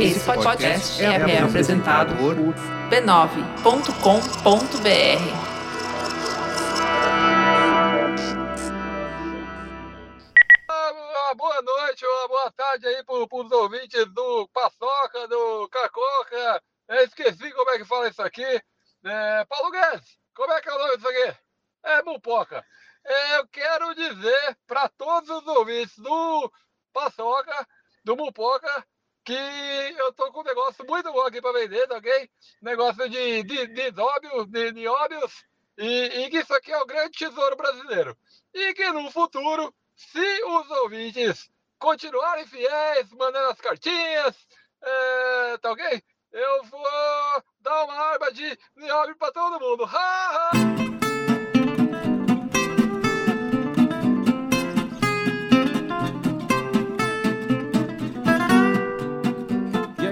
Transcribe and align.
Esse 0.00 0.24
podcast 0.24 1.04
é, 1.04 1.06
é 1.06 1.42
apresentado 1.42 2.14
por 2.16 2.36
b9.com.br. 2.88 3.88
Uma 10.70 11.34
boa 11.34 11.62
noite, 11.62 12.06
uma 12.06 12.28
boa 12.28 12.52
tarde 12.52 12.86
aí 12.86 13.02
para 13.02 13.14
os 13.16 13.50
ouvintes 13.50 14.06
do 14.14 14.48
Paçoca, 14.52 15.26
do 15.26 15.68
Cacoca. 15.68 16.62
Eu 16.88 17.04
esqueci 17.04 17.50
como 17.50 17.70
é 17.70 17.78
que 17.78 17.84
fala 17.84 18.08
isso 18.08 18.22
aqui. 18.22 18.44
É, 19.04 19.44
Paulo 19.46 19.72
Guedes, 19.72 20.16
como 20.32 20.52
é 20.52 20.60
que 20.60 20.68
é 20.68 20.74
o 20.74 20.78
nome 20.78 20.96
disso 20.96 21.08
aqui? 21.08 21.36
É 21.82 22.02
Mupoca. 22.04 22.64
É, 23.04 23.38
eu 23.38 23.48
quero 23.48 23.92
dizer 23.96 24.56
para 24.64 24.88
todos 24.90 25.28
os 25.28 25.46
ouvintes 25.48 25.98
do 25.98 26.52
Paçoca, 26.92 27.66
do 28.04 28.16
Mupoca, 28.16 28.86
que 29.28 29.94
eu 29.98 30.10
tô 30.14 30.32
com 30.32 30.40
um 30.40 30.44
negócio 30.44 30.82
muito 30.86 31.12
bom 31.12 31.20
aqui 31.20 31.38
para 31.42 31.52
vender, 31.52 31.86
tá 31.86 31.98
ok? 31.98 32.30
Negócio 32.62 33.10
de, 33.10 33.42
de, 33.42 33.66
de 33.66 33.92
nióbios, 33.92 34.46
de 34.46 34.72
nióbios, 34.72 35.44
e, 35.76 36.22
e 36.22 36.30
que 36.30 36.38
isso 36.38 36.54
aqui 36.54 36.72
é 36.72 36.78
o 36.78 36.86
grande 36.86 37.18
tesouro 37.18 37.54
brasileiro. 37.54 38.16
E 38.54 38.72
que 38.72 38.90
no 38.90 39.10
futuro, 39.10 39.74
se 39.94 40.44
os 40.44 40.70
ouvintes 40.70 41.50
continuarem 41.78 42.46
fiéis, 42.46 43.12
mandando 43.12 43.50
as 43.50 43.60
cartinhas, 43.60 44.34
é, 44.82 45.58
tá 45.58 45.72
ok? 45.72 46.02
Eu 46.32 46.64
vou 46.64 46.82
dar 47.60 47.84
uma 47.84 47.94
arma 47.94 48.32
de 48.32 48.58
nióbio 48.76 49.16
para 49.16 49.32
todo 49.32 49.60
mundo. 49.60 49.84
Ha, 49.84 50.50
ha! 50.52 51.07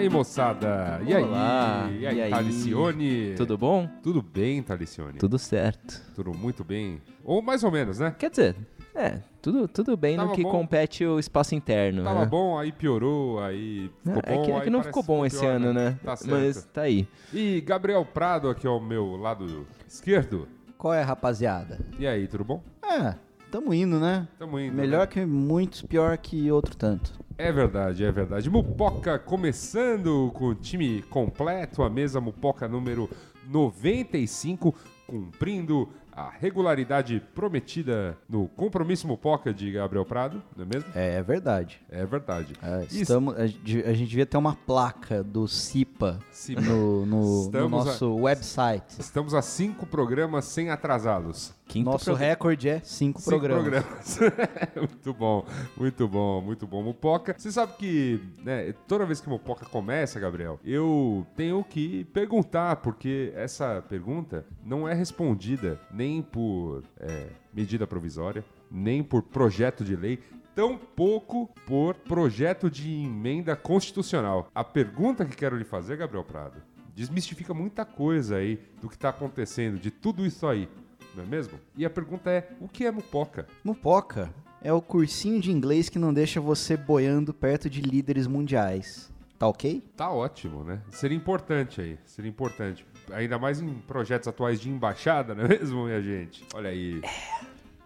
Aí, 0.07 0.09
moçada? 0.09 1.01
E 1.05 1.15
Olá, 1.15 1.87
aí? 1.87 2.01
E 2.01 2.07
aí, 2.07 2.17
e 2.17 2.23
aí? 2.23 2.31
Talicione? 2.31 3.35
Tudo 3.37 3.59
bom? 3.59 3.89
Tudo 4.03 4.23
bem, 4.23 4.62
Talicione? 4.62 5.19
Tudo 5.19 5.39
certo. 5.39 6.01
Tudo 6.15 6.33
muito 6.33 6.65
bem. 6.65 7.01
Ou 7.25 7.43
mais 7.43 7.65
ou 7.65 7.71
menos, 7.71 7.99
né? 7.99 8.15
Quer 8.17 8.31
dizer, 8.31 8.57
é, 8.95 9.21
tudo, 9.43 9.69
tudo 9.69 9.97
bem 9.97 10.17
Tava 10.17 10.31
no 10.31 10.34
que 10.34 10.43
bom. 10.43 10.51
compete 10.51 11.05
o 11.05 11.19
espaço 11.19 11.55
interno. 11.55 12.05
Tava 12.05 12.21
né? 12.21 12.27
bom, 12.27 12.59
aí 12.59 12.73
piorou, 12.73 13.41
aí 13.41 13.91
ficou 14.05 14.23
é 14.25 14.37
bom. 14.37 14.43
que, 14.43 14.51
é 14.51 14.55
aí 14.55 14.61
que 14.62 14.71
não 14.71 14.83
ficou 14.83 15.03
bom 15.03 15.27
esse 15.27 15.41
pior, 15.41 15.57
ano, 15.57 15.73
né? 15.73 15.99
Tá 16.03 16.17
certo. 16.17 16.31
Mas 16.31 16.65
tá 16.67 16.83
aí. 16.83 17.09
E 17.33 17.61
Gabriel 17.61 18.05
Prado 18.05 18.49
aqui 18.49 18.67
ao 18.67 18.81
meu 18.81 19.17
lado 19.17 19.67
esquerdo. 19.87 20.49
Qual 20.79 20.95
é, 20.95 21.03
rapaziada? 21.03 21.81
E 21.99 22.07
aí, 22.07 22.29
tudo 22.29 22.45
bom? 22.45 22.62
É, 22.84 23.15
tamo 23.51 23.73
indo, 23.75 23.99
né? 23.99 24.29
Tamo 24.39 24.59
indo. 24.61 24.75
Melhor 24.75 25.01
né? 25.01 25.07
que 25.07 25.25
muitos, 25.25 25.83
pior 25.83 26.17
que 26.19 26.51
outro 26.51 26.77
tanto. 26.77 27.25
É 27.39 27.53
verdade, 27.53 28.05
é 28.05 28.11
verdade. 28.11 28.48
Mupoca 28.48 29.19
começando 29.19 30.31
com 30.34 30.47
o 30.47 30.55
time 30.55 31.03
completo, 31.03 31.83
a 31.83 31.91
mesa 31.91 32.20
Mupoca 32.20 32.67
número 32.67 33.11
95, 33.49 34.75
cumprindo 35.06 35.88
a 36.10 36.31
regularidade 36.31 37.22
prometida 37.34 38.16
no 38.27 38.49
compromisso 38.49 39.06
Mupoca 39.06 39.53
de 39.53 39.71
Gabriel 39.71 40.06
Prado, 40.06 40.43
não 40.56 40.65
é 40.65 40.66
mesmo? 40.66 40.88
É, 40.94 41.16
é 41.16 41.22
verdade. 41.22 41.78
É 41.91 42.06
verdade. 42.06 42.55
É, 42.62 42.87
estamos, 42.91 43.37
a, 43.37 43.47
gente, 43.47 43.81
a 43.87 43.93
devia 43.93 44.25
ter 44.25 44.39
uma 44.39 44.55
placa 44.55 45.22
do 45.22 45.47
CIPA 45.47 46.19
Cipa. 46.33 46.62
no, 46.62 47.05
no- 47.05 47.50
no 47.50 47.69
nosso 47.69 48.15
website. 48.15 48.99
Estamos 48.99 49.34
a 49.34 49.43
cinco 49.43 49.84
programas 49.84 50.47
sem 50.47 50.71
atrasá-los. 50.71 51.55
Quinto 51.66 51.91
Nosso 51.91 52.04
programa. 52.06 52.28
recorde 52.31 52.69
é 52.69 52.81
cinco, 52.81 53.21
Cinco 53.21 53.31
programas. 53.31 54.19
muito 54.77 55.12
bom, 55.12 55.44
muito 55.77 56.09
bom, 56.09 56.41
muito 56.41 56.66
bom. 56.66 56.82
Mupoca, 56.82 57.34
você 57.37 57.50
sabe 57.50 57.72
que 57.77 58.21
né, 58.44 58.72
toda 58.87 59.04
vez 59.04 59.21
que 59.21 59.28
Mupoca 59.28 59.66
começa, 59.66 60.21
Gabriel, 60.21 60.60
eu 60.65 61.27
tenho 61.34 61.62
que 61.65 62.04
perguntar, 62.06 62.77
porque 62.77 63.32
essa 63.34 63.82
pergunta 63.88 64.47
não 64.65 64.88
é 64.88 64.94
respondida 64.94 65.81
nem 65.93 66.22
por 66.22 66.84
é, 67.00 67.27
medida 67.53 67.87
provisória, 67.87 68.44
nem 68.71 69.03
por 69.03 69.22
projeto 69.22 69.84
de 69.84 69.97
lei, 69.97 70.21
tampouco 70.54 71.50
por 71.66 71.94
projeto 71.94 72.71
de 72.71 72.91
emenda 73.04 73.56
constitucional. 73.56 74.48
A 74.54 74.65
pergunta 74.65 75.25
que 75.25 75.37
quero 75.37 75.56
lhe 75.56 75.65
fazer, 75.65 75.97
Gabriel 75.97 76.25
Prado, 76.25 76.62
desmistifica 76.94 77.53
muita 77.53 77.84
coisa 77.84 78.37
aí 78.37 78.59
do 78.81 78.88
que 78.88 78.94
está 78.94 79.10
acontecendo, 79.10 79.78
de 79.78 79.91
tudo 79.91 80.25
isso 80.25 80.47
aí. 80.47 80.69
Não 81.16 81.25
é 81.25 81.27
mesmo? 81.27 81.59
E 81.77 81.84
a 81.84 81.91
pergunta 81.91 82.31
é: 82.31 82.49
o 82.60 82.69
que 82.69 82.84
é 82.84 82.91
mupoca? 82.91 83.47
Mupoca 83.65 84.32
é 84.62 84.72
o 84.72 84.82
cursinho 84.82 85.41
de 85.41 85.50
inglês 85.50 85.88
que 85.88 85.99
não 85.99 86.12
deixa 86.12 86.41
você 86.41 86.77
boiando 86.77 87.32
perto 87.32 87.71
de 87.71 87.81
líderes 87.81 88.27
mundiais. 88.27 89.10
Tá 89.38 89.49
ok? 89.49 89.82
Tá 89.97 90.10
ótimo, 90.10 90.65
né? 90.65 90.81
Seria 90.91 91.16
importante 91.16 91.81
aí, 91.81 91.99
seria 92.04 92.28
importante. 92.28 92.87
Ainda 93.12 93.38
mais 93.38 93.60
em 93.60 93.75
projetos 93.75 94.28
atuais 94.28 94.60
de 94.60 94.69
embaixada, 94.69 95.34
não 95.37 95.44
é 95.44 95.49
mesmo, 95.49 95.84
minha 95.84 96.03
gente? 96.03 96.44
Olha 96.54 96.71
aí. 96.71 97.00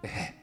É. 0.03 0.41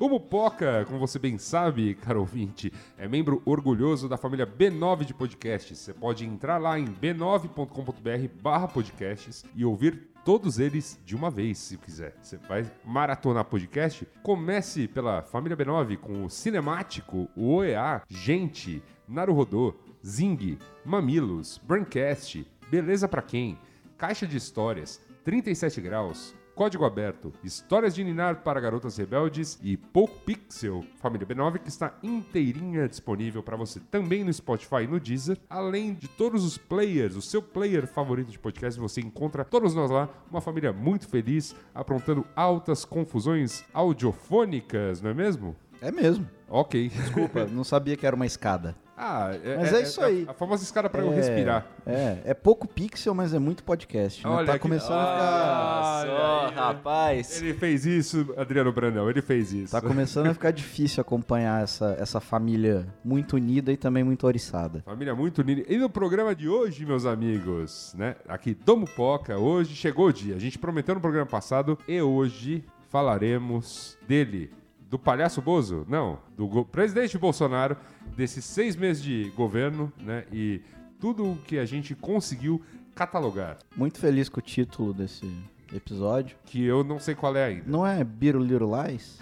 O 0.00 0.08
Mupoca, 0.08 0.86
como 0.86 0.98
você 0.98 1.18
bem 1.18 1.36
sabe, 1.36 1.94
caro 1.94 2.20
ouvinte, 2.20 2.72
é 2.96 3.06
membro 3.06 3.42
orgulhoso 3.44 4.08
da 4.08 4.16
família 4.16 4.46
B9 4.46 5.04
de 5.04 5.12
podcasts. 5.12 5.78
Você 5.78 5.92
pode 5.92 6.24
entrar 6.24 6.56
lá 6.56 6.78
em 6.78 6.86
b9.com.br 6.86 8.42
barra 8.42 8.66
podcasts 8.66 9.44
e 9.54 9.62
ouvir 9.62 10.09
todos 10.24 10.58
eles 10.58 11.00
de 11.04 11.16
uma 11.16 11.30
vez, 11.30 11.58
se 11.58 11.76
quiser. 11.76 12.14
Você 12.20 12.36
vai 12.36 12.70
maratonar 12.84 13.44
podcast? 13.44 14.06
Comece 14.22 14.86
pela 14.88 15.22
família 15.22 15.56
B9 15.56 15.96
com 15.98 16.24
o 16.24 16.30
Cinemático, 16.30 17.28
o 17.36 17.54
OEA, 17.56 18.02
Gente, 18.08 18.82
Naruhodô, 19.08 19.74
Zing, 20.06 20.58
Mamilos, 20.84 21.58
Braincast, 21.58 22.46
Beleza 22.70 23.08
Pra 23.08 23.22
Quem, 23.22 23.58
Caixa 23.98 24.26
de 24.26 24.36
Histórias, 24.36 25.00
37 25.24 25.80
Graus, 25.80 26.34
Código 26.60 26.84
Aberto, 26.84 27.32
Histórias 27.42 27.94
de 27.94 28.04
Ninar 28.04 28.42
para 28.42 28.60
Garotas 28.60 28.98
Rebeldes 28.98 29.58
e 29.62 29.78
Pouco 29.78 30.20
Pixel, 30.26 30.84
família 30.96 31.26
B9, 31.26 31.58
que 31.58 31.70
está 31.70 31.94
inteirinha 32.02 32.86
disponível 32.86 33.42
para 33.42 33.56
você 33.56 33.80
também 33.90 34.22
no 34.22 34.30
Spotify 34.30 34.82
e 34.82 34.86
no 34.86 35.00
Deezer, 35.00 35.38
além 35.48 35.94
de 35.94 36.06
todos 36.06 36.44
os 36.44 36.58
players, 36.58 37.16
o 37.16 37.22
seu 37.22 37.40
player 37.40 37.86
favorito 37.86 38.30
de 38.30 38.38
podcast, 38.38 38.78
você 38.78 39.00
encontra 39.00 39.42
todos 39.42 39.74
nós 39.74 39.90
lá, 39.90 40.06
uma 40.30 40.42
família 40.42 40.70
muito 40.70 41.08
feliz, 41.08 41.56
aprontando 41.74 42.26
altas 42.36 42.84
confusões 42.84 43.64
audiofônicas, 43.72 45.00
não 45.00 45.08
é 45.08 45.14
mesmo? 45.14 45.56
É 45.80 45.90
mesmo. 45.90 46.28
Ok. 46.46 46.90
Desculpa, 46.90 47.46
não 47.50 47.64
sabia 47.64 47.96
que 47.96 48.06
era 48.06 48.14
uma 48.14 48.26
escada. 48.26 48.76
Ah, 49.02 49.30
é, 49.42 49.56
Mas 49.56 49.72
é 49.72 49.80
isso 49.82 50.00
aí. 50.02 50.26
A, 50.28 50.34
famosa 50.34 50.62
escada 50.62 50.90
para 50.90 51.00
eu 51.02 51.10
É, 51.10 51.16
respirar. 51.16 51.66
É, 51.86 52.18
é 52.26 52.34
pouco 52.34 52.68
pixel, 52.68 53.14
mas 53.14 53.32
é 53.32 53.38
muito 53.38 53.64
podcast. 53.64 54.22
Né? 54.22 54.30
Olha 54.30 54.46
tá 54.46 54.52
que- 54.52 54.58
começando 54.58 54.98
a 54.98 55.06
ficar. 55.06 56.06
Olha 56.06 56.06
só, 56.06 56.54
rapaz. 56.54 57.40
Ele 57.40 57.54
fez 57.54 57.86
isso, 57.86 58.34
Adriano 58.36 58.70
Brandão, 58.72 59.08
ele 59.08 59.22
fez 59.22 59.54
isso. 59.54 59.72
Tá 59.72 59.80
começando 59.80 60.26
a 60.26 60.34
ficar 60.34 60.50
difícil 60.50 61.00
acompanhar 61.00 61.62
essa, 61.62 61.96
essa 61.98 62.20
família 62.20 62.86
muito 63.02 63.36
unida 63.36 63.72
e 63.72 63.76
também 63.78 64.04
muito 64.04 64.26
oriçada. 64.26 64.82
Família 64.84 65.14
muito 65.14 65.38
unida. 65.38 65.62
E 65.66 65.78
no 65.78 65.88
programa 65.88 66.34
de 66.34 66.46
hoje, 66.46 66.84
meus 66.84 67.06
amigos, 67.06 67.94
né? 67.96 68.16
Aqui 68.28 68.52
do 68.54 68.76
Mupoca, 68.76 69.38
hoje 69.38 69.74
chegou 69.74 70.08
o 70.08 70.12
dia. 70.12 70.36
A 70.36 70.38
gente 70.38 70.58
prometeu 70.58 70.94
no 70.94 71.00
programa 71.00 71.26
passado 71.26 71.78
e 71.88 72.02
hoje 72.02 72.62
falaremos 72.90 73.96
dele. 74.06 74.52
Do 74.90 74.98
palhaço 74.98 75.40
Bozo? 75.40 75.86
Não. 75.88 76.18
Do 76.36 76.64
presidente 76.64 77.16
Bolsonaro, 77.16 77.76
desses 78.16 78.44
seis 78.44 78.74
meses 78.74 79.00
de 79.00 79.30
governo, 79.36 79.92
né? 80.00 80.24
E 80.32 80.60
tudo 80.98 81.30
o 81.30 81.36
que 81.36 81.58
a 81.58 81.64
gente 81.64 81.94
conseguiu 81.94 82.60
catalogar. 82.92 83.58
Muito 83.76 84.00
feliz 84.00 84.28
com 84.28 84.40
o 84.40 84.42
título 84.42 84.92
desse 84.92 85.32
episódio. 85.72 86.36
Que 86.44 86.64
eu 86.64 86.82
não 86.82 86.98
sei 86.98 87.14
qual 87.14 87.36
é 87.36 87.44
ainda. 87.44 87.62
Não 87.66 87.86
é 87.86 88.02
Biro 88.02 88.40
Little 88.40 88.70
Lies? 88.82 89.20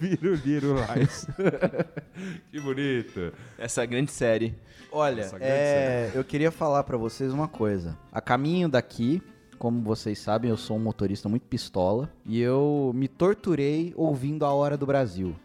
Viro, 0.00 0.34
viro, 0.36 0.74
lies. 0.94 1.26
que 2.50 2.58
bonito. 2.58 3.34
Essa 3.58 3.84
grande 3.84 4.10
série. 4.10 4.54
Olha, 4.90 5.28
grande 5.28 5.44
é, 5.44 6.10
eu 6.14 6.24
queria 6.24 6.50
falar 6.50 6.84
pra 6.84 6.96
vocês 6.96 7.34
uma 7.34 7.46
coisa. 7.46 7.98
A 8.10 8.20
caminho 8.20 8.66
daqui, 8.66 9.22
como 9.60 9.82
vocês 9.82 10.18
sabem, 10.18 10.50
eu 10.50 10.56
sou 10.56 10.78
um 10.78 10.80
motorista 10.80 11.28
muito 11.28 11.42
pistola 11.42 12.10
e 12.24 12.40
eu 12.40 12.92
me 12.94 13.06
torturei 13.06 13.92
ouvindo 13.94 14.46
a 14.46 14.54
Hora 14.54 14.74
do 14.74 14.86
Brasil. 14.86 15.36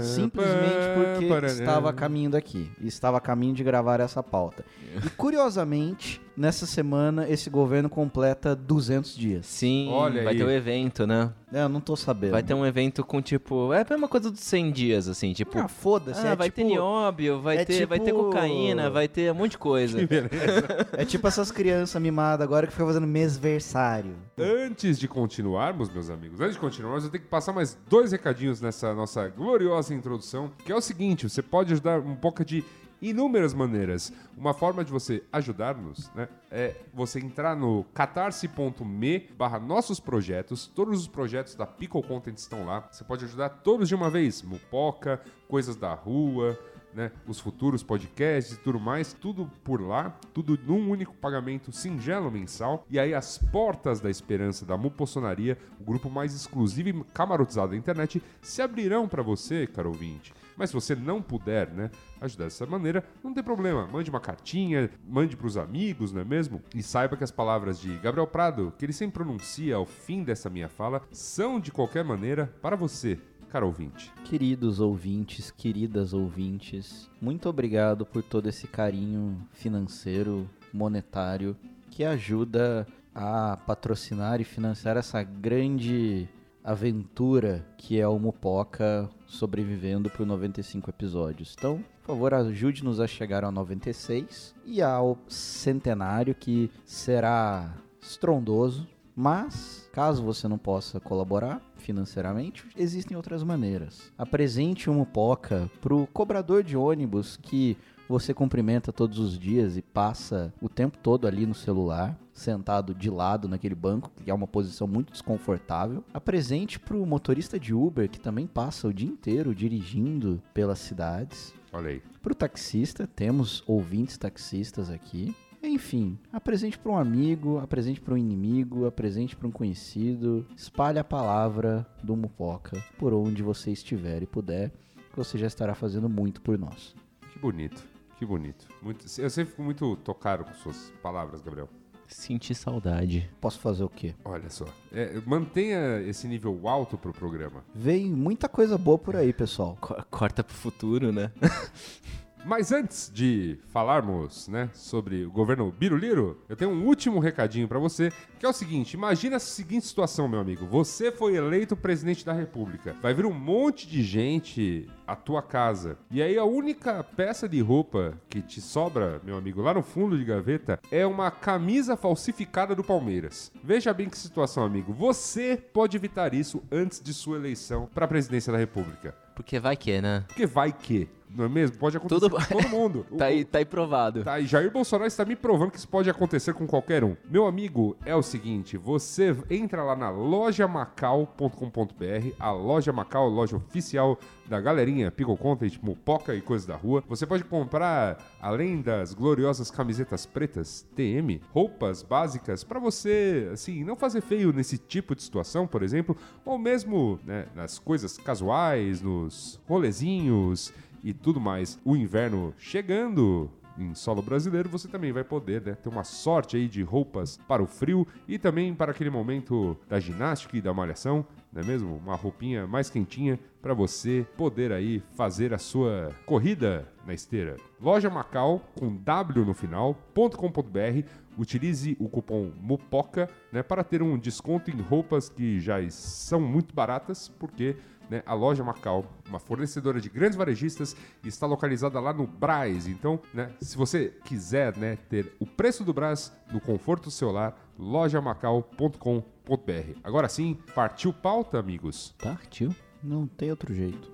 Simplesmente 0.00 0.86
porque 0.94 1.46
estava 1.46 1.90
a 1.90 1.92
caminho 1.92 2.30
daqui. 2.30 2.70
E 2.80 2.86
estava 2.86 3.18
a 3.18 3.20
caminho 3.20 3.54
de 3.54 3.62
gravar 3.64 4.00
essa 4.00 4.22
pauta. 4.22 4.64
E 5.04 5.10
curiosamente, 5.10 6.20
nessa 6.36 6.66
semana, 6.66 7.28
esse 7.28 7.50
governo 7.50 7.88
completa 7.88 8.56
200 8.56 9.14
dias. 9.16 9.46
Sim, 9.46 9.90
Olha 9.92 10.24
vai 10.24 10.32
aí. 10.32 10.38
ter 10.38 10.44
um 10.44 10.50
evento, 10.50 11.06
né? 11.06 11.30
É, 11.52 11.62
eu 11.62 11.68
não 11.68 11.80
tô 11.80 11.94
sabendo. 11.96 12.32
Vai 12.32 12.42
ter 12.42 12.54
um 12.54 12.64
evento 12.64 13.04
com, 13.04 13.22
tipo... 13.22 13.72
É 13.72 13.82
a 13.82 13.86
mesma 13.88 14.08
coisa 14.08 14.30
dos 14.30 14.40
100 14.40 14.70
dias, 14.72 15.08
assim, 15.08 15.32
tipo... 15.32 15.58
Ah, 15.58 15.68
foda-se. 15.68 16.26
ah, 16.26 16.30
é, 16.30 16.36
vai 16.36 16.48
tipo, 16.48 16.56
ter 16.56 16.64
nióbio, 16.64 17.40
vai, 17.40 17.58
é 17.58 17.64
ter, 17.64 17.86
vai 17.86 17.98
ter 17.98 18.06
tipo- 18.12 18.24
cocaína, 18.24 18.90
vai 18.90 19.08
ter 19.08 19.30
um 19.30 19.34
monte 19.34 19.52
de 19.52 19.58
coisa. 19.58 19.98
é 20.92 21.04
tipo 21.04 21.26
essas 21.26 21.50
crianças 21.50 22.00
mimadas 22.00 22.44
agora 22.44 22.66
que 22.66 22.72
ficam 22.72 22.86
fazendo 22.86 23.06
mesversário. 23.06 24.16
Antes 24.38 24.98
de 24.98 25.08
continuarmos, 25.08 25.88
meus 25.90 26.10
amigos, 26.10 26.40
antes 26.40 26.54
de 26.54 26.60
continuarmos, 26.60 27.04
eu 27.04 27.10
tenho 27.10 27.22
que 27.22 27.30
passar 27.30 27.52
mais 27.52 27.78
dois 27.88 28.12
recadinhos 28.12 28.60
nessa 28.60 28.94
nossa 28.94 29.28
gloriosa 29.48 29.94
introdução, 29.94 30.52
que 30.62 30.70
é 30.70 30.74
o 30.76 30.80
seguinte, 30.80 31.26
você 31.26 31.40
pode 31.40 31.72
ajudar 31.72 32.00
um 32.00 32.14
pouco 32.14 32.44
de 32.44 32.62
inúmeras 33.00 33.54
maneiras. 33.54 34.12
Uma 34.36 34.52
forma 34.52 34.84
de 34.84 34.92
você 34.92 35.22
ajudar-nos, 35.32 36.12
né, 36.14 36.28
é 36.50 36.76
você 36.92 37.18
entrar 37.18 37.56
no 37.56 37.84
catarse.me 37.94 39.18
barra 39.38 39.58
nossos 39.58 39.98
projetos. 39.98 40.66
Todos 40.66 41.00
os 41.00 41.08
projetos 41.08 41.54
da 41.54 41.64
Pickle 41.66 42.02
Content 42.02 42.36
estão 42.36 42.66
lá. 42.66 42.86
Você 42.90 43.04
pode 43.04 43.24
ajudar 43.24 43.48
todos 43.48 43.88
de 43.88 43.94
uma 43.94 44.10
vez. 44.10 44.42
Mupoca, 44.42 45.18
coisas 45.48 45.76
da 45.76 45.94
rua, 45.94 46.58
né, 46.98 47.12
os 47.28 47.38
futuros 47.38 47.84
podcasts 47.84 48.56
e 48.56 48.60
tudo 48.60 48.80
mais, 48.80 49.12
tudo 49.12 49.48
por 49.62 49.80
lá, 49.80 50.18
tudo 50.34 50.58
num 50.66 50.90
único 50.90 51.14
pagamento 51.14 51.70
singelo 51.70 52.28
mensal. 52.28 52.84
E 52.90 52.98
aí 52.98 53.14
as 53.14 53.38
portas 53.38 54.00
da 54.00 54.10
esperança 54.10 54.66
da 54.66 54.76
Mupossonaria, 54.76 55.56
o 55.80 55.84
grupo 55.84 56.10
mais 56.10 56.34
exclusivo 56.34 56.88
e 56.88 57.04
camarotizado 57.14 57.70
da 57.70 57.76
internet, 57.76 58.20
se 58.42 58.60
abrirão 58.60 59.06
para 59.06 59.22
você, 59.22 59.64
caro 59.64 59.90
ouvinte. 59.90 60.34
Mas 60.56 60.70
se 60.70 60.74
você 60.74 60.96
não 60.96 61.22
puder, 61.22 61.68
né, 61.68 61.88
ajudar 62.20 62.44
dessa 62.44 62.66
maneira, 62.66 63.04
não 63.22 63.32
tem 63.32 63.44
problema. 63.44 63.86
Mande 63.86 64.10
uma 64.10 64.18
cartinha, 64.18 64.90
mande 65.06 65.36
pros 65.36 65.56
amigos, 65.56 66.12
não 66.12 66.20
é 66.20 66.24
mesmo? 66.24 66.60
E 66.74 66.82
saiba 66.82 67.16
que 67.16 67.22
as 67.22 67.30
palavras 67.30 67.78
de 67.80 67.94
Gabriel 67.98 68.26
Prado, 68.26 68.74
que 68.76 68.84
ele 68.84 68.92
sempre 68.92 69.22
pronuncia 69.22 69.76
ao 69.76 69.86
fim 69.86 70.24
dessa 70.24 70.50
minha 70.50 70.68
fala, 70.68 71.00
são 71.12 71.60
de 71.60 71.70
qualquer 71.70 72.02
maneira 72.04 72.52
para 72.60 72.74
você, 72.74 73.20
caro 73.48 73.66
ouvinte. 73.66 74.12
Queridos 74.24 74.78
ouvintes, 74.78 75.50
queridas 75.50 76.12
ouvintes, 76.12 77.10
muito 77.20 77.48
obrigado 77.48 78.04
por 78.04 78.22
todo 78.22 78.48
esse 78.48 78.66
carinho 78.66 79.46
financeiro, 79.52 80.48
monetário, 80.72 81.56
que 81.90 82.04
ajuda 82.04 82.86
a 83.14 83.56
patrocinar 83.56 84.40
e 84.40 84.44
financiar 84.44 84.96
essa 84.96 85.22
grande 85.22 86.28
aventura 86.62 87.66
que 87.78 87.98
é 87.98 88.06
o 88.06 88.18
Mupoca 88.18 89.08
sobrevivendo 89.26 90.10
por 90.10 90.26
95 90.26 90.90
episódios. 90.90 91.54
Então, 91.58 91.82
por 92.02 92.08
favor, 92.14 92.34
ajude-nos 92.34 93.00
a 93.00 93.06
chegar 93.06 93.44
ao 93.44 93.50
96 93.50 94.54
e 94.66 94.82
ao 94.82 95.18
centenário 95.26 96.34
que 96.34 96.70
será 96.84 97.74
estrondoso, 98.00 98.86
mas 99.18 99.90
caso 99.92 100.22
você 100.22 100.46
não 100.46 100.56
possa 100.56 101.00
colaborar 101.00 101.60
financeiramente, 101.74 102.64
existem 102.76 103.16
outras 103.16 103.42
maneiras. 103.42 104.12
Apresente 104.16 104.88
uma 104.88 105.00
Mupoca 105.00 105.68
pro 105.80 106.06
cobrador 106.12 106.62
de 106.62 106.76
ônibus 106.76 107.36
que 107.36 107.76
você 108.08 108.32
cumprimenta 108.32 108.92
todos 108.92 109.18
os 109.18 109.36
dias 109.36 109.76
e 109.76 109.82
passa 109.82 110.54
o 110.62 110.68
tempo 110.68 110.96
todo 110.98 111.26
ali 111.26 111.46
no 111.46 111.54
celular, 111.54 112.16
sentado 112.32 112.94
de 112.94 113.10
lado 113.10 113.48
naquele 113.48 113.74
banco, 113.74 114.12
que 114.22 114.30
é 114.30 114.34
uma 114.34 114.46
posição 114.46 114.86
muito 114.86 115.12
desconfortável. 115.12 116.04
Apresente 116.14 116.78
pro 116.78 117.04
motorista 117.04 117.58
de 117.58 117.74
Uber 117.74 118.08
que 118.08 118.20
também 118.20 118.46
passa 118.46 118.86
o 118.86 118.94
dia 118.94 119.08
inteiro 119.08 119.52
dirigindo 119.52 120.40
pelas 120.54 120.78
cidades. 120.78 121.52
Olha 121.72 121.90
aí. 121.90 122.02
Pro 122.22 122.36
taxista, 122.36 123.04
temos 123.06 123.64
ouvintes 123.66 124.16
taxistas 124.16 124.90
aqui. 124.90 125.34
Enfim, 125.62 126.18
apresente 126.32 126.78
para 126.78 126.92
um 126.92 126.96
amigo, 126.96 127.58
apresente 127.58 128.00
para 128.00 128.14
um 128.14 128.16
inimigo, 128.16 128.86
apresente 128.86 129.36
para 129.36 129.46
um 129.48 129.50
conhecido. 129.50 130.46
Espalhe 130.56 130.98
a 130.98 131.04
palavra 131.04 131.86
do 132.02 132.16
Mupoca 132.16 132.82
por 132.98 133.12
onde 133.12 133.42
você 133.42 133.70
estiver 133.72 134.22
e 134.22 134.26
puder, 134.26 134.70
que 135.10 135.16
você 135.16 135.36
já 135.36 135.46
estará 135.46 135.74
fazendo 135.74 136.08
muito 136.08 136.40
por 136.40 136.58
nós. 136.58 136.94
Que 137.32 137.38
bonito, 137.38 137.82
que 138.18 138.24
bonito. 138.24 138.66
Muito, 138.82 139.04
eu 139.20 139.28
sempre 139.30 139.50
fico 139.50 139.62
muito 139.62 139.96
tocado 139.96 140.44
com 140.44 140.54
suas 140.54 140.92
palavras, 141.02 141.40
Gabriel. 141.42 141.68
Senti 142.06 142.54
saudade. 142.54 143.28
Posso 143.38 143.60
fazer 143.60 143.84
o 143.84 143.88
quê? 143.88 144.14
Olha 144.24 144.48
só. 144.48 144.64
É, 144.90 145.20
mantenha 145.26 146.00
esse 146.00 146.26
nível 146.26 146.66
alto 146.66 146.96
pro 146.96 147.12
programa. 147.12 147.62
Vem 147.74 148.10
muita 148.10 148.48
coisa 148.48 148.78
boa 148.78 148.96
por 148.96 149.14
aí, 149.14 149.30
pessoal. 149.30 149.76
Co- 149.78 150.02
corta 150.10 150.42
pro 150.42 150.54
futuro, 150.56 151.12
né? 151.12 151.30
Mas 152.48 152.72
antes 152.72 153.10
de 153.12 153.58
falarmos, 153.68 154.48
né, 154.48 154.70
sobre 154.72 155.22
o 155.26 155.30
governo 155.30 155.70
Biruliro, 155.70 156.42
eu 156.48 156.56
tenho 156.56 156.70
um 156.70 156.86
último 156.86 157.20
recadinho 157.20 157.68
pra 157.68 157.78
você, 157.78 158.10
que 158.38 158.46
é 158.46 158.48
o 158.48 158.54
seguinte: 158.54 158.94
imagina 158.94 159.36
a 159.36 159.38
seguinte 159.38 159.84
situação, 159.84 160.26
meu 160.26 160.40
amigo. 160.40 160.64
Você 160.64 161.12
foi 161.12 161.36
eleito 161.36 161.76
presidente 161.76 162.24
da 162.24 162.32
República. 162.32 162.96
Vai 163.02 163.12
vir 163.12 163.26
um 163.26 163.34
monte 163.34 163.86
de 163.86 164.02
gente 164.02 164.88
à 165.06 165.14
tua 165.14 165.42
casa. 165.42 165.98
E 166.10 166.22
aí 166.22 166.38
a 166.38 166.44
única 166.44 167.04
peça 167.04 167.46
de 167.46 167.60
roupa 167.60 168.18
que 168.30 168.40
te 168.40 168.62
sobra, 168.62 169.20
meu 169.22 169.36
amigo, 169.36 169.60
lá 169.60 169.74
no 169.74 169.82
fundo 169.82 170.16
de 170.16 170.24
gaveta, 170.24 170.80
é 170.90 171.06
uma 171.06 171.30
camisa 171.30 171.98
falsificada 171.98 172.74
do 172.74 172.82
Palmeiras. 172.82 173.52
Veja 173.62 173.92
bem 173.92 174.08
que 174.08 174.16
situação, 174.16 174.64
amigo. 174.64 174.90
Você 174.94 175.62
pode 175.70 175.98
evitar 175.98 176.32
isso 176.32 176.62
antes 176.72 176.98
de 177.02 177.12
sua 177.12 177.36
eleição 177.36 177.90
pra 177.94 178.08
presidência 178.08 178.50
da 178.50 178.58
República. 178.58 179.14
Porque 179.34 179.60
vai 179.60 179.76
que, 179.76 180.00
né? 180.00 180.24
Porque 180.26 180.46
vai 180.46 180.72
que, 180.72 181.08
não 181.34 181.44
é 181.44 181.48
mesmo? 181.48 181.76
Pode 181.78 181.96
acontecer 181.96 182.20
Tudo- 182.20 182.36
com 182.36 182.42
todo 182.54 182.68
mundo. 182.68 183.06
Tá 183.18 183.26
aí, 183.26 183.44
tá 183.44 183.58
aí 183.58 183.64
provado. 183.64 184.22
Tá, 184.24 184.38
e 184.40 184.46
Jair 184.46 184.70
Bolsonaro 184.70 185.06
está 185.08 185.24
me 185.24 185.36
provando 185.36 185.70
que 185.70 185.78
isso 185.78 185.88
pode 185.88 186.08
acontecer 186.08 186.54
com 186.54 186.66
qualquer 186.66 187.02
um. 187.04 187.16
Meu 187.30 187.46
amigo, 187.46 187.96
é 188.04 188.14
o 188.14 188.22
seguinte, 188.22 188.76
você 188.76 189.36
entra 189.50 189.82
lá 189.82 189.96
na 189.96 190.10
lojamacau.com.br, 190.10 192.34
a 192.38 192.50
Loja 192.52 192.92
Macau, 192.92 193.26
a 193.26 193.30
loja 193.30 193.56
oficial 193.56 194.18
da 194.46 194.60
galerinha 194.60 195.10
Pickle 195.10 195.36
Content, 195.36 195.78
Mupoca 195.82 196.34
e 196.34 196.40
coisas 196.40 196.66
da 196.66 196.74
rua. 196.76 197.02
Você 197.08 197.26
pode 197.26 197.44
comprar, 197.44 198.18
além 198.40 198.80
das 198.80 199.12
gloriosas 199.12 199.70
camisetas 199.70 200.24
pretas 200.24 200.86
TM, 200.96 201.40
roupas 201.52 202.02
básicas 202.02 202.64
para 202.64 202.80
você, 202.80 203.50
assim, 203.52 203.84
não 203.84 203.94
fazer 203.96 204.22
feio 204.22 204.52
nesse 204.52 204.78
tipo 204.78 205.14
de 205.14 205.22
situação, 205.22 205.66
por 205.66 205.82
exemplo, 205.82 206.16
ou 206.46 206.56
mesmo 206.58 207.18
né, 207.26 207.46
nas 207.54 207.78
coisas 207.78 208.16
casuais, 208.16 209.02
nos 209.02 209.60
rolezinhos 209.68 210.72
e 211.02 211.12
tudo 211.12 211.40
mais. 211.40 211.78
O 211.84 211.96
inverno 211.96 212.54
chegando, 212.58 213.50
em 213.78 213.94
solo 213.94 214.20
brasileiro, 214.20 214.68
você 214.68 214.88
também 214.88 215.12
vai 215.12 215.24
poder 215.24 215.62
né, 215.62 215.74
ter 215.74 215.88
uma 215.88 216.04
sorte 216.04 216.56
aí 216.56 216.68
de 216.68 216.82
roupas 216.82 217.38
para 217.48 217.62
o 217.62 217.66
frio 217.66 218.06
e 218.26 218.38
também 218.38 218.74
para 218.74 218.90
aquele 218.90 219.10
momento 219.10 219.76
da 219.88 220.00
ginástica 220.00 220.56
e 220.56 220.60
da 220.60 220.74
malhação, 220.74 221.24
não 221.52 221.62
é 221.62 221.64
mesmo? 221.64 221.96
Uma 221.96 222.16
roupinha 222.16 222.66
mais 222.66 222.90
quentinha 222.90 223.38
para 223.62 223.74
você 223.74 224.26
poder 224.36 224.72
aí 224.72 225.02
fazer 225.14 225.54
a 225.54 225.58
sua 225.58 226.10
corrida 226.26 226.86
na 227.06 227.14
esteira. 227.14 227.56
Loja 227.80 228.10
Macau 228.10 228.62
com 228.78 228.94
W 228.96 229.44
no 229.44 229.54
final, 229.54 229.94
.com.br. 230.14 231.08
Utilize 231.38 231.96
o 232.00 232.08
cupom 232.08 232.50
MUPOCA 232.60 233.28
né, 233.52 233.62
para 233.62 233.84
ter 233.84 234.02
um 234.02 234.18
desconto 234.18 234.70
em 234.70 234.80
roupas 234.80 235.28
que 235.28 235.60
já 235.60 235.78
são 235.88 236.40
muito 236.40 236.74
baratas, 236.74 237.28
porque 237.28 237.76
né, 238.10 238.22
a 238.26 238.34
loja 238.34 238.64
Macau, 238.64 239.06
uma 239.28 239.38
fornecedora 239.38 240.00
de 240.00 240.08
grandes 240.08 240.36
varejistas, 240.36 240.96
está 241.24 241.46
localizada 241.46 242.00
lá 242.00 242.12
no 242.12 242.26
Braz. 242.26 242.86
Então, 242.86 243.20
né, 243.32 243.50
se 243.60 243.76
você 243.76 244.12
quiser 244.24 244.76
né, 244.76 244.96
ter 245.08 245.32
o 245.38 245.46
preço 245.46 245.84
do 245.84 245.92
Braz 245.92 246.32
no 246.52 246.60
conforto 246.60 247.04
do 247.04 247.10
seu 247.10 247.30
lar, 247.30 247.56
lojamacau.com.br. 247.78 249.98
Agora 250.02 250.28
sim, 250.28 250.58
partiu 250.74 251.12
pauta, 251.12 251.58
amigos. 251.58 252.14
Partiu. 252.18 252.74
Não 253.02 253.26
tem 253.26 253.50
outro 253.50 253.72
jeito. 253.72 254.10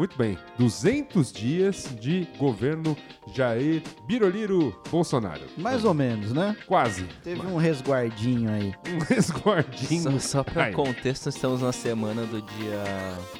Muito 0.00 0.16
bem. 0.16 0.38
200 0.58 1.30
dias 1.32 1.88
de 2.00 2.26
governo 2.38 2.96
Jair 3.34 3.82
Biroliro 4.06 4.74
Bolsonaro. 4.90 5.42
Mais 5.58 5.84
ou 5.84 5.92
menos, 5.92 6.32
né? 6.32 6.56
Quase. 6.66 7.04
Teve 7.22 7.46
um 7.46 7.56
resguardinho 7.56 8.50
aí. 8.50 8.72
Um 8.92 8.98
resguardinho. 9.04 10.18
Só, 10.20 10.38
só 10.38 10.42
pra 10.42 10.64
Ai. 10.64 10.72
contexto, 10.72 11.28
estamos 11.28 11.60
na 11.60 11.70
semana 11.72 12.22
do 12.24 12.40
dia 12.40 12.82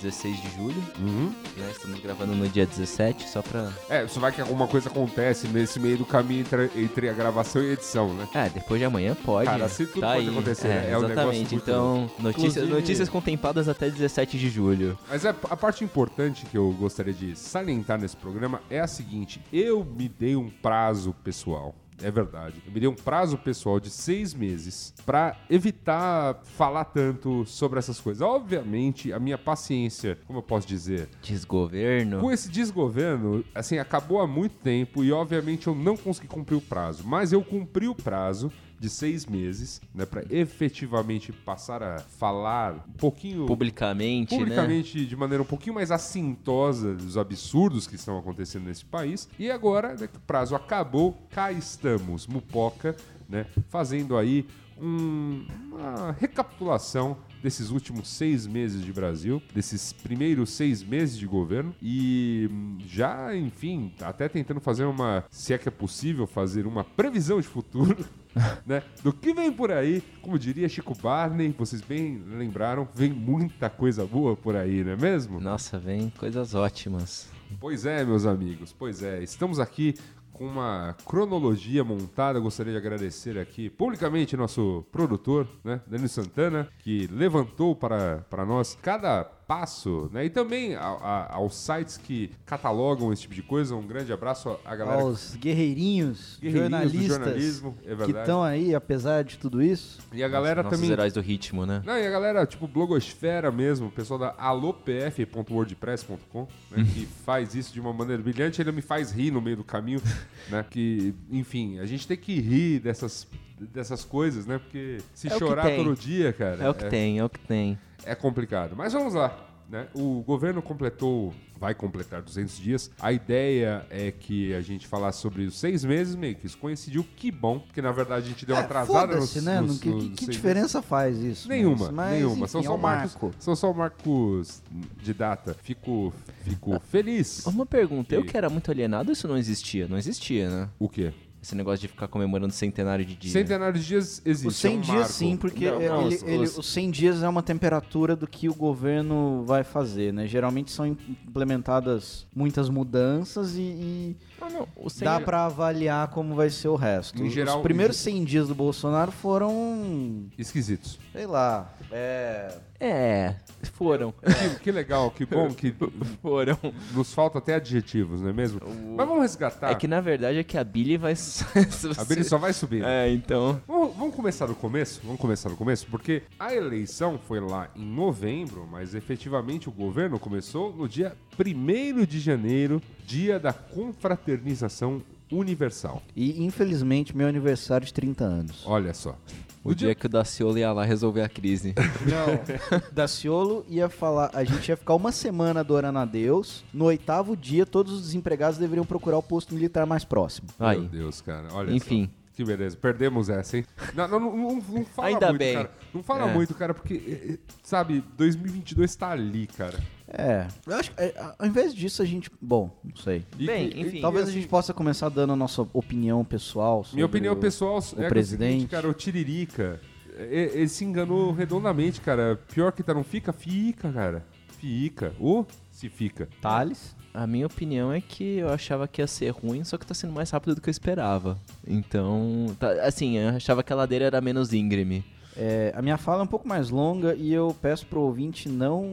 16 0.02 0.40
de 0.42 0.50
julho, 0.56 0.84
Uhum. 0.98 1.32
né? 1.56 1.70
Estamos 1.70 1.98
gravando 2.00 2.34
no 2.34 2.46
dia 2.48 2.66
17, 2.66 3.28
só 3.28 3.40
pra... 3.42 3.70
É, 3.88 4.06
só 4.06 4.20
vai 4.20 4.30
que 4.30 4.40
alguma 4.40 4.66
coisa 4.68 4.88
acontece 4.90 5.48
nesse 5.48 5.80
meio 5.80 5.96
do 5.96 6.04
caminho 6.04 6.40
entre, 6.42 6.70
entre 6.76 7.08
a 7.08 7.12
gravação 7.12 7.62
e 7.62 7.70
a 7.70 7.72
edição, 7.72 8.12
né? 8.14 8.28
É, 8.34 8.48
depois 8.50 8.78
de 8.78 8.84
amanhã 8.84 9.16
pode. 9.24 9.46
Cara, 9.48 9.66
se 9.68 9.86
tudo 9.86 10.00
tá 10.02 10.12
pode 10.12 10.20
aí. 10.20 10.28
acontecer, 10.28 10.68
é? 10.68 10.90
É 10.90 10.98
um 10.98 11.00
negócio 11.02 11.12
Exatamente, 11.12 11.38
muito 11.54 11.54
então, 11.70 12.10
notícias, 12.18 12.56
Inclusive- 12.56 12.72
notícias 12.74 13.08
contempladas 13.08 13.68
até 13.68 13.88
17 13.88 14.38
de 14.38 14.50
julho. 14.50 14.98
Mas 15.08 15.24
a, 15.24 15.30
a 15.30 15.56
parte 15.56 15.82
importante 15.82 16.46
que 16.50 16.58
eu 16.58 16.72
gostaria 16.72 17.14
de 17.14 17.36
salientar 17.36 18.00
nesse 18.00 18.16
programa 18.16 18.60
é 18.68 18.80
a 18.80 18.86
seguinte: 18.86 19.40
eu 19.52 19.84
me 19.84 20.08
dei 20.08 20.34
um 20.36 20.50
prazo 20.50 21.14
pessoal. 21.22 21.74
É 22.02 22.10
verdade. 22.10 22.62
Eu 22.66 22.72
me 22.72 22.80
dei 22.80 22.88
um 22.88 22.94
prazo 22.94 23.36
pessoal 23.36 23.78
de 23.78 23.90
seis 23.90 24.32
meses 24.32 24.94
pra 25.04 25.36
evitar 25.50 26.40
falar 26.44 26.86
tanto 26.86 27.44
sobre 27.44 27.78
essas 27.78 28.00
coisas. 28.00 28.22
Obviamente, 28.22 29.12
a 29.12 29.18
minha 29.18 29.36
paciência, 29.36 30.18
como 30.26 30.38
eu 30.38 30.42
posso 30.42 30.66
dizer, 30.66 31.10
Desgoverno. 31.22 32.18
com 32.20 32.32
esse 32.32 32.48
desgoverno, 32.48 33.44
assim, 33.54 33.76
acabou 33.76 34.18
há 34.18 34.26
muito 34.26 34.54
tempo 34.62 35.04
e 35.04 35.12
obviamente 35.12 35.66
eu 35.66 35.74
não 35.74 35.94
consegui 35.94 36.26
cumprir 36.26 36.56
o 36.56 36.60
prazo. 36.62 37.04
Mas 37.06 37.32
eu 37.32 37.44
cumpri 37.44 37.86
o 37.86 37.94
prazo 37.94 38.50
de 38.80 38.88
seis 38.88 39.26
meses, 39.26 39.78
né, 39.94 40.06
para 40.06 40.24
efetivamente 40.30 41.30
passar 41.32 41.82
a 41.82 41.98
falar 41.98 42.86
um 42.88 42.92
pouquinho 42.92 43.44
Publicamente, 43.44 44.32
né? 44.32 44.38
publicamente 44.40 45.04
de 45.04 45.14
maneira 45.14 45.42
um 45.42 45.46
pouquinho 45.46 45.74
mais 45.74 45.90
assintosa 45.90 46.94
dos 46.94 47.18
absurdos 47.18 47.86
que 47.86 47.96
estão 47.96 48.16
acontecendo 48.18 48.64
nesse 48.64 48.86
país. 48.86 49.28
E 49.38 49.50
agora, 49.50 49.94
né, 49.94 50.06
que 50.06 50.16
o 50.16 50.20
prazo 50.20 50.54
acabou, 50.56 51.14
cá 51.30 51.52
estamos, 51.52 52.26
Mupoca, 52.26 52.96
né, 53.28 53.44
fazendo 53.68 54.16
aí 54.16 54.46
um- 54.80 55.44
uma 55.70 56.12
recapitulação 56.18 57.18
desses 57.42 57.70
últimos 57.70 58.08
seis 58.08 58.46
meses 58.46 58.82
de 58.82 58.92
Brasil, 58.94 59.42
desses 59.54 59.92
primeiros 59.92 60.50
seis 60.50 60.82
meses 60.82 61.18
de 61.18 61.26
governo 61.26 61.74
e 61.82 62.48
já, 62.86 63.34
enfim, 63.36 63.92
até 64.00 64.26
tentando 64.28 64.58
fazer 64.60 64.84
uma, 64.84 65.24
se 65.30 65.52
é 65.52 65.58
que 65.58 65.68
é 65.68 65.70
possível 65.70 66.26
fazer 66.26 66.66
uma 66.66 66.82
previsão 66.82 67.40
de 67.40 67.46
futuro, 67.46 68.04
né, 68.66 68.82
do 69.02 69.12
que 69.12 69.32
vem 69.32 69.52
por 69.52 69.70
aí. 69.70 70.02
Como 70.22 70.38
diria 70.38 70.68
Chico 70.68 70.94
Barney, 70.94 71.54
vocês 71.56 71.82
bem 71.82 72.22
lembraram, 72.26 72.88
vem 72.94 73.10
muita 73.10 73.68
coisa 73.68 74.04
boa 74.06 74.36
por 74.36 74.56
aí, 74.56 74.84
não 74.84 74.92
é 74.92 74.96
mesmo? 74.96 75.40
Nossa, 75.40 75.78
vem 75.78 76.10
coisas 76.10 76.54
ótimas. 76.54 77.28
Pois 77.58 77.84
é, 77.84 78.04
meus 78.04 78.26
amigos, 78.26 78.72
pois 78.72 79.02
é. 79.02 79.22
Estamos 79.22 79.58
aqui 79.58 79.94
com 80.40 80.46
uma 80.46 80.96
cronologia 81.04 81.84
montada. 81.84 82.40
Gostaria 82.40 82.72
de 82.72 82.78
agradecer 82.78 83.38
aqui 83.38 83.68
publicamente 83.68 84.36
nosso 84.38 84.86
produtor, 84.90 85.46
né, 85.62 85.82
Danilo 85.86 86.08
Santana, 86.08 86.68
que 86.78 87.06
levantou 87.08 87.76
para, 87.76 88.24
para 88.30 88.46
nós 88.46 88.78
cada 88.80 89.24
passo, 89.50 90.08
né? 90.12 90.26
E 90.26 90.30
também 90.30 90.76
a- 90.76 90.80
a- 90.80 91.34
aos 91.34 91.56
sites 91.56 91.96
que 91.96 92.30
catalogam 92.46 93.12
esse 93.12 93.22
tipo 93.22 93.34
de 93.34 93.42
coisa. 93.42 93.74
Um 93.74 93.84
grande 93.84 94.12
abraço 94.12 94.56
à 94.64 94.76
galera 94.76 95.02
Aos 95.02 95.34
guerreirinhos, 95.34 96.38
Guerreirinhos 96.40 96.92
do 96.92 96.98
jornalistas 97.00 97.08
jornalismo, 97.08 97.76
é 97.84 97.96
que 98.04 98.12
estão 98.12 98.44
aí, 98.44 98.72
apesar 98.76 99.24
de 99.24 99.36
tudo 99.38 99.60
isso. 99.60 99.98
e 100.12 100.22
a 100.22 100.28
galera 100.28 100.62
Nossos 100.62 100.78
também 100.78 100.92
heróis 100.92 101.12
do 101.12 101.20
ritmo, 101.20 101.66
né? 101.66 101.82
Não, 101.84 101.98
e 101.98 102.06
a 102.06 102.10
galera, 102.10 102.46
tipo, 102.46 102.68
blogosfera 102.68 103.50
mesmo, 103.50 103.88
o 103.88 103.90
pessoal 103.90 104.20
da 104.20 104.32
alopf.wordpress.com, 104.38 106.46
né, 106.70 106.84
que 106.94 107.04
faz 107.24 107.52
isso 107.56 107.72
de 107.72 107.80
uma 107.80 107.92
maneira 107.92 108.22
brilhante, 108.22 108.62
ele 108.62 108.70
me 108.70 108.82
faz 108.82 109.10
rir 109.10 109.32
no 109.32 109.40
meio 109.40 109.56
do 109.56 109.64
caminho, 109.64 110.00
né, 110.48 110.64
que, 110.70 111.12
enfim, 111.28 111.80
a 111.80 111.86
gente 111.86 112.06
tem 112.06 112.16
que 112.16 112.40
rir 112.40 112.78
dessas, 112.78 113.26
dessas 113.58 114.04
coisas, 114.04 114.46
né, 114.46 114.58
porque 114.58 114.98
se 115.12 115.26
É 115.26 115.36
chorar 115.38 115.74
todo 115.74 115.96
dia, 115.96 116.32
cara, 116.32 116.62
É 116.62 116.70
o 116.70 116.74
que 116.74 116.84
tem, 116.88 117.18
é 117.18 117.24
o 117.24 117.28
que 117.28 117.40
tem. 117.40 117.76
É 118.04 118.14
complicado. 118.14 118.74
Mas 118.76 118.92
vamos 118.92 119.14
lá, 119.14 119.36
né, 119.68 119.86
o 119.94 120.22
governo 120.22 120.60
completou, 120.60 121.32
vai 121.58 121.74
completar 121.74 122.22
200 122.22 122.56
dias, 122.58 122.90
a 122.98 123.12
ideia 123.12 123.86
é 123.90 124.10
que 124.10 124.52
a 124.54 124.60
gente 124.60 124.86
falasse 124.86 125.20
sobre 125.20 125.44
os 125.44 125.58
seis 125.58 125.84
meses, 125.84 126.14
meio 126.16 126.34
que 126.34 126.46
isso 126.46 126.58
coincidiu, 126.58 127.04
que 127.16 127.30
bom, 127.30 127.60
porque 127.60 127.80
na 127.82 127.92
verdade 127.92 128.26
a 128.26 128.28
gente 128.28 128.44
deu 128.46 128.56
É, 128.56 128.60
atrasada 128.60 129.14
nos, 129.16 129.34
né? 129.36 129.60
nos- 129.60 129.78
que, 129.78 129.88
nos 129.90 130.02
que- 130.04 130.10
que 130.10 130.26
meses. 130.26 130.36
diferença 130.36 130.82
faz 130.82 131.18
isso? 131.18 131.48
Nenhuma, 131.48 131.86
mas- 131.86 131.90
mas, 131.94 132.12
nenhuma. 132.14 132.34
enfim, 132.38 132.46
são, 132.48 132.60
é 132.62 132.64
só 132.64 132.74
um 132.74 132.78
marcos, 132.78 133.12
marco. 133.14 133.30
são 133.38 133.54
só 133.54 133.72
marcos 133.72 134.62
de 135.02 135.14
data. 135.14 135.54
Fico, 135.62 136.12
fico 136.42 136.80
feliz. 136.80 137.44
Uma 137.46 137.66
pergunta, 137.66 138.14
eu 138.14 138.22
Que- 138.24 138.30
que 138.30 138.36
era 138.36 138.48
muito 138.50 138.70
alienado, 138.70 139.12
isso 139.12 139.28
não 139.28 139.36
existia? 139.36 139.86
Não 139.86 139.98
existia, 139.98 140.48
né? 140.50 140.68
O 140.78 140.88
quê? 140.88 141.12
Esse 141.42 141.54
negócio 141.54 141.80
de 141.80 141.88
ficar 141.88 142.06
comemorando 142.06 142.52
centenário 142.52 143.02
de 143.02 143.14
dia. 143.16 143.32
Centenário 143.32 143.80
de 143.80 143.86
dias 143.86 144.20
existe. 144.26 144.46
Os 144.48 144.56
100 144.56 144.72
é 144.74 144.76
um 144.76 144.80
dias 144.80 144.94
marco. 144.96 145.12
sim, 145.12 145.36
porque 145.38 145.70
Não, 145.70 145.80
é- 145.80 145.88
não, 145.88 146.06
ele- 146.06 146.14
os- 146.16 146.22
ele- 146.22 146.44
os- 146.44 146.58
os 146.58 146.66
100 146.66 146.90
dias 146.90 147.22
é 147.22 147.28
uma 147.28 147.42
temperatura 147.42 148.14
do 148.14 148.26
que 148.26 148.46
o 148.48 148.54
governo 148.54 149.42
vai 149.46 149.64
fazer, 149.64 150.12
né? 150.12 150.26
Geralmente 150.26 150.70
são 150.70 150.86
implementadas 150.86 152.26
muitas 152.34 152.68
mudanças 152.68 153.54
e, 153.56 153.60
e 153.62 154.16
Não, 154.38 154.50
não, 154.50 154.68
dá 155.00 155.18
pra 155.18 155.46
avaliar 155.46 156.08
como 156.08 156.34
vai 156.34 156.50
ser 156.50 156.68
o 156.68 156.74
resto. 156.76 157.18
Em 157.22 157.26
Os- 157.28 157.32
geral- 157.32 157.56
Os 157.56 157.62
primeiros 157.62 157.96
100 157.96 158.22
dias 158.24 158.48
do 158.48 158.54
Bolsonaro 158.54 159.10
foram, 159.10 160.26
Esquisitos. 160.36 160.98
sei 161.12 161.26
lá, 161.26 161.72
é... 161.90 162.58
É, 162.78 163.34
foram. 163.68 164.12
Que, 164.12 164.60
que 164.60 164.72
legal, 164.72 165.10
que 165.10 165.26
bom 165.26 165.50
que 165.52 165.74
foram. 166.22 166.58
nos 166.92 167.12
falta 167.12 167.38
até 167.38 167.54
adjetivos, 167.54 168.20
não 168.20 168.30
é 168.30 168.32
mesmo? 168.32 168.60
Mas 168.96 169.06
vamos 169.06 169.22
resgatar. 169.22 169.70
É 169.70 169.74
que 169.74 169.88
na 169.88 170.00
verdade 170.00 170.38
é 170.38 170.44
que 170.44 170.56
a 170.56 170.64
Billy 170.64 170.96
vai. 170.96 171.14
A 171.98 172.04
Billy 172.04 172.24
só 172.24 172.38
vai 172.38 172.52
subir. 172.52 172.84
É, 172.84 173.10
então. 173.12 173.60
Vamos, 173.66 173.96
vamos 173.96 174.14
começar 174.14 174.46
do 174.46 174.54
começo? 174.54 175.00
Vamos 175.04 175.20
começar 175.20 175.48
do 175.48 175.56
começo? 175.56 175.86
Porque 175.90 176.22
a 176.38 176.54
eleição 176.54 177.18
foi 177.18 177.40
lá 177.40 177.68
em 177.74 177.84
novembro, 177.84 178.66
mas 178.70 178.94
efetivamente 178.94 179.68
o 179.68 179.72
governo 179.72 180.18
começou 180.18 180.72
no 180.74 180.88
dia 180.88 181.16
1 181.38 182.04
de 182.04 182.20
janeiro, 182.20 182.80
dia 183.06 183.38
da 183.38 183.52
confraternização 183.52 185.02
universal. 185.30 186.02
E 186.14 186.42
infelizmente 186.44 187.16
meu 187.16 187.28
aniversário 187.28 187.86
de 187.86 187.92
30 187.94 188.24
anos. 188.24 188.62
Olha 188.66 188.92
só. 188.94 189.16
O 189.62 189.74
dia 189.74 189.94
que 189.94 190.06
o 190.06 190.08
Daciolo 190.08 190.56
ia 190.58 190.72
lá 190.72 190.84
resolver 190.84 191.20
a 191.22 191.28
crise. 191.28 191.74
Não. 192.08 192.80
Daciolo 192.92 193.64
ia 193.68 193.88
falar, 193.88 194.30
a 194.32 194.42
gente 194.42 194.68
ia 194.68 194.76
ficar 194.76 194.94
uma 194.94 195.12
semana 195.12 195.60
adorando 195.60 195.98
a 195.98 196.04
Deus. 196.04 196.64
No 196.72 196.86
oitavo 196.86 197.36
dia, 197.36 197.66
todos 197.66 197.92
os 197.92 198.02
desempregados 198.02 198.58
deveriam 198.58 198.86
procurar 198.86 199.18
o 199.18 199.22
posto 199.22 199.54
militar 199.54 199.84
mais 199.86 200.04
próximo. 200.04 200.48
Meu 200.58 200.68
Aí. 200.68 200.80
Deus, 200.88 201.20
cara. 201.20 201.48
Olha 201.52 201.72
Enfim. 201.74 202.06
só. 202.12 202.20
Que 202.36 202.44
beleza. 202.44 202.74
Perdemos 202.74 203.28
essa, 203.28 203.58
hein? 203.58 203.66
Não, 203.94 204.08
não, 204.08 204.18
não, 204.20 204.36
não- 204.36 204.54
não 204.70 204.84
fala 204.86 205.08
Ainda 205.08 205.26
muito, 205.28 205.38
bem. 205.38 205.54
cara. 205.56 205.70
Não 205.92 206.02
fala 206.02 206.30
É. 206.30 206.32
muito, 206.34 206.54
cara, 206.54 206.72
porque, 206.72 206.94
eh, 206.94 207.32
eh, 207.34 207.38
sabe, 207.62 208.02
2022 208.16 208.96
tá 208.96 209.10
ali, 209.10 209.46
cara. 209.46 209.78
É, 210.12 210.46
eu 210.66 210.74
acho 210.74 210.90
que 210.90 211.00
é, 211.00 211.14
ao 211.38 211.46
invés 211.46 211.72
disso 211.74 212.02
a 212.02 212.04
gente, 212.04 212.30
bom, 212.40 212.70
não 212.84 212.96
sei. 212.96 213.24
E 213.38 213.46
Bem, 213.46 213.68
que- 213.70 213.80
enfim. 213.80 214.00
Talvez 214.00 214.26
a 214.26 214.28
assim, 214.30 214.40
gente 214.40 214.48
possa 214.48 214.74
começar 214.74 215.08
dando 215.08 215.32
a 215.32 215.36
nossa 215.36 215.62
opinião 215.72 216.24
pessoal. 216.24 216.82
sobre 216.82 216.96
Minha 216.96 217.06
opinião 217.06 217.34
o- 217.34 217.36
pessoal 217.36 217.74
é 217.74 217.76
é 217.76 217.78
o 217.78 217.82
seguinte, 217.82 218.08
presidente. 218.08 218.66
cara, 218.66 218.88
o 218.88 218.92
Tiririca, 218.92 219.80
ele 220.18 220.68
se 220.68 220.84
enganou 220.84 221.32
redondamente, 221.32 222.00
cara. 222.00 222.38
Pior 222.52 222.72
que 222.72 222.82
tá, 222.82 222.92
não 222.92 223.04
fica? 223.04 223.32
Fica, 223.32 223.90
cara. 223.92 224.24
Fica. 224.58 225.12
Ou 225.20 225.46
se 225.70 225.88
fica. 225.88 226.28
Thales. 226.42 226.94
A 227.14 227.26
minha 227.26 227.46
opinião 227.46 227.92
é 227.92 228.00
que 228.00 228.36
eu 228.38 228.50
achava 228.50 228.86
que 228.86 229.00
ia 229.02 229.06
ser 229.06 229.30
ruim, 229.30 229.64
só 229.64 229.76
que 229.78 229.86
tá 229.86 229.94
sendo 229.94 230.12
mais 230.12 230.30
rápido 230.30 230.54
do 230.54 230.60
que 230.60 230.68
eu 230.68 230.72
esperava. 230.72 231.38
Então, 231.66 232.46
tá- 232.58 232.72
assim, 232.84 233.16
eu 233.16 233.30
achava 233.30 233.62
que 233.62 233.72
a 233.72 233.76
ladeira 233.76 234.04
era 234.04 234.20
menos 234.20 234.52
íngreme. 234.52 235.04
É, 235.36 235.72
a 235.76 235.82
minha 235.82 235.96
fala 235.96 236.20
é 236.20 236.24
um 236.24 236.26
pouco 236.26 236.46
mais 236.46 236.70
longa 236.70 237.14
e 237.14 237.32
eu 237.32 237.56
peço 237.60 237.86
pro 237.86 238.00
ouvinte 238.00 238.48
não 238.48 238.84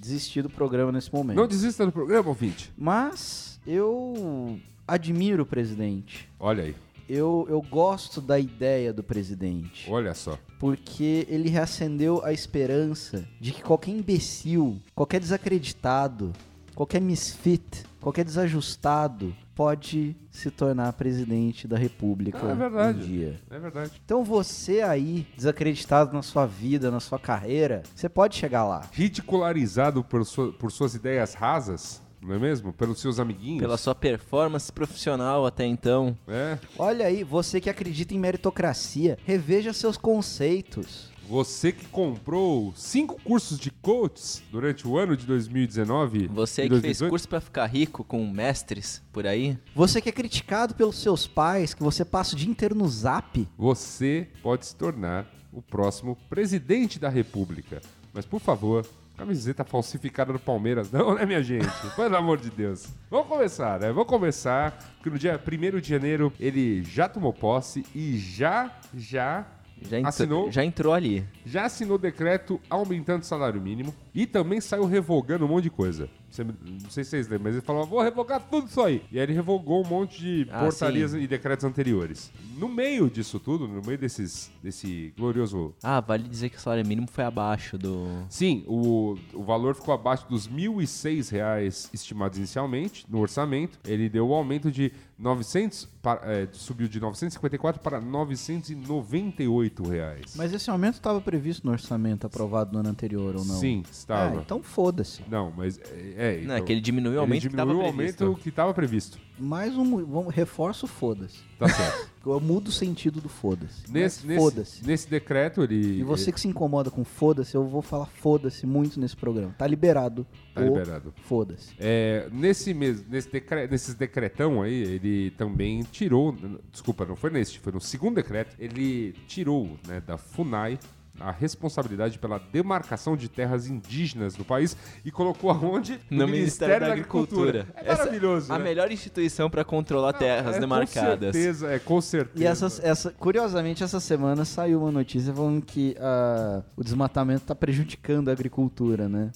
desistir 0.00 0.42
do 0.42 0.50
programa 0.50 0.92
nesse 0.92 1.12
momento. 1.12 1.36
Não 1.36 1.46
desista 1.46 1.86
do 1.86 1.92
programa, 1.92 2.28
ouvinte. 2.28 2.72
Mas 2.76 3.58
eu 3.66 4.58
admiro 4.86 5.42
o 5.42 5.46
presidente. 5.46 6.28
Olha 6.38 6.64
aí. 6.64 6.74
Eu, 7.08 7.46
eu 7.48 7.62
gosto 7.62 8.20
da 8.20 8.38
ideia 8.38 8.92
do 8.92 9.02
presidente. 9.02 9.88
Olha 9.88 10.12
só. 10.12 10.36
Porque 10.58 11.24
ele 11.28 11.48
reacendeu 11.48 12.24
a 12.24 12.32
esperança 12.32 13.24
de 13.40 13.52
que 13.52 13.62
qualquer 13.62 13.92
imbecil, 13.92 14.80
qualquer 14.94 15.20
desacreditado, 15.20 16.32
qualquer 16.76 17.00
misfit, 17.00 17.64
qualquer 18.00 18.24
desajustado 18.24 19.34
pode 19.54 20.14
se 20.30 20.50
tornar 20.50 20.92
presidente 20.92 21.66
da 21.66 21.78
república 21.78 22.38
Ah, 22.46 22.50
é 22.50 22.54
verdade. 22.54 22.98
um 22.98 23.06
dia. 23.06 23.40
É 23.50 23.58
verdade. 23.58 23.90
Então 24.04 24.22
você 24.22 24.82
aí, 24.82 25.26
desacreditado 25.34 26.12
na 26.12 26.22
sua 26.22 26.44
vida, 26.46 26.90
na 26.90 27.00
sua 27.00 27.18
carreira, 27.18 27.82
você 27.94 28.08
pode 28.08 28.36
chegar 28.36 28.64
lá. 28.64 28.86
Ridicularizado 28.92 30.04
por, 30.04 30.24
sua- 30.26 30.52
por 30.52 30.70
suas 30.70 30.94
ideias 30.94 31.32
rasas, 31.32 32.02
não 32.20 32.34
é 32.34 32.38
mesmo? 32.38 32.70
Pelos 32.72 33.00
seus 33.00 33.18
amiguinhos. 33.18 33.60
Pela 33.60 33.78
sua 33.78 33.94
performance 33.94 34.70
profissional 34.70 35.46
até 35.46 35.64
então. 35.64 36.14
É. 36.28 36.58
Olha 36.78 37.06
aí, 37.06 37.24
você 37.24 37.58
que 37.60 37.70
acredita 37.70 38.12
em 38.14 38.18
meritocracia, 38.18 39.16
reveja 39.24 39.72
seus 39.72 39.96
conceitos. 39.96 41.10
Você 41.28 41.72
que 41.72 41.86
comprou 41.86 42.72
cinco 42.76 43.20
cursos 43.22 43.58
de 43.58 43.70
coaches 43.70 44.42
durante 44.50 44.86
o 44.86 44.96
ano 44.96 45.16
de 45.16 45.26
2019 45.26 46.28
Você 46.28 46.62
e 46.62 46.68
que 46.68 46.80
fez 46.80 46.98
2018, 46.98 47.10
curso 47.10 47.28
pra 47.28 47.40
ficar 47.40 47.66
rico 47.66 48.04
com 48.04 48.24
mestres 48.28 49.02
por 49.12 49.26
aí, 49.26 49.58
Você 49.74 50.00
que 50.00 50.08
é 50.08 50.12
criticado 50.12 50.74
pelos 50.74 51.00
seus 51.00 51.26
pais, 51.26 51.74
que 51.74 51.82
você 51.82 52.04
passa 52.04 52.34
o 52.34 52.38
dia 52.38 52.48
inteiro 52.50 52.74
no 52.74 52.88
zap. 52.88 53.46
você 53.58 54.28
pode 54.42 54.66
se 54.66 54.76
tornar 54.76 55.26
o 55.52 55.60
próximo 55.60 56.16
presidente 56.28 56.98
da 56.98 57.08
República. 57.08 57.80
Mas 58.12 58.24
por 58.24 58.40
favor, 58.40 58.86
camiseta 59.16 59.64
falsificada 59.64 60.32
do 60.32 60.38
Palmeiras, 60.38 60.90
não, 60.92 61.14
né, 61.14 61.26
minha 61.26 61.42
gente? 61.42 61.66
Pelo 61.96 62.16
amor 62.16 62.38
de 62.38 62.50
Deus. 62.50 62.86
Vamos 63.10 63.26
começar, 63.26 63.80
né? 63.80 63.88
Vamos 63.92 64.08
começar, 64.08 64.72
porque 64.96 65.10
no 65.10 65.18
dia 65.18 65.40
1 65.40 65.80
de 65.80 65.88
janeiro 65.88 66.32
ele 66.38 66.84
já 66.84 67.08
tomou 67.08 67.32
posse 67.32 67.84
e 67.94 68.16
já, 68.18 68.70
já 68.94 69.46
já, 69.82 69.98
entrou- 69.98 70.08
assinou 70.08 70.52
já 70.52 70.64
entrou 70.64 70.92
ali. 70.92 71.24
já 71.44 71.64
assinou 71.64 71.98
decreto 71.98 72.60
aumentando 72.70 73.22
o 73.22 73.26
salário 73.26 73.60
mínimo 73.60 73.94
e 74.16 74.26
também 74.26 74.60
saiu 74.60 74.84
revogando 74.86 75.44
um 75.44 75.48
monte 75.48 75.64
de 75.64 75.70
coisa. 75.70 76.08
Você- 76.28 76.42
não 76.42 76.90
sei 76.90 77.04
se 77.04 77.10
vocês 77.10 77.28
lembram, 77.28 77.44
mas 77.44 77.54
ele 77.54 77.64
falou: 77.64 77.86
vou 77.86 78.00
revogar 78.02 78.40
tudo 78.50 78.66
isso 78.66 78.80
aí. 78.82 79.02
E 79.12 79.18
aí 79.18 79.22
ele 79.24 79.32
revogou 79.32 79.84
um 79.84 79.88
monte 79.88 80.18
de 80.18 80.48
Ah, 80.50 80.60
portarias 80.64 81.12
sim. 81.12 81.20
e 81.20 81.26
decretos 81.26 81.64
anteriores. 81.64 82.32
No 82.58 82.68
meio 82.68 83.08
disso 83.08 83.38
tudo, 83.38 83.68
no 83.68 83.80
meio 83.82 83.96
desses, 83.98 84.50
desse 84.62 85.12
glorioso. 85.16 85.74
Ah, 85.82 86.00
vale 86.00 86.24
dizer 86.28 86.48
que 86.50 86.56
o 86.56 86.60
salário 86.60 86.84
mínimo 86.86 87.06
foi 87.10 87.24
abaixo 87.24 87.78
do. 87.78 88.06
Sim, 88.28 88.64
o, 88.66 89.16
o 89.32 89.42
valor 89.44 89.74
ficou 89.74 89.94
abaixo 89.94 90.26
dos 90.28 90.48
1.006 90.48 91.30
reais 91.30 91.88
estimados 91.92 92.38
inicialmente 92.38 93.04
no 93.08 93.20
orçamento. 93.20 93.78
Ele 93.84 94.08
deu 94.08 94.28
um 94.28 94.34
aumento 94.34 94.70
de 94.70 94.90
900, 95.18 95.86
para- 96.02 96.20
é, 96.24 96.48
subiu 96.52 96.88
de 96.88 96.98
954 97.00 97.80
para 97.80 98.00
998 98.00 99.82
reais. 99.88 100.34
Mas 100.36 100.52
esse 100.52 100.70
aumento 100.70 100.94
estava 100.94 101.20
previsto 101.20 101.66
no 101.66 101.72
orçamento 101.72 102.26
aprovado 102.26 102.72
no 102.72 102.80
ano 102.80 102.88
anterior 102.90 103.36
ou 103.36 103.44
não? 103.44 103.54
Sim, 103.58 103.82
estava. 104.06 104.38
Ah, 104.38 104.42
então 104.42 104.62
foda-se. 104.62 105.22
Não, 105.28 105.52
mas 105.56 105.78
é. 105.78 106.38
é, 106.38 106.40
Não, 106.42 106.54
é 106.54 106.60
que 106.60 106.72
ele 106.72 106.80
diminuiu 106.80 107.18
o 107.18 107.20
aumento 107.20 107.42
ele 107.42 107.50
que 107.50 107.56
tava 107.56 107.70
diminuiu 107.70 107.90
o 107.90 107.94
previsto. 107.94 108.22
aumento 108.24 108.42
que 108.42 108.48
estava 108.48 108.72
previsto. 108.74 109.18
Mais 109.38 109.76
um. 109.76 110.04
Vamos, 110.06 110.34
reforço 110.34 110.86
foda-se. 110.86 111.38
Tá 111.58 111.68
certo. 111.68 112.10
Eu 112.26 112.40
mudo 112.40 112.68
o 112.68 112.72
sentido 112.72 113.20
do 113.20 113.28
foda-se. 113.28 113.88
nesse, 113.88 114.26
Foda-se. 114.34 114.84
nesse 114.84 115.08
decreto, 115.08 115.62
ele. 115.62 116.00
E 116.00 116.02
você 116.02 116.32
que 116.32 116.40
se 116.40 116.48
incomoda 116.48 116.90
com 116.90 117.04
foda-se, 117.04 117.54
eu 117.54 117.64
vou 117.64 117.80
falar 117.80 118.06
foda-se 118.06 118.66
muito 118.66 118.98
nesse 118.98 119.16
programa. 119.16 119.54
Tá 119.56 119.64
liberado. 119.64 120.26
Tá 120.52 120.60
o 120.60 120.64
liberado. 120.64 121.14
Foda-se. 121.22 121.72
É, 121.78 122.28
nesse 122.32 122.74
mesmo, 122.74 123.06
nesse 123.08 123.30
decre, 123.30 123.68
nesses 123.68 123.94
decretão 123.94 124.60
aí, 124.60 124.74
ele 124.74 125.30
também 125.38 125.84
tirou, 125.84 126.34
desculpa, 126.72 127.06
não 127.06 127.14
foi 127.14 127.30
nesse, 127.30 127.60
foi 127.60 127.72
no 127.72 127.80
segundo 127.80 128.16
decreto, 128.16 128.56
ele 128.58 129.12
tirou 129.28 129.78
né, 129.86 130.02
da 130.04 130.18
FUNAI 130.18 130.80
a 131.20 131.30
responsabilidade 131.30 132.18
pela 132.18 132.38
demarcação 132.38 133.16
de 133.16 133.28
terras 133.28 133.68
indígenas 133.68 134.36
no 134.36 134.44
país 134.44 134.76
e 135.04 135.10
colocou 135.10 135.50
aonde? 135.50 135.98
No 136.10 136.26
Ministério 136.26 136.80
da 136.80 136.92
Agricultura. 136.92 137.66
É 137.74 137.90
Essa- 137.92 138.04
maravilhoso, 138.04 138.52
A 138.52 138.58
né? 138.58 138.64
melhor 138.64 138.90
instituição 138.90 139.48
pra 139.50 139.64
controlar 139.64 140.12
terras 140.12 140.56
É, 140.56 140.60
demarcadas. 140.60 141.28
Com 141.28 141.32
certeza, 141.32 141.72
é, 141.72 141.78
com 141.78 142.00
certeza. 142.00 142.44
E 142.44 142.46
essas, 142.46 142.82
essa, 142.82 143.10
curiosamente, 143.12 143.82
essa 143.82 144.00
semana 144.00 144.44
saiu 144.44 144.82
uma 144.82 144.92
notícia 144.92 145.32
falando 145.32 145.62
que 145.62 145.96
ah, 145.98 146.62
o 146.76 146.82
desmatamento 146.84 147.44
tá 147.46 147.54
prejudicando 147.54 148.28
a 148.28 148.32
agricultura, 148.32 149.08
né? 149.08 149.30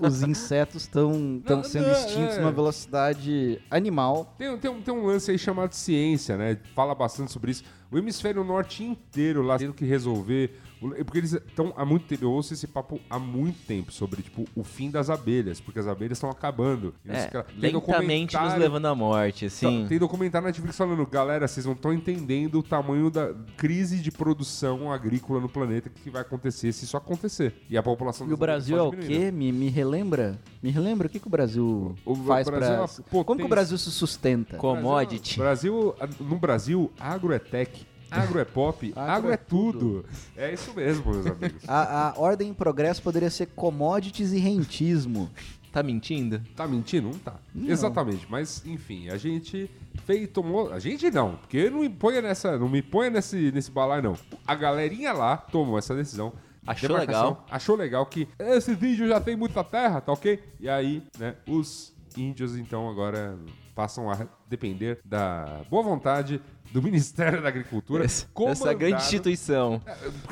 Os 0.00 0.22
insetos 0.22 0.82
estão 0.82 1.42
sendo 1.64 1.90
extintos 1.90 2.36
é. 2.36 2.40
numa 2.40 2.52
velocidade 2.52 3.60
animal. 3.70 4.34
Tem, 4.38 4.56
tem, 4.58 4.80
tem 4.82 4.94
um 4.94 5.06
lance 5.06 5.30
aí 5.30 5.38
chamado 5.38 5.72
ciência, 5.72 6.36
né? 6.36 6.58
Fala 6.74 6.94
bastante 6.94 7.32
sobre 7.32 7.50
isso. 7.50 7.64
O 7.90 7.98
hemisfério 7.98 8.42
norte 8.42 8.82
inteiro 8.82 9.42
lá 9.42 9.58
tendo 9.58 9.72
que 9.72 9.84
resolver. 9.84 10.58
Porque 11.04 11.18
eles 11.18 11.32
estão 11.32 11.72
há 11.76 11.84
muito 11.84 12.06
tempo. 12.06 12.24
Eu 12.24 12.30
ouço 12.32 12.52
esse 12.54 12.66
papo 12.66 13.00
há 13.08 13.18
muito 13.18 13.58
tempo 13.66 13.92
sobre, 13.92 14.22
tipo, 14.22 14.44
o 14.54 14.62
fim 14.64 14.90
das 14.90 15.08
abelhas, 15.10 15.60
porque 15.60 15.78
as 15.78 15.86
abelhas 15.86 16.18
estão 16.18 16.30
acabando. 16.30 16.94
É. 17.06 17.26
Tem 17.26 17.42
lentamente 17.72 18.34
nos 18.34 18.42
documentário- 18.42 18.58
levando 18.62 18.86
à 18.86 18.94
morte, 18.94 19.46
assim. 19.46 19.82
Tá- 19.82 19.88
Tem 19.88 19.98
documentário 19.98 20.44
na 20.44 20.48
Netflix 20.48 20.76
falando, 20.76 21.06
galera, 21.06 21.48
vocês 21.48 21.64
não 21.66 21.72
estão 21.72 21.92
entendendo 21.92 22.58
o 22.58 22.62
tamanho 22.62 23.10
da 23.10 23.32
crise 23.56 23.98
de 24.00 24.10
produção 24.10 24.92
agrícola 24.92 25.40
no 25.40 25.48
planeta 25.48 25.88
que 25.88 26.10
vai 26.10 26.22
acontecer 26.22 26.72
se 26.72 26.84
isso 26.84 26.96
acontecer. 26.96 27.54
E 27.70 27.76
a 27.76 27.82
população 27.82 28.28
E 28.28 28.32
o 28.32 28.36
Brasil 28.36 28.76
é 28.76 28.82
o 28.82 28.90
quê? 28.92 29.30
Me, 29.30 29.52
me 29.52 29.68
relembra? 29.68 30.38
Me 30.62 30.70
relembra 30.70 31.06
o 31.06 31.10
que, 31.10 31.18
que 31.20 31.26
o 31.26 31.30
Brasil 31.30 31.94
O- 32.04 32.12
o 32.12 32.16
faz 32.16 32.46
Brasil 32.48 32.66
é 32.66 32.76
pra... 32.76 32.78
potência. 32.88 33.04
Como 33.24 33.38
que 33.40 33.44
o 33.46 33.48
Brasil 33.48 33.78
se 33.78 33.90
sustenta? 33.90 34.56
Commodity. 34.56 35.38
Brasil, 35.38 35.94
no 36.20 36.36
Brasil, 36.36 36.90
agro 36.98 37.32
é 37.32 37.38
tech, 37.38 37.86
agro 38.22 38.38
é 38.38 38.44
pop, 38.44 38.92
agro, 38.96 39.32
é 39.32 39.36
tudo. 39.36 40.04
É 40.36 40.52
isso 40.52 40.72
mesmo, 40.74 41.12
meus 41.12 41.26
amigos. 41.26 41.62
A, 41.68 42.08
a 42.10 42.18
ordem 42.18 42.48
em 42.48 42.54
progresso 42.54 43.02
poderia 43.02 43.30
ser 43.30 43.46
commodities 43.46 44.32
e 44.32 44.38
rentismo. 44.38 45.30
Tá 45.72 45.82
mentindo? 45.82 46.40
Tá 46.54 46.68
mentindo? 46.68 47.08
Não 47.08 47.18
tá. 47.18 47.34
Exatamente. 47.66 48.26
Mas, 48.28 48.64
enfim, 48.64 49.08
a 49.08 49.16
gente 49.16 49.68
fez, 50.06 50.28
tomou. 50.30 50.72
A 50.72 50.78
gente 50.78 51.10
não, 51.10 51.34
porque 51.34 51.68
não 51.68 51.80
me 51.80 51.88
ponha 51.88 52.22
nessa. 52.22 52.56
Não 52.56 52.68
me 52.68 52.80
ponha 52.80 53.10
nesse, 53.10 53.50
nesse 53.50 53.72
balaio, 53.72 54.00
não. 54.00 54.16
A 54.46 54.54
galerinha 54.54 55.12
lá 55.12 55.36
tomou 55.36 55.76
essa 55.76 55.92
decisão. 55.92 56.32
Achou 56.64 56.88
Demarcação, 56.88 57.28
legal. 57.30 57.46
Achou 57.50 57.76
legal 57.76 58.06
que 58.06 58.28
esse 58.38 58.72
vídeo 58.74 59.08
já 59.08 59.20
tem 59.20 59.36
muita 59.36 59.64
terra, 59.64 60.00
tá 60.00 60.12
ok? 60.12 60.42
E 60.60 60.68
aí, 60.68 61.02
né, 61.18 61.34
os 61.46 61.92
índios, 62.16 62.56
então, 62.56 62.88
agora 62.88 63.36
passam 63.74 64.08
a 64.10 64.26
depender 64.54 65.00
da 65.04 65.62
boa 65.68 65.82
vontade 65.82 66.40
do 66.72 66.82
Ministério 66.82 67.40
da 67.40 67.48
Agricultura. 67.48 68.04
Essa, 68.04 68.26
essa 68.48 68.74
grande 68.74 68.96
instituição. 68.96 69.80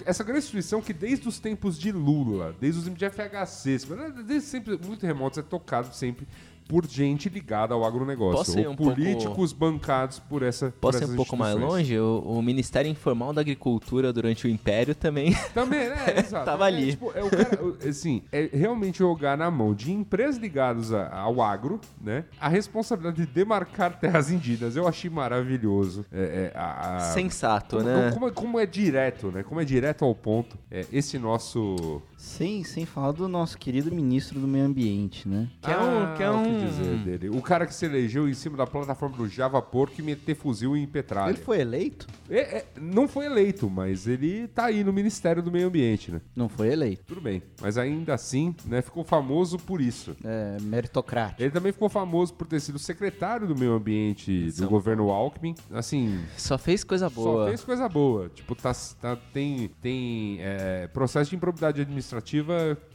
essa 0.04 0.24
grande 0.24 0.40
instituição 0.40 0.80
que 0.80 0.92
desde 0.92 1.28
os 1.28 1.38
tempos 1.38 1.78
de 1.78 1.92
Lula, 1.92 2.54
desde 2.60 2.80
os 2.80 2.84
tempos 2.84 2.98
de 2.98 3.08
FHC, 3.08 3.78
desde 4.26 4.48
sempre 4.48 4.78
muito 4.84 5.06
remotos, 5.06 5.38
é 5.38 5.42
tocado 5.42 5.94
sempre 5.94 6.26
por 6.68 6.86
gente 6.86 7.28
ligada 7.28 7.74
ao 7.74 7.84
agronegócio. 7.84 8.38
Posso 8.38 8.58
ir 8.58 8.66
ou 8.66 8.72
um 8.72 8.76
pouco- 8.76 8.94
políticos 8.94 9.52
bancados 9.52 10.18
por 10.18 10.42
essa 10.42 10.66
por 10.70 10.80
Posso 10.80 10.98
ir 10.98 11.02
essas 11.02 11.12
um 11.12 11.16
pouco 11.16 11.36
mais 11.36 11.54
longe? 11.56 11.98
O, 11.98 12.18
o 12.20 12.42
Ministério 12.42 12.90
Informal 12.90 13.32
da 13.32 13.40
Agricultura 13.40 14.12
durante 14.12 14.46
o 14.46 14.50
Império 14.50 14.94
também. 14.94 15.34
Também, 15.52 15.88
né? 15.88 15.96
Exato. 16.18 16.44
Tava 16.44 16.64
É, 16.64 16.68
ali. 16.68 16.90
tipo, 16.92 17.12
é 17.14 17.22
o 17.22 17.30
cara, 17.30 17.48
assim, 17.88 18.22
é 18.32 18.48
realmente 18.52 18.98
jogar 18.98 19.36
na 19.36 19.50
mão 19.50 19.74
de 19.74 19.92
empresas 19.92 20.36
ligadas 20.36 20.92
a- 20.92 21.08
ao 21.14 21.40
agro, 21.42 21.80
né? 22.00 22.24
A 22.40 22.48
responsabilidade 22.48 23.26
de 23.26 23.32
demarcar 23.32 23.98
terras 23.98 24.30
indígenas. 24.30 24.76
Eu 24.76 24.86
achei 24.88 25.10
maravilhoso. 25.10 26.04
É, 26.12 26.52
é, 26.54 26.58
a- 26.58 26.96
a- 26.96 27.00
Sensato, 27.12 27.76
como, 27.76 27.88
né? 27.88 28.10
como, 28.12 28.32
como 28.32 28.58
é 28.58 28.66
direto, 28.66 29.30
né? 29.30 29.42
Como 29.42 29.60
é 29.60 29.64
direto 29.64 30.04
ao 30.04 30.14
ponto. 30.14 30.56
É, 30.70 30.86
esse 30.92 31.18
nosso 31.18 32.00
Sem, 32.26 32.62
sem 32.62 32.86
falar 32.86 33.10
do 33.10 33.26
nosso 33.26 33.58
querido 33.58 33.92
ministro 33.92 34.38
do 34.38 34.46
meio 34.46 34.64
ambiente, 34.64 35.28
né? 35.28 35.48
Que 35.60 35.72
é 35.72 35.76
um- 35.76 36.14
que 36.16 36.22
é 36.22 36.26
Ah, 36.26 36.30
o 36.32 36.36
um- 36.38 36.66
dizer 36.66 36.96
dele? 36.98 37.28
O 37.28 37.42
cara 37.42 37.66
que 37.66 37.74
se 37.74 37.84
elegeu 37.84 38.28
em 38.28 38.32
cima 38.32 38.56
da 38.56 38.64
plataforma 38.64 39.16
do 39.16 39.28
Java 39.28 39.60
Porco 39.60 39.96
e 39.98 40.02
meter 40.04 40.36
fuzil 40.36 40.76
em 40.76 40.86
petralha. 40.86 41.30
Ele 41.30 41.38
foi 41.38 41.60
eleito? 41.60 42.06
É- 42.30 42.58
é, 42.58 42.64
não 42.80 43.08
foi 43.08 43.26
eleito, 43.26 43.68
mas 43.68 44.06
ele 44.06 44.46
tá 44.46 44.66
aí 44.66 44.84
no 44.84 44.92
Ministério 44.92 45.42
do 45.42 45.50
Meio 45.50 45.66
Ambiente, 45.66 46.12
né? 46.12 46.20
Não 46.36 46.48
foi 46.48 46.68
eleito. 46.72 47.02
Tudo 47.08 47.20
bem. 47.20 47.42
Mas 47.60 47.76
ainda 47.76 48.14
assim, 48.14 48.54
né, 48.66 48.80
ficou 48.82 49.02
famoso 49.02 49.58
por 49.58 49.80
isso. 49.80 50.14
É 50.22 50.58
meritocrático. 50.60 51.42
Ele 51.42 51.50
também 51.50 51.72
ficou 51.72 51.88
famoso 51.88 52.32
por 52.34 52.46
ter 52.46 52.60
sido 52.60 52.78
secretário 52.78 53.48
do 53.48 53.56
Meio 53.56 53.72
Ambiente 53.72 54.48
do 54.52 54.68
governo 54.68 55.10
Alckmin. 55.10 55.56
Assim, 55.72 56.20
Só 56.36 56.56
fez 56.56 56.84
coisa 56.84 57.10
boa. 57.10 57.42
só 57.46 57.48
fez 57.48 57.64
coisa 57.64 57.88
boa. 57.88 58.28
Tipo, 58.32 58.54
tá, 58.54 58.72
tá- 59.00 59.16
tem, 59.32 59.68
tem 59.82 60.36
é, 60.40 60.86
processo 60.86 61.28
de 61.28 61.34
improbidade 61.34 61.80
administrativa 61.80 62.11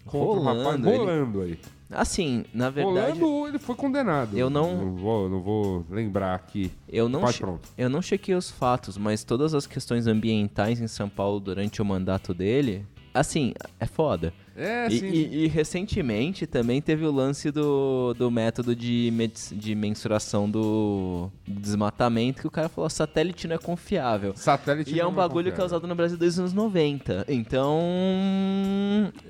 contra 0.06 0.40
o 0.40 0.44
rapaz 0.44 0.66
Rolando, 0.66 0.90
ele- 0.90 0.98
rolando 0.98 1.42
aí. 1.42 1.60
Assim, 1.90 2.44
na 2.54 2.70
verdade, 2.70 3.18
Rolando, 3.20 3.48
ele 3.48 3.58
foi 3.60 3.74
condenado. 3.76 4.38
Eu 4.38 4.50
não- 4.50 4.76
Não 4.86 4.96
vou, 4.96 5.30
não 5.30 5.42
vou 5.42 5.86
lembrar 5.90 6.36
aqui. 6.36 6.70
eu 6.90 7.08
não, 7.08 7.22
che- 7.28 7.44
eu 7.78 7.90
não 7.90 8.02
chequei 8.02 8.36
os 8.36 8.52
fatos, 8.52 8.98
mas 8.98 9.24
todas 9.24 9.54
as 9.54 9.66
questões 9.66 10.06
ambientais 10.06 10.82
em 10.82 10.88
São 10.88 11.08
Paulo 11.08 11.40
durante 11.40 11.82
o 11.82 11.86
mandato 11.86 12.34
dele, 12.34 12.86
assim, 13.14 13.54
é 13.80 13.86
foda. 13.86 14.34
É, 14.60 14.88
E, 14.88 15.00
sim. 15.00 15.06
e- 15.06 15.44
e 15.44 15.48
recentemente 15.48 16.48
também 16.48 16.82
teve 16.82 17.06
o 17.06 17.12
lance 17.12 17.52
do, 17.52 18.16
do 18.18 18.32
método 18.32 18.76
de, 18.76 19.12
de 19.52 19.76
mensuração 19.76 20.50
do, 20.50 21.30
do 21.48 21.60
desmatamento, 21.62 22.42
que 22.42 22.48
o 22.48 22.52
cara 22.52 22.68
falou, 22.68 22.90
satélite 22.90 23.48
não 23.48 23.56
é 23.56 23.60
confiável. 23.60 24.34
Satélite 24.36 24.96
E 24.96 25.00
é 25.00 25.06
um 25.06 25.14
bagulho 25.14 25.54
que 25.54 25.62
é 25.62 25.64
usado 25.64 25.86
no 25.88 25.94
Brasil 25.94 26.18
desde 26.18 26.38
os 26.38 26.40
anos 26.40 26.54
90. 26.54 27.26
Então. 27.30 27.80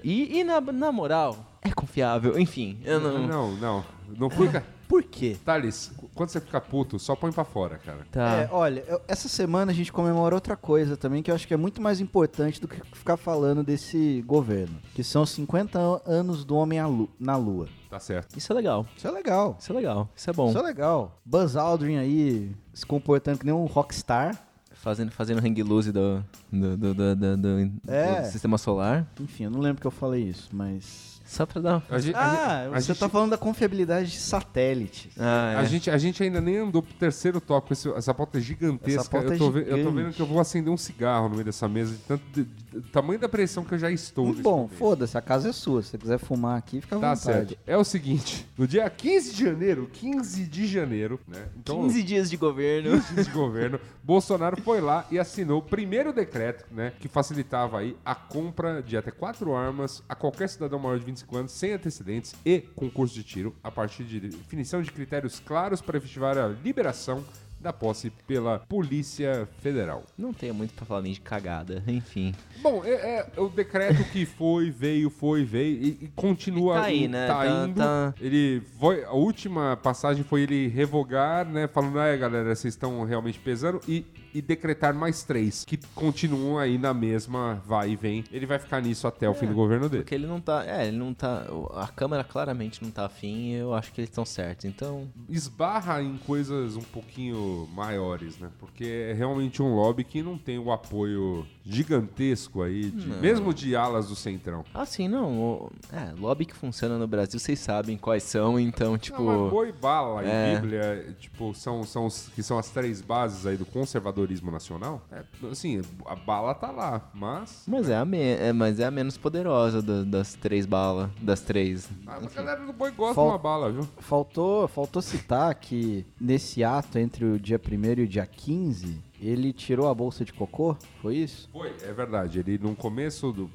E, 0.03 0.39
e 0.39 0.43
na, 0.43 0.61
na 0.61 0.91
moral, 0.91 1.57
é 1.61 1.69
confiável. 1.71 2.39
Enfim, 2.39 2.77
eu 2.85 2.99
não. 2.99 3.27
Não, 3.27 3.55
não. 3.57 3.85
Não 4.17 4.29
fica. 4.29 4.63
Por 4.87 5.03
quê? 5.03 5.35
Thales, 5.43 5.91
quando 6.17 6.29
você 6.29 6.41
fica 6.41 6.59
puto, 6.59 6.99
só 6.99 7.15
põe 7.15 7.31
pra 7.31 7.45
fora, 7.45 7.77
cara. 7.77 7.99
Tá. 8.11 8.33
É, 8.41 8.49
olha, 8.51 8.83
eu- 8.87 8.99
essa 9.07 9.29
semana 9.29 9.71
a 9.71 9.75
gente 9.75 9.91
comemora 9.93 10.35
outra 10.35 10.57
coisa 10.57 10.97
também 10.97 11.23
que 11.23 11.31
eu 11.31 11.35
acho 11.35 11.47
que 11.47 11.53
é 11.53 11.57
muito 11.57 11.81
mais 11.81 12.01
importante 12.01 12.59
do 12.59 12.67
que 12.67 12.81
ficar 12.93 13.15
falando 13.15 13.63
desse 13.63 14.21
governo, 14.27 14.77
que 14.93 15.03
são 15.03 15.21
os 15.21 15.29
50 15.29 15.79
an- 15.79 16.01
anos 16.05 16.43
do 16.43 16.55
homem 16.55 16.83
lu- 16.83 17.09
na 17.19 17.37
lua. 17.37 17.67
Tá 17.89 17.99
certo. 17.99 18.37
Isso 18.37 18.51
é 18.51 18.55
legal. 18.55 18.85
Isso 18.97 19.07
é 19.07 19.11
legal. 19.11 19.55
Isso 19.59 19.71
é 19.71 19.75
legal. 19.75 20.09
Isso 20.15 20.29
é 20.29 20.33
bom. 20.33 20.49
Isso 20.49 20.57
é 20.57 20.61
legal. 20.61 21.21
Buzz 21.25 21.55
Aldrin 21.55 21.97
aí 21.97 22.51
se 22.73 22.85
comportando 22.85 23.37
que 23.39 23.45
nem 23.45 23.53
um 23.55 23.65
rockstar. 23.65 24.37
Fazendo, 24.73 25.11
fazendo 25.11 25.39
hang 25.39 25.63
loose 25.63 25.91
do, 25.91 26.23
do, 26.51 26.77
do, 26.77 26.93
do, 26.93 27.15
do- 27.15 27.37
do- 27.37 27.71
É. 27.91 28.21
do 28.21 28.27
sistema 28.31 28.57
solar. 28.59 29.07
Enfim, 29.19 29.45
eu 29.45 29.49
não 29.49 29.59
lembro 29.59 29.81
que 29.81 29.87
eu 29.87 29.91
falei 29.91 30.21
isso, 30.23 30.49
mas. 30.53 31.16
Só 31.27 31.45
pra 31.45 31.61
dar. 31.61 31.83
A 31.89 31.99
gente, 31.99 32.15
a 32.15 32.19
Ah, 32.19 32.61
a 32.67 32.69
você 32.81 32.87
gente- 32.93 32.99
tá 32.99 33.09
falando 33.09 33.31
da 33.31 33.37
confiabilidade 33.37 34.09
de 34.11 34.17
satélites. 34.17 35.11
Ah, 35.19 35.51
é. 35.51 35.55
A, 35.57 35.63
gente, 35.65 35.91
a 35.91 35.97
gente 35.97 36.23
ainda 36.23 36.39
nem 36.39 36.57
andou 36.57 36.81
pro 36.81 36.93
terceiro 36.93 37.41
tópico. 37.41 37.73
esse- 37.73 37.89
essa 37.91 38.13
pauta 38.13 38.37
é 38.37 38.41
gigantesca. 38.41 39.01
Essa 39.01 39.09
pauta 39.09 39.33
eu, 39.33 39.37
tô 39.37 39.47
é 39.49 39.51
ve- 39.51 39.59
eu 39.59 39.65
tô 39.65 39.75
gigante. 39.77 39.95
vendo 39.95 40.13
que 40.13 40.21
eu 40.21 40.25
vou 40.25 40.39
acender 40.39 40.71
um 40.73 40.77
cigarro 40.77 41.27
no 41.27 41.33
meio 41.35 41.43
dessa 41.45 41.67
mesa, 41.67 41.91
de 41.91 41.97
tanto 41.99 42.23
de- 42.33 42.43
de- 42.45 42.65
tamanho 42.81 43.19
da 43.19 43.27
pressão 43.29 43.63
que 43.63 43.73
eu 43.73 43.79
já 43.79 43.91
estou. 43.91 44.33
Bom, 44.33 44.67
foda-se, 44.67 45.17
a 45.17 45.21
casa 45.21 45.49
é 45.49 45.51
sua. 45.51 45.81
Se 45.81 45.91
você 45.91 45.97
quiser 45.97 46.17
fumar 46.17 46.57
aqui, 46.57 46.81
fica 46.81 46.95
à 46.97 46.99
Tá 46.99 47.13
vontade. 47.15 47.49
certo. 47.49 47.57
É 47.65 47.77
o 47.77 47.83
seguinte, 47.83 48.47
no 48.57 48.67
dia 48.67 48.89
15 48.89 49.33
de 49.33 49.43
janeiro, 49.45 49.89
15 49.93 50.45
de 50.45 50.67
janeiro, 50.67 51.19
né? 51.27 51.47
Então, 51.57 51.83
15 51.83 52.03
dias 52.03 52.29
de 52.29 52.37
governo. 52.37 52.91
15 52.91 53.13
dias 53.13 53.25
de 53.27 53.33
governo, 53.33 53.79
Bolsonaro 54.03 54.61
foi 54.61 54.79
lá 54.81 55.05
e 55.11 55.19
assinou 55.19 55.59
o 55.59 55.61
primeiro 55.61 56.13
decreto, 56.13 56.65
né, 56.71 56.93
que 56.99 57.07
facilitava 57.07 57.79
aí 57.79 57.95
a 58.05 58.15
compra 58.15 58.81
de 58.81 58.95
até 58.95 59.11
quatro 59.11 59.53
armas 59.55 60.01
a 60.07 60.15
qualquer 60.15 60.47
cidadão 60.49 60.79
maior 60.79 60.97
de 60.99 61.05
25 61.05 61.37
anos 61.37 61.51
sem 61.51 61.73
antecedentes 61.73 62.33
e 62.45 62.59
concurso 62.75 63.13
de 63.13 63.23
tiro, 63.23 63.55
a 63.63 63.69
partir 63.69 64.03
de 64.03 64.19
definição 64.19 64.81
de 64.81 64.91
critérios 64.91 65.39
claros 65.39 65.81
para 65.81 65.97
efetivar 65.97 66.37
a 66.37 66.47
liberação 66.47 67.23
da 67.67 67.73
posse 67.73 68.09
pela 68.25 68.59
Polícia 68.59 69.47
Federal. 69.59 70.03
Não 70.17 70.31
tenho 70.33 70.53
muito 70.53 70.73
pra 70.73 70.85
falar 70.85 71.01
nem 71.01 71.11
de 71.11 71.19
cagada. 71.19 71.83
Enfim. 71.85 72.33
Bom, 72.61 72.81
é, 72.85 73.27
é 73.35 73.41
o 73.41 73.49
decreto 73.49 74.03
que 74.05 74.25
foi, 74.25 74.71
veio, 74.71 75.09
foi, 75.09 75.43
veio 75.43 75.77
e, 75.83 75.87
e 76.03 76.11
continua 76.15 76.75
E 76.77 76.79
tá 76.79 76.85
aí, 76.85 77.07
né? 77.07 77.27
tá 77.27 77.33
Tá- 77.45 77.65
indo. 77.67 77.75
tá- 77.75 78.13
Ele 78.21 78.61
foi, 78.79 79.03
a 79.03 79.11
última 79.11 79.75
passagem 79.75 80.23
foi 80.23 80.41
ele 80.43 80.67
revogar, 80.69 81.45
né, 81.45 81.67
falando, 81.67 81.99
ah, 81.99 82.15
galera, 82.15 82.55
vocês 82.55 82.73
estão 82.73 83.03
realmente 83.03 83.37
pesando 83.39 83.81
e, 83.87 84.05
e 84.37 84.41
decretar 84.41 84.93
mais 84.93 85.23
três 85.23 85.63
que 85.65 85.77
continuam 85.95 86.57
aí 86.59 86.77
na 86.77 86.93
mesma 86.93 87.61
vai 87.65 87.91
e 87.91 87.95
vem. 87.95 88.23
Ele 88.31 88.45
vai 88.45 88.59
ficar 88.59 88.81
nisso 88.81 89.07
até 89.07 89.27
o 89.29 89.33
fim 89.33 89.47
do 89.47 89.53
governo 89.53 89.89
dele. 89.89 90.03
Porque 90.03 90.15
ele 90.15 90.27
não 90.27 90.39
tá. 90.39 90.63
É, 90.65 90.87
ele 90.87 90.97
não 90.97 91.13
tá. 91.13 91.45
A 91.75 91.87
Câmara 91.87 92.23
claramente 92.23 92.83
não 92.83 92.91
tá 92.91 93.05
afim 93.05 93.51
e 93.51 93.53
eu 93.55 93.73
acho 93.73 93.91
que 93.91 94.01
eles 94.01 94.09
estão 94.09 94.25
certos. 94.25 94.65
Então. 94.65 95.07
Esbarra 95.29 96.01
em 96.01 96.17
coisas 96.17 96.75
um 96.75 96.81
pouquinho 96.81 97.67
maiores, 97.73 98.37
né? 98.37 98.49
Porque 98.59 98.85
é 99.09 99.13
realmente 99.13 99.61
um 99.61 99.73
lobby 99.73 100.03
que 100.03 100.21
não 100.21 100.37
tem 100.37 100.59
o 100.59 100.71
apoio 100.71 101.45
gigantesco 101.65 102.61
aí, 102.61 102.89
de- 102.91 103.07
mesmo 103.07 103.53
de 103.53 103.75
alas 103.75 104.07
do 104.09 104.15
Centrão. 104.15 104.63
Assim, 104.73 105.07
não. 105.07 105.37
o- 105.37 105.71
é, 105.91 106.13
lobby 106.19 106.45
que 106.45 106.55
funciona 106.55 106.97
no 106.97 107.07
Brasil, 107.07 107.39
vocês 107.39 107.59
sabem 107.59 107.97
quais 107.97 108.23
são, 108.23 108.59
então, 108.59 108.97
tipo. 108.97 109.21
Não, 109.23 109.49
boi, 109.49 109.71
bala 109.71 110.23
e 110.23 110.27
é. 110.29 110.59
Bíblia, 110.59 111.15
tipo, 111.19 111.53
são, 111.53 111.83
são 111.83 112.05
os, 112.05 112.29
que 112.35 112.43
são 112.43 112.57
as 112.57 112.69
três 112.69 113.01
bases 113.01 113.45
aí 113.45 113.57
do 113.57 113.65
conservadorismo 113.65 114.26
nacional. 114.51 115.01
É, 115.11 115.23
assim, 115.51 115.81
a 116.05 116.15
bala 116.15 116.53
tá 116.53 116.71
lá, 116.71 117.09
mas... 117.13 117.63
Mas 117.67 117.89
é 117.89 117.95
a, 117.97 118.05
me- 118.05 118.17
é, 118.19 118.51
mas 118.53 118.79
é 118.79 118.85
a 118.85 118.91
menos 118.91 119.17
poderosa 119.17 119.81
da- 119.81 120.03
das 120.03 120.33
três 120.33 120.65
balas. 120.65 121.09
Das 121.21 121.41
três. 121.41 121.89
A 122.05 122.19
galera 122.19 122.65
do 122.65 122.73
boi 122.73 122.91
gosta 122.91 123.15
Fal- 123.15 123.25
de 123.25 123.31
uma 123.31 123.37
bala, 123.37 123.71
viu? 123.71 123.87
Faltou, 123.99 124.67
faltou 124.67 125.01
citar 125.01 125.53
que 125.55 126.05
nesse 126.19 126.63
ato 126.63 126.97
entre 126.99 127.25
o 127.25 127.39
dia 127.39 127.59
1 127.59 127.99
e 128.01 128.03
o 128.03 128.07
dia 128.07 128.25
15, 128.25 129.01
ele 129.19 129.51
tirou 129.53 129.89
a 129.89 129.93
bolsa 129.95 130.23
de 130.23 130.31
cocô? 130.33 130.75
Foi 131.01 131.15
isso? 131.15 131.49
Foi, 131.51 131.73
é 131.83 131.91
verdade. 131.93 132.39
Ele, 132.39 132.57
no 132.57 132.75
começo 132.75 133.31
do... 133.31 133.49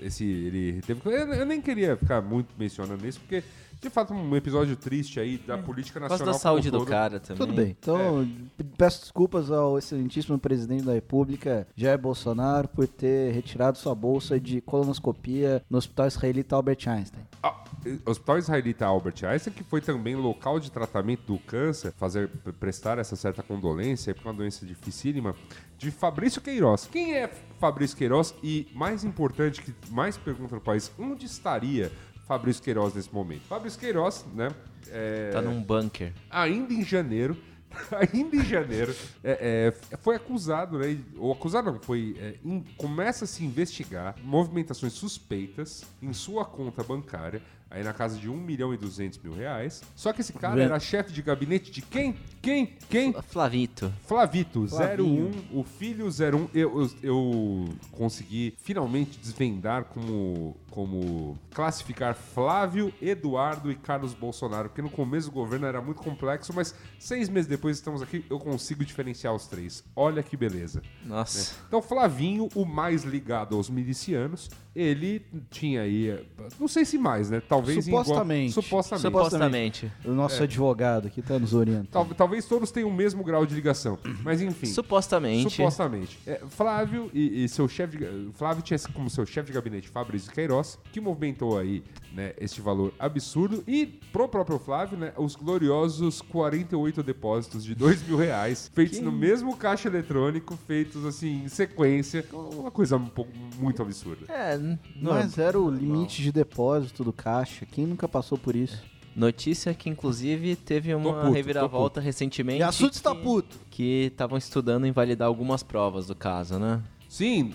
Esse, 0.00 0.24
ele 0.24 0.80
teve... 0.82 1.00
Eu, 1.04 1.32
eu 1.32 1.46
nem 1.46 1.60
queria 1.60 1.96
ficar 1.96 2.20
muito 2.20 2.48
mencionando 2.58 3.06
isso, 3.06 3.20
porque, 3.20 3.42
de 3.80 3.90
fato, 3.90 4.14
um 4.14 4.34
episódio 4.34 4.74
triste 4.76 5.20
aí 5.20 5.38
da 5.38 5.58
política 5.58 6.00
Por 6.00 6.08
nacional 6.08 6.26
causa 6.26 6.38
da 6.38 6.42
saúde 6.42 6.70
como 6.70 6.82
um 6.82 6.84
do 6.84 6.86
todo. 6.86 6.94
cara 6.94 7.20
também. 7.20 7.36
Tudo 7.36 7.52
bem. 7.52 7.76
Então, 7.78 8.28
peço 8.76 9.00
desculpas 9.00 9.50
ao 9.50 9.78
excelentíssimo 9.78 10.38
presidente 10.38 10.84
da 10.84 10.92
República, 10.92 11.66
Jair 11.76 11.98
Bolsonaro, 11.98 12.68
por 12.68 12.86
ter 12.88 13.32
retirado 13.32 13.78
sua 13.78 13.94
bolsa 13.94 14.40
de 14.40 14.60
colonoscopia 14.60 15.62
no 15.68 15.78
Hospital 15.78 16.06
Israelita 16.06 16.56
Albert 16.56 16.88
Einstein. 16.88 17.24
Ah, 17.42 17.64
o 18.04 18.10
Hospital 18.10 18.38
Israelita 18.38 18.86
Albert 18.86 19.24
Einstein, 19.24 19.52
que 19.52 19.62
foi 19.62 19.80
também 19.80 20.16
local 20.16 20.58
de 20.58 20.70
tratamento 20.70 21.22
do 21.26 21.38
câncer, 21.38 21.92
fazer 21.92 22.28
prestar 22.58 22.98
essa 22.98 23.14
certa 23.14 23.42
condolência, 23.42 24.14
porque 24.14 24.26
é 24.26 24.30
uma 24.30 24.36
doença 24.36 24.64
dificílima, 24.66 25.34
de 25.78 25.90
Fabrício 25.90 26.40
Queiroz. 26.40 26.88
Quem 26.90 27.14
é 27.14 27.30
Fabrício 27.60 27.96
Queiroz? 27.96 28.34
E, 28.42 28.66
mais 28.74 29.04
importante, 29.04 29.62
que 29.62 29.72
mais 29.90 30.16
pergunta 30.16 30.54
no 30.54 30.60
país, 30.60 30.90
onde 30.98 31.26
estaria 31.26 31.92
Fabrício 32.26 32.62
Queiroz 32.62 32.94
nesse 32.94 33.12
momento? 33.12 33.42
Fabrício 33.46 33.78
Queiroz, 33.78 34.24
né? 34.34 34.48
é, 34.88 35.30
Tá 35.32 35.40
num 35.42 35.62
bunker. 35.62 36.12
ainda 36.30 36.72
em 36.72 36.84
janeiro, 36.84 37.36
ainda 37.92 38.36
em 38.36 38.44
janeiro, 38.44 38.94
é, 39.22 39.72
é, 39.92 39.96
foi 39.98 40.16
acusado, 40.16 40.78
né? 40.78 40.98
Ou 41.16 41.32
acusado 41.32 41.70
não, 41.72 41.80
foi. 41.80 42.16
é, 42.18 42.34
em- 42.44 42.64
começa 42.76 43.24
a 43.24 43.28
se 43.28 43.44
investigar 43.44 44.14
movimentações 44.22 44.92
suspeitas 44.92 45.84
em 46.02 46.12
sua 46.12 46.44
conta 46.44 46.82
bancária, 46.82 47.42
aí 47.70 47.82
na 47.82 47.92
casa 47.92 48.18
de 48.18 48.28
1 48.28 48.36
milhão 48.36 48.72
e 48.72 48.76
200 48.76 49.18
mil 49.18 49.34
reais. 49.34 49.82
Só 49.94 50.12
que 50.12 50.20
esse 50.20 50.32
cara 50.32 50.62
era 50.62 50.78
chefe 50.78 51.12
de 51.12 51.20
gabinete 51.22 51.70
de 51.70 51.82
quem? 51.82 52.16
Quem? 52.40 52.76
Quem? 52.88 53.12
Flavito. 53.22 53.92
Flavito, 54.06 54.68
Flavinho. 54.68 55.30
01, 55.52 55.58
o 55.58 55.64
filho 55.64 56.06
01. 56.06 56.48
Eu, 56.54 56.80
eu, 56.80 56.90
eu 57.02 57.68
consegui 57.90 58.54
finalmente 58.58 59.18
desvendar 59.18 59.84
como, 59.86 60.56
como 60.70 61.36
classificar 61.52 62.14
Flávio, 62.14 62.92
Eduardo 63.02 63.70
e 63.70 63.74
Carlos 63.74 64.14
Bolsonaro, 64.14 64.68
porque 64.68 64.82
no 64.82 64.90
começo 64.90 65.28
do 65.28 65.34
governo 65.34 65.66
era 65.66 65.80
muito 65.82 66.00
complexo, 66.00 66.52
mas 66.54 66.74
seis 67.00 67.28
meses 67.28 67.48
depois 67.48 67.76
estamos 67.76 68.00
aqui, 68.00 68.24
eu 68.30 68.38
consigo 68.38 68.84
diferenciar 68.84 69.34
os 69.34 69.46
três. 69.46 69.82
Olha 69.94 70.22
que 70.22 70.36
beleza. 70.36 70.82
Nossa. 71.04 71.56
Então, 71.66 71.82
Flavinho, 71.82 72.48
o 72.54 72.64
mais 72.64 73.02
ligado 73.02 73.56
aos 73.56 73.68
milicianos, 73.68 74.48
ele 74.76 75.24
tinha 75.50 75.80
aí, 75.80 76.22
não 76.60 76.68
sei 76.68 76.84
se 76.84 76.98
mais, 76.98 77.30
né? 77.30 77.40
Talvez 77.40 77.86
igual- 77.88 78.04
Supostamente. 78.04 78.52
supostamente. 78.52 79.02
Supostamente. 79.02 79.92
O 80.04 80.10
nosso 80.12 80.42
advogado 80.42 81.06
aqui 81.06 81.22
tá 81.22 81.38
nos 81.38 81.54
orientando. 81.54 81.88
Tal- 81.90 82.04
talvez 82.14 82.44
todos 82.44 82.70
tenham 82.70 82.90
o 82.90 82.92
mesmo 82.94 83.24
grau 83.24 83.46
de 83.46 83.54
ligação, 83.54 83.98
mas 84.22 84.42
enfim. 84.42 84.66
Supostamente. 84.66 85.50
Supostamente. 85.50 86.18
É, 86.26 86.40
Flávio 86.48 87.10
e, 87.14 87.44
e 87.44 87.48
seu 87.48 87.66
chefe 87.66 87.96
de, 87.96 88.30
Flávio 88.34 88.62
tinha 88.62 88.78
como 88.92 89.08
seu 89.08 89.24
chefe 89.24 89.46
de 89.48 89.54
gabinete 89.54 89.88
Fabrício 89.88 90.30
Queiroz, 90.30 90.78
que 90.92 91.00
movimentou 91.00 91.58
aí, 91.58 91.82
né, 92.12 92.34
este 92.38 92.60
valor 92.60 92.92
absurdo 92.98 93.64
e 93.66 93.86
pro 94.12 94.28
próprio 94.28 94.58
Flávio, 94.58 94.98
né, 94.98 95.12
os 95.16 95.34
gloriosos 95.34 96.20
48 96.20 97.02
depósitos 97.02 97.64
de 97.64 97.74
2 97.74 98.06
mil 98.06 98.16
reais, 98.18 98.70
feitos 98.74 99.00
no 99.00 99.10
mesmo 99.10 99.56
caixa 99.56 99.88
eletrônico, 99.88 100.56
feitos 100.66 101.04
assim 101.06 101.44
em 101.44 101.48
sequência, 101.48 102.24
uma 102.32 102.70
coisa 102.70 102.96
um 102.96 103.06
pouco 103.06 103.30
muito 103.58 103.80
absurda. 103.80 104.26
É, 104.32 104.56
n- 104.66 104.78
Mas 105.00 105.38
era 105.38 105.58
o 105.58 105.70
limite 105.70 106.22
de 106.22 106.32
depósito 106.32 107.04
do 107.04 107.12
caixa. 107.12 107.64
Quem 107.66 107.86
nunca 107.86 108.08
passou 108.08 108.36
por 108.38 108.54
isso? 108.56 108.82
notícia 109.14 109.72
que 109.72 109.88
inclusive 109.88 110.54
teve 110.56 110.94
uma 110.94 111.22
puto, 111.22 111.32
reviravolta 111.32 112.00
recentemente. 112.02 112.58
E 112.60 112.62
assunto 112.62 112.92
está 112.92 113.14
que- 113.14 113.22
puto. 113.22 113.56
Que 113.70 114.08
estavam 114.12 114.36
estudando 114.36 114.86
invalidar 114.86 115.26
algumas 115.26 115.62
provas 115.62 116.06
do 116.06 116.14
caso, 116.14 116.58
né? 116.58 116.82
Sim, 117.08 117.52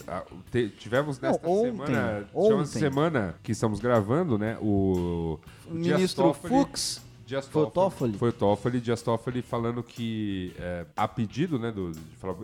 tivemos 0.80 1.19
Não, 1.19 1.30
nesta 1.30 1.47
ontem, 1.47 1.71
semana, 1.86 2.28
ontem. 2.34 2.65
semana 2.65 3.36
que 3.43 3.52
estamos 3.52 3.80
gravando, 3.80 4.38
né, 4.39 4.58
o, 4.60 5.38
O 5.69 5.74
ministro 5.76 6.34
Fux. 6.34 7.02
Dias 7.31 7.47
Foi 7.47 7.63
o 7.63 7.71
Toffoli? 7.71 8.17
Foi 8.17 8.29
o 8.29 8.33
Toffoli, 8.33 8.81
Dias 8.81 9.01
Toffoli 9.01 9.41
falando 9.41 9.81
que, 9.81 10.53
é, 10.59 10.85
a 10.97 11.07
pedido, 11.07 11.57
né, 11.57 11.71
do, 11.71 11.93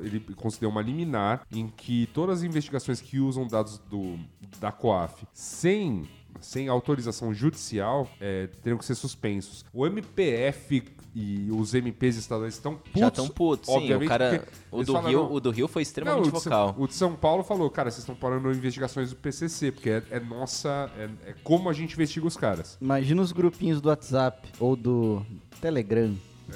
ele 0.02 0.22
concedeu 0.34 0.70
uma 0.70 0.82
liminar 0.82 1.46
em 1.52 1.68
que 1.68 2.08
todas 2.14 2.38
as 2.40 2.44
investigações 2.46 3.02
que 3.02 3.20
usam 3.20 3.46
dados 3.46 3.80
do, 3.80 4.18
da 4.62 4.72
COAF 4.72 5.28
sem, 5.34 6.08
sem 6.42 6.68
autorização 6.68 7.34
judicial 7.34 8.08
é, 8.20 8.48
teriam 8.62 8.78
que 8.78 8.86
ser 8.86 8.96
suspensos. 8.96 9.66
O 9.74 9.86
MPF 9.86 10.84
e 11.16 11.50
os 11.52 11.74
MPs 11.74 12.16
estaduais 12.18 12.54
estão 12.54 12.76
putos, 12.76 13.00
Já 13.00 13.08
estão 13.08 13.28
putos, 13.28 13.74
sim. 13.74 13.94
O 13.94 14.06
cara. 14.08 14.48
O 14.72 14.84
do, 14.84 14.94
falaram, 14.94 15.10
Rio, 15.10 15.20
"Não, 15.24 15.34
o 15.34 15.40
do 15.40 15.50
Rio 15.50 15.68
foi 15.68 15.82
extremamente 15.82 16.26
não, 16.26 16.30
o 16.30 16.32
de 16.32 16.42
São- 16.42 16.52
vocal. 16.52 16.76
O 16.78 16.88
de 16.88 16.94
São 16.94 17.16
Paulo 17.16 17.44
falou, 17.44 17.70
cara, 17.72 17.90
vocês 17.90 18.00
estão 18.04 18.16
parando 18.16 18.52
investigações 18.52 19.10
do 19.10 19.16
PCC, 19.16 19.72
porque 19.72 19.90
é, 19.90 20.04
é 20.12 20.20
nossa, 20.20 20.92
é, 20.98 21.10
é 21.32 21.36
como 21.44 21.70
a 21.70 21.74
gente 21.74 21.94
investiga 21.94 22.28
os 22.28 22.38
caras. 22.38 22.78
Imagina 22.80 23.22
os 23.22 23.32
grupinhos 23.32 23.82
do 23.82 23.90
WhatsApp 23.90 24.50
ou 24.60 24.76
do 24.76 25.26
Telegram. 25.60 26.14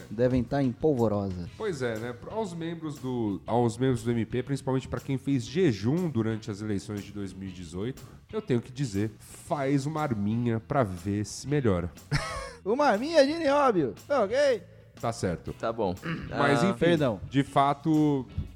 Devem 0.10 0.42
estar 0.42 0.62
em 0.64 0.72
polvorosa. 0.72 1.50
Pois 1.58 1.82
é, 1.82 1.98
né? 1.98 2.16
Aos 2.30 2.54
membros 2.54 2.98
do, 3.00 3.42
aos 3.46 3.78
membros 3.78 4.04
do 4.04 4.12
MP, 4.12 4.42
principalmente 4.44 4.88
para 4.88 5.00
quem 5.00 5.18
fez 5.18 5.46
jejum 5.46 6.10
durante 6.10 6.50
as 6.52 6.62
eleições 6.62 7.04
de 7.04 7.12
2018, 7.12 8.02
eu 8.34 8.42
tenho 8.42 8.62
que 8.62 8.72
dizer, 8.72 9.12
faz 9.20 9.86
uma 9.86 10.02
arminha 10.02 10.60
pra 10.60 10.84
ver 10.84 11.26
se 11.26 11.48
melhora. 11.48 11.92
Uma 12.64 12.96
minha 12.96 13.26
de 13.26 13.34
nióbio. 13.40 13.96
Tá 14.08 14.24
ok? 14.24 14.62
Tá 15.02 15.12
certo. 15.12 15.52
Tá 15.54 15.74
bom. 15.74 15.96
Mas 16.30 16.64
Ah, 16.64 16.68
enfim, 16.70 16.78
perdão. 16.78 17.20
de 17.28 17.44
fato, 17.44 18.24
é, 18.30 18.34
é, 18.34 18.51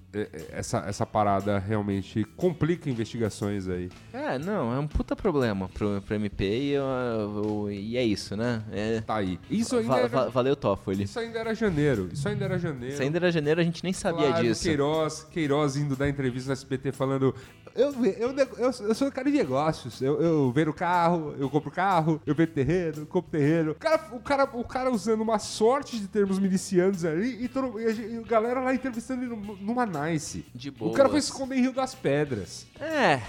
essa, 0.51 0.79
essa 0.87 1.05
parada 1.05 1.59
realmente 1.59 2.23
complica 2.37 2.89
investigações 2.89 3.67
aí. 3.67 3.89
É, 4.13 4.37
não, 4.39 4.73
é 4.73 4.79
um 4.79 4.87
puta 4.87 5.15
problema 5.15 5.67
pro, 5.69 6.01
pro 6.01 6.15
MP 6.15 6.43
e, 6.45 6.71
eu- 6.71 6.83
eu- 6.85 7.71
e 7.71 7.97
é 7.97 8.03
isso, 8.03 8.35
né? 8.35 8.63
É, 8.71 9.01
Tá 9.01 9.15
aí. 9.15 9.39
Isso 9.49 9.75
ainda, 9.77 9.89
va- 9.89 9.99
era, 9.99 10.07
va- 10.07 10.29
valeu, 10.29 10.55
Toffoli. 10.55 11.03
isso 11.03 11.19
ainda 11.19 11.39
era 11.39 11.53
janeiro. 11.53 12.09
Isso 12.11 12.27
ainda 12.27 12.45
era 12.45 12.57
janeiro. 12.57 12.93
Isso 12.93 13.01
ainda 13.01 13.17
era 13.17 13.31
janeiro, 13.31 13.61
a 13.61 13.63
gente 13.63 13.83
nem 13.83 13.93
sabia 13.93 14.27
Claro, 14.27 14.43
disso. 14.47 14.63
Queiroz, 14.63 15.23
Queiroz 15.31 15.75
indo 15.75 15.95
dar 15.95 16.07
entrevista 16.09 16.49
no 16.49 16.53
SBT 16.53 16.91
falando. 16.91 17.33
Eu, 17.75 17.93
eu, 18.05 18.31
eu, 18.31 18.71
eu 18.87 18.95
sou 18.95 19.11
cara 19.11 19.29
de 19.29 19.37
negócios. 19.37 20.01
Eu, 20.01 20.21
eu 20.21 20.51
vendo 20.53 20.71
carro, 20.73 21.35
eu 21.37 21.49
compro 21.49 21.69
carro, 21.69 22.21
eu 22.25 22.33
vendo 22.33 22.51
terreno, 22.53 23.05
compro 23.05 23.29
terreno. 23.31 23.71
O 23.71 23.75
cara, 23.75 24.01
o 24.13 24.19
cara, 24.19 24.43
o 24.53 24.63
cara 24.63 24.89
usando 24.89 25.19
uma 25.19 25.37
sorte 25.39 25.99
de 25.99 26.07
termos 26.07 26.39
milicianos 26.39 27.03
ali 27.03 27.43
e, 27.43 27.49
todo, 27.49 27.77
e 27.81 27.85
a, 27.85 27.93
gente- 27.93 28.13
e 28.13 28.17
a 28.17 28.21
galera 28.21 28.61
lá 28.61 28.73
entrevistando 28.73 29.23
ele 29.25 29.35
num- 29.35 29.57
numa 29.57 29.85
De 30.53 30.73
O 30.79 30.91
cara 30.91 31.09
foi 31.09 31.21
se 31.21 31.27
esconder 31.31 31.57
em 31.57 31.61
Rio 31.61 31.73
das 31.73 31.93
Pedras. 31.95 32.65
É, 32.79 33.21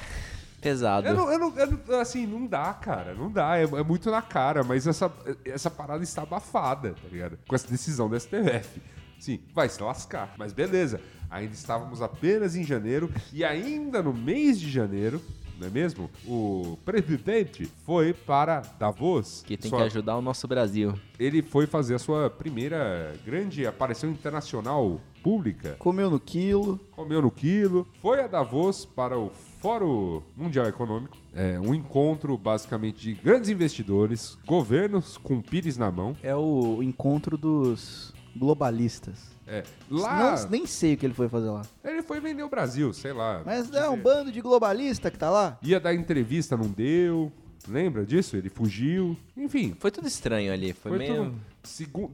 pesado. 0.61 1.07
Eu 1.07 1.15
não, 1.15 1.33
eu 1.33 1.39
não- 1.39 1.59
eu 1.59 1.67
não- 1.89 2.01
assim, 2.01 2.27
não 2.27 2.47
dá, 2.47 2.73
cara. 2.75 3.15
Não 3.15 3.31
dá. 3.31 3.57
É, 3.59 3.63
é 3.65 3.83
muito 3.83 4.11
na 4.11 4.23
cara. 4.23 4.63
Mas 4.65 4.87
essa, 4.87 5.13
essa 5.45 5.71
parada 5.71 6.03
está 6.03 6.23
abafada, 6.23 6.91
tá 7.01 7.09
ligado? 7.11 7.39
Com 7.47 7.55
essa 7.55 7.69
decisão 7.69 8.09
do 8.09 8.17
STF. 8.19 8.81
Sim, 9.19 9.41
vai 9.55 9.69
se 9.69 9.83
lascar. 9.83 10.35
Mas 10.37 10.53
beleza. 10.53 11.01
Ainda 11.31 11.55
estávamos 11.55 12.01
apenas 12.03 12.55
em 12.55 12.63
janeiro. 12.63 13.11
E 13.33 13.45
ainda 13.45 14.03
no 14.03 14.13
mês 14.13 14.61
de 14.61 14.71
janeiro, 14.71 15.21
não 15.59 15.67
é 15.67 15.71
mesmo? 15.71 16.11
O 16.27 16.79
presidente 16.85 17.67
foi 17.85 18.13
para 18.13 18.61
Davos. 18.79 19.43
Que 19.47 19.57
tem 19.57 19.69
Sua- 19.69 19.79
que 19.81 19.85
ajudar 19.87 20.17
o 20.17 20.23
nosso 20.23 20.47
Brasil. 20.47 20.95
Ele 21.19 21.43
foi 21.43 21.67
fazer 21.67 21.95
a 21.95 21.99
sua 21.99 22.29
primeira 22.31 23.15
grande 23.25 23.67
aparição 23.67 24.11
internacional 24.11 25.01
pública 25.23 25.75
Comeu 25.79 26.09
no 26.11 26.21
quilo. 26.21 26.79
comeu 26.93 27.21
no 27.21 27.31
quilo, 27.31 27.87
foi 28.01 28.21
a 28.21 28.27
Davos 28.29 28.85
para 28.85 29.19
o 29.19 29.31
Fórum 29.61 30.23
Mundial 30.37 30.67
Econômico, 30.67 31.17
é 31.35 31.59
um 31.59 31.75
encontro 31.75 32.37
basicamente 32.39 33.01
de 33.01 33.15
grandes 33.15 33.51
investidores, 33.51 34.39
governos 34.47 35.17
com 35.19 35.41
pires 35.43 35.77
na 35.77 35.91
mão. 35.91 36.15
É 36.23 36.37
o 36.37 36.81
encontro 36.83 37.37
dos 37.37 38.15
globalistas. 38.37 39.35
É, 39.47 39.63
lá 39.91 40.37
Não, 40.43 40.49
nem 40.51 40.67
sei 40.67 40.95
o 40.95 40.97
que 40.97 41.07
ele 41.07 41.15
foi 41.15 41.29
fazer 41.29 41.49
lá. 41.51 41.63
ele 41.85 42.03
foi 42.03 42.19
vender 42.21 42.43
o 42.43 42.49
Brasil, 42.49 42.93
sei 42.93 43.13
lá. 43.13 43.43
Mas 43.45 43.67
dizer- 43.67 43.79
é 43.85 43.89
um 43.89 43.97
bando 43.97 44.33
de 44.33 44.41
globalista 44.41 45.11
que 45.11 45.17
tá 45.19 45.31
lá. 45.31 45.57
Ia 45.63 45.79
dar 45.79 45.95
entrevista, 45.95 46.57
não 46.57 46.67
deu. 46.69 47.31
Lembra 47.69 48.05
disso? 48.05 48.37
Ele 48.37 48.49
fugiu. 48.49 49.17
Enfim, 49.37 49.75
Foi 49.79 49.91
tudo 49.91 50.07
estranho 50.07 50.53
ali. 50.53 50.73
Foi, 50.73 50.91
Foi 50.91 50.99
meio. 50.99 51.17
tudo- 51.27 51.35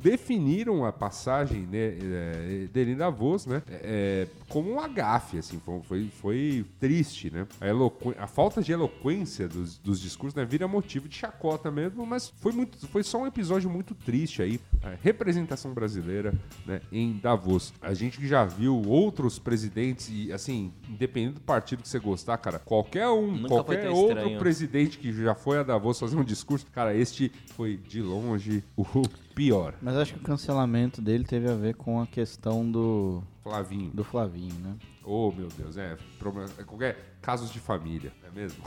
definiram 0.01 0.85
a 0.85 0.93
passagem 0.93 1.63
né, 1.63 1.79
é, 1.79 2.69
dele 2.73 2.93
em 2.93 2.97
Davos, 2.97 3.47
né? 3.47 3.63
é, 3.69 4.27
como 4.49 4.71
um 4.73 4.81
agafe, 4.81 5.39
assim, 5.39 5.61
foi, 5.85 6.09
foi, 6.21 6.65
triste, 6.79 7.31
né? 7.31 7.47
A, 7.61 8.25
a 8.25 8.27
falta 8.27 8.63
de 8.63 8.73
eloquência 8.73 9.49
dos, 9.49 9.79
dos 9.79 10.01
discursos 10.01 10.35
né, 10.35 10.45
vira 10.45 10.67
motivo 10.69 11.09
de 11.09 11.17
chacota 11.17 11.71
mesmo, 11.71 12.05
mas 12.07 12.33
foi, 12.37 12.53
muito, 12.53 12.87
foi 12.89 13.03
só 13.03 13.19
um 13.19 13.27
episódio 13.27 13.71
muito 13.71 13.95
triste 13.95 14.43
aí. 14.43 14.61
A 14.83 14.95
representação 15.03 15.73
brasileira 15.73 16.35
né, 16.67 16.81
em 16.91 17.19
Davos. 17.19 17.73
A 17.81 17.95
gente 17.95 18.19
que 18.19 18.27
já 18.27 18.45
viu 18.45 18.83
outros 18.87 19.39
presidentes 19.39 20.09
e, 20.11 20.33
assim, 20.33 20.73
independente 20.89 21.35
do 21.35 21.41
partido 21.41 21.83
que 21.83 21.89
você 21.89 21.99
gostar, 21.99 22.37
cara, 22.39 22.59
qualquer 22.59 23.09
um, 23.09 23.33
Nunca 23.33 23.49
qualquer 23.49 23.91
outro 23.91 24.39
presidente 24.39 24.99
que 24.99 25.13
já 25.13 25.35
foi 25.35 25.59
a 25.59 25.63
Davos 25.63 25.99
fazer 25.99 26.17
um 26.17 26.25
discurso, 26.25 26.67
cara, 26.73 26.95
este 26.95 27.31
foi 27.55 27.77
de 27.77 28.03
longe 28.03 28.65
o 28.77 28.83
pior. 29.35 29.75
Mas 29.81 29.97
acho 29.97 30.15
que 30.15 30.21
o 30.21 30.23
cancelamento 30.23 31.01
dele 31.01 31.25
teve 31.25 31.51
a 31.51 31.55
ver 31.55 31.75
com 31.75 32.01
a 32.01 32.07
questão 32.07 32.71
do, 32.71 33.23
Flavinho. 33.43 33.91
do 33.91 34.05
Flavinho, 34.05 34.55
né? 34.61 34.77
Oh, 35.05 35.33
meu 35.33 35.49
Deus, 35.49 35.77
é, 35.77 35.97
problema, 36.19 36.49
é 36.59 36.63
qualquer 36.63 37.17
casos 37.21 37.53
de 37.53 37.59
família, 37.59 38.13
não 38.23 38.29
é 38.29 38.33
mesmo? 38.33 38.65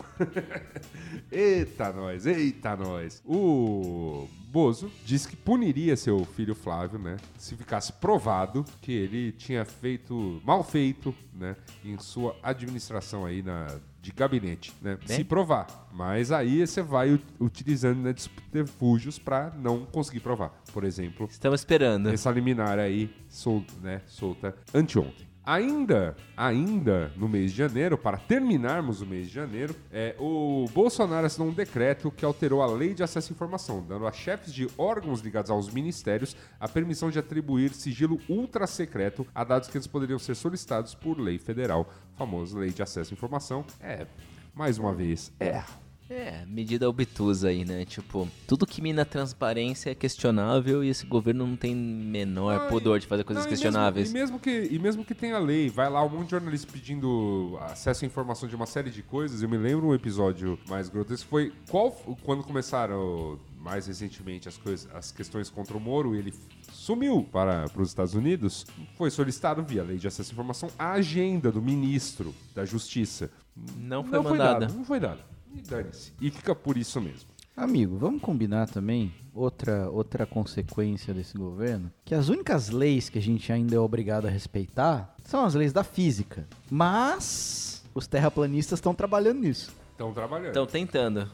eita 1.32 1.94
nós, 1.94 2.26
eita 2.26 2.76
nós. 2.76 3.22
O 3.26 4.28
Bozo 4.50 4.92
disse 5.06 5.30
que 5.30 5.36
puniria 5.36 5.96
seu 5.96 6.26
filho 6.26 6.54
Flávio, 6.54 7.00
né, 7.00 7.18
se 7.38 7.56
ficasse 7.56 7.94
provado 7.94 8.66
que 8.82 8.92
ele 8.92 9.32
tinha 9.32 9.64
feito 9.64 10.42
mal 10.44 10.64
feito, 10.64 11.16
né, 11.34 11.56
em 11.84 11.98
sua 11.98 12.36
administração 12.44 13.26
aí 13.26 13.42
na 13.42 13.80
de 14.06 14.12
gabinete, 14.12 14.72
né? 14.82 14.98
Bem? 15.08 15.18
Se 15.18 15.24
provar. 15.24 15.90
Mas 15.92 16.32
aí 16.32 16.66
você 16.66 16.84
vai 16.84 17.20
utilizando 17.40 18.04
né, 18.04 18.14
subterfúgios 18.16 19.18
para 19.18 19.52
não 19.58 19.84
conseguir 19.86 20.20
provar. 20.20 20.54
Por 20.72 20.84
exemplo, 20.84 21.28
Estamos 21.30 21.62
esperando. 21.62 22.10
essa 22.10 22.30
liminar 22.30 22.78
aí 22.78 23.10
sol, 23.28 23.66
né, 23.82 24.02
solta 24.06 24.56
anteontem. 24.74 25.26
Ainda, 25.46 26.16
ainda 26.36 27.12
no 27.16 27.30
mês 27.30 27.52
de 27.52 27.58
janeiro, 27.58 27.98
para 27.98 28.18
terminarmos 28.18 29.02
o 29.02 29.06
mês 29.06 29.28
de 29.28 29.34
janeiro, 29.34 29.76
é, 29.92 30.16
o 30.20 30.66
Bolsonaro 30.74 31.28
assinou 31.28 31.50
um 31.50 31.54
decreto 31.54 32.10
que 32.10 32.26
alterou 32.26 32.64
a 32.64 32.66
lei 32.66 32.96
de 32.96 33.04
acesso 33.04 33.32
à 33.32 33.34
informação, 33.34 33.86
dando 33.88 34.08
a 34.08 34.12
chefes 34.12 34.52
de 34.52 34.68
órgãos 34.76 35.22
ligados 35.22 35.52
aos 35.52 35.72
ministérios 35.72 36.36
a 36.60 36.68
permissão 36.68 37.12
de 37.12 37.20
atribuir 37.20 37.74
sigilo 37.74 38.20
ultra 38.28 38.66
secreto 38.66 39.28
a 39.36 39.44
dados 39.44 39.70
que 39.70 39.78
eles 39.78 39.86
poderiam 39.86 40.18
ser 40.18 40.36
solicitados 40.36 40.96
por 40.96 41.20
lei 41.20 41.38
federal, 41.38 41.88
famosa 42.18 42.58
lei 42.58 42.72
de 42.72 42.82
acesso 42.82 43.14
à 43.14 43.16
informação. 43.16 43.64
É, 43.80 44.08
mais 44.56 44.80
uma 44.80 44.94
vez, 44.96 45.32
é. 45.40 45.64
É, 46.08 46.46
medida 46.46 46.88
obtusa 46.88 47.48
aí, 47.50 47.66
né? 47.66 47.84
Tipo, 47.84 48.28
tudo 48.48 48.66
que 48.68 48.80
mina 48.80 49.04
transparência 49.04 49.90
é 49.90 49.96
questionável 49.96 50.84
e 50.84 50.90
esse 50.90 51.04
governo 51.06 51.48
não 51.48 51.56
tem 51.56 51.76
menor 51.76 52.62
Ah, 52.62 52.68
pudor 52.68 52.98
e- 52.98 53.00
de 53.02 53.08
fazer 53.08 53.24
coisas 53.24 53.44
não, 53.44 53.50
e 53.50 53.54
questionáveis. 53.54 54.14
Mesmo, 54.14 54.18
e, 54.18 54.22
mesmo 54.22 54.40
que, 54.40 54.76
e 54.76 54.80
mesmo 54.80 55.04
que 55.06 55.16
tenha 55.16 55.40
lei, 55.40 55.68
vai 55.70 55.90
lá 55.90 56.04
um 56.06 56.10
monte 56.10 56.26
de 56.26 56.32
jornalista 56.32 56.72
pedindo 56.72 57.58
acesso 57.62 58.06
à 58.06 58.08
informação 58.08 58.48
de 58.48 58.56
uma 58.56 58.68
série 58.68 58.92
de 58.92 59.02
coisas. 59.02 59.42
Eu 59.42 59.50
me 59.50 59.58
lembro 59.58 59.88
um 59.88 59.96
episódio 59.96 60.60
mais 60.70 60.90
grotesco. 60.90 61.28
Foi 61.28 61.52
qual 61.70 61.92
quando 62.24 62.44
começaram 62.44 63.40
mais 63.58 63.88
recentemente 63.88 64.48
as, 64.48 64.58
coisas, 64.58 64.88
as 64.94 65.12
questões 65.12 65.50
contra 65.50 65.76
o 65.76 65.80
Moro, 65.80 66.14
ele 66.16 66.32
sumiu 66.72 67.24
para, 67.32 67.68
para 67.68 67.82
os 67.82 67.90
Estados 67.90 68.14
Unidos. 68.14 68.68
Foi 68.96 69.10
solicitado 69.10 69.64
via 69.64 69.82
lei 69.82 69.98
de 69.98 70.08
acesso 70.08 70.32
à 70.32 70.34
informação 70.34 70.70
a 70.78 70.92
agenda 70.92 71.52
do 71.52 71.64
ministro 71.64 72.32
da 72.54 72.64
Justiça. 72.64 73.32
Não 73.80 74.04
foi 74.04 74.20
mandada. 74.22 74.60
dado, 74.68 74.74
não 74.76 74.86
foi 74.86 75.00
dado. 75.00 75.35
E 75.56 75.62
dane-se. 75.62 76.14
E 76.20 76.30
fica 76.30 76.54
por 76.54 76.78
isso 76.78 77.00
mesmo. 77.00 77.30
Amigo, 77.56 77.98
vamos 77.98 78.22
combinar 78.22 78.68
também 78.68 79.14
outra, 79.34 79.90
outra 79.90 80.26
consequência 80.26 81.14
desse 81.14 81.38
governo, 81.38 81.90
que 82.04 82.14
as 82.14 82.28
únicas 82.28 82.70
leis 82.70 83.08
que 83.08 83.18
a 83.18 83.22
gente 83.22 83.52
ainda 83.52 83.76
é 83.76 83.80
obrigado 83.80 84.26
a 84.26 84.30
respeitar 84.30 85.16
são 85.24 85.46
as 85.46 85.56
leis 85.56 85.72
da 85.72 85.84
física. 85.84 86.46
Mas 86.70 87.82
os 87.94 88.08
terraplanistas 88.08 88.80
estão 88.80 88.94
trabalhando 88.94 89.40
nisso. 89.40 89.74
Estão 89.92 90.14
trabalhando. 90.14 90.48
Estão 90.48 90.66
tentando. 90.66 91.32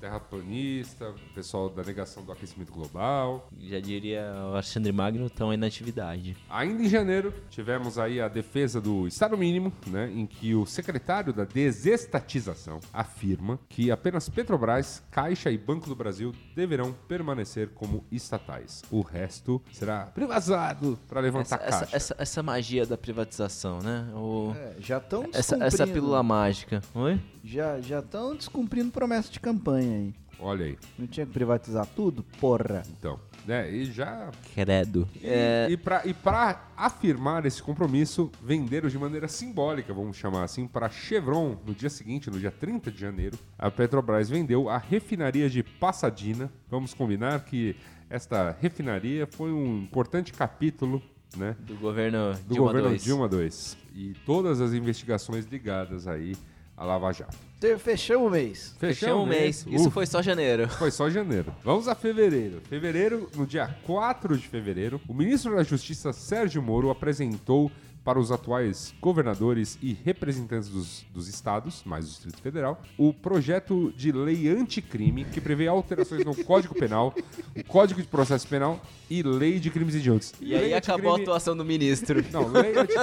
Terraplanista, 0.00 1.14
pessoal 1.34 1.68
da 1.68 1.82
negação 1.82 2.24
do 2.24 2.32
aquecimento 2.32 2.72
global. 2.72 3.48
Já 3.60 3.78
diria 3.80 4.32
o 4.50 4.54
Alexandre 4.54 4.90
Magno, 4.92 5.26
estão 5.26 5.50
aí 5.50 5.56
na 5.56 5.66
atividade. 5.66 6.36
Ainda 6.48 6.82
em 6.82 6.88
janeiro, 6.88 7.32
tivemos 7.50 7.98
aí 7.98 8.20
a 8.20 8.28
defesa 8.28 8.80
do 8.80 9.06
Estado 9.06 9.36
Mínimo, 9.36 9.72
né, 9.86 10.10
em 10.12 10.26
que 10.26 10.54
o 10.54 10.64
secretário 10.66 11.32
da 11.32 11.44
desestatização 11.44 12.80
afirma 12.92 13.58
que 13.68 13.90
apenas 13.90 14.28
Petrobras, 14.28 15.02
Caixa 15.10 15.50
e 15.50 15.58
Banco 15.58 15.88
do 15.88 15.94
Brasil 15.94 16.34
deverão 16.54 16.94
permanecer 17.06 17.68
como 17.74 18.04
estatais. 18.10 18.82
O 18.90 19.02
resto 19.02 19.60
será 19.72 20.06
privatizado 20.06 20.98
para 21.08 21.20
levantar 21.20 21.56
Essa, 21.56 21.64
essa, 21.66 21.78
caixa. 21.80 21.96
essa, 21.96 22.16
essa 22.18 22.42
magia 22.42 22.86
da 22.86 22.96
privatização, 22.96 23.80
né? 23.80 24.08
O- 24.14 24.54
É, 24.56 24.74
já 24.80 24.98
estão 24.98 25.28
essa, 25.32 25.62
essa 25.62 25.86
pílula 25.86 26.22
mágica. 26.22 26.82
Oi? 26.94 27.20
Já 27.42 27.80
já 27.80 28.00
estão 28.00 28.34
descumprindo 28.36 28.90
promessa 28.90 29.30
de 29.30 29.40
campanha 29.40 29.98
aí. 29.98 30.14
Olha 30.42 30.64
aí, 30.64 30.78
Não 30.98 31.06
tinha 31.06 31.26
que 31.26 31.32
privatizar 31.32 31.86
tudo? 31.94 32.24
Porra. 32.40 32.82
então, 32.98 33.20
né, 33.46 33.70
e 33.70 33.84
já 33.84 34.30
Credo. 34.54 35.06
E, 35.16 35.26
É, 35.26 35.66
e 35.68 35.76
para 35.76 36.06
e 36.06 36.14
pra 36.14 36.70
afirmar 36.76 37.44
esse 37.44 37.62
compromisso, 37.62 38.30
venderam 38.42 38.88
de 38.88 38.98
maneira 38.98 39.28
simbólica, 39.28 39.92
vamos 39.92 40.16
chamar 40.16 40.44
assim, 40.44 40.66
para 40.66 40.88
Chevron 40.88 41.58
no 41.66 41.74
dia 41.74 41.90
seguinte, 41.90 42.30
no 42.30 42.38
dia 42.38 42.50
30 42.50 42.90
de 42.90 42.98
janeiro. 42.98 43.38
A 43.58 43.70
Petrobras 43.70 44.30
vendeu 44.30 44.68
a 44.70 44.78
refinaria 44.78 45.48
de 45.50 45.62
Passadina. 45.62 46.50
Vamos 46.70 46.94
combinar 46.94 47.44
que 47.44 47.76
esta 48.08 48.56
refinaria 48.60 49.26
foi 49.26 49.52
um 49.52 49.82
importante 49.82 50.32
capítulo 50.32 51.02
né, 51.36 51.54
do 51.60 51.76
governo 51.76 52.32
do 52.46 52.54
Dilma 52.54 52.68
governo 52.68 52.88
2. 52.88 53.04
Dilma 53.04 53.30
II. 53.30 53.50
E 53.94 54.14
todas 54.24 54.60
as 54.60 54.72
investigações 54.72 55.44
ligadas 55.46 56.06
aí 56.06 56.34
à 56.80 56.84
Lava 56.84 57.12
Jato. 57.12 57.36
Fechamos 57.78 58.26
o 58.26 58.30
mês. 58.30 58.74
Fechamos 58.78 59.22
um 59.22 59.26
mês. 59.26 59.66
Isso 59.68 59.82
Ufa. 59.84 59.90
foi 59.90 60.06
só 60.06 60.22
janeiro. 60.22 60.66
Foi 60.66 60.90
só 60.90 61.10
janeiro. 61.10 61.52
Vamos 61.62 61.86
a 61.86 61.94
fevereiro. 61.94 62.62
Fevereiro, 62.70 63.28
no 63.36 63.46
dia 63.46 63.76
4 63.84 64.38
de 64.38 64.48
fevereiro, 64.48 64.98
o 65.06 65.12
ministro 65.12 65.54
da 65.54 65.62
Justiça, 65.62 66.10
Sérgio 66.14 66.62
Moro, 66.62 66.88
apresentou 66.88 67.70
para 68.04 68.18
os 68.18 68.32
atuais 68.32 68.94
governadores 69.00 69.78
e 69.82 69.92
representantes 69.92 70.68
dos, 70.68 71.04
dos 71.12 71.28
estados, 71.28 71.82
mais 71.84 72.04
o 72.06 72.08
Distrito 72.08 72.40
Federal, 72.40 72.80
o 72.96 73.12
projeto 73.12 73.92
de 73.96 74.10
lei 74.10 74.48
anticrime 74.48 75.24
que 75.26 75.40
prevê 75.40 75.66
alterações 75.68 76.24
no 76.24 76.34
Código 76.44 76.74
Penal, 76.74 77.14
o 77.56 77.62
Código 77.64 78.00
de 78.00 78.08
Processo 78.08 78.48
Penal 78.48 78.80
e 79.08 79.22
lei 79.22 79.58
de 79.60 79.70
crimes 79.70 79.94
hediondos. 79.94 80.32
E 80.40 80.54
aí 80.54 80.60
Lei 80.62 80.74
acabou 80.74 81.10
a 81.10 81.14
anticrime- 81.14 81.22
atuação 81.22 81.56
do 81.56 81.64
ministro. 81.64 82.24
Não, 82.32 82.48
lei, 82.48 82.72
anti, 82.76 82.94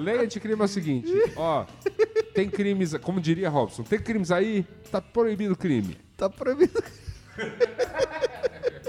lei 0.00 0.18
anticrime 0.24 0.60
é 0.60 0.64
o 0.64 0.68
seguinte, 0.68 1.10
ó, 1.36 1.64
tem 2.34 2.48
crimes, 2.50 2.94
como 3.02 3.20
diria 3.20 3.48
Robson, 3.48 3.82
tem 3.82 3.98
crimes 3.98 4.30
aí, 4.30 4.64
tá 4.90 5.00
proibido 5.00 5.54
o 5.54 5.56
crime. 5.56 5.96
Tá 6.16 6.28
proibido. 6.28 6.82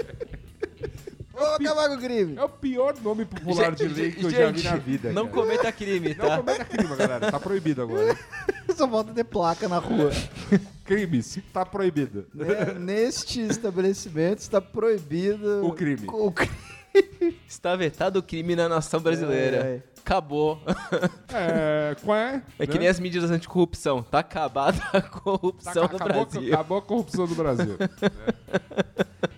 Vamos 1.44 1.66
acabar 1.66 1.88
com 1.88 1.94
o 1.94 2.00
crime. 2.00 2.36
É 2.36 2.42
o 2.42 2.48
pior 2.48 2.94
nome 3.02 3.24
popular 3.24 3.74
de 3.74 3.88
lei 3.88 4.12
que 4.12 4.24
eu 4.24 4.30
já 4.30 4.50
vi 4.50 4.62
na 4.62 4.76
vida. 4.76 5.12
Não 5.12 5.26
cara. 5.26 5.34
cometa 5.34 5.72
crime, 5.72 6.14
Não 6.14 6.28
tá? 6.28 6.36
cometa 6.38 6.64
crime, 6.64 6.96
galera. 6.96 7.30
Tá 7.30 7.40
proibido 7.40 7.82
agora. 7.82 8.18
Só 8.74 8.88
falta 8.88 9.12
ter 9.12 9.24
placa 9.24 9.68
na 9.68 9.78
rua. 9.78 10.10
Crimes, 10.84 11.38
tá 11.52 11.64
proibido. 11.64 12.26
Né? 12.34 12.74
Neste 12.78 13.40
estabelecimento 13.40 14.38
está 14.38 14.60
proibido 14.60 15.64
O 15.66 15.72
crime. 15.72 16.06
O 16.08 16.32
crime. 16.32 16.54
Está 17.48 17.74
vetado 17.76 18.18
o 18.18 18.22
crime 18.22 18.54
na 18.54 18.68
nação 18.68 19.00
brasileira. 19.00 19.56
É, 19.56 19.60
é. 19.76 19.82
Acabou. 20.04 20.60
É, 21.32 21.96
qual 22.04 22.18
é? 22.18 22.42
É 22.58 22.66
que 22.66 22.78
nem 22.78 22.88
as 22.88 23.00
medidas 23.00 23.30
anticorrupção. 23.30 24.02
Tá 24.02 24.18
acabada 24.18 24.76
a 24.92 25.00
Tá, 25.00 25.08
corrupção 25.08 25.74
no 25.88 25.96
acabou, 25.96 26.26
Brasil. 26.26 26.52
acabou 26.54 26.78
a 26.78 26.82
corrupção 26.82 27.26
do 27.26 27.34
Brasil. 27.34 27.76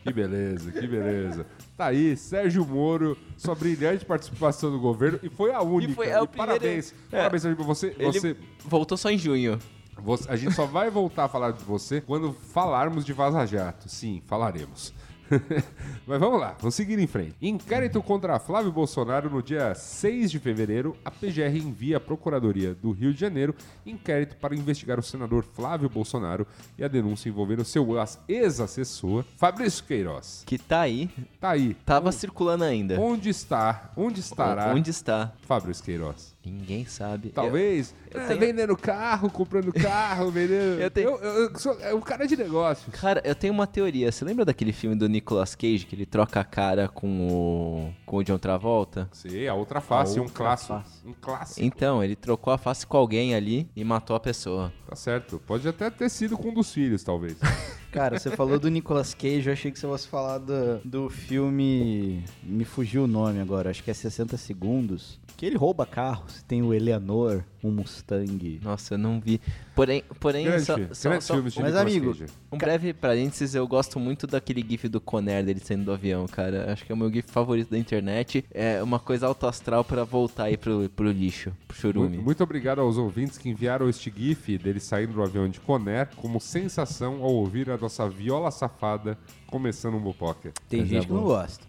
Que 0.03 0.13
beleza, 0.13 0.71
que 0.71 0.87
beleza. 0.87 1.45
Tá 1.77 1.87
aí, 1.87 2.17
Sérgio 2.17 2.65
Moro, 2.65 3.19
sua 3.37 3.57
brilhante 3.57 4.05
participação 4.05 4.71
no 4.71 4.79
governo 4.79 5.19
e 5.21 5.29
foi 5.29 5.53
a 5.53 5.61
única. 5.61 5.95
foi 5.95 6.13
a 6.13 6.23
E 6.23 6.27
Parabéns. 6.29 6.95
É. 7.11 7.17
Parabéns, 7.17 7.43
Sérgio, 7.43 7.65
você, 7.65 7.95
Ele 7.99 8.13
você, 8.13 8.37
voltou 8.65 8.97
só 8.97 9.11
em 9.11 9.19
junho. 9.19 9.59
você- 9.99 10.31
A 10.31 10.37
gente 10.37 10.55
só 10.55 10.65
vai 10.65 10.91
voltar 10.91 11.25
a 11.25 11.29
falar 11.29 11.51
de 11.53 11.65
você 11.65 12.01
quando 12.01 12.33
falarmos 12.33 13.05
de 13.05 13.13
Vaza 13.13 13.45
Jato. 13.47 13.89
Sim, 13.89 14.23
falaremos. 14.27 14.95
Mas 16.07 16.21
vamos 16.21 16.41
lá, 16.41 16.55
vamos 16.59 16.75
seguir 16.75 16.99
em 16.99 17.07
frente. 17.07 17.35
Inquérito 17.43 18.03
contra 18.03 18.39
Flávio 18.39 18.71
Bolsonaro 18.71 19.29
no 19.29 19.43
dia 19.43 19.75
6 19.75 20.31
de 20.31 20.39
fevereiro, 20.39 20.97
a 21.05 21.11
PGR 21.11 21.57
envia 21.59 21.97
à 21.97 22.01
Procuradoria 22.01 22.75
do 22.75 22.93
Rio 22.93 23.13
de 23.13 23.21
Janeiro 23.21 23.55
inquérito 23.85 24.37
para 24.37 24.55
investigar 24.55 24.99
o 24.99 25.03
senador 25.03 25.45
Flávio 25.55 25.89
Bolsonaro 25.89 26.47
e 26.79 26.85
a 26.85 26.89
denúncia 26.89 27.29
envolvendo 27.29 27.65
seu 27.65 27.99
as- 27.99 28.19
ex-assessor 28.29 29.25
Fabrício 29.37 29.85
Queiroz. 29.85 30.43
Que 30.47 30.59
tá 30.59 30.83
aí. 30.83 31.11
Tá 31.41 31.51
aí. 31.51 31.75
Tava 31.85 32.13
circulando 32.13 32.65
ainda. 32.65 33.01
Onde 33.01 33.29
está? 33.29 33.91
Onde 33.97 34.21
estará 34.21 34.73
Onde 34.75 34.91
está? 34.91 35.33
Fabrício 35.43 35.83
Queiroz? 35.85 36.36
Ninguém 36.47 36.85
sabe. 36.87 37.31
Talvez. 37.31 37.93
eu 38.11 38.21
é, 38.21 38.27
tenho- 38.29 38.39
vendendo 38.41 38.77
carro, 38.77 39.29
comprando 39.29 39.73
carro, 39.73 40.31
vendendo. 40.31 40.79
Eu 40.81 40.91
tenho- 40.91 41.11
Eu, 41.17 41.51
eu 41.51 41.59
sou 41.59 41.77
é 41.81 41.93
um 41.93 42.01
cara 42.01 42.27
de 42.27 42.37
negócios. 42.37 42.95
Cara, 42.95 43.21
eu 43.25 43.35
tenho 43.35 43.53
uma 43.53 43.67
teoria. 43.67 44.13
Você 44.13 44.25
lembra 44.25 44.45
daquele 44.45 44.73
filme 44.73 44.95
do 44.95 45.09
Nicolas 45.09 45.55
Cage 45.57 45.85
que 45.87 45.97
ele 45.97 46.07
troca 46.07 46.39
a 46.41 46.45
cara 46.45 46.89
com 46.89 47.27
o 47.29 47.93
com 48.07 48.19
o 48.19 48.23
John 48.25 48.39
Travolta? 48.39 49.09
Sim, 49.13 49.47
a 49.49 49.55
outra 49.55 49.81
face, 49.81 50.19
A 50.19 50.23
um 50.23 50.25
outra 50.27 50.37
clássico. 50.37 50.73
face. 50.75 51.07
Um 51.07 51.13
clássico. 51.21 51.61
Então, 51.67 52.03
ele 52.05 52.15
trocou 52.15 52.53
a 52.53 52.59
face 52.59 52.87
com 52.87 52.97
alguém 52.97 53.35
ali 53.35 53.69
e 53.75 53.83
matou 53.83 54.15
a 54.15 54.21
pessoa. 54.21 54.73
Tá 54.89 54.95
certo. 54.95 55.43
Pode 55.47 55.67
até 55.69 55.91
ter 55.91 56.09
sido 56.09 56.37
com 56.39 56.51
um 56.51 56.55
dos 56.55 56.73
filhos, 56.73 57.03
talvez. 57.03 57.37
Cara, 57.93 58.19
você 58.19 58.31
falou 58.31 58.59
do 58.59 58.69
Nicolas 58.69 59.15
Cage, 59.15 59.47
eu 59.47 59.53
achei 59.53 59.71
que 59.71 59.79
você 59.79 59.87
fosse 59.87 60.07
falar 60.09 60.39
do, 60.39 60.79
do 60.85 61.09
filme. 61.09 62.23
Me 62.43 62.65
fugiu 62.65 63.05
o 63.05 63.07
nome 63.07 63.41
agora, 63.41 63.71
acho 63.71 63.83
que 63.83 63.91
é 63.91 63.95
60 63.95 64.37
Segundos. 64.37 65.19
Que 65.37 65.45
ele 65.45 65.57
rouba 65.59 65.85
carros. 65.85 66.43
Tem 66.49 66.63
o 66.63 66.73
Eleanor, 66.73 67.45
um 67.63 67.71
Mustang. 67.71 68.59
Nossa, 68.63 68.95
eu 68.95 68.99
não 68.99 69.21
vi. 69.21 69.39
Porém, 69.75 70.03
porém 70.19 70.47
Grande 70.47 70.65
só, 70.65 70.79
só- 70.95 71.09
Grande 71.11 71.25
só 71.25 71.35
filme 71.35 71.51
de 71.51 71.61
Mas, 71.61 71.75
Nicolas 71.75 71.83
amigo, 71.93 72.15
Cage. 72.15 72.33
um 72.51 72.57
breve 72.57 72.95
parênteses, 72.95 73.55
eu 73.55 73.69
gosto 73.69 74.01
muito 74.01 74.27
daquele 74.27 74.65
gif 74.67 74.89
do 74.89 74.99
Conner 74.99 75.45
dele 75.45 75.61
saindo 75.61 75.85
do 75.85 75.93
avião, 75.93 76.27
cara. 76.27 76.73
Acho 76.73 76.87
que 76.87 76.91
é 76.93 76.95
o 76.95 76.97
meu 76.99 77.13
gif 77.13 77.31
favorito 77.31 77.71
da 77.71 77.77
internet. 77.77 78.47
É 78.51 78.83
uma 78.83 78.99
coisa 78.99 79.27
alto 79.27 79.47
astral 79.47 79.85
pra 79.85 80.05
voltar 80.05 80.45
aí 80.45 80.57
pro, 80.57 80.89
pro 80.89 81.11
lixo, 81.13 81.53
pro 81.69 81.77
churume. 81.77 82.09
Muito, 82.09 82.25
muito 82.25 82.43
obrigado 82.43 82.81
aos 82.81 82.97
ouvintes 82.97 83.37
que 83.37 83.51
enviaram 83.51 83.91
este 83.91 84.11
GIF 84.17 84.57
dele 84.57 84.81
saindo 84.81 85.13
do 85.13 85.23
avião 85.23 85.47
de 85.51 85.61
Conner 85.61 86.09
como 86.17 86.41
sensação 86.41 87.23
ao 87.23 87.35
ouvir 87.35 87.69
a 87.69 87.76
nossa 87.79 88.09
viola 88.09 88.51
safada 88.51 89.19
começando 89.47 89.95
um 89.97 90.01
Bopoca. 90.01 90.53
Tem 90.69 90.81
Coisa 90.81 90.95
gente 90.95 91.07
que 91.07 91.13
não 91.13 91.23
gosta. 91.25 91.65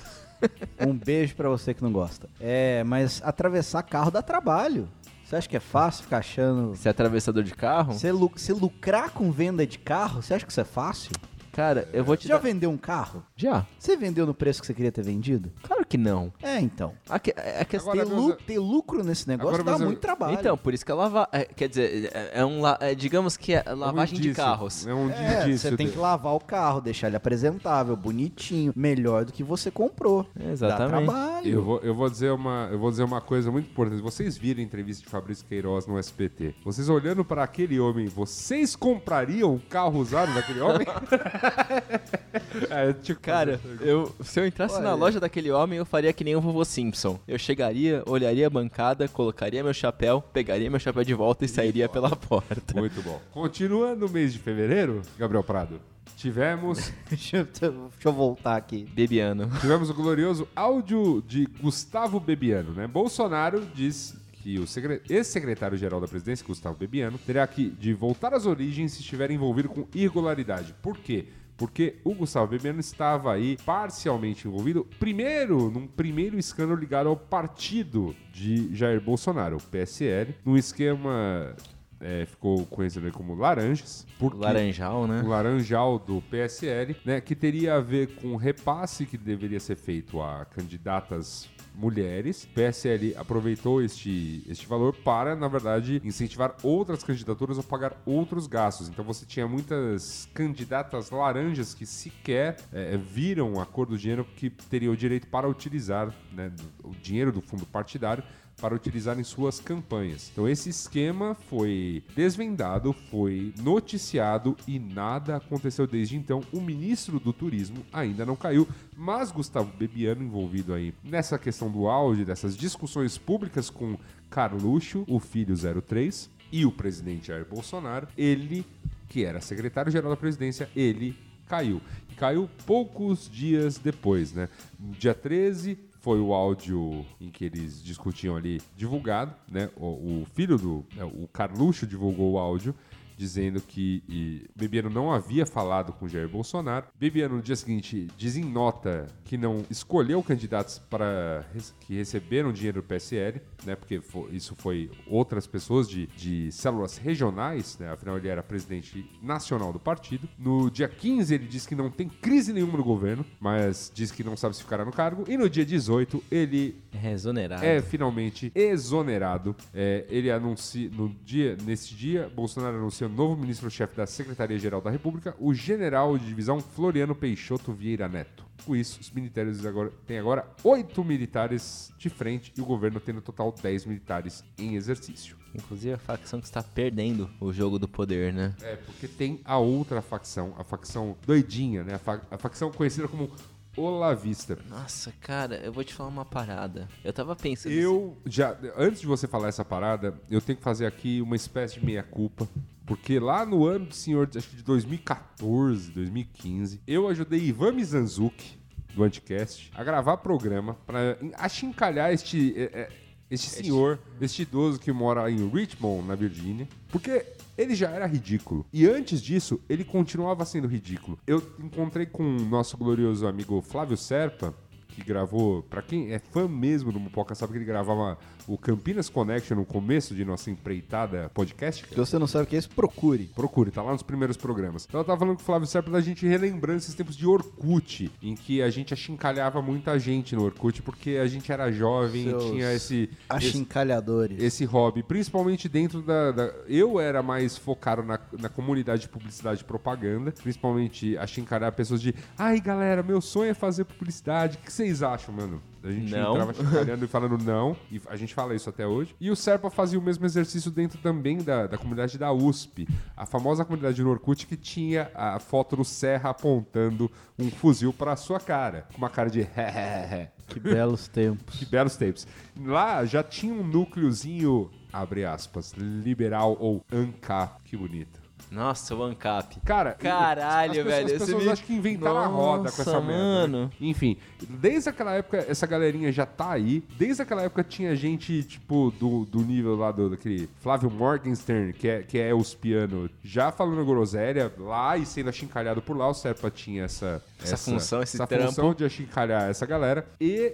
um 0.86 0.92
beijo 0.94 1.34
pra 1.34 1.48
você 1.48 1.72
que 1.74 1.82
não 1.82 1.92
gosta. 1.92 2.28
É, 2.40 2.82
mas 2.84 3.20
atravessar 3.24 3.82
carro 3.82 4.10
dá 4.10 4.20
trabalho. 4.22 4.88
Você 5.24 5.36
acha 5.36 5.48
que 5.48 5.56
é 5.56 5.60
fácil 5.60 6.04
ficar 6.04 6.18
achando. 6.18 6.76
Você 6.76 6.86
é 6.88 6.90
atravessador 6.90 7.42
de 7.42 7.54
carro? 7.54 7.94
Você, 7.94 8.12
lu- 8.12 8.30
você 8.34 8.52
lucrar 8.52 9.10
com 9.10 9.30
venda 9.32 9.66
de 9.66 9.78
carro, 9.78 10.22
você 10.22 10.34
acha 10.34 10.44
que 10.44 10.52
isso 10.52 10.60
é 10.60 10.64
fácil? 10.64 11.12
Cara, 11.54 11.88
eu 11.92 12.04
vou 12.04 12.16
te 12.16 12.22
Você 12.22 12.28
já 12.28 12.34
dar... 12.34 12.40
vendeu 12.42 12.70
um 12.70 12.76
carro? 12.76 13.22
Já? 13.36 13.64
Você 13.78 13.96
vendeu 13.96 14.26
no 14.26 14.34
preço 14.34 14.60
que 14.60 14.66
você 14.66 14.74
queria 14.74 14.90
ter 14.92 15.02
vendido? 15.02 15.52
Claro 15.62 15.84
que 15.86 15.96
não. 15.96 16.32
É, 16.42 16.58
então. 16.60 16.92
A, 17.08 17.18
que, 17.18 17.30
a 17.30 17.64
questão... 17.64 17.92
Agora, 17.92 18.06
ter, 18.08 18.14
lu- 18.14 18.32
ter 18.34 18.58
lucro 18.58 19.04
nesse 19.04 19.28
negócio 19.28 19.48
Agora, 19.54 19.64
dá 19.64 19.72
meus- 19.78 19.84
muito 19.90 20.00
trabalho. 20.00 20.34
Então, 20.38 20.56
por 20.58 20.74
isso 20.74 20.84
que 20.84 20.90
é 20.90 20.94
lavar... 20.94 21.28
é, 21.32 21.44
quer 21.44 21.68
dizer, 21.68 22.10
é, 22.12 22.40
é 22.40 22.44
um... 22.44 22.60
la- 22.60 22.78
é, 22.80 22.94
digamos 22.94 23.36
que 23.36 23.54
é 23.54 23.62
lavagem 23.72 24.14
de 24.20 24.28
indício. 24.28 24.42
carros. 24.44 24.86
É 24.86 24.92
um 24.94 25.08
É, 25.10 25.42
indício. 25.46 25.70
você 25.70 25.76
tem 25.76 25.88
que 25.88 25.96
lavar 25.98 26.34
o 26.34 26.40
carro, 26.40 26.80
deixar 26.80 27.06
ele 27.06 27.16
apresentável, 27.16 27.96
bonitinho, 27.96 28.72
melhor 28.74 29.24
do 29.24 29.32
que 29.32 29.44
você 29.44 29.70
comprou. 29.70 30.26
Exatamente. 30.38 31.06
Dá 31.06 31.12
trabalho. 31.12 31.48
Eu 31.48 31.62
vou, 31.62 31.78
eu, 31.80 31.94
vou 31.94 32.10
dizer 32.10 32.30
uma, 32.32 32.68
eu 32.72 32.78
vou 32.78 32.90
dizer 32.90 33.04
uma 33.04 33.20
coisa 33.20 33.50
muito 33.50 33.70
importante. 33.70 34.02
Vocês 34.02 34.36
viram 34.36 34.60
a 34.60 34.64
entrevista 34.64 35.04
de 35.04 35.08
Fabrício 35.10 35.44
Queiroz 35.46 35.86
no 35.86 35.98
SPT. 35.98 36.54
Vocês 36.64 36.88
olhando 36.88 37.24
para 37.24 37.42
aquele 37.44 37.78
homem, 37.78 38.06
vocês 38.06 38.74
comprariam 38.74 39.54
um 39.54 39.58
carro 39.58 39.98
usado 40.00 40.34
daquele 40.34 40.60
homem? 40.60 40.86
é, 42.70 42.92
tipo, 42.92 43.20
Cara, 43.20 43.60
eu, 43.80 44.14
se 44.22 44.40
eu 44.40 44.46
entrasse 44.46 44.80
na 44.80 44.90
Olha. 44.90 44.94
loja 44.94 45.20
daquele 45.20 45.50
homem, 45.50 45.78
eu 45.78 45.86
faria 45.86 46.12
que 46.12 46.24
nem 46.24 46.36
o 46.36 46.40
vovô 46.40 46.64
Simpson. 46.64 47.18
Eu 47.26 47.38
chegaria, 47.38 48.02
olharia 48.06 48.46
a 48.46 48.50
bancada, 48.50 49.08
colocaria 49.08 49.62
meu 49.62 49.74
chapéu, 49.74 50.22
pegaria 50.32 50.70
meu 50.70 50.80
chapéu 50.80 51.04
de 51.04 51.14
volta 51.14 51.44
e 51.44 51.48
sairia 51.48 51.88
pela 51.88 52.14
porta. 52.14 52.78
Muito 52.78 53.02
bom. 53.02 53.20
Continua 53.32 53.94
no 53.94 54.08
mês 54.08 54.32
de 54.32 54.38
fevereiro, 54.38 55.02
Gabriel 55.18 55.44
Prado. 55.44 55.80
Tivemos, 56.16 56.92
deixa, 57.08 57.38
eu, 57.38 57.44
deixa 57.44 57.88
eu 58.04 58.12
voltar 58.12 58.56
aqui. 58.56 58.86
Bebiano. 58.92 59.50
tivemos 59.60 59.90
o 59.90 59.94
glorioso 59.94 60.48
áudio 60.54 61.22
de 61.26 61.46
Gustavo 61.60 62.18
Bebiano, 62.18 62.72
né? 62.72 62.86
Bolsonaro 62.86 63.66
diz 63.74 64.14
que 64.44 64.58
o 64.58 64.66
ex-secretário-geral 65.08 65.98
da 66.02 66.06
presidência, 66.06 66.46
Gustavo 66.46 66.76
Bebiano, 66.76 67.16
terá 67.16 67.46
que 67.46 67.70
de 67.70 67.94
voltar 67.94 68.34
às 68.34 68.44
origens 68.44 68.92
se 68.92 69.00
estiver 69.00 69.30
envolvido 69.30 69.70
com 69.70 69.88
irregularidade. 69.94 70.74
Por 70.82 70.98
quê? 70.98 71.28
Porque 71.56 71.94
o 72.04 72.14
Gustavo 72.14 72.48
Bebiano 72.48 72.78
estava 72.78 73.32
aí 73.32 73.56
parcialmente 73.64 74.46
envolvido, 74.46 74.86
primeiro, 74.98 75.70
num 75.70 75.86
primeiro 75.86 76.38
escândalo 76.38 76.78
ligado 76.78 77.08
ao 77.08 77.16
partido 77.16 78.14
de 78.34 78.74
Jair 78.74 79.00
Bolsonaro, 79.00 79.56
o 79.56 79.62
PSL, 79.62 80.34
num 80.44 80.58
esquema, 80.58 81.56
é, 81.98 82.26
ficou 82.26 82.66
conhecido 82.66 83.10
como 83.12 83.34
Laranjas. 83.34 84.06
Porque 84.18 84.36
Laranjal, 84.36 85.06
né? 85.06 85.22
o 85.24 85.28
laranjal 85.28 85.98
do 85.98 86.20
PSL, 86.22 86.96
né, 87.02 87.18
que 87.18 87.34
teria 87.34 87.76
a 87.76 87.80
ver 87.80 88.16
com 88.16 88.36
repasse 88.36 89.06
que 89.06 89.16
deveria 89.16 89.60
ser 89.60 89.76
feito 89.76 90.20
a 90.20 90.44
candidatas 90.44 91.48
mulheres. 91.74 92.46
PSL 92.54 93.14
aproveitou 93.16 93.82
este, 93.82 94.44
este 94.48 94.66
valor 94.66 94.94
para, 94.94 95.34
na 95.34 95.48
verdade, 95.48 96.00
incentivar 96.04 96.54
outras 96.62 97.02
candidaturas 97.02 97.56
ou 97.58 97.64
pagar 97.64 98.00
outros 98.06 98.46
gastos. 98.46 98.88
Então 98.88 99.04
você 99.04 99.26
tinha 99.26 99.46
muitas 99.46 100.28
candidatas 100.32 101.10
laranjas 101.10 101.74
que 101.74 101.84
sequer 101.84 102.56
eh, 102.72 102.96
viram 102.96 103.60
a 103.60 103.66
cor 103.66 103.86
do 103.86 103.98
dinheiro 103.98 104.24
que 104.36 104.50
teria 104.50 104.90
o 104.90 104.96
direito 104.96 105.26
para 105.26 105.48
utilizar 105.48 106.14
né, 106.32 106.52
o 106.82 106.90
dinheiro 106.90 107.32
do 107.32 107.40
fundo 107.40 107.66
partidário 107.66 108.22
para 108.60 108.74
utilizar 108.74 109.18
em 109.18 109.24
suas 109.24 109.60
campanhas. 109.60 110.30
Então 110.32 110.48
esse 110.48 110.70
esquema 110.70 111.36
foi 111.48 112.02
desvendado, 112.14 112.92
foi 113.10 113.52
noticiado 113.60 114.56
e 114.66 114.78
nada 114.78 115.36
aconteceu 115.36 115.86
desde 115.86 116.16
então. 116.16 116.42
O 116.52 116.60
ministro 116.60 117.18
do 117.18 117.32
Turismo 117.32 117.84
ainda 117.92 118.24
não 118.24 118.36
caiu, 118.36 118.66
mas 118.96 119.30
Gustavo 119.30 119.70
Bebiano 119.76 120.22
envolvido 120.22 120.72
aí 120.72 120.94
nessa 121.02 121.38
questão 121.38 121.70
do 121.70 121.86
áudio, 121.86 122.24
dessas 122.24 122.56
discussões 122.56 123.18
públicas 123.18 123.68
com 123.70 123.98
Carluxo, 124.30 125.04
o 125.06 125.18
filho 125.18 125.54
03, 125.82 126.30
e 126.50 126.64
o 126.64 126.72
presidente 126.72 127.28
Jair 127.28 127.44
Bolsonaro, 127.44 128.06
ele, 128.16 128.64
que 129.08 129.24
era 129.24 129.40
secretário-geral 129.40 130.10
da 130.10 130.16
presidência, 130.16 130.70
ele 130.76 131.16
caiu. 131.48 131.80
Caiu 132.16 132.48
poucos 132.64 133.28
dias 133.28 133.76
depois, 133.76 134.32
né? 134.32 134.48
Dia 134.78 135.14
13 135.14 135.76
foi 136.04 136.20
o 136.20 136.34
áudio 136.34 137.02
em 137.18 137.30
que 137.30 137.46
eles 137.46 137.82
discutiam 137.82 138.36
ali 138.36 138.60
divulgado, 138.76 139.34
né? 139.50 139.70
O, 139.74 140.20
o 140.20 140.26
filho 140.34 140.58
do. 140.58 140.84
né, 140.94 141.02
o 141.02 141.26
Carluxo 141.32 141.86
divulgou 141.86 142.32
o 142.32 142.38
áudio 142.38 142.74
dizendo 143.16 143.60
que 143.60 144.44
Bebiano 144.56 144.90
não 144.90 145.12
havia 145.12 145.46
falado 145.46 145.92
com 145.92 146.08
Jair 146.08 146.28
Bolsonaro. 146.28 146.86
Bebiano, 146.98 147.36
no 147.36 147.42
dia 147.42 147.56
seguinte, 147.56 148.08
diz 148.16 148.36
em 148.36 148.44
nota 148.44 149.06
que 149.24 149.36
não 149.36 149.64
escolheu 149.70 150.22
candidatos 150.22 150.78
para 150.78 151.44
que 151.80 151.94
receberam 151.94 152.52
dinheiro 152.52 152.80
do 152.80 152.86
PSL, 152.86 153.40
né? 153.64 153.74
Porque 153.76 154.00
isso 154.32 154.54
foi 154.56 154.90
outras 155.06 155.46
pessoas 155.46 155.88
de, 155.88 156.06
de 156.16 156.50
células 156.52 156.96
regionais, 156.96 157.78
né? 157.78 157.90
Afinal, 157.90 158.16
ele 158.18 158.28
era 158.28 158.42
presidente 158.42 159.08
nacional 159.22 159.72
do 159.72 159.78
partido. 159.78 160.28
No 160.38 160.70
dia 160.70 160.88
15, 160.88 161.34
ele 161.34 161.46
disse 161.46 161.68
que 161.68 161.74
não 161.74 161.90
tem 161.90 162.08
crise 162.08 162.52
nenhuma 162.52 162.76
no 162.78 162.84
governo, 162.84 163.24
mas 163.40 163.90
disse 163.94 164.12
que 164.12 164.24
não 164.24 164.36
sabe 164.36 164.56
se 164.56 164.62
ficará 164.62 164.84
no 164.84 164.92
cargo. 164.92 165.24
E 165.28 165.36
no 165.36 165.48
dia 165.48 165.64
18, 165.64 166.22
ele 166.30 166.76
É 166.92 167.12
exonerado. 167.12 167.64
é 167.64 167.80
finalmente 167.82 168.50
exonerado. 168.54 169.54
É, 169.72 170.04
ele 170.08 170.30
anuncia 170.30 170.90
no 170.90 171.08
dia, 171.24 171.56
nesse 171.64 171.94
dia, 171.94 172.30
Bolsonaro 172.34 172.76
anuncia 172.76 173.03
o 173.06 173.08
novo 173.08 173.36
ministro-chefe 173.40 173.96
da 173.96 174.06
Secretaria-Geral 174.06 174.80
da 174.80 174.90
República, 174.90 175.34
o 175.38 175.52
general 175.54 176.16
de 176.18 176.26
divisão 176.26 176.60
Floriano 176.60 177.14
Peixoto 177.14 177.72
Vieira 177.72 178.08
Neto. 178.08 178.44
Com 178.64 178.74
isso, 178.76 179.00
os 179.00 179.10
militares 179.10 179.64
agora 179.66 179.90
têm 180.06 180.18
agora 180.18 180.46
oito 180.62 181.04
militares 181.04 181.92
de 181.98 182.08
frente 182.08 182.52
e 182.56 182.60
o 182.60 182.64
governo 182.64 183.00
tem 183.00 183.14
no 183.14 183.20
total 183.20 183.52
10 183.52 183.84
militares 183.86 184.44
em 184.58 184.74
exercício. 184.76 185.36
Inclusive 185.54 185.92
a 185.94 185.98
facção 185.98 186.40
que 186.40 186.46
está 186.46 186.62
perdendo 186.62 187.30
o 187.40 187.52
jogo 187.52 187.78
do 187.78 187.86
poder, 187.88 188.32
né? 188.32 188.54
É, 188.62 188.76
porque 188.76 189.06
tem 189.06 189.40
a 189.44 189.58
outra 189.58 190.00
facção, 190.02 190.54
a 190.58 190.64
facção 190.64 191.16
doidinha, 191.26 191.84
né? 191.84 191.94
A, 191.94 191.98
fa- 191.98 192.22
a 192.30 192.38
facção 192.38 192.70
conhecida 192.72 193.06
como 193.08 193.30
Olavista. 193.76 194.56
Nossa, 194.68 195.12
cara, 195.20 195.56
eu 195.56 195.72
vou 195.72 195.82
te 195.82 195.92
falar 195.92 196.08
uma 196.08 196.24
parada. 196.24 196.88
Eu 197.02 197.12
tava 197.12 197.34
pensando. 197.34 197.72
Eu 197.72 198.16
já, 198.24 198.56
antes 198.76 199.00
de 199.00 199.06
você 199.06 199.26
falar 199.26 199.48
essa 199.48 199.64
parada, 199.64 200.14
eu 200.30 200.40
tenho 200.40 200.56
que 200.56 200.62
fazer 200.62 200.86
aqui 200.86 201.20
uma 201.20 201.34
espécie 201.36 201.80
de 201.80 201.84
meia-culpa. 201.84 202.48
Porque 202.86 203.18
lá 203.18 203.46
no 203.46 203.66
ano 203.66 203.86
do 203.86 203.94
senhor, 203.94 204.28
acho 204.34 204.48
que 204.48 204.56
de 204.56 204.62
2014, 204.62 205.90
2015, 205.90 206.80
eu 206.86 207.08
ajudei 207.08 207.40
Ivan 207.40 207.72
Mizanzuki, 207.72 208.58
do 208.94 209.02
Anticast, 209.02 209.70
a 209.74 209.82
gravar 209.82 210.18
programa 210.18 210.74
para 210.86 211.18
achincalhar 211.34 212.12
este, 212.12 212.54
é, 212.56 212.62
é, 212.62 212.88
este 213.30 213.50
senhor, 213.50 213.98
este 214.20 214.42
idoso 214.42 214.78
que 214.78 214.92
mora 214.92 215.30
em 215.30 215.48
Richmond, 215.48 216.06
na 216.06 216.14
Virgínia. 216.14 216.68
Porque 216.88 217.24
ele 217.56 217.74
já 217.74 217.90
era 217.90 218.06
ridículo. 218.06 218.66
E 218.72 218.86
antes 218.86 219.20
disso, 219.20 219.60
ele 219.68 219.84
continuava 219.84 220.44
sendo 220.44 220.68
ridículo. 220.68 221.18
Eu 221.26 221.42
encontrei 221.58 222.06
com 222.06 222.22
o 222.22 222.40
nosso 222.40 222.76
glorioso 222.76 223.26
amigo 223.26 223.60
Flávio 223.62 223.96
Serpa, 223.96 224.54
que 224.94 225.02
gravou, 225.04 225.62
pra 225.64 225.82
quem 225.82 226.12
é 226.12 226.18
fã 226.18 226.46
mesmo 226.48 226.92
do 226.92 227.00
Mupoca, 227.00 227.34
sabe 227.34 227.52
que 227.52 227.58
ele 227.58 227.64
gravava 227.64 228.16
o 228.46 228.56
Campinas 228.58 229.08
Connection 229.08 229.56
no 229.56 229.64
começo 229.64 230.14
de 230.14 230.24
nossa 230.24 230.50
empreitada 230.50 231.30
podcast. 231.34 231.86
Se 231.88 231.94
você 231.94 232.18
não 232.18 232.26
sabe 232.26 232.44
o 232.44 232.46
que 232.46 232.56
é 232.56 232.58
isso, 232.58 232.70
procure. 232.70 233.24
Procure, 233.34 233.70
tá 233.70 233.82
lá 233.82 233.92
nos 233.92 234.02
primeiros 234.02 234.36
programas. 234.36 234.84
Então 234.88 235.00
eu 235.00 235.04
tava 235.04 235.18
falando 235.18 235.36
com 235.36 235.42
o 235.42 235.44
Flávio 235.44 235.66
Serpa 235.66 235.90
da 235.90 236.00
gente 236.00 236.26
relembrando 236.26 236.78
esses 236.78 236.94
tempos 236.94 237.16
de 237.16 237.26
Orkut, 237.26 238.10
em 238.22 238.34
que 238.34 238.60
a 238.62 238.70
gente 238.70 238.92
achincalhava 238.92 239.60
muita 239.62 239.98
gente 239.98 240.36
no 240.36 240.44
Orkut, 240.44 240.82
porque 240.82 241.12
a 241.22 241.26
gente 241.26 241.50
era 241.50 241.70
jovem 241.72 242.24
Seus 242.24 242.44
e 242.44 242.50
tinha 242.50 242.72
esse, 242.72 242.94
esse, 243.04 243.10
Achincalhadores. 243.28 244.42
esse 244.42 244.64
hobby, 244.64 245.02
principalmente 245.02 245.68
dentro 245.68 246.02
da, 246.02 246.30
da- 246.32 246.52
Eu 246.68 247.00
era 247.00 247.22
mais 247.22 247.56
focado 247.56 248.02
na, 248.02 248.18
na 248.38 248.48
comunidade 248.48 249.02
de 249.02 249.08
publicidade 249.08 249.62
e 249.62 249.64
propaganda, 249.64 250.32
principalmente 250.32 251.16
achincalhar 251.18 251.72
pessoas 251.72 252.00
de 252.00 252.14
ai 252.38 252.60
galera, 252.60 253.02
meu 253.02 253.20
sonho 253.20 253.50
é 253.50 253.54
fazer 253.54 253.84
publicidade, 253.84 254.56
o 254.56 254.64
que 254.64 254.72
vocês 254.86 255.02
acham, 255.02 255.34
mano? 255.34 255.62
A 255.82 255.90
gente 255.90 256.12
Não. 256.12 256.32
entrava 256.32 256.50
achincalhando 256.52 257.04
e 257.04 257.08
falando 257.08 257.38
não, 257.38 257.76
e 257.90 258.00
a 258.08 258.16
gente 258.16 258.34
fala 258.34 258.54
isso 258.54 258.68
até 258.70 258.86
hoje. 258.86 259.14
E 259.20 259.30
o 259.30 259.36
Serpa 259.36 259.68
fazia 259.70 259.98
o 259.98 260.02
mesmo 260.02 260.24
exercício 260.24 260.70
dentro 260.70 260.98
também 260.98 261.38
da, 261.38 261.66
da 261.66 261.76
comunidade 261.76 262.16
da 262.18 262.32
USP, 262.32 262.88
a 263.16 263.26
famosa 263.26 263.64
comunidade 263.64 264.02
do 264.02 264.08
Orkut 264.10 264.46
que 264.46 264.56
tinha 264.56 265.10
a 265.14 265.38
foto 265.38 265.76
do 265.76 265.84
Serra 265.84 266.30
apontando 266.30 267.10
um 267.38 267.50
fuzil 267.50 267.92
pra 267.92 268.16
sua 268.16 268.40
cara, 268.40 268.86
com 268.92 268.98
uma 268.98 269.10
cara 269.10 269.28
de 269.30 269.46
Que 270.48 270.60
belos 270.60 271.08
tempos. 271.08 271.58
que 271.58 271.66
belos 271.66 271.96
tempos. 271.96 272.26
Lá 272.64 273.04
já 273.04 273.22
tinha 273.22 273.52
um 273.52 273.62
núcleozinho, 273.66 274.70
abre 274.92 275.24
aspas, 275.24 275.72
liberal 275.76 276.56
ou 276.60 276.84
ANCAP. 276.92 277.62
Que 277.64 277.76
bonito. 277.76 278.23
Nossa, 278.50 278.94
o 278.94 279.02
ANCAP. 279.02 279.60
Cara, 279.64 279.92
Caralho, 279.92 280.70
as 280.70 280.76
pessoas, 280.76 280.94
velho, 280.94 281.06
As 281.06 281.12
pessoas 281.12 281.38
vídeo- 281.38 281.52
acham 281.52 281.66
que 281.66 281.72
inventaram 281.74 282.18
a 282.18 282.26
roda 282.26 282.70
com 282.72 282.82
essa 282.82 282.92
Nossa, 282.92 283.00
merda. 283.06 283.22
mano. 283.22 283.64
né? 283.64 283.70
Enfim, 283.80 284.16
desde 284.48 284.88
aquela 284.88 285.12
época, 285.12 285.44
essa 285.48 285.66
galerinha 285.66 286.12
já 286.12 286.24
tá 286.24 286.52
aí. 286.52 286.84
Desde 286.96 287.22
aquela 287.22 287.42
época 287.42 287.64
tinha 287.64 287.94
gente, 287.96 288.42
tipo, 288.44 288.92
do, 288.98 289.24
do 289.24 289.40
nível 289.40 289.74
lá 289.76 289.90
do, 289.90 290.10
daquele 290.10 290.48
Flávio 290.60 290.90
Morgenstern, 290.90 291.72
que 291.72 291.88
é, 291.88 292.02
que 292.02 292.18
é 292.18 292.32
os 292.34 292.54
piano, 292.54 293.10
já 293.22 293.50
falando 293.50 293.84
groselha 293.84 294.52
lá 294.58 294.96
e 294.96 295.04
sendo 295.04 295.28
achincalhado 295.30 295.82
por 295.82 295.96
lá. 295.96 296.08
O 296.08 296.14
Serpa 296.14 296.50
tinha 296.50 296.84
essa... 296.84 297.22
Essa 297.42 297.56
função, 297.58 298.02
esse 298.02 298.16
essa 298.16 298.26
trampo. 298.26 298.46
função 298.46 298.72
de 298.72 298.84
achincalhar 298.84 299.50
essa 299.50 299.66
galera. 299.66 300.06
E 300.20 300.50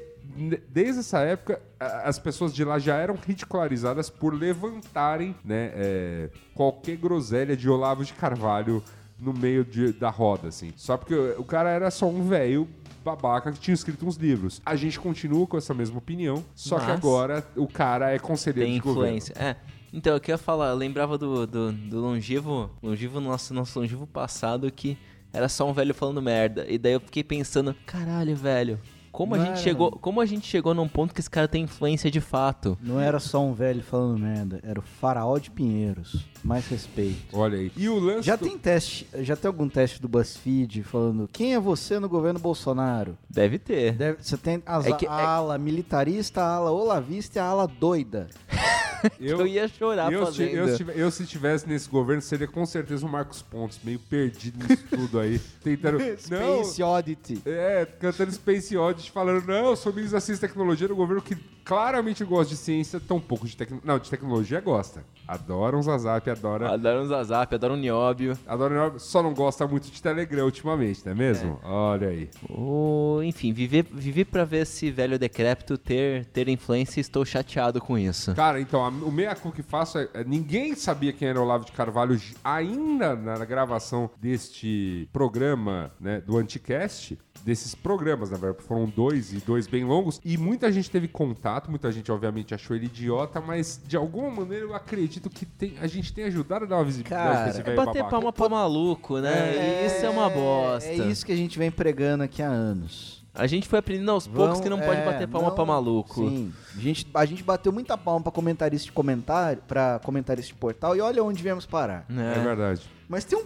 desde 0.68 1.00
essa 1.00 1.20
época, 1.20 1.60
as 1.78 2.18
pessoas 2.18 2.54
de 2.54 2.64
lá 2.64 2.78
já 2.78 2.96
eram 2.96 3.16
ridicularizadas 3.26 4.08
por 4.10 4.34
levantarem 4.34 5.34
né, 5.44 5.70
é, 5.74 6.30
qualquer 6.54 6.96
groselha 6.96 7.56
de 7.56 7.68
Olavo 7.68 8.04
de 8.04 8.12
Carvalho 8.12 8.82
no 9.18 9.32
meio 9.34 9.64
de- 9.64 9.92
da 9.92 10.08
roda, 10.10 10.48
assim. 10.48 10.72
Só 10.76 10.96
porque 10.96 11.14
o 11.14 11.44
cara 11.44 11.70
era 11.70 11.90
só 11.90 12.08
um 12.08 12.22
velho 12.26 12.66
babaca 13.04 13.52
que 13.52 13.58
tinha 13.58 13.74
escrito 13.74 14.06
uns 14.06 14.16
livros. 14.16 14.60
A 14.64 14.76
gente 14.76 14.98
continua 14.98 15.46
com 15.46 15.56
essa 15.56 15.74
mesma 15.74 15.98
opinião, 15.98 16.44
só 16.54 16.78
que 16.78 16.86
Mas- 16.86 16.96
agora 16.96 17.46
o 17.56 17.66
cara 17.66 18.10
é 18.12 18.18
conselheiro 18.18 18.66
Tem 18.68 18.74
de 18.74 18.80
governo. 18.80 19.08
influência. 19.16 19.34
É. 19.38 19.56
Então, 19.92 20.14
eu 20.14 20.20
queria 20.20 20.38
falar, 20.38 20.68
eu 20.70 20.76
lembrava 20.76 21.18
do, 21.18 21.46
do, 21.46 21.72
do 21.72 22.00
longevo, 22.00 22.70
longevo 22.82 23.20
nosso, 23.20 23.52
nosso 23.52 23.78
longevo 23.80 24.06
passado 24.06 24.70
que 24.70 24.96
era 25.32 25.48
só 25.48 25.68
um 25.68 25.72
velho 25.72 25.92
falando 25.92 26.22
merda. 26.22 26.64
E 26.68 26.78
daí 26.78 26.92
eu 26.92 27.00
fiquei 27.00 27.24
pensando, 27.24 27.74
caralho, 27.86 28.36
velho, 28.36 28.78
como 29.12 29.34
a 29.34 29.38
gente 29.38 29.48
era- 29.48 29.56
chegou, 29.56 29.90
como 29.92 30.20
a 30.20 30.26
gente 30.26 30.46
chegou 30.46 30.74
num 30.74 30.88
ponto 30.88 31.12
que 31.14 31.20
esse 31.20 31.30
cara 31.30 31.48
tem 31.48 31.64
influência 31.64 32.10
de 32.10 32.20
fato. 32.20 32.78
Não 32.82 33.00
era 33.00 33.18
só 33.20 33.42
um 33.44 33.52
velho 33.52 33.82
falando 33.82 34.18
merda, 34.18 34.60
era 34.62 34.78
o 34.78 34.82
faraó 34.82 35.38
de 35.38 35.50
Pinheiros. 35.50 36.24
Mais 36.42 36.66
respeito. 36.68 37.36
Olha 37.36 37.58
aí. 37.58 37.70
E 37.76 37.88
o 37.88 37.98
lance 37.98 38.22
Já 38.26 38.36
do- 38.36 38.46
tem 38.46 38.56
teste, 38.56 39.06
já 39.18 39.36
tem 39.36 39.46
algum 39.48 39.68
teste 39.68 40.00
do 40.00 40.08
BuzzFeed 40.08 40.82
falando 40.82 41.28
quem 41.32 41.54
é 41.54 41.60
você 41.60 41.98
no 41.98 42.08
governo 42.08 42.40
Bolsonaro? 42.40 43.16
Deve 43.28 43.58
ter. 43.58 43.92
Deve- 43.92 44.22
você 44.22 44.36
tem 44.36 44.62
as, 44.64 44.86
É 44.86 44.92
que- 44.92 45.06
a 45.06 45.12
ala 45.28 45.58
militarista, 45.58 46.40
a 46.42 46.54
ala 46.54 46.70
olavista 46.70 47.38
e 47.38 47.42
a 47.42 47.44
ala 47.44 47.66
doida. 47.66 48.28
Eu, 49.20 49.46
ia 49.46 49.68
chorar 49.68 50.12
eu, 50.12 50.24
fazendo. 50.24 50.50
eu, 50.56 50.90
eu, 50.90 51.10
se 51.10 51.22
estivesse 51.22 51.68
nesse 51.68 51.88
governo, 51.88 52.22
seria 52.22 52.46
com 52.46 52.64
certeza 52.64 53.06
o 53.06 53.08
Marcos 53.08 53.42
Pontes, 53.42 53.78
meio 53.82 53.98
perdido 53.98 54.66
nisso 54.66 54.84
tudo 54.88 55.18
aí. 55.18 55.38
Tentando. 55.62 55.98
não, 55.98 56.64
Space 56.64 56.82
Oddity. 56.82 57.42
é, 57.46 57.86
cantando 58.00 58.32
Space 58.32 58.76
Oddity, 58.76 59.10
falando, 59.10 59.46
não, 59.46 59.70
eu 59.70 59.76
sou 59.76 59.92
ministro 59.92 60.16
da 60.16 60.20
Ciência 60.20 60.44
e 60.44 60.48
Tecnologia 60.48 60.88
do 60.88 60.96
governo 60.96 61.22
que 61.22 61.36
claramente 61.70 62.24
gosta 62.24 62.52
de 62.52 62.56
ciência, 62.60 62.98
tão 63.00 63.20
pouco 63.20 63.46
de 63.46 63.56
tecnologia. 63.56 63.86
Não, 63.92 63.98
de 64.00 64.10
tecnologia 64.10 64.60
gosta. 64.60 65.04
Adora 65.26 65.76
um 65.76 65.82
Zazap, 65.82 66.28
adora. 66.28 66.72
Adoro 66.72 67.02
um 67.02 67.06
Zazap, 67.06 67.54
adoro 67.54 67.74
um 67.74 67.76
Nióbio. 67.76 68.36
Adora, 68.44 68.98
só 68.98 69.22
não 69.22 69.32
gosta 69.32 69.66
muito 69.68 69.88
de 69.88 70.02
Telegram 70.02 70.44
ultimamente, 70.44 71.02
não 71.04 71.12
é 71.12 71.14
mesmo? 71.14 71.60
Olha 71.62 72.08
aí. 72.08 72.28
Ou, 72.48 73.22
enfim, 73.22 73.52
viver, 73.52 73.84
viver 73.92 74.24
pra 74.24 74.44
ver 74.44 74.62
esse 74.62 74.90
velho 74.90 75.16
decrépito 75.18 75.78
ter, 75.78 76.24
ter 76.26 76.48
influência 76.48 76.98
e 76.98 77.02
estou 77.02 77.24
chateado 77.24 77.80
com 77.80 77.96
isso. 77.96 78.34
Cara, 78.34 78.60
então, 78.60 78.84
a- 78.84 78.88
o 78.88 79.12
meia 79.12 79.34
que 79.54 79.62
faço 79.62 79.98
é, 79.98 80.08
é- 80.12 80.24
Ninguém 80.24 80.74
sabia 80.74 81.12
quem 81.12 81.28
era 81.28 81.38
o 81.38 81.44
Olavo 81.44 81.64
de 81.64 81.72
Carvalho 81.72 82.20
ainda 82.42 83.14
na 83.14 83.44
gravação 83.44 84.10
deste 84.20 85.08
programa, 85.12 85.92
né, 86.00 86.20
do 86.20 86.36
Anticast. 86.36 87.16
Desses 87.44 87.74
programas, 87.74 88.30
na 88.30 88.36
verdade, 88.36 88.62
foram 88.66 88.84
dois 88.84 89.32
e 89.32 89.36
dois 89.38 89.66
bem 89.66 89.82
longos. 89.82 90.20
E 90.22 90.36
muita 90.36 90.70
gente 90.70 90.90
teve 90.90 91.08
contato, 91.08 91.59
muita 91.68 91.90
gente, 91.90 92.12
obviamente, 92.12 92.54
achou 92.54 92.76
ele 92.76 92.86
idiota, 92.86 93.40
mas 93.40 93.80
de 93.84 93.96
alguma 93.96 94.30
maneira 94.30 94.64
eu 94.66 94.74
acredito 94.74 95.28
que 95.28 95.44
tem, 95.44 95.74
a 95.80 95.88
gente 95.88 96.12
tem 96.12 96.24
ajudado 96.24 96.64
a 96.64 96.68
dar 96.68 96.76
uma 96.76 96.84
visibilidade 96.84 97.22
Cara, 97.24 97.40
pra 97.40 97.48
esse 97.50 97.60
É 97.60 97.74
bater 97.74 97.94
babaca. 98.02 98.04
palma 98.10 98.32
pra 98.32 98.48
maluco, 98.48 99.18
né? 99.18 99.82
E 99.82 99.86
isso 99.86 100.06
é 100.06 100.08
uma 100.08 100.30
bosta. 100.30 100.88
É 100.88 100.94
isso 100.94 101.26
que 101.26 101.32
a 101.32 101.36
gente 101.36 101.58
vem 101.58 101.70
pregando 101.70 102.22
aqui 102.22 102.40
há 102.40 102.48
anos. 102.48 103.18
A 103.34 103.46
gente 103.46 103.68
foi 103.68 103.78
aprendendo 103.78 104.10
aos 104.10 104.26
poucos 104.26 104.54
Vão- 104.54 104.62
que 104.62 104.68
não 104.68 104.78
pode 104.80 105.00
é, 105.00 105.04
bater 105.04 105.28
palma 105.28 105.48
não- 105.48 105.54
pra 105.54 105.64
maluco. 105.64 106.28
Sim. 106.28 106.52
A 106.76 106.80
gente, 106.80 107.06
a 107.14 107.24
gente 107.24 107.42
bateu 107.44 107.72
muita 107.72 107.96
palma 107.96 108.20
pra 108.22 108.32
comentarista 108.32 108.86
de 108.86 108.92
comentário, 108.92 109.62
para 109.68 110.00
comentarista 110.04 110.52
de 110.52 110.58
portal 110.58 110.96
e 110.96 111.00
olha 111.00 111.22
onde 111.22 111.40
viemos 111.42 111.64
parar. 111.66 112.04
né? 112.08 112.34
É 112.36 112.40
verdade. 112.42 112.82
Mas 113.10 113.24
tem 113.24 113.36
um. 113.36 113.44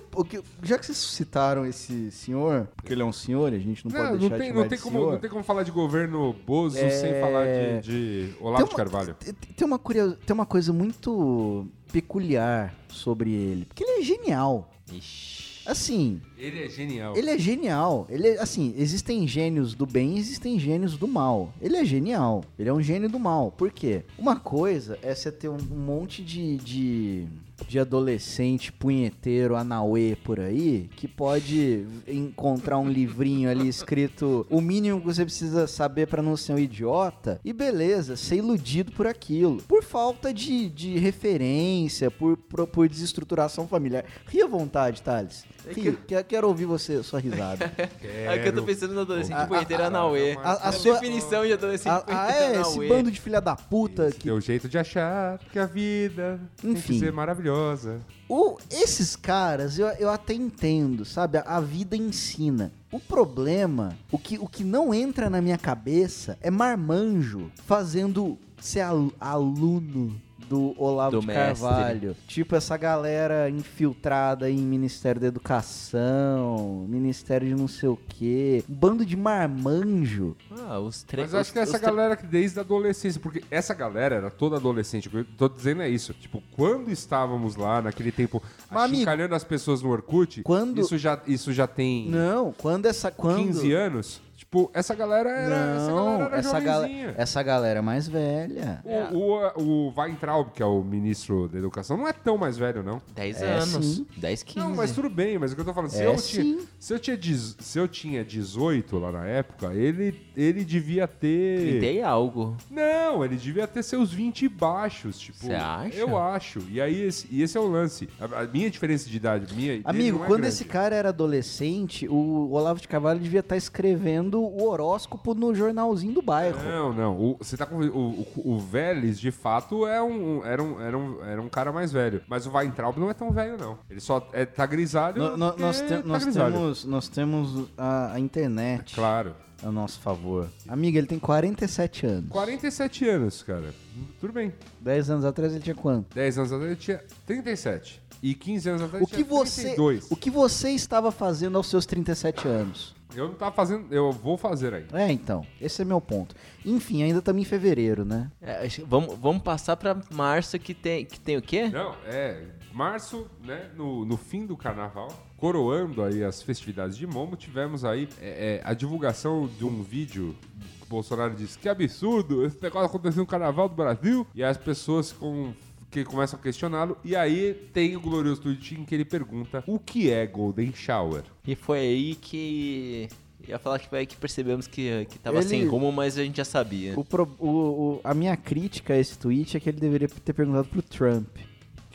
Já 0.62 0.78
que 0.78 0.84
vocês 0.84 0.98
citaram 0.98 1.64
esse 1.64 2.10
senhor, 2.10 2.68
porque 2.76 2.92
ele 2.92 3.00
é 3.00 3.04
um 3.04 3.14
senhor 3.14 3.50
e 3.50 3.56
a 3.56 3.58
gente 3.58 3.82
não, 3.86 3.90
Não, 3.92 3.98
pode 3.98 4.12
não, 4.12 4.18
deixar 4.20 4.36
tem, 4.38 4.48
de 4.52 4.54
não, 4.58 4.68
tem 4.68 4.76
de 4.76 4.84
como, 4.84 4.98
senhor. 4.98 5.12
não 5.12 5.18
tem 5.18 5.30
como 5.30 5.42
falar 5.42 5.62
de 5.62 5.70
governo 5.70 6.34
Bozo 6.46 6.76
É, 6.76 6.90
sem 6.90 7.18
falar 7.18 7.46
de, 7.80 7.80
de 8.28 8.34
Olavo 8.42 8.64
de 8.66 8.70
uma- 8.70 8.76
Carvalho. 8.76 9.14
Tem, 9.14 9.66
uma 9.66 9.78
tem 9.78 10.34
uma 10.34 10.44
coisa 10.44 10.70
muito 10.70 11.66
peculiar 11.90 12.74
sobre 12.88 13.32
ele, 13.32 13.64
porque 13.64 13.82
ele 13.82 14.00
é 14.00 14.04
genial. 14.04 14.70
Ixi. 14.92 15.62
Assim, 15.66 16.20
Ele 16.36 16.64
é 16.64 16.68
genial. 16.68 17.16
ele 17.16 17.30
é 17.30 17.38
genial. 17.38 18.06
Ele 18.08 18.28
é, 18.28 18.40
assim, 18.40 18.74
existem 18.76 19.26
gênios 19.26 19.74
do 19.74 19.86
bem 19.86 20.16
e 20.16 20.18
existem 20.18 20.58
gênios 20.58 20.96
do 20.96 21.06
mal. 21.06 21.52
Ele 21.60 21.76
é 21.76 21.84
genial. 21.84 22.44
Ele 22.58 22.68
é 22.68 22.72
um 22.72 22.82
gênio 22.82 23.08
do 23.08 23.18
mal. 23.18 23.52
Por 23.52 23.70
quê? 23.70 24.04
Uma 24.18 24.36
coisa 24.36 24.98
é 25.02 25.14
você 25.14 25.30
ter 25.30 25.48
um, 25.48 25.58
monte 25.58 26.22
de, 26.22 26.56
de 26.56 27.28
de 27.68 27.78
adolescente 27.78 28.72
punheteiro 28.72 29.56
anauê 29.56 30.16
por 30.24 30.40
aí 30.40 30.90
que 30.96 31.06
pode 31.06 31.86
encontrar 32.06 32.78
um 32.78 32.88
livrinho 32.88 33.48
ali 33.48 33.68
escrito 33.68 34.46
o 34.50 34.60
mínimo 34.60 35.00
que 35.00 35.06
você 35.06 35.24
precisa 35.24 35.66
saber 35.66 36.06
pra 36.08 36.22
não 36.22 36.36
ser 36.36 36.54
um 36.54 36.58
idiota 36.58 37.40
e 37.44 37.52
beleza, 37.52 38.16
ser 38.16 38.36
iludido 38.36 38.92
por 38.92 39.06
aquilo. 39.06 39.62
Por 39.62 39.82
falta 39.82 40.32
de, 40.32 40.68
de 40.68 40.98
referência, 40.98 42.10
por, 42.10 42.36
por, 42.36 42.66
por 42.66 42.88
desestruturação 42.88 43.68
familiar. 43.68 44.04
Ria 44.26 44.44
à 44.44 44.48
vontade, 44.48 45.02
Thales. 45.02 45.44
Ria. 45.68 45.96
Quero, 46.06 46.23
quero 46.24 46.48
ouvir 46.48 46.64
você, 46.64 47.02
sua 47.02 47.20
risada. 47.20 47.70
É 48.02 48.38
que 48.38 48.48
eu 48.48 48.54
tô 48.54 48.62
pensando 48.62 48.94
no 48.94 49.00
adolescente 49.02 49.34
A- 49.36 49.46
punheteiro 49.46 49.82
a- 49.82 49.86
Anauê. 49.86 50.32
a- 50.42 50.50
a 50.52 50.68
A, 50.68 50.72
sua- 50.72 50.94
definição 50.94 51.44
de 51.46 51.52
adolescente 51.52 51.92
Ah, 51.92 51.96
ah, 51.96 52.00
punheteiro 52.02 52.54
é, 52.56 52.60
esse 52.60 52.88
bando 52.88 53.10
de 53.10 53.20
filha 53.20 53.40
da 53.40 53.54
puta 53.54 54.10
que 54.10 54.24
Teu 54.24 54.40
jeito 54.40 54.68
de 54.68 54.78
achar 54.78 55.38
que 55.52 55.58
a 55.58 55.66
vida 55.66 56.40
tem 56.60 56.72
Enfim. 56.72 56.94
que 56.94 56.98
ser 57.00 57.12
maravilhosa. 57.12 58.00
O, 58.28 58.56
esses 58.70 59.14
caras, 59.16 59.78
eu, 59.78 59.86
eu 59.98 60.08
até 60.10 60.32
entendo, 60.34 61.04
sabe? 61.04 61.38
A, 61.38 61.42
a 61.42 61.60
vida 61.60 61.96
ensina. 61.96 62.72
O 62.90 62.98
problema, 62.98 63.96
o 64.10 64.18
que, 64.18 64.38
o 64.38 64.46
que 64.48 64.64
não 64.64 64.94
entra 64.94 65.28
na 65.28 65.40
minha 65.42 65.58
cabeça 65.58 66.38
é 66.40 66.50
marmanjo 66.50 67.50
fazendo 67.66 68.38
ser 68.60 68.80
al- 68.80 69.12
aluno 69.20 70.18
do 70.48 70.74
Olavo 70.76 71.16
Do 71.16 71.20
de 71.20 71.26
mestre. 71.26 71.66
Carvalho. 71.66 72.16
Tipo 72.26 72.56
essa 72.56 72.76
galera 72.76 73.48
infiltrada 73.50 74.50
em 74.50 74.58
Ministério 74.58 75.20
da 75.20 75.26
Educação, 75.26 76.86
Ministério 76.88 77.48
de 77.48 77.54
não 77.54 77.68
sei 77.68 77.88
o 77.88 77.98
quê. 78.08 78.64
Um 78.68 78.74
bando 78.74 79.04
de 79.04 79.16
marmanjo. 79.16 80.36
Ah, 80.68 80.78
os 80.78 81.02
três. 81.02 81.30
Mas 81.32 81.40
acho 81.40 81.52
que 81.52 81.58
essa 81.58 81.78
galera 81.78 82.16
que 82.16 82.26
desde 82.26 82.58
a 82.58 82.62
adolescência, 82.62 83.20
porque 83.20 83.42
essa 83.50 83.74
galera 83.74 84.14
era 84.16 84.30
toda 84.30 84.56
adolescente, 84.56 85.08
o 85.08 85.10
que 85.10 85.16
eu 85.18 85.24
tô 85.36 85.48
dizendo 85.48 85.82
é 85.82 85.88
isso. 85.88 86.12
Tipo, 86.14 86.42
quando 86.52 86.90
estávamos 86.90 87.56
lá 87.56 87.80
naquele 87.82 88.12
tempo 88.12 88.42
achincalhando 88.70 89.34
as 89.34 89.44
pessoas 89.44 89.82
no 89.82 89.90
Orkut, 89.90 90.42
quando- 90.42 90.80
isso, 90.80 90.98
já, 90.98 91.20
isso 91.26 91.52
já 91.52 91.66
tem 91.66 92.08
Não, 92.08 92.52
quando 92.52 92.86
essa... 92.86 93.10
Quando... 93.10 93.36
15 93.38 93.72
anos. 93.72 94.20
Tipo, 94.54 94.70
essa 94.72 94.94
galera 94.94 95.30
era. 95.30 95.54
essa 95.56 95.90
Não, 95.90 96.04
galera 96.06 96.24
era 96.26 96.36
essa, 96.38 96.60
jovenzinha. 96.60 97.14
essa 97.16 97.42
galera 97.42 97.78
é 97.80 97.82
mais 97.82 98.06
velha. 98.06 98.80
O, 99.12 99.18
o, 99.60 99.88
o 99.88 99.92
Weintraub, 100.00 100.50
que 100.52 100.62
é 100.62 100.66
o 100.66 100.80
ministro 100.84 101.48
da 101.48 101.58
educação, 101.58 101.96
não 101.96 102.06
é 102.06 102.12
tão 102.12 102.38
mais 102.38 102.56
velho, 102.56 102.80
não. 102.84 103.02
10 103.16 103.42
É, 103.42 103.50
anos. 103.54 103.84
sim. 103.96 104.06
10, 104.16 104.42
15. 104.44 104.58
Não, 104.60 104.76
mas 104.76 104.92
tudo 104.92 105.10
bem, 105.10 105.38
mas 105.40 105.50
o 105.50 105.56
que 105.56 105.60
eu 105.60 105.64
tô 105.64 105.74
falando, 105.74 105.90
se, 105.90 106.00
É, 106.02 106.06
eu, 106.06 106.16
sim. 106.18 106.40
tinha, 106.42 106.58
se, 106.78 106.94
eu 106.94 106.98
tinha, 107.00 107.18
se 107.58 107.78
eu 107.80 107.88
tinha 107.88 108.24
18 108.24 108.96
lá 108.96 109.10
na 109.10 109.26
época, 109.26 109.74
ele, 109.74 110.20
ele 110.36 110.64
devia 110.64 111.08
ter. 111.08 111.80
30 111.80 111.86
e 111.86 112.02
algo. 112.02 112.56
Não, 112.70 113.24
ele 113.24 113.34
devia 113.36 113.66
ter 113.66 113.82
seus 113.82 114.12
20 114.12 114.48
baixos, 114.48 115.18
tipo. 115.18 115.38
Cê 115.38 115.54
acha? 115.54 115.96
Eu 115.96 116.16
acho. 116.16 116.60
E 116.70 116.80
aí, 116.80 117.02
esse, 117.02 117.26
e 117.28 117.42
esse 117.42 117.56
é 117.58 117.60
o 117.60 117.66
lance. 117.66 118.08
A, 118.20 118.42
a 118.42 118.46
minha 118.46 118.70
diferença 118.70 119.10
de 119.10 119.16
idade, 119.16 119.52
minha 119.52 119.80
Amigo, 119.84 120.18
é 120.22 120.26
quando 120.28 120.42
grande. 120.42 120.54
esse 120.54 120.64
cara 120.64 120.94
era 120.94 121.08
adolescente, 121.08 122.06
o 122.08 122.52
Olavo 122.52 122.80
de 122.80 122.86
Carvalho 122.86 123.18
devia 123.18 123.40
estar 123.40 123.56
escrevendo 123.56 124.43
o 124.44 124.68
horóscopo 124.68 125.34
no 125.34 125.54
jornalzinho 125.54 126.12
do 126.14 126.22
bairro. 126.22 126.62
Não, 126.62 126.92
não. 126.92 127.16
O, 127.20 127.36
você 127.38 127.56
tá 127.56 127.66
com, 127.66 127.76
o, 127.76 128.26
o, 128.36 128.54
o 128.54 128.58
Vélez, 128.58 129.18
de 129.18 129.30
fato, 129.30 129.86
é 129.86 130.02
um, 130.02 130.44
era, 130.44 130.62
um, 130.62 130.80
era, 130.80 130.96
um, 130.98 131.24
era 131.24 131.42
um 131.42 131.48
cara 131.48 131.72
mais 131.72 131.92
velho. 131.92 132.22
Mas 132.28 132.46
o 132.46 132.52
Weintraub 132.52 132.96
não 132.98 133.10
é 133.10 133.14
tão 133.14 133.30
velho, 133.30 133.56
não. 133.58 133.78
Ele 133.90 134.00
só 134.00 134.26
é, 134.32 134.44
tá 134.44 134.66
grisalho. 134.66 135.22
No- 135.22 135.36
no- 135.36 135.56
nós, 135.56 135.80
te- 135.80 135.88
tá 135.88 136.02
nós 136.04 136.24
grisalho. 136.24 136.52
temos, 136.54 136.84
nós 136.84 137.08
temos 137.08 137.68
a, 137.76 138.12
a 138.14 138.20
internet 138.20 138.94
Claro. 138.94 139.34
a 139.62 139.70
nosso 139.70 139.98
favor. 140.00 140.48
Amigo, 140.68 140.98
ele 140.98 141.06
tem 141.06 141.18
47 141.18 142.06
anos. 142.06 142.28
47 142.30 143.08
anos, 143.08 143.42
cara. 143.42 143.74
Tudo 144.20 144.32
bem. 144.32 144.52
10 144.80 145.10
anos 145.10 145.24
atrás 145.24 145.52
ele 145.52 145.62
tinha 145.62 145.74
quanto? 145.76 146.14
10 146.14 146.38
anos 146.38 146.52
atrás 146.52 146.70
ele 146.70 146.80
tinha 146.80 147.00
37. 147.26 148.02
E 148.22 148.34
15 148.34 148.68
anos 148.70 148.82
atrás 148.82 149.02
O 149.02 149.04
ele 149.04 149.10
que, 149.10 149.16
tinha 149.24 149.26
você, 149.38 149.62
32. 149.62 150.06
o 150.10 150.16
que 150.16 150.30
você 150.30 150.70
estava 150.70 151.12
fazendo 151.12 151.56
aos 151.58 151.66
seus 151.68 151.84
37 151.84 152.48
anos? 152.48 152.94
Eu 153.14 153.28
não 153.28 153.34
tava 153.34 153.54
fazendo. 153.54 153.92
Eu 153.92 154.10
vou 154.12 154.36
fazer 154.36 154.74
ainda. 154.74 155.00
É, 155.00 155.10
então. 155.10 155.46
Esse 155.60 155.82
é 155.82 155.84
meu 155.84 156.00
ponto. 156.00 156.34
Enfim, 156.64 157.02
ainda 157.02 157.18
estamos 157.18 157.42
em 157.42 157.44
fevereiro, 157.44 158.04
né? 158.04 158.30
É, 158.40 158.66
vamos, 158.86 159.16
vamos 159.18 159.42
passar 159.42 159.76
pra 159.76 159.96
março 160.10 160.58
que 160.58 160.74
tem, 160.74 161.04
que 161.04 161.20
tem 161.20 161.36
o 161.36 161.42
quê? 161.42 161.68
Não, 161.68 161.94
é. 162.06 162.42
Março, 162.72 163.26
né? 163.44 163.70
No, 163.76 164.04
no 164.04 164.16
fim 164.16 164.46
do 164.46 164.56
carnaval, 164.56 165.08
coroando 165.36 166.02
aí 166.02 166.24
as 166.24 166.42
festividades 166.42 166.96
de 166.96 167.06
Momo, 167.06 167.36
tivemos 167.36 167.84
aí 167.84 168.08
é, 168.20 168.56
é, 168.56 168.60
a 168.64 168.74
divulgação 168.74 169.46
de 169.46 169.64
um 169.64 169.82
vídeo. 169.82 170.34
que 170.78 170.82
O 170.84 170.86
Bolsonaro 170.88 171.34
disse 171.34 171.56
que 171.56 171.68
absurdo, 171.68 172.44
esse 172.44 172.60
negócio 172.60 172.86
aconteceu 172.86 173.20
no 173.20 173.26
carnaval 173.26 173.68
do 173.68 173.76
Brasil. 173.76 174.26
E 174.34 174.42
as 174.42 174.56
pessoas 174.56 175.12
com. 175.12 175.52
Que 175.94 176.04
começam 176.04 176.38
a 176.38 176.42
questioná-lo, 176.42 176.96
e 177.04 177.14
aí 177.14 177.54
tem 177.72 177.96
o 177.96 178.00
glorioso 178.00 178.40
tweet 178.42 178.74
em 178.74 178.84
que 178.84 178.94
ele 178.94 179.04
pergunta 179.04 179.62
o 179.66 179.78
que 179.78 180.10
é 180.10 180.26
Golden 180.26 180.72
Shower. 180.74 181.22
E 181.46 181.54
foi 181.54 181.78
aí 181.78 182.14
que. 182.16 183.08
Ia 183.46 183.58
falar 183.58 183.78
que 183.78 183.88
foi 183.88 183.98
aí 184.00 184.06
que 184.06 184.16
percebemos 184.16 184.66
que, 184.66 185.06
que 185.10 185.18
tava 185.18 185.36
Ele- 185.38 185.46
sem 185.48 185.64
rumo, 185.66 185.92
mas 185.92 186.18
a 186.18 186.24
gente 186.24 186.38
já 186.38 186.44
sabia. 186.44 186.98
O 186.98 187.04
pro- 187.04 187.30
o- 187.38 187.46
o- 187.48 188.00
a 188.02 188.12
minha 188.14 188.36
crítica 188.36 188.94
a 188.94 188.98
esse 188.98 189.18
tweet 189.18 189.56
é 189.56 189.60
que 189.60 189.68
ele 189.68 189.78
deveria 189.78 190.08
ter 190.08 190.32
perguntado 190.32 190.66
pro 190.66 190.80
Trump. 190.82 191.28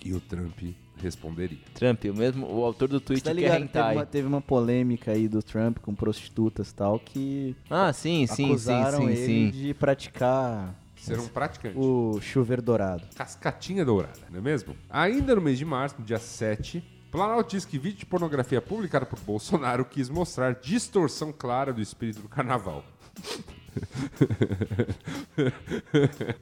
E 0.05 0.13
o 0.13 0.19
Trump 0.21 0.57
responderia. 1.01 1.57
Trump, 1.73 2.05
o 2.05 2.13
mesmo, 2.13 2.45
o 2.45 2.63
autor 2.63 2.87
do 2.87 2.99
tweet 3.01 3.23
Tá 3.23 3.33
que 3.33 3.43
é? 3.45 3.59
Teve 3.67 3.91
uma, 3.95 4.05
teve 4.05 4.27
uma 4.27 4.41
polêmica 4.41 5.11
aí 5.11 5.27
do 5.27 5.41
Trump 5.41 5.79
com 5.79 5.93
prostitutas 5.95 6.69
e 6.69 6.75
tal 6.75 6.99
que 6.99 7.55
Ah, 7.69 7.91
sim, 7.91 8.25
sim, 8.27 8.35
sim, 8.35 8.45
acusaram 8.45 8.99
sim, 8.99 9.07
ele 9.07 9.25
sim. 9.25 9.49
de 9.49 9.73
praticar 9.73 10.78
Ser 10.99 11.19
um 11.19 11.27
praticante. 11.27 11.77
o 11.77 12.19
chuveiro 12.21 12.61
dourado. 12.61 13.03
Cascatinha 13.15 13.83
dourada, 13.85 14.19
não 14.29 14.39
é 14.39 14.41
mesmo? 14.41 14.75
Ainda 14.89 15.33
no 15.35 15.41
mês 15.41 15.57
de 15.57 15.65
março, 15.65 15.95
no 15.99 16.05
dia 16.05 16.19
7, 16.19 16.83
Planalto 17.11 17.49
diz 17.51 17.65
que 17.65 17.79
vídeo 17.79 17.99
de 17.99 18.05
pornografia 18.05 18.61
publicado 18.61 19.05
por 19.07 19.19
Bolsonaro 19.19 19.83
quis 19.85 20.09
mostrar 20.09 20.53
distorção 20.53 21.31
clara 21.31 21.73
do 21.73 21.81
espírito 21.81 22.21
do 22.21 22.27
carnaval. 22.29 22.83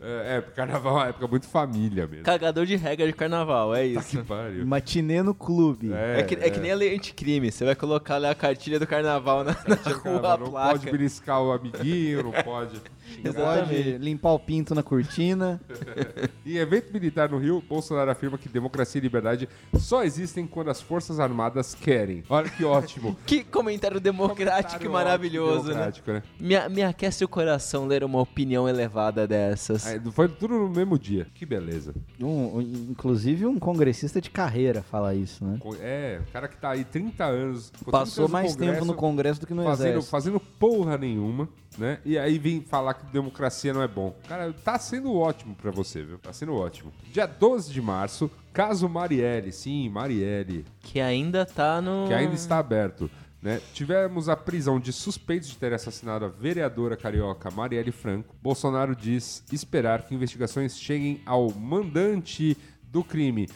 é, 0.02 0.38
é, 0.38 0.42
carnaval 0.42 0.94
é 0.98 1.02
uma 1.02 1.08
época 1.10 1.28
muito 1.28 1.48
família 1.48 2.08
mesmo. 2.08 2.24
Cagador 2.26 2.66
de 2.66 2.76
regra 2.76 3.06
de 3.06 3.14
carnaval, 3.14 3.74
é 3.76 3.80
Tá 3.94 4.00
isso. 4.02 4.18
que 4.18 4.24
pariu. 4.24 4.66
Matinê 4.66 5.22
no 5.22 5.34
clube. 5.34 5.92
É, 5.94 6.24
que, 6.24 6.36
é 6.36 6.50
que 6.50 6.60
nem 6.60 6.72
a 6.72 6.76
lei 6.76 6.96
anticrime. 6.96 7.52
Você 7.52 7.64
vai 7.66 7.76
colocar 7.76 8.18
lá 8.18 8.32
a 8.32 8.36
cartilha 8.36 8.80
do 8.80 8.88
carnaval 8.88 9.44
na, 9.44 9.52
na 9.52 9.76
rua, 9.76 10.02
Carnaval, 10.02 10.38
não 10.40 10.52
placa. 10.52 10.80
pode 10.80 10.92
beliscar 10.92 11.42
o 11.42 11.52
amiguinho, 11.52 12.24
não 12.24 12.32
pode. 12.44 12.82
Não 13.24 13.34
pode 13.34 13.98
limpar 13.98 14.32
o 14.34 14.40
pinto 14.40 14.74
na 14.76 14.84
cortina. 14.84 15.60
Em 16.46 16.56
evento 16.58 16.92
militar 16.94 17.30
no 17.30 17.38
Rio, 17.38 17.62
Bolsonaro 17.68 18.10
afirma 18.12 18.38
que 18.38 18.48
democracia 18.48 19.00
e 19.00 19.02
liberdade 19.02 19.50
só 19.78 20.04
existem 20.04 20.46
quando 20.48 20.70
as 20.70 20.82
Forças 20.82 21.20
Armadas 21.20 21.74
querem. 21.76 22.24
Olha 22.30 22.50
que 22.50 22.64
ótimo. 22.64 23.18
Que 23.26 23.44
comentário 23.44 24.00
democrático 24.00 24.76
e 24.84 24.88
Comentário 24.88 24.92
maravilhoso, 24.92 25.54
ótimo, 25.60 25.68
democrático, 25.74 26.12
né? 26.12 26.24
né? 26.40 26.70
Me, 26.70 26.76
me 26.76 26.84
aquece 26.84 27.24
o 27.24 27.28
coração 27.28 27.86
ler 27.88 28.04
uma 28.04 28.22
opinião 28.22 28.68
elevada 28.68 29.28
dessas. 29.28 29.86
Aí, 29.86 30.00
Foi 30.12 30.28
tudo 30.30 30.58
no 30.58 30.70
mesmo 30.70 30.98
dia. 30.98 31.28
Que 31.34 31.46
beleza. 31.46 31.94
Um- 32.20 32.62
inclusive 32.90 33.46
um 33.46 33.60
congressista 33.60 34.22
de 34.22 34.30
carreira 34.30 34.82
fala 34.82 35.14
isso, 35.14 35.44
né? 35.44 35.60
É, 35.80 36.22
o 36.28 36.32
cara 36.32 36.48
que 36.48 36.58
tá 36.58 36.70
aí 36.72 36.84
30 36.84 37.26
anos. 37.26 37.70
ficou 37.76 37.92
30 37.92 37.92
Passou 37.92 38.22
anos 38.26 38.30
no 38.32 38.34
mais 38.34 38.56
tempo 38.56 38.86
no 38.86 38.94
Congresso 38.94 39.42
do 39.42 39.48
que 39.48 39.54
no 39.54 39.64
fazendo, 39.64 39.88
Exército. 39.90 40.12
fazendo 40.12 40.40
porra 40.40 40.98
nenhuma, 40.98 41.50
né? 41.78 42.00
E 42.04 42.18
aí 42.18 42.38
vem 42.40 42.62
falar 42.62 42.94
que 42.94 43.06
democracia 43.08 43.74
não 43.74 43.82
é 43.82 43.88
bom. 43.88 44.16
Cara, 44.28 44.52
tá 44.52 44.78
sendo 44.80 45.14
ótimo 45.14 45.56
pra 45.56 45.72
você, 45.72 46.04
viu? 46.04 46.18
Tá 46.18 46.34
sendo 46.34 46.56
ótimo. 46.56 46.92
Dia 47.12 47.26
12 47.26 47.72
de 47.72 47.82
março, 47.82 48.30
caso 48.52 48.88
Marielle, 48.90 49.52
sim, 49.52 49.90
Marielle, 49.90 50.66
Que 50.82 51.00
ainda 51.00 51.46
tá 51.46 51.82
no. 51.82 52.08
que 52.08 52.14
ainda 52.14 52.36
está 52.36 52.58
aberto. 52.58 53.10
Né? 53.42 53.62
Tivemos 53.72 54.28
a 54.30 54.36
prisão 54.36 54.80
de 54.80 54.92
suspeitos 54.92 55.50
de 55.50 55.58
ter 55.58 55.72
assassinado 55.72 56.26
a 56.26 56.28
vereadora 56.28 56.98
carioca 56.98 57.52
Marielle 57.52 57.92
Franco. 57.92 58.36
Bolsonaro 58.42 58.96
diz 58.96 59.44
esperar 59.52 60.04
que 60.04 60.16
investigações 60.16 60.78
cheguem 60.78 61.22
ao 61.26 61.52
mandante 61.52 62.58
do 62.84 63.04
crime. 63.04 63.48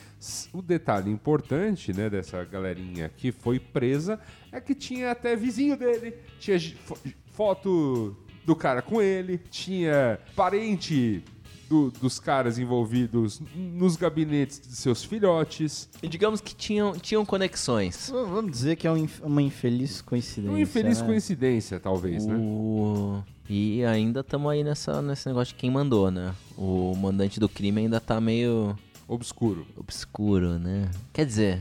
O 0.52 0.62
detalhe 0.62 1.10
importante 1.10 1.92
né, 1.92 2.08
dessa 2.08 2.44
galerinha 2.44 3.10
que 3.16 3.32
foi 3.32 3.58
presa 3.58 4.20
é 4.52 4.60
que 4.60 4.74
tinha 4.74 5.10
até 5.10 5.34
vizinho 5.34 5.76
dele, 5.76 6.14
tinha 6.38 6.58
foto 7.32 8.16
do 8.44 8.54
cara 8.56 8.82
com 8.82 9.00
ele, 9.00 9.38
tinha 9.50 10.18
parente 10.34 11.22
do- 11.68 11.90
dos 11.90 12.18
caras 12.20 12.58
envolvidos 12.58 13.40
nos 13.54 13.96
gabinetes 13.96 14.60
de 14.60 14.76
seus 14.76 15.02
filhotes. 15.04 15.88
E 16.02 16.08
digamos 16.08 16.40
que 16.40 16.54
tinham, 16.54 16.92
tinham 16.98 17.24
conexões. 17.24 18.10
V- 18.10 18.24
Vamos 18.24 18.50
dizer 18.50 18.76
que 18.76 18.86
é 18.86 18.90
um 18.92 18.96
inf- 18.96 19.20
uma 19.22 19.40
infeliz 19.40 20.02
coincidência. 20.02 20.50
Uma 20.50 20.60
infeliz 20.60 21.00
né? 21.00 21.06
coincidência, 21.06 21.80
talvez, 21.80 22.26
né? 22.26 22.34
O... 22.36 23.22
E 23.48 23.84
ainda 23.84 24.20
estamos 24.20 24.50
aí 24.50 24.62
nessa, 24.64 25.00
nesse 25.02 25.26
negócio 25.28 25.54
de 25.54 25.60
quem 25.60 25.70
mandou, 25.70 26.10
né? 26.10 26.34
O 26.56 26.94
mandante 26.96 27.38
do 27.40 27.48
crime 27.48 27.80
ainda 27.82 28.00
tá 28.00 28.20
meio 28.20 28.76
Obscuro. 29.08 29.66
obscuro, 29.76 30.58
né? 30.58 30.90
Quer 31.12 31.26
dizer, 31.26 31.60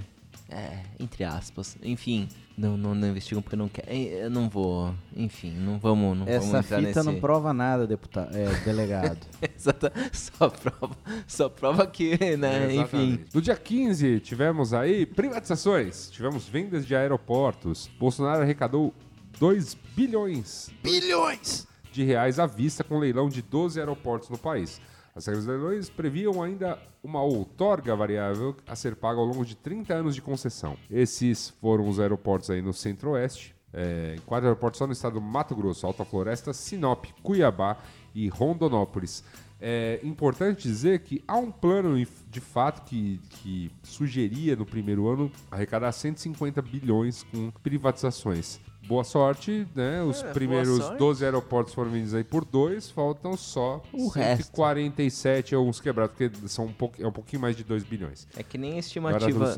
é, 0.49 0.83
entre 0.99 1.23
aspas. 1.23 1.77
Enfim, 1.83 2.27
não, 2.61 2.77
não, 2.77 2.93
não 2.93 3.07
investigam 3.07 3.41
porque 3.41 3.55
não 3.55 3.67
querem. 3.67 4.07
Eu 4.09 4.29
não 4.29 4.47
vou. 4.47 4.93
Enfim, 5.15 5.51
não 5.51 5.79
vamos, 5.79 6.15
não 6.17 6.25
vamos 6.25 6.45
Essa 6.45 6.59
entrar 6.59 6.77
fita 6.77 6.81
nesse... 6.81 7.03
não 7.03 7.19
prova 7.19 7.51
nada, 7.53 7.87
deputado, 7.87 8.37
é, 8.37 8.53
delegado. 8.63 9.17
Exata- 9.57 9.91
só 10.13 10.49
prova, 10.49 10.95
só 11.27 11.49
prova 11.49 11.87
que, 11.87 12.15
né? 12.37 12.65
Enfim. 12.65 12.79
Exatamente. 12.81 13.25
No 13.33 13.41
dia 13.41 13.55
15, 13.55 14.19
tivemos 14.19 14.73
aí 14.73 15.05
privatizações, 15.07 16.09
tivemos 16.11 16.47
vendas 16.47 16.85
de 16.85 16.95
aeroportos. 16.95 17.89
Bolsonaro 17.99 18.43
arrecadou 18.43 18.93
2 19.39 19.75
bilhões 19.95 20.69
Bilhões! 20.83 21.67
de 21.91 22.03
reais 22.03 22.39
à 22.39 22.45
vista 22.45 22.83
com 22.83 22.99
leilão 22.99 23.27
de 23.27 23.41
12 23.41 23.79
aeroportos 23.79 24.29
no 24.29 24.37
país. 24.37 24.79
As 25.15 25.25
regras 25.25 25.45
dos 25.45 25.53
leilões 25.53 25.89
previam 25.89 26.41
ainda 26.41 26.79
uma 27.03 27.21
outorga 27.21 27.95
variável 27.95 28.55
a 28.67 28.75
ser 28.75 28.95
paga 28.95 29.19
ao 29.19 29.25
longo 29.25 29.45
de 29.45 29.55
30 29.55 29.93
anos 29.93 30.15
de 30.15 30.21
concessão. 30.21 30.77
Esses 30.89 31.49
foram 31.61 31.87
os 31.87 31.99
aeroportos 31.99 32.49
aí 32.49 32.61
no 32.61 32.73
Centro-Oeste, 32.73 33.53
é, 33.73 34.17
quatro 34.25 34.47
aeroportos 34.47 34.77
só 34.77 34.85
no 34.85 34.93
estado 34.93 35.13
do 35.13 35.21
Mato 35.21 35.55
Grosso, 35.55 35.85
Alta 35.85 36.05
Floresta, 36.05 36.53
Sinop, 36.53 37.05
Cuiabá 37.23 37.77
e 38.13 38.27
Rondonópolis. 38.29 39.23
É 39.61 39.99
importante 40.03 40.63
dizer 40.67 40.99
que 41.01 41.23
há 41.27 41.37
um 41.37 41.51
plano 41.51 41.95
de 42.29 42.39
fato 42.41 42.83
que, 42.83 43.19
que 43.29 43.71
sugeria 43.83 44.55
no 44.55 44.65
primeiro 44.65 45.07
ano 45.07 45.31
arrecadar 45.51 45.91
150 45.91 46.61
bilhões 46.63 47.23
com 47.31 47.51
privatizações. 47.61 48.59
Boa 48.87 49.03
sorte, 49.03 49.67
né? 49.75 50.01
Os 50.01 50.23
É, 50.23 50.33
primeiros 50.33 50.77
sorte. 50.79 50.97
12 50.97 51.23
aeroportos 51.23 51.73
foram 51.73 51.91
vendidos 51.91 52.15
aí 52.15 52.23
por 52.23 52.43
dois, 52.43 52.89
faltam 52.89 53.37
só 53.37 53.81
O 53.93 54.07
resto. 54.07 54.45
147 54.47 55.53
alguns 55.53 55.79
quebrados, 55.79 56.15
porque 56.17 56.47
são 56.47 56.65
um 56.65 56.73
pouco, 56.73 57.01
é 57.01 57.07
um 57.07 57.11
pouquinho 57.11 57.41
mais 57.41 57.55
de 57.55 57.63
2 57.63 57.83
bilhões. 57.83 58.27
É 58.35 58.41
que 58.41 58.57
nem 58.57 58.73
a 58.73 58.79
estimativa. 58.79 59.53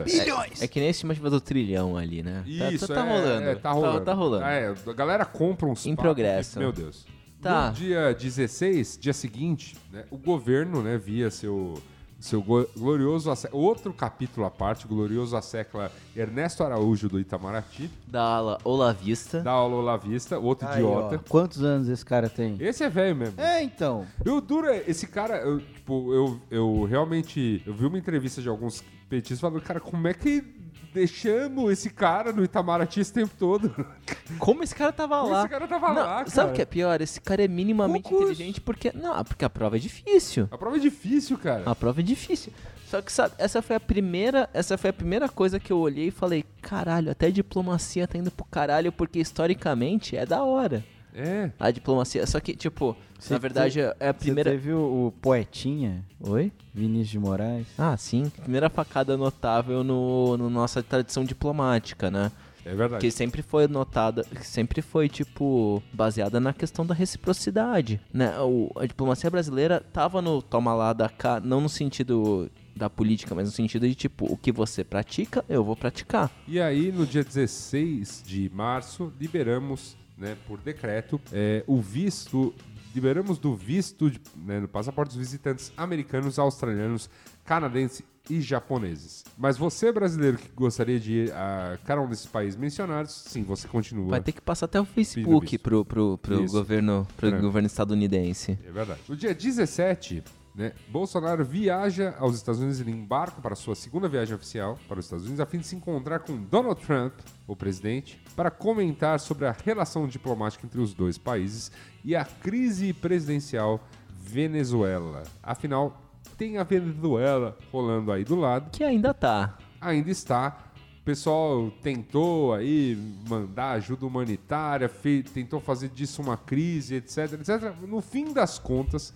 É, 0.60 0.66
é 0.66 0.68
que 0.68 0.80
nem 0.80 0.88
a 0.90 0.92
estimativa 0.92 1.30
do 1.30 1.40
trilhão 1.40 1.96
ali, 1.96 2.22
né? 2.22 2.44
Tá- 2.60 2.72
Isso, 2.72 2.88
tá, 2.88 2.96
tá 2.96 3.06
é, 3.06 3.10
rolando. 3.10 3.48
é, 3.48 3.56
tá 3.56 3.72
rolando. 3.72 4.02
Tá, 4.06 4.14
rolando. 4.14 4.44
Ah, 4.46 4.52
é, 4.52 4.68
a 4.88 4.94
galera 4.94 5.26
compra 5.26 5.68
uns 5.68 5.86
Em 5.86 5.96
papos 5.96 6.04
progresso. 6.04 6.60
Meu 6.60 6.74
Deus. 6.74 7.06
Tá. 7.44 7.68
No 7.68 7.74
dia 7.74 8.14
16, 8.14 8.98
dia 9.00 9.14
seguinte, 9.14 9.76
né, 9.92 10.06
o 10.10 10.18
governo, 10.18 10.82
né, 10.82 10.98
via 10.98 11.30
seu, 11.30 11.74
seu 12.20 12.42
glorioso... 12.42 13.30
Outro 13.52 13.92
capítulo 13.94 14.46
à 14.46 14.50
parte, 14.52 14.86
o 14.86 14.88
glorioso 14.88 15.36
assecla 15.36 15.92
Ernesto 16.16 16.64
Araújo 16.64 17.10
do 17.10 17.20
Itamaraty, 17.20 17.90
Da 18.08 18.22
ala 18.24 18.58
Olavista. 18.64 19.42
da 19.42 19.52
aula 19.52 19.76
Olavista, 19.76 20.40
outro 20.40 20.68
Aí, 20.68 20.82
ó, 20.82 21.08
idiota. 21.10 21.20
quantos 21.28 21.62
anos 21.64 21.90
esse 21.90 22.06
cara 22.06 22.30
tem? 22.30 22.56
Esse 22.62 22.84
é 22.84 22.90
velho 22.90 23.16
mesmo. 23.16 23.40
É, 23.42 23.62
então. 23.62 24.06
E 24.26 24.30
o 24.30 24.40
duro 24.40 24.68
é, 24.68 24.84
esse 24.88 25.06
cara, 25.08 25.38
eu, 25.42 25.60
tipo, 25.60 26.14
eu, 26.14 26.40
eu 26.50 26.84
realmente, 26.86 27.62
eu 27.68 27.74
vi 27.74 27.86
uma 27.86 27.98
entrevista 27.98 28.42
de 28.42 28.48
alguns 28.48 28.82
petistas 29.14 29.40
falando, 29.40 29.62
cara, 29.62 29.80
como 29.80 30.08
é 30.08 30.14
que 30.14 30.44
deixamos 30.92 31.72
esse 31.72 31.90
cara 31.92 32.32
no 32.32 32.44
Itamaraty 32.44 33.00
esse 33.00 33.14
tempo 33.14 33.32
todo? 33.38 33.74
Como 34.40 34.64
esse 34.64 34.74
cara 34.74 34.92
tava 34.92 35.20
Como 35.20 35.32
lá? 35.32 35.42
esse 35.42 35.50
cara 35.50 35.68
tava 35.68 35.88
Não, 35.90 35.96
lá, 35.96 36.06
cara? 36.18 36.30
Sabe 36.30 36.52
o 36.52 36.54
que 36.56 36.62
é 36.62 36.66
pior? 36.66 37.00
Esse 37.02 37.22
cara 37.22 37.44
é 37.44 37.48
minimamente 37.48 38.04
Concurso. 38.04 38.32
inteligente 38.32 38.60
porque. 38.62 38.92
Não, 38.94 39.24
porque 39.24 39.46
a 39.46 39.50
prova 39.50 39.76
é 39.76 39.80
difícil. 39.80 40.48
A 40.50 40.58
prova 40.58 40.78
é 40.78 40.80
difícil, 40.80 41.38
cara. 41.38 41.64
A 41.66 41.76
prova 41.76 42.00
é 42.00 42.04
difícil. 42.04 42.52
Só 42.90 43.02
que, 43.02 43.12
sabe, 43.12 43.34
essa 43.38 43.62
foi 43.62 43.76
a 43.76 43.80
primeira. 43.80 44.50
Essa 44.54 44.78
foi 44.78 44.90
a 44.90 44.94
primeira 44.94 45.30
coisa 45.30 45.60
que 45.60 45.72
eu 45.72 45.78
olhei 45.78 46.08
e 46.08 46.12
falei, 46.12 46.44
caralho, 46.62 47.12
até 47.12 47.28
a 47.28 47.32
diplomacia 47.32 48.08
tá 48.08 48.18
indo 48.18 48.32
pro 48.32 48.46
caralho, 48.46 48.92
porque 48.92 49.20
historicamente 49.20 50.16
é 50.18 50.26
da 50.26 50.44
hora. 50.44 50.84
É. 51.14 51.52
A 51.60 51.70
diplomacia. 51.70 52.26
Só 52.26 52.40
que, 52.40 52.56
tipo, 52.56 52.96
Você 53.24 53.34
na 53.34 53.40
verdade 53.40 53.80
é 53.80 53.86
a 54.02 54.12
Você 54.12 54.20
primeira. 54.20 54.52
teve 54.52 54.74
o, 54.74 55.08
o 55.08 55.12
Poetinha, 55.22 56.04
Oi? 56.20 56.52
Vinícius 56.74 57.10
de 57.10 57.20
Moraes? 57.20 57.68
Ah, 57.78 57.96
sim. 57.96 58.30
Primeira 58.42 58.70
facada 58.70 59.16
notável 59.16 59.82
no, 59.82 60.36
no 60.36 60.50
nossa 60.50 60.84
tradição 60.84 61.24
diplomática, 61.24 62.12
né? 62.12 62.30
É 62.66 62.76
verdade. 62.76 63.00
Que 63.00 63.12
sempre 63.12 63.42
foi 63.42 63.66
notada, 63.68 64.24
que 64.26 64.46
sempre 64.46 64.82
foi, 64.82 65.08
tipo, 65.08 65.82
baseada 65.94 66.38
na 66.42 66.52
questão 66.52 66.86
da 66.86 66.94
reciprocidade, 66.94 68.02
né? 68.14 68.38
O, 68.42 68.70
a 68.76 68.86
diplomacia 68.86 69.30
brasileira 69.30 69.82
tava 69.94 70.22
no 70.22 70.42
toma 70.42 70.74
lá 70.74 70.92
da 70.92 71.08
cá, 71.08 71.40
não 71.40 71.62
no 71.62 71.70
sentido 71.70 72.52
da 72.76 72.90
política, 72.90 73.34
mas 73.34 73.46
no 73.48 73.52
sentido 73.54 73.88
de, 73.88 73.96
tipo, 73.96 74.26
o 74.32 74.36
que 74.36 74.52
você 74.52 74.84
pratica, 74.84 75.46
eu 75.48 75.64
vou 75.64 75.78
praticar. 75.78 76.30
E 76.46 76.60
aí, 76.60 76.92
no 76.92 77.06
dia 77.06 77.24
16 77.24 78.22
de 78.26 78.50
março, 78.54 79.14
liberamos, 79.20 79.96
né, 80.18 80.36
por 80.46 80.60
decreto, 80.60 81.22
é, 81.32 81.64
o 81.68 81.80
visto. 81.82 82.54
Liberamos 82.94 83.38
do 83.38 83.56
visto 83.56 84.10
de, 84.10 84.22
né, 84.36 84.60
no 84.60 84.68
passaporte 84.68 85.10
dos 85.10 85.18
visitantes 85.18 85.72
americanos, 85.76 86.38
australianos, 86.38 87.10
canadenses 87.44 88.04
e 88.30 88.40
japoneses. 88.40 89.24
Mas 89.38 89.58
você, 89.58 89.92
brasileiro, 89.92 90.38
que 90.38 90.50
gostaria 90.56 91.00
de 91.00 91.12
ir 91.12 91.34
a 91.34 91.78
cada 91.86 92.02
um 92.02 92.08
desses 92.08 92.26
países 92.26 92.56
mencionados, 92.58 93.12
sim, 93.28 93.44
você 93.44 93.68
continua. 93.68 94.10
Vai 94.12 94.22
ter 94.22 94.32
que 94.32 94.42
passar 94.42 94.66
até 94.66 94.80
o 94.80 94.86
Facebook 94.86 95.58
pro, 95.58 95.84
pro, 95.84 96.18
pro 96.18 96.44
Isso. 96.44 96.54
governo, 96.54 97.08
pro 97.18 97.30
Franco. 97.30 97.44
governo 97.44 97.66
estadunidense. 97.68 98.58
É 98.66 98.72
verdade. 98.72 99.02
No 99.10 99.16
dia 99.16 99.34
17, 99.34 100.24
né, 100.56 100.74
Bolsonaro 100.88 101.44
viaja 101.44 102.16
aos 102.20 102.36
Estados 102.36 102.62
Unidos 102.62 102.80
e 102.80 102.90
embarca 102.90 103.42
para 103.42 103.56
sua 103.56 103.76
segunda 103.76 104.08
viagem 104.08 104.36
oficial 104.36 104.78
para 104.88 105.00
os 105.00 105.06
Estados 105.06 105.26
Unidos 105.26 105.40
a 105.40 105.46
fim 105.46 105.58
de 105.58 105.68
se 105.68 105.76
encontrar 105.76 106.20
com 106.20 106.38
Donald 106.38 106.80
Trump, 106.82 107.14
o 107.48 107.56
presidente, 107.56 108.22
para 108.36 108.52
comentar 108.52 109.20
sobre 109.20 109.48
a 109.48 109.52
relação 109.52 110.08
diplomática 110.08 110.66
entre 110.66 110.80
os 110.80 110.94
dois 110.94 111.18
países 111.18 111.72
e 112.04 112.16
a 112.16 112.24
crise 112.24 112.94
presidencial 112.94 113.82
Venezuela. 114.10 115.24
Afinal, 115.42 116.00
tem 116.38 116.58
a 116.58 116.64
Venezuela 116.64 117.58
rolando 117.72 118.12
aí 118.12 118.24
do 118.24 118.36
lado 118.36 118.72
Que 118.72 118.84
ainda 118.84 119.14
tá. 119.14 119.58
ainda 119.82 120.10
está. 120.10 120.58
O 121.02 121.04
pessoal 121.04 121.70
tentou 121.82 122.54
aí 122.54 122.98
mandar 123.28 123.72
ajuda 123.72 124.06
humanitária, 124.06 124.90
tentou 125.34 125.60
fazer 125.60 125.90
disso 125.90 126.22
uma 126.22 126.38
crise, 126.38 126.96
etc, 126.96 127.34
etc. 127.34 127.76
No 127.86 128.00
fim 128.00 128.32
das 128.32 128.58
contas, 128.58 129.14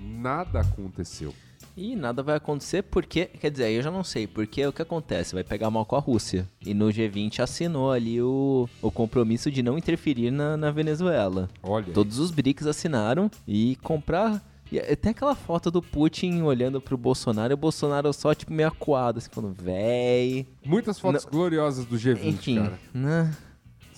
nada 0.00 0.60
aconteceu. 0.60 1.34
E 1.76 1.94
nada 1.94 2.22
vai 2.22 2.36
acontecer 2.36 2.82
porque, 2.82 3.26
quer 3.26 3.50
dizer, 3.50 3.70
eu 3.70 3.82
já 3.82 3.90
não 3.90 4.02
sei, 4.04 4.26
porque 4.26 4.66
o 4.66 4.72
que 4.72 4.82
acontece? 4.82 5.34
Vai 5.34 5.44
pegar 5.44 5.70
mal 5.70 5.86
com 5.86 5.96
a 5.96 6.00
Rússia. 6.00 6.48
E 6.64 6.74
no 6.74 6.88
G20 6.88 7.40
assinou 7.40 7.92
ali 7.92 8.20
o, 8.20 8.68
o 8.82 8.90
compromisso 8.90 9.50
de 9.50 9.62
não 9.62 9.78
interferir 9.78 10.30
na, 10.30 10.56
na 10.56 10.70
Venezuela. 10.70 11.48
Olha, 11.62 11.92
Todos 11.92 12.18
os 12.18 12.30
BRICS 12.30 12.66
assinaram 12.66 13.30
e 13.46 13.76
comprar. 13.82 14.44
E 14.70 14.94
tem 14.96 15.10
aquela 15.10 15.34
foto 15.34 15.70
do 15.70 15.80
Putin 15.82 16.42
olhando 16.42 16.80
pro 16.80 16.96
Bolsonaro 16.96 17.52
e 17.52 17.54
o 17.54 17.56
Bolsonaro 17.56 18.12
só, 18.12 18.34
tipo, 18.34 18.52
meio 18.52 18.68
acuado, 18.68 19.18
assim, 19.18 19.28
falando, 19.32 19.54
véi. 19.60 20.46
muitas 20.64 20.98
fotos 20.98 21.24
gloriosas 21.24 21.84
do 21.84 21.96
G20, 21.96 22.24
Enfim. 22.24 22.56
cara. 22.56 22.78
né? 22.94 23.36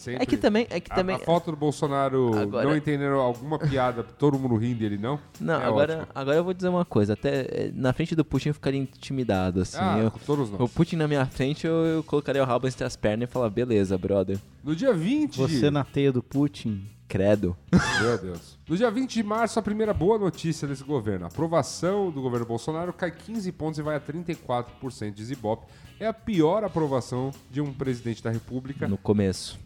Sempre. 0.03 0.23
É 0.23 0.27
que 0.27 0.37
também. 0.37 0.67
É 0.69 0.81
que 0.81 0.91
A- 0.91 0.95
também 0.97 1.15
A, 1.15 1.19
foto 1.21 1.53
do 1.53 1.57
Bolsonaro 1.57 2.37
Agora- 2.37 2.69
não 2.69 2.77
entendendo 2.77 3.15
alguma 3.15 3.57
piada, 3.57 4.03
todo 4.03 4.37
mundo 4.37 4.57
rindo 4.57 4.83
e 4.83 4.87
ele 4.87 4.99
não. 4.99 5.19
Não, 5.41 5.61
é 5.61 5.65
agora, 5.65 5.95
ótimo. 5.99 6.09
agora 6.13 6.37
eu 6.39 6.45
vou 6.45 6.53
dizer 6.53 6.69
uma 6.69 6.85
coisa. 6.85 7.13
Até 7.13 7.41
eh, 7.43 7.71
na 7.73 7.93
frente 7.93 8.17
do 8.17 8.25
Putin 8.25 8.49
eu 8.49 8.55
ficaria 8.55 8.81
intimidado, 8.81 9.61
assim. 9.61 9.79
Ah, 9.81 9.99
eu, 10.01 10.11
todos 10.27 10.51
nós. 10.51 10.61
o 10.61 10.69
Putin 10.69 10.97
na 10.97 11.07
minha 11.07 11.25
frente, 11.27 11.67
eu, 11.69 11.85
eu 11.87 12.03
colocaria 12.03 12.43
o 12.43 12.47
rabo 12.47 12.67
entre 12.67 12.83
as 12.85 12.97
pernas 12.97 13.29
e 13.29 13.33
falar, 13.33 13.49
beleza, 13.49 13.97
brother. 13.97 14.39
No 14.65 14.75
dia 14.75 14.93
20 14.93 15.37
Você 15.39 15.71
na 15.71 15.85
teia 15.85 16.11
do 16.11 16.23
Putin. 16.23 16.85
Credo. 17.07 17.55
Meu 18.01 18.17
Deus. 18.17 18.59
No 18.67 18.75
dia 18.75 18.91
20 18.91 19.13
de 19.13 19.23
março, 19.23 19.59
a 19.59 19.63
primeira 19.63 19.93
boa 19.93 20.19
notícia 20.19 20.67
desse 20.67 20.83
governo. 20.83 21.27
A 21.27 21.29
aprovação 21.29 22.11
do 22.11 22.23
governo 22.23 22.47
Bolsonaro 22.47 22.91
cai 22.91 23.11
15 23.11 23.53
pontos 23.53 23.79
e 23.79 23.83
vai 23.83 23.97
a 23.97 24.01
34% 24.01 25.13
de 25.13 25.31
Ibope. 25.33 25.67
É 26.01 26.07
a 26.07 26.13
pior 26.15 26.65
aprovação 26.65 27.31
de 27.51 27.61
um 27.61 27.71
presidente 27.73 28.23
da 28.23 28.31
República 28.31 28.89
No 28.89 28.97
começo. 28.97 29.59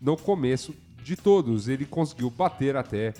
No 0.00 0.16
começo 0.16 0.74
de 1.02 1.16
todos. 1.16 1.68
Ele 1.68 1.84
conseguiu 1.84 2.30
bater 2.30 2.76
até 2.76 3.14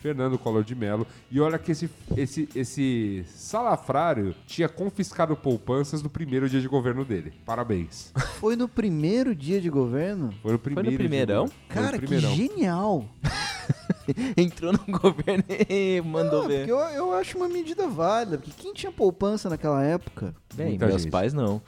Fernando 0.00 0.38
Collor 0.38 0.62
de 0.62 0.74
Mello. 0.74 1.06
E 1.30 1.40
olha 1.40 1.58
que 1.58 1.72
esse, 1.72 1.90
esse, 2.16 2.48
esse 2.54 3.24
salafrário 3.28 4.34
tinha 4.46 4.68
confiscado 4.68 5.36
poupanças 5.36 6.02
no 6.02 6.08
primeiro 6.08 6.48
dia 6.48 6.60
de 6.60 6.68
governo 6.68 7.04
dele. 7.04 7.32
Parabéns. 7.44 8.12
Foi 8.38 8.54
no 8.56 8.68
primeiro 8.68 9.34
dia 9.34 9.60
de 9.60 9.68
governo? 9.68 10.32
Foi 10.42 10.52
no 10.52 10.58
primeiro 10.58 10.88
dia 10.88 10.96
de 10.98 11.02
primeirão? 11.02 11.44
governo. 11.46 11.62
Foi 11.68 11.76
no 11.76 11.82
Cara, 11.86 11.98
que 11.98 12.06
primeirão. 12.06 12.34
genial! 12.36 13.04
Entrou 14.36 14.72
no 14.72 14.78
governo 14.98 15.44
e 15.68 16.00
mandou 16.02 16.44
Ah, 16.44 16.48
ver. 16.48 16.68
eu, 16.68 16.78
eu 16.78 17.12
acho 17.12 17.36
uma 17.36 17.48
medida 17.48 17.86
válida. 17.86 18.38
Porque 18.38 18.52
quem 18.56 18.72
tinha 18.72 18.90
poupança 18.92 19.50
naquela 19.50 19.82
época? 19.84 20.34
Bem, 20.54 20.70
Muita 20.70 20.86
meus 20.86 21.02
gente. 21.02 21.10
pais 21.10 21.32
não. 21.34 21.60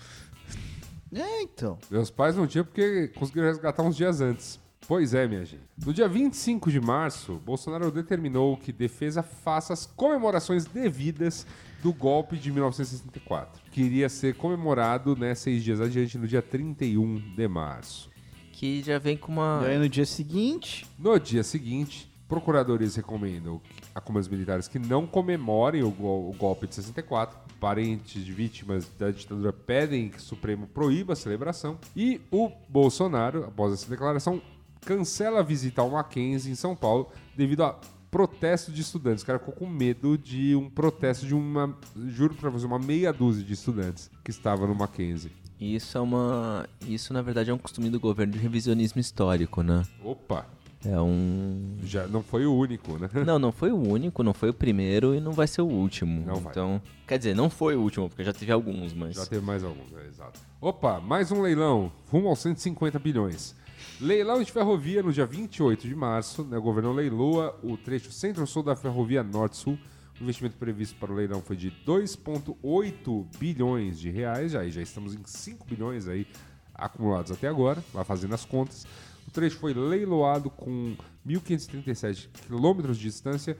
É, 1.13 1.43
então. 1.43 1.79
Meus 1.91 2.11
pais 2.11 2.37
não 2.37 2.47
tinham 2.47 2.65
porque 2.65 3.09
conseguiram 3.09 3.49
resgatar 3.49 3.83
uns 3.83 3.97
dias 3.97 4.21
antes. 4.21 4.61
Pois 4.87 5.15
é, 5.15 5.29
minha 5.29 5.45
gente. 5.45 5.63
No 5.85 5.93
dia 5.93 6.09
25 6.09 6.71
de 6.71 6.81
março, 6.81 7.35
Bolsonaro 7.45 7.91
determinou 7.93 8.57
que 8.57 8.73
defesa 8.73 9.23
faça 9.23 9.73
as 9.73 9.87
comemorações 9.87 10.65
devidas 10.65 11.47
do 11.83 11.93
golpe 11.93 12.37
de 12.37 12.51
1964, 12.51 13.63
que 13.71 13.83
iria 13.83 14.09
ser 14.09 14.35
comemorado 14.35 15.17
né, 15.17 15.35
seis 15.35 15.63
dias 15.63 15.81
adiante, 15.81 16.19
no 16.19 16.27
dia 16.27 16.43
31 16.43 17.35
de 17.37 17.49
março. 17.49 18.11
Que 18.53 18.83
já 18.83 18.99
vem 18.99 19.17
com 19.17 19.33
uma. 19.33 19.61
E 19.63 19.71
aí 19.71 19.79
no 19.79 19.89
dia 19.89 20.05
seguinte, 20.05 20.87
No 20.99 21.19
dia 21.19 21.43
seguinte, 21.43 22.10
procuradores 22.31 22.95
recomendam 22.95 23.61
a 23.93 24.01
comandos 24.01 24.29
militares 24.29 24.69
que 24.69 24.79
não 24.79 25.05
comemorem 25.05 25.83
o, 25.83 25.89
o 25.89 26.33
golpe 26.39 26.69
de 26.69 26.77
64. 26.77 27.37
Parentes 27.59 28.25
de 28.25 28.33
vítimas 28.33 28.89
da 28.97 29.11
ditadura 29.11 29.53
pedem 29.53 30.09
que 30.09 30.19
o 30.19 30.23
Supremo 30.23 30.69
proíba 30.69 31.13
a 31.15 31.17
celebração. 31.17 31.77
E 31.95 32.21
o 32.31 32.49
Bolsonaro, 32.69 33.45
após 33.45 33.73
essa 33.73 33.91
declaração, 33.91 34.41
cancela 34.83 35.41
a 35.41 35.43
visita 35.43 35.83
ao 35.83 35.91
Mackenzie 35.91 36.53
em 36.53 36.55
São 36.55 36.77
Paulo 36.77 37.11
devido 37.37 37.65
a 37.65 37.77
protesto 38.13 38.71
de 38.71 38.81
estudantes. 38.81 39.25
O 39.25 39.27
cara 39.27 39.41
ficou 39.41 39.53
com 39.53 39.67
medo 39.67 40.17
de 40.17 40.55
um 40.55 40.71
protesto 40.71 41.27
de 41.27 41.35
uma, 41.35 41.77
juro 42.09 42.35
pra 42.35 42.49
você, 42.49 42.65
uma 42.65 42.79
meia 42.79 43.13
dúzia 43.13 43.45
de 43.45 43.55
estudantes 43.55 44.09
que 44.23 44.31
estavam 44.31 44.69
no 44.69 44.75
Mackenzie. 44.75 45.33
Isso 45.61 45.99
é 45.99 46.01
uma. 46.01 46.67
Isso, 46.87 47.13
na 47.13 47.21
verdade, 47.21 47.51
é 47.51 47.55
um 47.55 47.59
costume 47.59 47.91
do 47.91 48.01
governo 48.01 48.33
de 48.33 48.39
revisionismo 48.39 49.01
histórico, 49.01 49.63
né? 49.63 49.83
Opa, 50.03 50.47
É 50.85 50.99
um. 50.99 51.77
já 51.85 52.07
não 52.07 52.23
foi 52.23 52.47
o 52.47 52.55
único, 52.55 52.99
né? 52.99 53.09
Não, 53.27 53.39
não 53.39 53.53
foi 53.53 53.71
o 53.71 53.77
único, 53.77 54.23
não 54.23 54.33
foi 54.33 54.49
o 54.49 54.55
primeiro 54.55 55.15
e 55.15 55.21
não 55.21 55.33
vai 55.33 55.47
ser 55.47 55.61
o 55.61 55.67
último. 55.67 56.25
Não 56.27 56.37
vai. 56.37 56.51
então, 56.51 56.81
quer 57.07 57.19
dizer, 57.19 57.35
não 57.35 57.51
foi 57.51 57.77
o 57.77 57.81
último, 57.81 58.09
porque 58.09 58.25
já 58.25 58.33
teve 58.33 58.51
alguns, 58.51 58.95
mas. 58.95 59.17
Já 59.17 59.27
teve 59.27 59.45
mais 59.45 59.63
alguns, 59.63 59.93
é, 59.93 60.07
exato. 60.07 60.41
Opa, 60.59 60.99
mais 60.99 61.31
um 61.31 61.43
leilão, 61.43 61.93
rumo 62.11 62.29
aos 62.29 62.39
150 62.39 62.99
bilhões. 62.99 63.55
Leilão 64.01 64.43
de 64.43 64.51
ferrovia 64.51 65.03
no 65.03 65.13
dia 65.13 65.27
28 65.27 65.87
de 65.87 65.95
março, 65.95 66.43
né, 66.45 66.57
o 66.57 66.63
governo 66.63 66.93
leiloa 66.93 67.59
o 67.63 67.77
trecho 67.77 68.11
centro-sul 68.11 68.63
da 68.63 68.75
ferrovia 68.75 69.23
norte-sul. 69.23 69.79
O 70.19 70.23
investimento 70.23 70.57
previsto 70.57 70.97
para 70.99 71.13
o 71.13 71.15
leilão 71.15 71.43
foi 71.43 71.57
de 71.57 71.71
2,8 71.87 73.27
bilhões 73.39 73.99
de 73.99 74.11
reais, 74.11 74.53
já, 74.53 74.61
aí 74.61 74.71
já 74.71 74.81
estamos 74.81 75.15
em 75.15 75.21
5 75.25 75.67
bilhões 75.67 76.09
aí 76.09 76.27
acumulados 76.75 77.31
até 77.31 77.49
agora, 77.49 77.85
lá 77.93 78.03
fazendo 78.05 78.35
as 78.35 78.45
contas. 78.45 78.87
O 79.31 79.33
trecho 79.33 79.59
foi 79.59 79.73
leiloado 79.73 80.51
com 80.51 80.97
1.537 81.25 82.29
quilômetros 82.49 82.97
de 82.99 83.05
distância, 83.05 83.57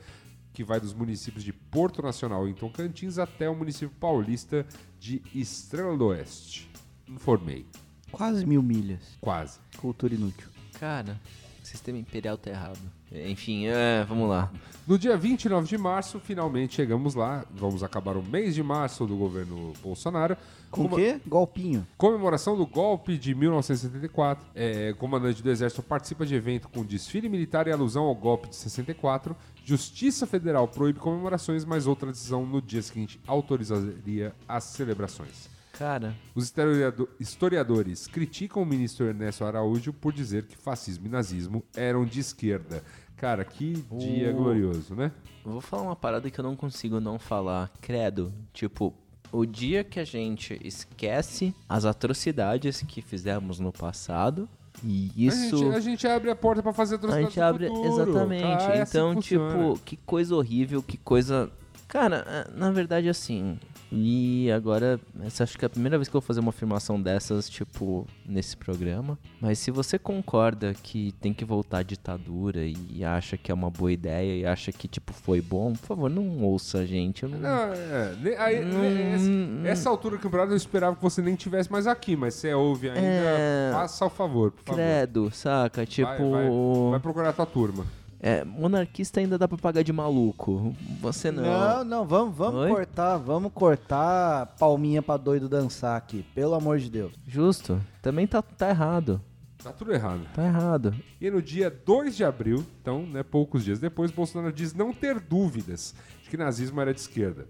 que 0.53 0.65
vai 0.65 0.81
dos 0.81 0.93
municípios 0.93 1.45
de 1.45 1.53
Porto 1.53 2.03
Nacional 2.03 2.49
em 2.49 2.53
Tocantins 2.53 3.19
até 3.19 3.49
o 3.49 3.55
município 3.55 3.95
paulista 4.01 4.67
de 4.99 5.23
Estrela 5.33 5.97
do 5.97 6.07
Oeste. 6.07 6.69
Informei, 7.07 7.65
Quase 8.11 8.45
mil 8.45 8.61
milhas. 8.65 9.17
quase. 9.21 9.61
Cultura 9.77 10.13
inútil. 10.13 10.49
Cara, 10.73 11.21
o 11.63 11.65
sistema 11.65 11.99
imperial 11.99 12.37
tá 12.37 12.51
errado. 12.51 12.81
Enfim, 13.13 13.67
é, 13.67 14.05
vamos 14.09 14.29
lá. 14.29 14.51
No 14.87 14.99
dia 14.99 15.17
29 15.17 15.67
de 15.67 15.77
março, 15.77 16.21
finalmente 16.21 16.77
chegamos 16.77 17.15
lá. 17.15 17.45
Vamos 17.53 17.83
acabar 17.83 18.17
o 18.17 18.23
mês 18.23 18.55
de 18.55 18.63
março 18.63 19.07
do 19.07 19.17
governo 19.17 19.73
Bolsonaro. 19.83 20.37
Com 20.71 20.85
o 20.85 20.89
quê? 20.89 21.21
Golpinho. 21.27 21.87
Comemoração 21.97 22.57
do 22.57 22.65
golpe 22.65 23.19
de 23.19 23.35
1974. 23.35 24.45
É, 24.55 24.93
comandante 24.95 25.43
do 25.43 25.51
Exército 25.51 25.83
participa 25.83 26.25
de 26.25 26.35
evento 26.35 26.69
com 26.69 26.85
desfile 26.85 27.29
militar 27.29 27.67
e 27.67 27.73
alusão 27.73 28.05
ao 28.05 28.15
golpe 28.15 28.49
de 28.49 28.57
64. 28.57 29.37
Justiça 29.65 30.27
Federal 30.27 30.67
proíbe 30.69 31.01
comemorações, 31.01 31.65
mas 31.65 31.87
outra 31.87 32.11
decisão 32.11 32.47
no 32.47 32.63
dia 32.63 32.83
seguinte 32.83 33.21
autorizaria 33.27 34.33
as 34.49 34.65
celebrações. 34.65 35.50
Cara, 35.81 36.15
Os 36.35 36.45
historiado- 36.45 37.09
historiadores 37.19 38.07
criticam 38.07 38.63
o 38.63 38.67
ministro 38.67 39.07
Ernesto 39.07 39.47
Araújo 39.47 39.95
por 39.95 40.13
dizer 40.13 40.45
que 40.45 40.55
fascismo 40.55 41.07
e 41.07 41.09
nazismo 41.09 41.65
eram 41.75 42.05
de 42.05 42.21
esquerda. 42.21 42.85
Cara, 43.17 43.47
que 43.47 43.83
dia 43.99 44.31
O- 44.31 44.37
glorioso, 44.37 44.95
né? 44.95 45.11
vou 45.43 45.63
falar 45.63 45.85
uma 45.85 45.97
parada 45.97 46.31
que 46.31 46.39
eu 46.39 46.45
não 46.45 46.55
consigo 46.55 47.01
não 47.01 47.19
falar. 47.19 47.73
Credo. 47.81 48.31
Tipo, 48.53 48.93
o 49.33 49.47
dia 49.47 49.83
que 49.83 49.99
a 49.99 50.05
gente 50.05 50.61
esquece 50.63 51.55
as 51.67 51.87
atrocidades 51.87 52.83
que 52.83 53.01
fizemos 53.01 53.59
no 53.59 53.73
passado. 53.73 54.47
E 54.85 55.11
A 55.17 55.23
isso. 55.29 55.57
gente, 55.57 55.75
a 55.75 55.81
gente 55.81 56.07
abre 56.07 56.31
a 56.31 56.37
porta 56.37 56.63
pra 56.63 56.75
fazer 56.75 56.97
A 56.97 56.99
atrocidades 56.99 57.29
gente 57.33 57.41
abre. 57.41 57.69
futuro. 57.69 57.89
Exatamente. 58.03 58.45
Ah, 58.45 58.75
é 58.75 58.83
assim 58.83 58.99
então, 58.99 59.15
que 59.15 59.23
tipo, 59.23 59.81
que 59.83 59.97
coisa 59.97 60.35
horrível, 60.37 60.83
que 60.83 60.99
coisa. 60.99 61.51
Cara, 61.89 62.25
é, 62.29 62.51
na 62.55 62.71
verdade, 62.71 63.09
assim. 63.09 63.59
E 63.93 64.51
agora, 64.53 65.01
essa 65.25 65.43
acho 65.45 65.59
que 65.59 65.65
é 65.65 65.67
a 65.67 65.71
primeira 65.71 65.99
vez 65.99 66.09
que 66.09 66.17
eu 66.17 66.21
vou 66.21 66.27
fazer 66.27 66.41
uma 66.41 66.51
afirmação 66.51 67.01
dessas, 67.01 67.49
tipo, 67.51 68.07
nesse 68.25 68.57
programa. 68.57 69.19
Mas 69.41 69.59
se 69.59 69.71
você 69.71 69.99
concorda 69.99 70.73
que 70.81 71.13
tem 71.21 71.35
que 71.35 71.45
voltar 71.45 71.79
à 71.79 71.83
ditadura 71.83 72.61
e 72.65 73.05
acha 73.05 73.37
que 73.37 73.51
é 73.51 73.55
uma 73.55 73.69
boa 73.71 73.91
ideia 73.91 74.37
e 74.41 74.47
acha 74.47 74.71
que, 74.71 74.87
tipo, 74.87 75.13
foi 75.13 75.41
bom, 75.41 75.73
por 75.73 75.87
favor, 75.89 76.09
não 76.11 76.43
ouça 76.45 76.79
a 76.79 76.87
gente. 76.87 77.25
Eu 77.25 77.29
não... 77.31 77.39
Não, 77.41 77.73
é, 77.73 78.15
ne- 78.21 78.37
aí, 78.37 78.65
ne- 78.65 79.03
essa, 79.15 79.25
hum. 79.29 79.63
essa 79.65 79.91
altura 79.91 80.17
do 80.17 80.23
campeonato 80.23 80.53
eu 80.53 80.57
esperava 80.57 80.95
que 80.95 81.03
você 81.03 81.21
nem 81.21 81.35
tivesse 81.35 81.71
mais 81.71 81.87
aqui, 81.87 82.15
mas 82.15 82.35
você 82.35 82.55
ouve 82.55 82.89
ainda, 82.91 83.01
É. 83.03 83.71
faça 83.73 84.07
o 84.07 84.11
favor, 84.11 84.53
por 84.53 84.63
favor. 84.65 84.77
Credo, 84.77 85.31
saca? 85.33 85.85
Tipo. 85.85 86.07
Vai, 86.31 86.49
vai, 86.49 86.91
vai 86.93 87.01
procurar 87.01 87.31
a 87.31 87.33
tua 87.33 87.47
turma. 87.47 87.85
É, 88.23 88.45
monarquista 88.45 89.19
ainda 89.21 89.39
dá 89.39 89.49
pra 89.49 89.57
pagar 89.57 89.83
de 89.83 89.93
maluco. 89.93 90.75
Você 91.01 91.31
não. 91.31 91.43
Não, 91.43 91.85
não, 91.85 92.05
vamos, 92.07 92.37
vamos 92.37 92.61
Oi? 92.63 92.69
cortar, 92.71 93.17
vamos 93.17 93.51
cortar 93.53 94.55
palminha 94.59 95.01
pra 95.01 95.17
doido 95.17 95.49
dançar 95.49 95.97
aqui, 95.97 96.23
pelo 96.35 96.55
amor 96.55 96.79
de 96.79 96.91
Deus. 96.91 97.13
Justo. 97.27 97.81
Também 98.03 98.27
tá, 98.27 98.43
tá 98.43 98.69
errado. 98.69 99.23
Tá 99.63 99.73
tudo 99.73 99.93
errado. 99.93 100.21
Tá 100.35 100.45
errado. 100.45 100.95
E 101.21 101.31
no 101.31 101.41
dia 101.43 101.71
2 101.71 102.17
de 102.17 102.25
abril, 102.25 102.65
então, 102.81 103.05
né, 103.07 103.23
poucos 103.23 103.65
dias 103.65 103.79
depois, 103.79 104.11
Bolsonaro 104.11 104.53
diz 104.53 104.73
não 104.75 104.93
ter 104.93 105.19
dúvidas 105.21 105.95
de 106.23 106.29
que 106.31 106.37
nazismo 106.37 106.81
era 106.81 106.93
de 106.95 107.01
esquerda. 107.01 107.47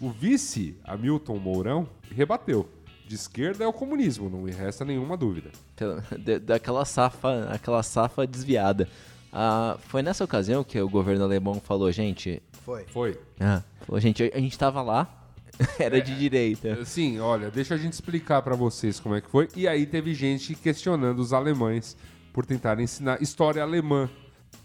O 0.00 0.10
vice, 0.10 0.76
Hamilton 0.84 1.36
Mourão, 1.38 1.88
rebateu. 2.10 2.68
De 3.06 3.14
esquerda 3.16 3.62
é 3.64 3.66
o 3.66 3.72
comunismo, 3.72 4.30
não 4.30 4.42
me 4.42 4.50
resta 4.50 4.84
nenhuma 4.84 5.16
dúvida. 5.16 5.50
Da- 6.24 6.38
Daquela 6.38 6.84
safa, 6.84 7.48
aquela 7.52 7.82
safa 7.82 8.26
desviada. 8.26 8.88
Ah, 9.36 9.76
foi 9.88 10.00
nessa 10.00 10.22
ocasião 10.22 10.62
que 10.62 10.80
o 10.80 10.88
governo 10.88 11.24
alemão 11.24 11.60
falou, 11.60 11.90
gente. 11.90 12.40
Foi. 12.64 12.84
Foi. 12.84 13.20
Ah, 13.40 13.64
falou, 13.80 14.00
gente, 14.00 14.30
a 14.32 14.38
gente 14.38 14.56
tava 14.56 14.80
lá, 14.80 15.28
era 15.76 16.00
de 16.00 16.16
direita. 16.16 16.84
Sim, 16.84 17.18
olha, 17.18 17.50
deixa 17.50 17.74
a 17.74 17.76
gente 17.76 17.94
explicar 17.94 18.42
pra 18.42 18.54
vocês 18.54 19.00
como 19.00 19.16
é 19.16 19.20
que 19.20 19.28
foi. 19.28 19.48
E 19.56 19.66
aí 19.66 19.86
teve 19.86 20.14
gente 20.14 20.54
questionando 20.54 21.18
os 21.18 21.32
alemães 21.32 21.96
por 22.32 22.46
tentarem 22.46 22.84
ensinar 22.84 23.20
história 23.20 23.60
alemã, 23.60 24.08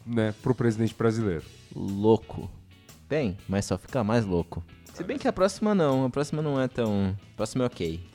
né, 0.06 0.36
pro 0.44 0.54
presidente 0.54 0.94
brasileiro. 0.94 1.44
Louco. 1.76 2.48
Bem, 3.10 3.38
mas 3.48 3.66
só 3.66 3.76
fica 3.76 4.04
mais 4.04 4.24
louco. 4.24 4.64
Se 4.94 5.04
bem 5.04 5.18
que 5.18 5.28
a 5.28 5.34
próxima 5.34 5.74
não, 5.74 6.06
a 6.06 6.10
próxima 6.12 6.44
não 6.44 6.62
é 6.62 6.68
tão. 6.68 7.16
A 7.34 7.36
próxima 7.38 7.64
é 7.64 7.68
ok. 7.68 8.09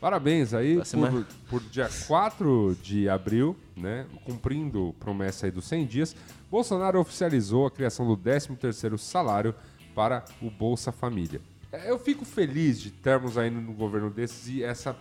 Parabéns 0.00 0.54
aí 0.54 0.76
por, 0.76 1.26
por 1.48 1.60
dia 1.68 1.88
4 2.06 2.76
de 2.82 3.08
abril, 3.08 3.54
né, 3.76 4.06
cumprindo 4.24 4.94
promessa 4.98 5.46
aí 5.46 5.52
dos 5.52 5.66
100 5.66 5.86
dias, 5.86 6.16
Bolsonaro 6.50 6.98
oficializou 6.98 7.66
a 7.66 7.70
criação 7.70 8.06
do 8.06 8.16
13º 8.16 8.96
salário 8.96 9.54
para 9.94 10.24
o 10.40 10.50
Bolsa 10.50 10.90
Família. 10.90 11.40
É, 11.70 11.90
Eu 11.90 11.98
fico 11.98 12.24
feliz 12.24 12.80
de 12.80 12.90
termos 12.90 13.36
aí 13.36 13.50
no 13.50 13.72
governo 13.74 14.10
desses 14.10 14.48
e 14.48 14.62
essa 14.64 14.96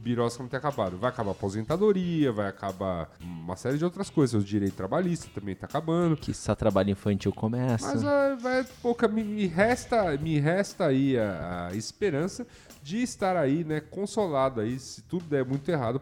birosca 0.00 0.42
não 0.42 0.48
ter 0.48 0.56
acabado. 0.56 0.96
Vai 0.96 1.10
acabar 1.10 1.30
a 1.30 1.32
aposentadoria, 1.32 2.32
vai 2.32 2.48
acabar 2.48 3.10
uma 3.20 3.56
série 3.56 3.78
de 3.78 3.84
outras 3.84 4.10
coisas. 4.10 4.42
O 4.42 4.44
direito 4.44 4.74
trabalhista 4.74 5.28
também 5.34 5.54
tá 5.54 5.66
acabando. 5.66 6.16
Que 6.16 6.32
só 6.32 6.54
trabalho 6.54 6.90
infantil 6.90 7.32
começa. 7.32 7.86
Mas 7.86 8.04
ah, 8.04 8.36
vai, 8.40 8.64
pouca, 8.82 9.06
me, 9.06 9.22
me 9.22 9.46
resta, 9.46 10.16
me 10.16 10.38
resta 10.38 10.86
aí 10.86 11.18
a, 11.18 11.68
a 11.70 11.76
esperança 11.76 12.46
de 12.82 13.02
estar 13.02 13.36
aí, 13.36 13.62
né, 13.62 13.80
consolado 13.80 14.60
aí, 14.60 14.78
se 14.78 15.02
tudo 15.02 15.24
der 15.26 15.44
muito 15.44 15.68
errado, 15.70 16.00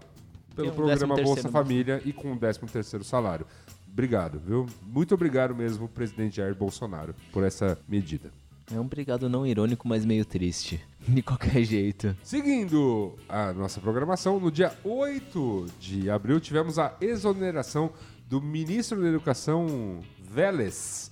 pelo 0.54 0.70
um 0.70 0.74
programa 0.74 1.16
13º 1.16 1.24
Bolsa 1.24 1.42
no- 1.44 1.50
Família 1.52 2.02
e 2.04 2.12
com 2.12 2.32
o 2.32 2.38
13 2.38 2.60
terceiro 2.60 3.04
salário. 3.04 3.46
Obrigado, 3.90 4.38
viu? 4.38 4.66
Muito 4.82 5.12
obrigado 5.14 5.54
mesmo, 5.56 5.88
presidente 5.88 6.36
Jair 6.36 6.54
Bolsonaro, 6.54 7.14
por 7.32 7.42
essa 7.42 7.76
medida. 7.88 8.30
É 8.72 8.78
um 8.78 8.86
brigado 8.86 9.28
não 9.28 9.46
irônico, 9.46 9.88
mas 9.88 10.04
meio 10.04 10.24
triste. 10.24 10.80
De 11.14 11.22
qualquer 11.22 11.62
jeito. 11.64 12.14
Seguindo 12.22 13.16
a 13.28 13.52
nossa 13.52 13.80
programação, 13.80 14.38
no 14.38 14.50
dia 14.50 14.76
8 14.84 15.66
de 15.80 16.10
abril 16.10 16.38
tivemos 16.38 16.78
a 16.78 16.94
exoneração 17.00 17.90
do 18.28 18.42
ministro 18.42 19.00
da 19.00 19.08
Educação 19.08 20.00
Vélez, 20.20 21.10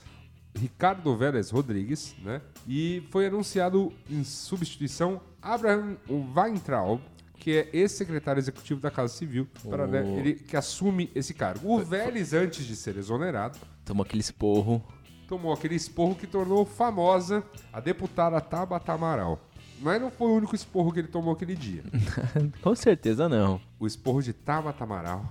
Ricardo 0.55 1.17
Vélez 1.17 1.51
Rodrigues, 1.51 2.15
né? 2.23 2.43
E 2.69 3.03
foi 3.11 3.27
anunciado 3.27 3.93
em 4.11 4.23
substituição 4.23 5.21
Abraham 5.41 5.97
Weintraub, 6.11 7.01
que 7.39 7.53
é 7.57 7.71
ex-secretário 7.73 8.41
executivo 8.41 8.81
da 8.81 8.91
Casa 8.91 9.15
Civil, 9.15 9.47
para, 9.69 9.87
né, 9.87 10.03
Oh. 10.05 10.19
ele 10.19 10.35
que 10.35 10.57
assume 10.57 11.11
esse 11.15 11.33
cargo. 11.33 11.67
O 11.73 11.79
Vélez, 11.83 12.35
antes 12.35 12.67
de 12.67 12.77
ser 12.77 12.97
exonerado, 12.97 13.59
Tomou 13.85 14.05
aquele 14.05 14.21
esporro. 14.21 14.83
tomou 15.29 15.53
aquele 15.53 15.75
esporro 15.77 16.15
que 16.15 16.27
tornou 16.27 16.67
famosa 16.67 17.43
a 17.73 17.81
deputada 17.81 18.41
Tabata 18.41 18.93
Amaral. 18.93 19.41
Mas 19.81 20.01
não 20.01 20.11
foi 20.11 20.29
o 20.29 20.35
único 20.37 20.55
esporro 20.55 20.93
que 20.93 21.01
ele 21.01 21.09
tomou 21.09 21.33
aquele 21.35 21.55
dia. 21.55 21.83
Com 22.63 22.75
certeza 22.75 23.29
não. 23.29 23.61
O 23.79 23.87
esporro 23.87 24.23
de 24.23 24.33
Tabata 24.33 24.85
Amaral 24.85 25.25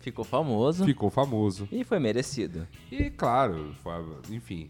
Ficou 0.00 0.24
famoso. 0.24 0.84
ficou 0.84 1.08
famoso. 1.08 1.66
E 1.72 1.82
foi 1.82 1.98
merecido. 1.98 2.66
E 2.92 3.08
claro, 3.08 3.74
fa- 3.82 4.04
enfim, 4.30 4.68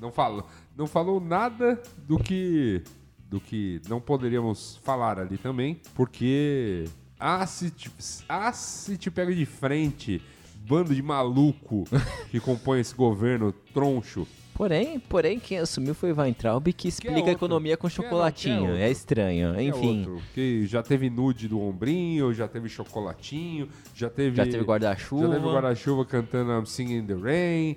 não, 0.00 0.10
fala, 0.10 0.44
não 0.76 0.88
falou 0.88 1.20
nada 1.20 1.80
do 2.08 2.18
que 2.18 2.82
do 3.28 3.40
que 3.40 3.80
não 3.88 4.00
poderíamos 4.00 4.76
falar 4.84 5.18
ali 5.20 5.36
também, 5.38 5.80
porque 5.94 6.84
ah, 7.18 7.44
se 7.46 7.70
te, 7.70 7.90
ah, 8.28 8.52
se 8.52 8.96
te 8.96 9.10
pega 9.10 9.32
de 9.34 9.44
frente 9.46 10.20
bando 10.68 10.92
de 10.94 11.02
maluco 11.02 11.84
que 12.30 12.40
compõe 12.40 12.80
esse 12.80 12.94
governo 12.94 13.52
troncho. 13.72 14.26
Porém, 14.56 14.98
porém, 14.98 15.38
quem 15.38 15.58
assumiu 15.58 15.94
foi 15.94 16.12
Weintraub, 16.12 16.66
que 16.72 16.88
explica 16.88 17.12
a 17.14 17.18
outro? 17.18 17.32
economia 17.32 17.76
com 17.76 17.86
é- 17.86 17.90
chocolatinho. 17.90 18.70
é 18.74 18.84
É, 18.88 18.90
estranho. 18.90 19.54
É 19.54 19.62
Enfim, 19.62 19.98
outro, 20.08 20.22
que 20.32 20.66
já 20.66 20.82
teve 20.82 21.10
nude 21.10 21.46
do 21.46 21.60
ombrinho, 21.60 22.32
já 22.32 22.48
teve 22.48 22.68
chocolatinho, 22.68 23.68
já 23.94 24.08
teve. 24.08 24.34
já 24.36 24.44
teve 24.44 24.58
Já 24.58 24.64
guarda-chuva. 24.64 25.28
teve 25.34 25.46
guarda-chuva 25.46 26.04
cantando 26.06 26.52
I'm 26.52 26.64
Singing 26.64 26.96
in 27.00 27.06
the 27.06 27.14
Rain. 27.14 27.76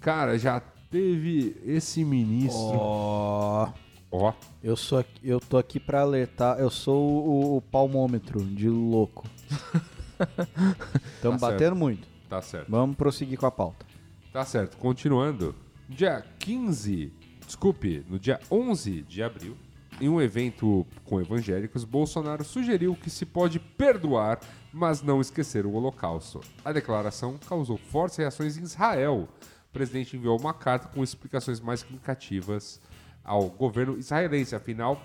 Cara, 0.00 0.38
já 0.38 0.60
teve 0.90 1.56
esse 1.64 2.04
ministro. 2.04 2.60
Ó, 2.76 3.68
Ó, 4.14 4.34
eu 4.62 4.76
sou 4.76 4.98
aqui- 4.98 5.20
eu 5.24 5.40
tô 5.40 5.56
aqui 5.56 5.80
pra 5.80 6.02
alertar, 6.02 6.58
eu 6.58 6.68
sou 6.68 7.02
o, 7.26 7.56
o 7.56 7.62
palmômetro 7.62 8.44
de 8.44 8.68
louco. 8.68 9.26
Estamos 11.16 11.40
Tá 11.40 11.50
batendo 11.50 11.74
muito. 11.74 12.06
tá 12.28 12.42
certo. 12.42 12.70
Vamos 12.70 12.96
prosseguir 12.96 13.38
com 13.38 13.46
a 13.46 13.50
pauta. 13.50 13.86
Tá 14.30 14.44
certo. 14.44 14.76
Continuando. 14.76 15.54
Dia 15.96 16.24
15, 16.38 17.12
desculpe, 17.46 18.04
no 18.08 18.18
dia 18.18 18.40
11 18.50 19.02
de 19.02 19.22
abril, 19.22 19.56
em 20.00 20.08
um 20.08 20.20
evento 20.20 20.86
com 21.04 21.20
evangélicos, 21.20 21.84
Bolsonaro 21.84 22.42
sugeriu 22.42 22.96
que 22.96 23.10
se 23.10 23.26
pode 23.26 23.58
perdoar, 23.58 24.40
mas 24.72 25.02
não 25.02 25.20
esquecer 25.20 25.66
o 25.66 25.72
Holocausto. 25.72 26.40
A 26.64 26.72
declaração 26.72 27.38
causou 27.46 27.76
fortes 27.76 28.16
reações 28.16 28.56
em 28.56 28.62
Israel. 28.62 29.28
O 29.68 29.72
presidente 29.72 30.16
enviou 30.16 30.40
uma 30.40 30.54
carta 30.54 30.88
com 30.88 31.04
explicações 31.04 31.60
mais 31.60 31.80
explicativas 31.80 32.80
ao 33.22 33.50
governo 33.50 33.98
israelense. 33.98 34.54
Afinal, 34.56 35.00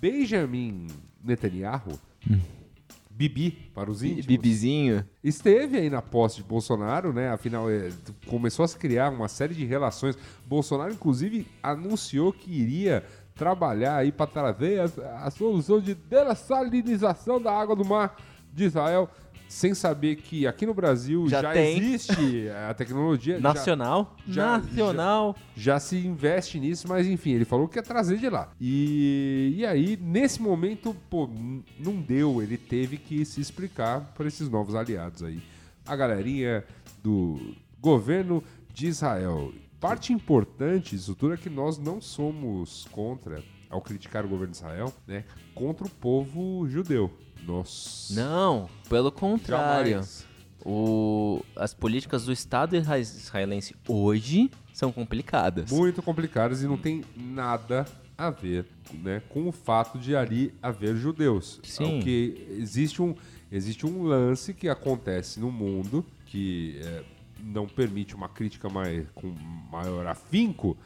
Benjamin 0.00 0.86
Netanyahu, 1.22 2.00
Bibi 3.20 3.50
para 3.74 3.90
os 3.90 4.02
íntimos, 4.02 4.24
Bibizinho. 4.24 5.04
esteve 5.22 5.76
aí 5.76 5.90
na 5.90 6.00
posse 6.00 6.36
de 6.36 6.42
Bolsonaro, 6.42 7.12
né? 7.12 7.28
Afinal, 7.28 7.70
é, 7.70 7.90
começou 8.26 8.64
a 8.64 8.68
se 8.68 8.78
criar 8.78 9.10
uma 9.10 9.28
série 9.28 9.52
de 9.52 9.66
relações. 9.66 10.16
Bolsonaro, 10.46 10.90
inclusive, 10.90 11.46
anunciou 11.62 12.32
que 12.32 12.50
iria 12.50 13.04
trabalhar 13.34 13.96
aí 13.96 14.10
para 14.10 14.26
trazer 14.26 14.80
a, 14.80 15.26
a 15.26 15.30
solução 15.30 15.82
de 15.82 15.94
dessalinização 15.94 17.38
da 17.38 17.52
água 17.52 17.76
do 17.76 17.84
mar 17.84 18.16
de 18.54 18.64
Israel, 18.64 19.06
sem 19.50 19.74
saber 19.74 20.14
que 20.16 20.46
aqui 20.46 20.64
no 20.64 20.72
Brasil 20.72 21.28
já, 21.28 21.42
Já 21.42 21.56
existe 21.60 22.48
a 22.70 22.72
tecnologia. 22.72 23.34
já- 23.34 23.40
Nacional. 23.40 24.16
já- 24.28 24.58
Nacional. 24.58 25.36
já 25.56 25.80
se 25.80 25.96
investe 25.98 26.60
nisso, 26.60 26.86
mas 26.88 27.06
enfim, 27.06 27.32
ele 27.32 27.44
falou 27.44 27.66
que 27.66 27.76
ia 27.76 27.82
trazer 27.82 28.18
de 28.18 28.28
lá. 28.30 28.52
E, 28.60 29.54
e 29.56 29.66
aí, 29.66 29.98
nesse 30.00 30.40
momento, 30.40 30.94
pô, 31.10 31.28
não 31.78 31.96
deu, 32.00 32.40
ele 32.40 32.56
teve 32.56 32.96
que 32.96 33.24
se 33.24 33.40
explicar 33.40 34.12
para 34.16 34.28
esses 34.28 34.48
novos 34.48 34.74
aliados 34.76 35.22
aí. 35.24 35.42
A 35.84 35.96
galerinha 35.96 36.64
do 37.02 37.54
governo 37.80 38.44
de 38.72 38.86
Israel. 38.86 39.52
Parte 39.80 40.12
importante 40.12 40.94
disso 40.94 41.14
tudo 41.16 41.34
é 41.34 41.36
que 41.36 41.50
nós 41.50 41.76
não 41.76 42.00
somos 42.00 42.86
contra, 42.92 43.42
ao 43.68 43.80
criticar 43.80 44.24
o 44.24 44.28
governo 44.28 44.52
de 44.52 44.58
Israel, 44.58 44.92
né, 45.08 45.24
contra 45.54 45.86
o 45.86 45.90
povo 45.90 46.68
judeu. 46.68 47.10
Nós 47.46 48.08
Não, 48.10 48.68
pelo 48.88 49.10
contrário. 49.12 49.90
jamais. 49.92 50.26
O, 50.64 51.42
as 51.56 51.72
políticas 51.72 52.24
do 52.26 52.32
Estado 52.32 52.76
isra- 52.76 52.98
israelense 52.98 53.74
hoje 53.88 54.50
são 54.74 54.92
complicadas. 54.92 55.70
muito 55.70 56.02
complicadas 56.02 56.62
e 56.62 56.66
não 56.66 56.76
tem 56.76 57.02
nada 57.16 57.86
a 58.16 58.28
ver 58.28 58.66
né, 58.92 59.22
com 59.30 59.48
o 59.48 59.52
fato 59.52 59.98
de 59.98 60.14
ali 60.14 60.52
haver 60.62 60.96
judeus. 60.96 61.58
Sim. 61.62 61.96
Porque 61.96 62.46
existe 62.50 63.00
um, 63.00 63.14
existe 63.50 63.86
um 63.86 64.02
lance 64.02 64.52
que 64.52 64.68
acontece 64.68 65.40
no 65.40 65.50
mundo 65.50 66.04
que 66.26 66.78
é, 66.84 67.04
não 67.42 67.66
permite 67.66 68.14
uma 68.14 68.28
crítica 68.28 68.68
mais, 68.68 69.08
com 69.14 69.28
maior 69.72 70.06
afinco 70.06 70.76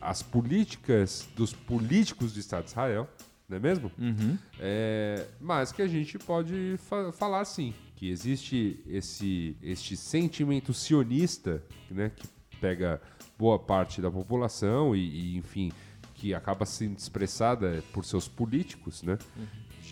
às 0.00 0.22
políticas 0.22 1.28
dos 1.36 1.52
políticos 1.52 2.32
do 2.32 2.38
Estado 2.40 2.64
de 2.64 2.70
Israel, 2.70 3.08
não 3.48 3.56
é 3.56 3.60
mesmo? 3.60 3.90
Uhum. 3.98 4.38
É, 4.58 5.26
mas 5.40 5.72
que 5.72 5.82
a 5.82 5.86
gente 5.86 6.18
pode 6.18 6.76
fa- 6.78 7.12
falar 7.12 7.44
sim, 7.44 7.74
que 7.96 8.08
existe 8.08 8.80
esse, 8.86 9.56
este 9.62 9.96
sentimento 9.96 10.72
sionista, 10.72 11.62
né, 11.90 12.10
que 12.14 12.26
pega 12.60 13.00
boa 13.38 13.58
parte 13.58 14.00
da 14.00 14.10
população 14.10 14.94
e, 14.96 15.34
e, 15.34 15.36
enfim, 15.36 15.70
que 16.14 16.32
acaba 16.32 16.64
sendo 16.64 16.96
expressada 16.98 17.82
por 17.92 18.04
seus 18.04 18.26
políticos, 18.28 19.02
né? 19.02 19.18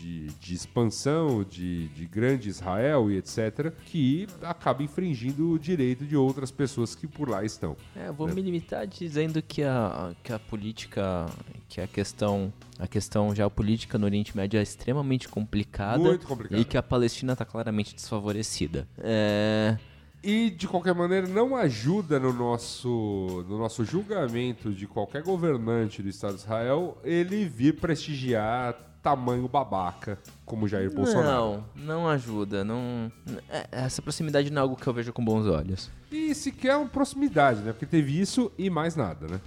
De, 0.03 0.26
de 0.40 0.55
expansão, 0.55 1.44
de, 1.44 1.86
de 1.88 2.07
grande 2.07 2.48
Israel 2.48 3.09
e 3.09 3.16
etc., 3.16 3.72
que 3.86 4.26
acaba 4.42 4.82
infringindo 4.82 5.53
o 5.53 5.59
direito 5.59 6.05
de 6.05 6.16
outras 6.16 6.50
pessoas 6.50 6.92
que 6.96 7.07
por 7.07 7.28
lá 7.28 7.44
estão. 7.44 7.76
É, 7.94 8.09
eu 8.09 8.12
vou 8.12 8.26
me 8.26 8.42
limitar 8.42 8.84
dizendo 8.84 9.40
que 9.40 9.62
a, 9.62 10.12
que 10.24 10.32
a 10.32 10.40
política, 10.40 11.26
que 11.68 11.80
a 11.80 11.86
questão, 11.86 12.53
a 12.80 12.88
questão 12.88 13.32
geopolítica 13.32 13.96
no 13.96 14.07
Oriente 14.07 14.36
Médio 14.36 14.59
é 14.59 14.62
extremamente 14.62 15.28
complicada. 15.28 16.03
Muito 16.03 16.26
complicada. 16.26 16.61
E 16.61 16.64
que 16.64 16.76
a 16.76 16.82
Palestina 16.82 17.34
está 17.34 17.44
claramente 17.44 17.94
desfavorecida. 17.94 18.88
É, 18.98 19.76
E, 20.22 20.50
de 20.50 20.68
qualquer 20.68 20.94
maneira, 20.94 21.26
não 21.26 21.57
ajuda 21.57 22.18
no 22.18 22.32
nosso, 22.32 23.44
no 23.48 23.59
nosso 23.59 23.84
julgamento 23.84 24.72
de 24.72 24.86
qualquer 24.86 25.22
governante 25.22 26.03
do 26.03 26.09
Estado 26.09 26.34
de 26.34 26.40
Israel 26.40 26.98
ele 27.03 27.44
vir 27.44 27.80
prestigiar 27.80 28.91
tamanho 29.03 29.48
babaca 29.48 30.18
como 30.46 30.68
Jair 30.68 30.92
Bolsonaro. 30.94 31.64
não, 31.74 31.84
não 31.84 32.09
ajuda. 32.09 32.62
Não, 32.64 33.11
é- 33.50 33.66
essa 33.72 34.00
proximidade 34.00 34.50
não 34.50 34.61
é 34.61 34.62
algo 34.62 34.76
que 34.76 34.86
eu 34.86 34.92
vejo 34.92 35.12
com 35.12 35.24
bons 35.24 35.46
olhos. 35.46 35.90
E 36.11 36.34
sequer 36.34 36.76
uma 36.76 36.86
proximidade, 36.88 37.61
né? 37.62 37.72
Porque 37.72 37.86
teve 37.86 38.18
isso 38.20 38.53
e 38.59 38.68
mais 38.70 38.94
nada, 38.94 39.26
né? 39.26 39.40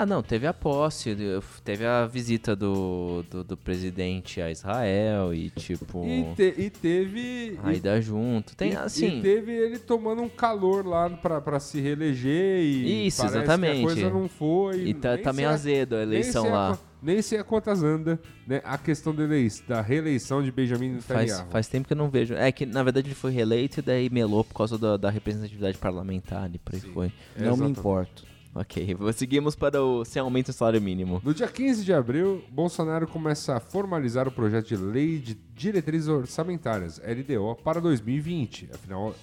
Ah, 0.00 0.06
não, 0.06 0.22
teve 0.22 0.46
a 0.46 0.54
posse, 0.54 1.16
teve 1.64 1.84
a 1.84 2.06
visita 2.06 2.54
do, 2.54 3.24
do, 3.28 3.42
do 3.42 3.56
presidente 3.56 4.40
a 4.40 4.48
Israel 4.48 5.34
e, 5.34 5.50
tipo, 5.50 6.04
E, 6.06 6.34
te- 6.36 6.54
e 6.56 6.70
teve. 6.70 7.58
a 7.64 7.72
ida 7.72 8.00
junto. 8.00 8.54
Tem, 8.54 8.74
e, 8.74 8.76
assim, 8.76 9.18
e 9.18 9.22
teve 9.22 9.50
ele 9.52 9.76
tomando 9.76 10.22
um 10.22 10.28
calor 10.28 10.86
lá 10.86 11.10
pra, 11.10 11.40
pra 11.40 11.58
se 11.58 11.80
reeleger 11.80 12.60
e. 12.62 13.08
Isso, 13.08 13.26
exatamente. 13.26 13.80
A 13.80 13.82
coisa 13.82 14.10
não 14.10 14.28
foi. 14.28 14.82
e 14.88 14.94
tá, 14.94 15.18
tá 15.18 15.32
meio 15.32 15.48
a- 15.48 15.52
azedo 15.54 15.96
a 15.96 16.02
eleição 16.02 16.44
nem 16.44 16.52
a 16.52 16.54
lá. 16.54 16.76
qu- 16.76 16.82
nem 17.02 17.20
sei 17.20 17.38
a 17.40 17.44
quantas 17.44 17.82
anda, 17.82 18.20
né? 18.46 18.60
A 18.64 18.78
questão 18.78 19.12
da, 19.12 19.24
elei- 19.24 19.48
da 19.66 19.80
reeleição 19.80 20.40
de 20.44 20.52
Benjamin 20.52 21.00
Faz, 21.00 21.26
Netanyahu. 21.30 21.50
faz 21.50 21.66
tempo 21.66 21.88
que 21.88 21.92
eu 21.94 21.98
não 21.98 22.08
vejo. 22.08 22.34
É 22.34 22.52
que, 22.52 22.64
na 22.64 22.84
verdade, 22.84 23.08
ele 23.08 23.16
foi 23.16 23.32
reeleito 23.32 23.80
e 23.80 23.82
daí 23.82 24.08
melou 24.08 24.44
por 24.44 24.54
causa 24.54 24.78
da, 24.78 24.96
da 24.96 25.10
representatividade 25.10 25.76
parlamentar 25.76 26.48
e 26.54 26.58
por 26.58 26.74
aí 26.76 26.80
Sim. 26.80 26.92
foi. 26.92 27.06
Não 27.36 27.42
me 27.42 27.48
Exatamente. 27.48 27.78
importo. 27.80 28.28
Ok, 28.60 28.96
seguimos 29.14 29.54
para 29.54 29.80
o 29.80 30.04
sem 30.04 30.20
aumento 30.20 30.46
do 30.46 30.52
salário 30.52 30.82
mínimo. 30.82 31.20
No 31.24 31.32
dia 31.32 31.46
15 31.46 31.84
de 31.84 31.92
abril, 31.92 32.42
Bolsonaro 32.50 33.06
começa 33.06 33.54
a 33.54 33.60
formalizar 33.60 34.26
o 34.26 34.32
projeto 34.32 34.66
de 34.66 34.76
lei 34.76 35.18
de 35.18 35.38
diretrizes 35.54 36.08
orçamentárias, 36.08 36.98
LDO, 36.98 37.54
para 37.62 37.80
2020. 37.80 38.70
Afinal, 38.74 39.14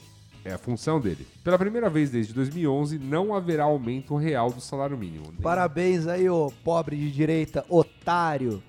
é 0.45 0.53
a 0.53 0.57
função 0.57 1.01
dele. 1.01 1.27
Pela 1.43 1.57
primeira 1.59 1.89
vez 1.89 2.11
desde 2.11 2.31
2011, 2.33 2.97
não 2.97 3.36
haverá 3.36 3.65
aumento 3.65 4.15
real 4.15 4.53
do 4.53 4.61
salário 4.61 4.97
mínimo. 4.97 5.25
Nem, 5.25 5.41
Parabéns 5.41 6.07
aí, 6.07 6.29
ô 6.29 6.49
pobre 6.63 6.95
de 6.95 7.11
direita, 7.11 7.65
otário. 7.67 8.63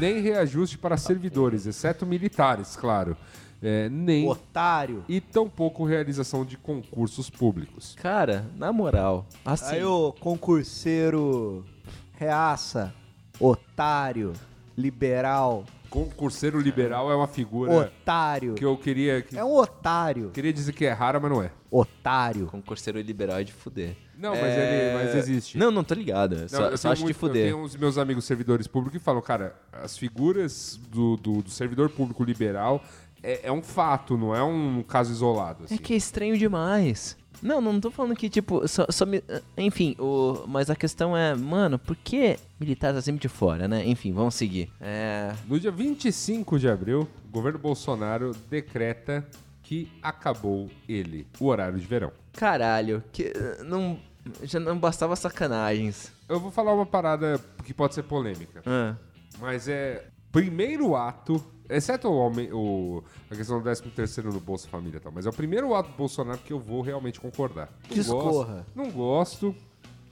nem 0.00 0.20
reajuste 0.20 0.76
para 0.76 0.96
servidores, 0.96 1.64
exceto 1.64 2.04
militares, 2.04 2.74
claro. 2.74 3.16
É, 3.60 3.88
nem 3.88 4.28
Otário. 4.28 5.04
e 5.08 5.20
tampouco 5.20 5.84
realização 5.84 6.44
de 6.44 6.56
concursos 6.56 7.28
públicos. 7.28 7.96
Cara, 8.00 8.46
na 8.56 8.72
moral, 8.72 9.26
assim. 9.44 9.76
Aí, 9.76 9.84
ô 9.84 10.12
concurseiro, 10.20 11.64
reaça, 12.12 12.94
otário, 13.40 14.32
liberal, 14.76 15.64
Concurseiro 15.90 16.60
liberal 16.60 17.10
é 17.10 17.16
uma 17.16 17.26
figura 17.26 17.72
otário. 17.72 18.52
que 18.54 18.62
eu 18.64 18.76
queria, 18.76 19.22
que- 19.22 19.38
É 19.38 19.42
um 19.42 19.54
otário. 19.56 20.28
queria 20.34 20.52
dizer 20.52 20.72
que 20.74 20.84
é 20.84 20.92
rara, 20.92 21.18
mas 21.18 21.30
não 21.30 21.42
é. 21.42 21.50
Otário. 21.70 22.46
Concurseiro 22.46 23.00
liberal 23.00 23.38
é 23.38 23.44
de 23.44 23.54
fuder. 23.54 23.96
Não, 24.16 24.32
mas, 24.32 24.40
É, 24.44 24.90
ele, 24.98 25.04
mas 25.04 25.14
existe. 25.16 25.56
Não, 25.56 25.70
não 25.70 25.82
tô 25.82 25.94
ligado. 25.94 26.36
Não, 26.40 26.48
só 26.48 26.62
eu 26.66 26.76
só 26.76 26.90
acho 26.92 26.98
de 26.98 27.04
muito- 27.04 27.16
Eu 27.16 27.20
fuder. 27.20 27.44
tenho 27.52 27.58
uns 27.64 27.74
meus 27.74 27.96
amigos 27.96 28.26
servidores 28.26 28.66
públicos 28.66 28.98
que 28.98 29.04
falam, 29.04 29.22
cara, 29.22 29.56
as 29.72 29.96
figuras 29.96 30.78
do, 30.90 31.16
do, 31.16 31.42
do 31.42 31.50
servidor 31.50 31.88
público 31.88 32.22
liberal 32.22 32.84
é, 33.28 33.40
é 33.44 33.52
um 33.52 33.62
fato, 33.62 34.16
não 34.16 34.34
é 34.34 34.42
um 34.42 34.82
caso 34.82 35.12
isolado. 35.12 35.62
É 35.62 35.64
assim. 35.66 35.76
que 35.76 35.92
é 35.92 35.96
estranho 35.96 36.38
demais. 36.38 37.16
Não, 37.42 37.60
não 37.60 37.78
tô 37.78 37.90
falando 37.90 38.16
que, 38.16 38.28
tipo, 38.28 38.66
só, 38.66 38.86
só 38.88 39.06
me. 39.06 39.22
Enfim, 39.56 39.94
o, 39.98 40.44
mas 40.48 40.70
a 40.70 40.74
questão 40.74 41.16
é, 41.16 41.34
mano, 41.34 41.78
por 41.78 41.94
que 41.94 42.36
militar 42.58 42.92
tá 42.92 43.00
sempre 43.00 43.20
de 43.20 43.28
fora, 43.28 43.68
né? 43.68 43.86
Enfim, 43.86 44.12
vamos 44.12 44.34
seguir. 44.34 44.72
É. 44.80 45.32
No 45.46 45.60
dia 45.60 45.70
25 45.70 46.58
de 46.58 46.68
abril, 46.68 47.06
o 47.28 47.30
governo 47.30 47.58
Bolsonaro 47.58 48.32
decreta 48.50 49.24
que 49.62 49.88
acabou 50.02 50.68
ele, 50.88 51.26
o 51.38 51.46
horário 51.46 51.78
de 51.78 51.86
verão. 51.86 52.10
Caralho, 52.32 53.04
que. 53.12 53.32
Não. 53.64 53.98
Já 54.42 54.58
não 54.60 54.76
bastava 54.76 55.16
sacanagens. 55.16 56.12
Eu 56.28 56.38
vou 56.38 56.50
falar 56.50 56.74
uma 56.74 56.84
parada 56.84 57.40
que 57.64 57.72
pode 57.72 57.94
ser 57.94 58.02
polêmica, 58.02 58.62
Ah, 58.66 58.94
mas 59.40 59.68
é 59.68 60.04
primeiro 60.30 60.94
ato 60.94 61.42
Exceto 61.68 62.08
o, 62.08 62.20
aume- 62.20 62.50
o- 62.52 63.02
a 63.30 63.34
questão 63.36 63.58
do 63.58 63.62
13 63.62 63.82
terceiro 63.90 64.32
no 64.32 64.40
Bolsa 64.40 64.68
Família 64.68 64.96
e 64.96 65.00
tal. 65.00 65.12
Mas 65.14 65.26
é 65.26 65.28
o 65.28 65.32
primeiro 65.32 65.74
ato 65.74 65.90
do 65.90 65.96
Bolsonaro 65.96 66.38
que 66.38 66.52
eu 66.52 66.58
vou 66.58 66.80
realmente 66.80 67.20
concordar. 67.20 67.68
Não 67.88 67.94
Discorra. 67.96 68.54
Gosto, 68.54 68.66
não 68.74 68.90
gosto. 68.90 69.54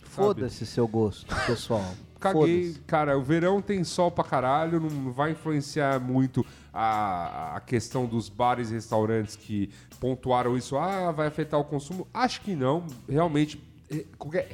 Foda-se 0.03 0.65
seu 0.67 0.87
gosto, 0.89 1.35
pessoal. 1.47 1.85
Caguei, 2.19 2.75
cara, 2.87 3.17
o 3.19 3.23
verão 3.23 3.61
tem 3.61 3.85
sol 3.85 4.11
pra 4.11 4.25
caralho, 4.25 4.81
não 4.81 5.13
vai 5.13 5.33
influenciar 5.33 6.01
muito 6.01 6.45
a, 6.73 7.57
a 7.57 7.61
questão 7.61 8.07
dos 8.07 8.31
bares 8.31 8.71
e 8.71 8.75
restaurantes 8.75 9.37
que 9.37 9.69
pontuaram 10.01 10.57
isso, 10.57 10.77
ah, 10.79 11.13
vai 11.13 11.27
afetar 11.27 11.61
o 11.61 11.65
consumo. 11.65 12.09
Acho 12.15 12.41
que 12.41 12.57
não, 12.57 12.87
realmente 13.07 13.63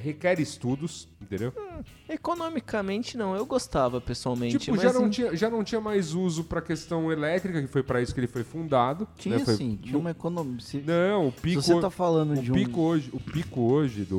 requer 0.02 0.38
estudos, 0.40 1.08
entendeu? 1.20 1.52
Economicamente, 2.08 3.16
não. 3.16 3.34
Eu 3.34 3.46
gostava, 3.46 4.00
pessoalmente. 4.00 4.58
tipo, 4.58 4.76
já 4.76 4.92
não, 4.92 5.06
em- 5.06 5.10
tinha, 5.10 5.34
já 5.36 5.48
não 5.50 5.64
tinha 5.64 5.80
mais 5.80 6.14
uso 6.14 6.44
pra 6.44 6.60
questão 6.60 7.10
elétrica, 7.10 7.60
que 7.60 7.66
foi 7.66 7.82
pra 7.82 8.00
isso 8.02 8.12
que 8.12 8.20
ele 8.20 8.26
foi 8.26 8.44
fundado. 8.44 9.08
Tinha 9.16 9.38
né? 9.38 9.44
Foi- 9.44 9.56
sim, 9.56 9.78
tinha 9.82 9.98
uma 9.98 10.10
economia. 10.10 10.60
Se, 10.60 10.78
Não, 10.78 11.28
o 11.28 11.32
se 11.32 11.40
pico... 11.40 11.62
você 11.62 11.80
tá 11.80 11.90
falando 11.90 12.32
o 12.32 12.42
de 12.42 12.52
um. 12.52 12.54
pico 12.54 12.80
hoje, 12.80 13.10
o 13.12 13.18
pico 13.20 13.60
hoje 13.62 14.04
do, 14.04 14.18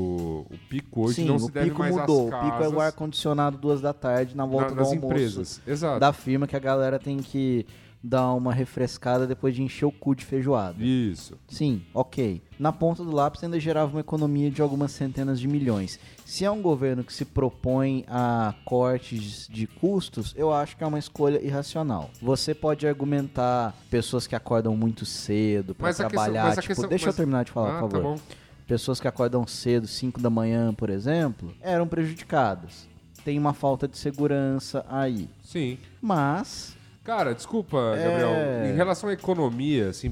o 0.49 0.57
pico 0.69 1.01
hoje 1.05 1.15
sim, 1.15 1.25
não 1.25 1.37
se 1.39 1.51
deve 1.51 1.71
mais 1.71 1.95
mudou. 1.95 2.27
às 2.27 2.33
O 2.33 2.39
pico 2.45 2.45
é 2.63 2.67
o 2.67 2.71
casas, 2.71 2.77
ar-condicionado 2.79 3.57
duas 3.57 3.81
da 3.81 3.93
tarde 3.93 4.35
na 4.35 4.45
volta 4.45 4.69
na- 4.69 4.81
do 4.81 4.87
almoço 4.87 4.95
empresas. 4.95 5.61
Exato. 5.67 5.99
da 5.99 6.11
firma 6.11 6.47
que 6.47 6.55
a 6.55 6.59
galera 6.59 6.97
tem 6.99 7.17
que 7.17 7.65
dar 8.05 8.33
uma 8.33 8.53
refrescada 8.53 9.25
depois 9.25 9.55
de 9.55 9.63
encher 9.63 9.85
o 9.85 9.91
cu 9.91 10.13
de 10.13 10.25
feijoada. 10.25 10.83
Isso. 10.83 11.37
Sim, 11.47 11.81
ok. 11.93 12.41
Na 12.59 12.73
ponta 12.73 13.01
do 13.03 13.15
lápis 13.15 13.41
ainda 13.43 13.57
gerava 13.59 13.91
uma 13.91 14.01
economia 14.01 14.51
de 14.51 14.61
algumas 14.61 14.91
centenas 14.91 15.39
de 15.39 15.47
milhões. 15.47 15.97
Se 16.25 16.43
é 16.43 16.51
um 16.51 16.61
governo 16.61 17.03
que 17.03 17.13
se 17.13 17.23
propõe 17.23 18.03
a 18.09 18.53
cortes 18.65 19.47
de 19.49 19.65
custos, 19.67 20.33
eu 20.37 20.51
acho 20.53 20.75
que 20.75 20.83
é 20.83 20.87
uma 20.87 20.99
escolha 20.99 21.41
irracional. 21.41 22.09
Você 22.21 22.53
pode 22.53 22.85
argumentar 22.85 23.73
pessoas 23.89 24.27
que 24.27 24.35
acordam 24.35 24.75
muito 24.75 25.05
cedo 25.05 25.73
para 25.73 25.87
questão- 25.87 26.09
trabalhar, 26.09 26.47
a 26.47 26.55
tipo, 26.55 26.67
questão- 26.67 26.89
deixa 26.89 27.05
mas- 27.05 27.13
eu 27.15 27.17
terminar 27.17 27.45
de 27.45 27.51
falar, 27.51 27.77
ah, 27.77 27.79
por 27.81 27.89
tá 27.89 27.97
favor. 27.97 28.15
bom. 28.15 28.21
Pessoas 28.67 28.99
que 28.99 29.07
acordam 29.07 29.45
cedo, 29.47 29.87
5 29.87 30.19
da 30.21 30.29
manhã, 30.29 30.73
por 30.73 30.89
exemplo, 30.89 31.53
eram 31.61 31.87
prejudicadas. 31.87 32.87
Tem 33.23 33.37
uma 33.39 33.53
falta 33.53 33.87
de 33.87 33.97
segurança 33.97 34.85
aí. 34.89 35.29
Sim. 35.43 35.77
Mas 36.01 36.75
Cara, 37.03 37.33
desculpa, 37.35 37.77
É. 37.97 38.03
Gabriel. 38.03 38.71
Em 38.71 38.75
relação 38.75 39.09
à 39.09 39.13
economia, 39.13 39.89
assim, 39.89 40.09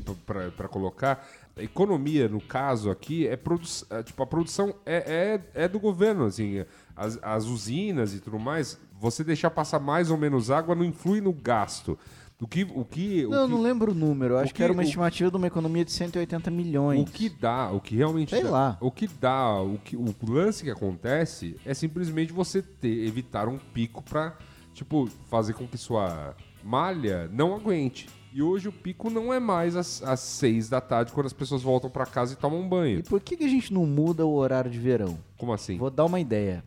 pra 0.57 0.67
colocar, 0.67 1.25
a 1.57 1.63
economia, 1.63 2.27
no 2.27 2.41
caso 2.41 2.89
aqui, 2.91 3.27
é, 3.27 3.35
produ 3.37 3.67
é, 3.89 4.03
tipo, 4.03 4.21
a 4.21 4.27
produção 4.27 4.73
é, 4.85 5.39
é, 5.55 5.63
é 5.63 5.67
do 5.67 5.79
governo, 5.79 6.25
assim, 6.25 6.65
as, 6.95 7.17
as 7.21 7.45
usinas 7.45 8.13
e 8.13 8.19
tudo 8.19 8.37
mais, 8.39 8.77
você 8.99 9.23
deixar 9.23 9.49
passar 9.51 9.79
mais 9.79 10.11
ou 10.11 10.17
menos 10.17 10.51
água 10.51 10.75
não 10.75 10.83
influi 10.83 11.21
no 11.21 11.31
gasto. 11.33 11.97
O 12.41 12.47
que, 12.47 12.63
o 12.73 12.83
que, 12.83 13.25
o 13.25 13.29
Não, 13.29 13.45
que, 13.45 13.51
não 13.53 13.61
lembro 13.61 13.91
o 13.91 13.95
número. 13.95 14.35
Acho 14.37 14.47
que, 14.51 14.57
que- 14.57 14.63
era 14.63 14.73
uma 14.73 14.81
o- 14.81 14.85
estimativa 14.85 15.29
de 15.29 15.37
uma 15.37 15.45
economia 15.47 15.85
de 15.85 15.91
180 15.91 16.49
milhões. 16.49 16.99
o 17.01 17.05
que 17.05 17.29
dá, 17.29 17.69
o 17.71 17.79
que 17.79 17.95
realmente 17.95 18.31
Sei 18.31 18.41
dá, 18.43 18.49
lá. 18.49 18.77
o 18.81 18.89
que 18.91 19.07
dá, 19.07 19.61
o 19.61 19.77
que 19.77 19.95
o 19.95 20.13
lance 20.27 20.63
que 20.63 20.71
acontece 20.71 21.55
é 21.63 21.73
simplesmente 21.75 22.33
você 22.33 22.61
ter 22.63 23.05
evitar 23.05 23.47
um 23.47 23.59
pico 23.59 24.01
pra, 24.01 24.35
tipo, 24.73 25.07
fazer 25.29 25.53
com 25.53 25.67
que 25.67 25.77
sua 25.77 26.35
malha 26.63 27.27
não 27.33 27.55
aguente. 27.55 28.09
E 28.33 28.41
hoje 28.41 28.69
o 28.69 28.71
pico 28.71 29.09
não 29.09 29.33
é 29.33 29.39
mais 29.41 29.75
às, 29.75 30.01
às 30.03 30.19
seis 30.21 30.69
da 30.69 30.79
tarde 30.79 31.11
quando 31.11 31.25
as 31.25 31.33
pessoas 31.33 31.61
voltam 31.61 31.89
pra 31.89 32.05
casa 32.05 32.33
e 32.33 32.37
tomam 32.37 32.63
E 32.63 32.67
banho. 32.69 33.03
por 33.03 33.19
que, 33.19 33.35
que 33.35 33.43
a 33.43 33.47
gente 33.49 33.73
não 33.73 33.85
muda 33.85 34.25
o 34.25 34.33
horário 34.33 34.71
de 34.71 34.79
verão? 34.79 35.19
Como 35.37 35.51
assim? 35.51 35.77
Vou 35.77 35.89
dar 35.89 36.05
uma 36.05 36.19
ideia. 36.19 36.63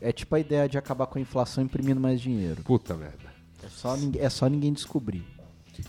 É 0.00 0.12
tipo 0.12 0.34
a 0.36 0.40
ideia 0.40 0.68
de 0.68 0.78
acabar 0.78 1.06
com 1.06 1.18
a 1.18 1.20
inflação 1.22 1.64
imprimindo 1.64 2.00
mais 2.00 2.20
dinheiro. 2.20 2.62
Puta 2.62 2.94
merda. 2.94 3.28
É 3.62 3.68
só, 3.68 3.96
ninguém, 3.96 4.22
é 4.22 4.30
só 4.30 4.46
ninguém 4.48 4.72
descobrir. 4.72 5.24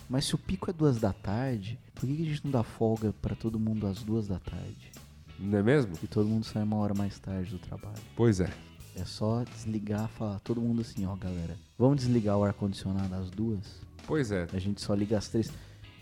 Mas 0.09 0.25
se 0.25 0.33
o 0.35 0.37
pico 0.37 0.69
é 0.69 0.73
duas 0.73 0.99
da 0.99 1.13
tarde, 1.13 1.77
por 1.93 2.07
que, 2.07 2.15
que 2.15 2.21
a 2.23 2.25
gente 2.25 2.43
não 2.45 2.51
dá 2.51 2.63
folga 2.63 3.13
pra 3.21 3.35
todo 3.35 3.59
mundo 3.59 3.85
às 3.87 4.01
duas 4.01 4.27
da 4.27 4.39
tarde? 4.39 4.91
Não 5.39 5.57
é 5.59 5.63
mesmo? 5.63 5.93
E 6.01 6.07
todo 6.07 6.27
mundo 6.27 6.45
sai 6.45 6.63
uma 6.63 6.77
hora 6.77 6.93
mais 6.93 7.19
tarde 7.19 7.51
do 7.51 7.59
trabalho. 7.59 7.95
Pois 8.15 8.39
é. 8.39 8.49
É 8.95 9.05
só 9.05 9.43
desligar, 9.43 10.07
falar 10.09 10.39
todo 10.39 10.59
mundo 10.61 10.81
assim, 10.81 11.05
ó, 11.05 11.15
galera. 11.15 11.55
Vamos 11.77 11.97
desligar 11.97 12.37
o 12.37 12.43
ar-condicionado 12.43 13.13
às 13.15 13.29
duas? 13.29 13.79
Pois 14.05 14.31
é. 14.31 14.47
A 14.53 14.59
gente 14.59 14.81
só 14.81 14.93
liga 14.93 15.17
às 15.17 15.27
três. 15.29 15.51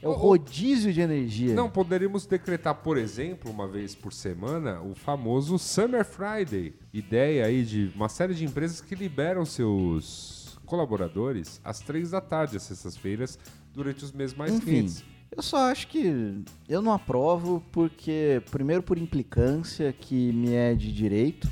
É 0.02 0.08
o 0.08 0.14
rodízio 0.14 0.94
de 0.94 1.02
energia. 1.02 1.54
Não, 1.54 1.70
poderíamos 1.70 2.26
decretar, 2.26 2.74
por 2.76 2.98
exemplo, 2.98 3.52
uma 3.52 3.68
vez 3.68 3.94
por 3.94 4.14
semana, 4.14 4.82
o 4.82 4.96
famoso 4.96 5.60
Summer 5.60 6.06
Friday. 6.06 6.74
Ideia 6.94 7.46
aí 7.46 7.64
de 7.66 7.92
uma 7.96 8.08
série 8.08 8.34
de 8.34 8.46
empresas 8.46 8.80
que 8.80 8.96
liberam 8.96 9.44
seus 9.46 10.58
colaboradores 10.66 11.60
às 11.66 11.80
três 11.82 12.12
da 12.12 12.22
tarde, 12.22 12.56
às 12.56 12.64
sextas-feiras, 12.64 13.38
durante 13.74 14.04
os 14.06 14.12
meses 14.14 14.36
mais 14.36 14.54
Enfim, 14.54 14.84
quentes. 14.84 15.04
eu 15.36 15.44
só 15.44 15.70
acho 15.70 15.88
que 15.88 16.44
eu 16.68 16.82
não 16.82 16.94
aprovo 16.94 17.62
porque, 17.72 18.42
primeiro, 18.52 18.82
por 18.82 18.98
implicância 18.98 19.92
que 19.92 20.32
me 20.32 20.54
é 20.54 20.74
de 20.74 20.94
direito, 20.94 21.50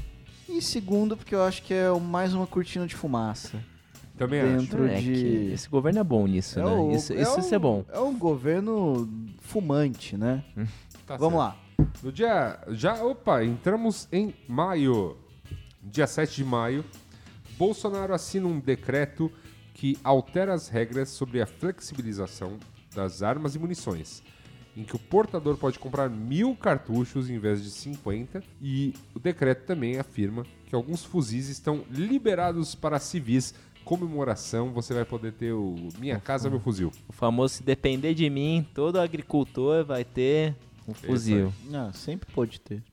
e 0.49 0.61
segundo, 0.61 1.15
porque 1.17 1.35
eu 1.35 1.43
acho 1.43 1.61
que 1.63 1.73
é 1.73 1.91
mais 1.99 2.33
uma 2.33 2.47
cortina 2.47 2.85
de 2.87 2.95
fumaça. 2.95 3.61
Também 4.17 4.41
dentro 4.57 4.85
É 4.87 4.95
de. 4.99 5.11
que 5.13 5.51
esse 5.53 5.69
governo 5.69 5.99
é 5.99 6.03
bom 6.03 6.25
nisso, 6.25 6.59
É 6.59 6.63
né? 6.63 6.71
o- 6.71 6.91
isso 6.91 7.13
é 7.13 7.21
isso, 7.21 7.53
é 7.53 7.59
bom. 7.59 7.85
É 7.89 7.99
um 7.99 8.17
governo 8.17 9.07
fumante, 9.41 10.17
né? 10.17 10.43
acho. 10.55 10.67
Tá 11.05 11.17
Vamos 11.17 11.39
certo. 11.39 11.55
lá. 11.79 11.87
No 12.01 12.11
dia. 12.11 12.59
Já. 12.69 13.03
Opa, 13.03 13.43
entramos 13.43 14.07
em 14.11 14.33
maio. 14.47 15.15
Dia 15.83 16.07
7 16.07 16.37
de 16.37 16.43
maio. 16.43 16.83
Bolsonaro 17.57 18.13
assina 18.13 18.47
um 18.47 18.59
decreto 18.59 19.31
que 19.73 19.97
altera 20.03 20.53
as 20.53 20.67
regras 20.67 21.09
sobre 21.09 21.39
a 21.41 21.45
flexibilização 21.45 22.57
das 22.95 23.21
armas 23.21 23.53
e 23.55 23.59
munições, 23.59 24.23
em 24.77 24.83
que 24.83 24.95
o 24.95 24.99
portador 24.99 25.57
pode 25.57 25.79
comprar 25.79 26.07
mil 26.07 26.55
cartuchos 26.55 27.31
em 27.31 27.39
vez 27.39 27.63
de 27.63 27.71
50, 27.71 28.43
e 28.61 28.93
o 29.15 29.19
decreto 29.19 29.65
também 29.65 29.97
afirma 29.97 30.45
que 30.67 30.75
alguns 30.75 31.03
fuzis 31.03 31.49
estão 31.49 31.83
liberados 31.89 32.75
para 32.75 32.99
civis. 32.99 33.55
Comemoração, 33.83 34.71
você 34.71 34.93
vai 34.93 35.03
poder 35.03 35.31
ter 35.31 35.53
o 35.53 35.75
Minha 35.97 36.19
Casa, 36.19 36.49
Meu 36.49 36.59
Fuzil. 36.59 36.91
O 37.07 37.13
famoso 37.13 37.55
se 37.55 37.63
depender 37.63 38.13
de 38.13 38.29
mim, 38.29 38.67
todo 38.73 38.99
agricultor 38.99 39.83
vai 39.83 40.03
ter 40.03 40.53
um 40.87 40.93
fuzil. 40.93 41.51
Não, 41.65 41.91
sempre 41.93 42.31
pode 42.31 42.59
ter. 42.59 42.83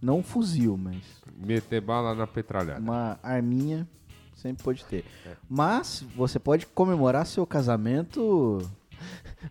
Não 0.00 0.18
um 0.18 0.22
fuzil, 0.22 0.76
mas 0.76 1.02
Meter 1.36 1.80
bala 1.80 2.14
na 2.14 2.26
petralhada. 2.26 2.80
uma 2.80 3.18
arminha 3.22 3.88
sempre 4.36 4.62
pode 4.62 4.84
ter. 4.84 5.04
É. 5.24 5.36
Mas 5.48 6.04
você 6.14 6.38
pode 6.38 6.66
comemorar 6.66 7.26
seu 7.26 7.46
casamento. 7.46 8.58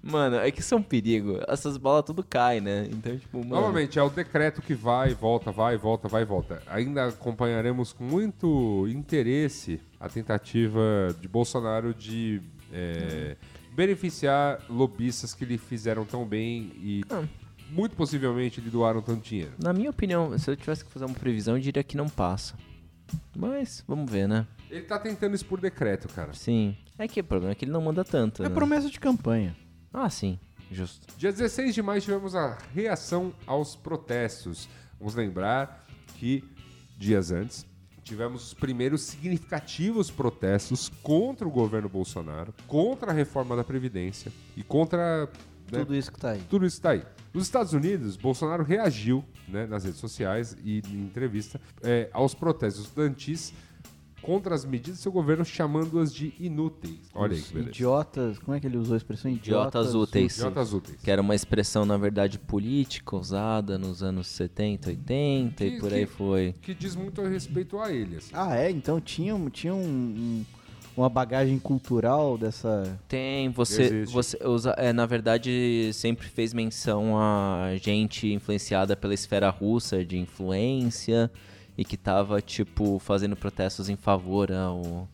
Mano, 0.01 0.37
é 0.37 0.49
que 0.51 0.61
isso 0.61 0.73
é 0.73 0.77
um 0.77 0.83
perigo. 0.83 1.39
Essas 1.47 1.77
bolas 1.77 2.03
tudo 2.05 2.23
caem, 2.23 2.61
né? 2.61 2.87
Então, 2.91 3.17
tipo, 3.17 3.37
mano. 3.39 3.49
Novamente, 3.49 3.97
é 3.99 4.03
o 4.03 4.09
decreto 4.09 4.61
que 4.61 4.73
vai, 4.73 5.13
volta, 5.13 5.51
vai, 5.51 5.77
volta, 5.77 6.07
vai, 6.07 6.25
volta. 6.25 6.61
Ainda 6.67 7.07
acompanharemos 7.07 7.93
com 7.93 8.03
muito 8.03 8.87
interesse 8.87 9.79
a 9.99 10.07
tentativa 10.09 10.81
de 11.19 11.27
Bolsonaro 11.27 11.93
de 11.93 12.41
é, 12.73 13.35
beneficiar 13.73 14.59
lobistas 14.69 15.33
que 15.33 15.45
lhe 15.45 15.57
fizeram 15.57 16.05
tão 16.05 16.25
bem 16.25 16.71
e 16.77 17.01
Ah. 17.09 17.23
muito 17.69 17.95
possivelmente 17.95 18.61
lhe 18.61 18.69
doaram 18.69 19.01
tanto 19.01 19.21
dinheiro. 19.27 19.51
Na 19.61 19.73
minha 19.73 19.89
opinião, 19.89 20.37
se 20.37 20.49
eu 20.49 20.55
tivesse 20.55 20.83
que 20.85 20.91
fazer 20.91 21.05
uma 21.05 21.15
previsão, 21.15 21.55
eu 21.55 21.61
diria 21.61 21.83
que 21.83 21.95
não 21.97 22.07
passa. 22.09 22.55
Mas, 23.35 23.83
vamos 23.87 24.09
ver, 24.09 24.27
né? 24.27 24.47
Ele 24.69 24.83
tá 24.83 24.97
tentando 24.97 25.35
isso 25.35 25.45
por 25.45 25.59
decreto, 25.59 26.07
cara. 26.07 26.33
Sim. 26.33 26.77
É 27.03 27.07
que 27.07 27.19
o 27.19 27.23
problema 27.23 27.51
é 27.51 27.55
que 27.55 27.65
ele 27.65 27.71
não 27.71 27.81
manda 27.81 28.03
tanto, 28.03 28.43
É 28.43 28.49
né? 28.49 28.53
promessa 28.53 28.89
de 28.89 28.99
campanha. 28.99 29.55
Ah, 29.93 30.09
sim. 30.09 30.39
Justo. 30.71 31.07
Dia 31.17 31.31
16 31.31 31.73
de 31.75 31.81
maio 31.81 31.99
tivemos 31.99 32.35
a 32.35 32.57
reação 32.73 33.33
aos 33.45 33.75
protestos. 33.75 34.69
Vamos 34.99 35.15
lembrar 35.15 35.85
que 36.17 36.43
dias 36.97 37.31
antes 37.31 37.65
tivemos 38.03 38.47
os 38.47 38.53
primeiros 38.53 39.01
significativos 39.01 40.09
protestos 40.11 40.89
contra 41.01 41.47
o 41.47 41.51
governo 41.51 41.89
Bolsonaro, 41.89 42.53
contra 42.67 43.11
a 43.11 43.13
reforma 43.13 43.55
da 43.55 43.63
Previdência 43.63 44.31
e 44.55 44.63
contra 44.63 45.25
né, 45.71 45.79
Tudo 45.79 45.95
isso 45.95 46.11
que 46.11 46.19
tá 46.19 46.31
aí. 46.31 46.41
tudo 46.49 46.65
isso 46.65 46.77
está 46.77 46.91
aí. 46.91 47.03
Nos 47.33 47.43
Estados 47.45 47.73
Unidos, 47.73 48.15
Bolsonaro 48.17 48.63
reagiu 48.63 49.23
né, 49.47 49.65
nas 49.65 49.83
redes 49.85 49.99
sociais 49.99 50.55
e 50.63 50.79
em 50.87 51.03
entrevista 51.05 51.59
é, 51.81 52.09
aos 52.13 52.33
protestos 52.35 52.85
estudantis 52.85 53.53
contra 54.21 54.53
as 54.53 54.63
medidas 54.65 54.99
do 54.99 55.01
seu 55.01 55.11
governo, 55.11 55.43
chamando-as 55.43 56.13
de 56.13 56.33
inúteis. 56.39 56.99
Olha 57.13 57.35
aí 57.35 57.41
que 57.41 57.53
beleza. 57.53 57.69
Idiotas. 57.71 58.39
Como 58.39 58.55
é 58.55 58.59
que 58.59 58.67
ele 58.67 58.77
usou 58.77 58.93
a 58.93 58.97
expressão? 58.97 59.31
Idiotas 59.31 59.95
úteis. 59.95 60.37
Idiotas 60.37 60.73
úteis. 60.73 60.97
Que 61.01 61.09
era 61.11 61.21
uma 61.21 61.33
expressão, 61.35 61.85
na 61.85 61.97
verdade, 61.97 62.37
política 62.37 63.15
usada 63.15 63.77
nos 63.77 64.03
anos 64.03 64.27
70, 64.27 64.89
80 64.89 65.55
Que- 65.65 65.75
e 65.75 65.79
por 65.79 65.91
aí 65.93 66.05
que- 66.05 66.11
foi. 66.11 66.55
Que 66.61 66.73
diz 66.73 66.95
muito 66.95 67.21
a 67.21 67.27
respeito 67.27 67.79
a 67.79 67.91
ele. 67.91 68.17
assim. 68.17 68.31
Ah, 68.33 68.55
é? 68.55 68.69
Então 68.69 68.99
tinha, 69.01 69.35
tinha 69.49 69.73
um- 69.73 69.81
um- 69.81 70.45
uma 70.95 71.07
bagagem 71.09 71.57
cultural 71.57 72.37
dessa. 72.37 72.99
Tem, 73.07 73.49
você, 73.49 73.83
Existe. 73.83 74.13
você 74.13 74.37
usa, 74.45 74.71
é, 74.77 74.91
na 74.91 75.05
verdade, 75.05 75.89
sempre 75.93 76.27
fez 76.27 76.53
menção 76.53 77.17
a 77.17 77.71
gente 77.81 78.27
influenciada 78.31 78.95
pela 78.95 79.13
esfera 79.13 79.49
russa 79.49 80.03
de 80.05 80.17
influência 80.17 81.31
e 81.77 81.83
que 81.85 81.97
tava, 81.97 82.41
tipo, 82.41 82.99
fazendo 82.99 83.35
protestos 83.35 83.89
em 83.89 83.95
favor 83.95 84.51
ao, 84.51 85.07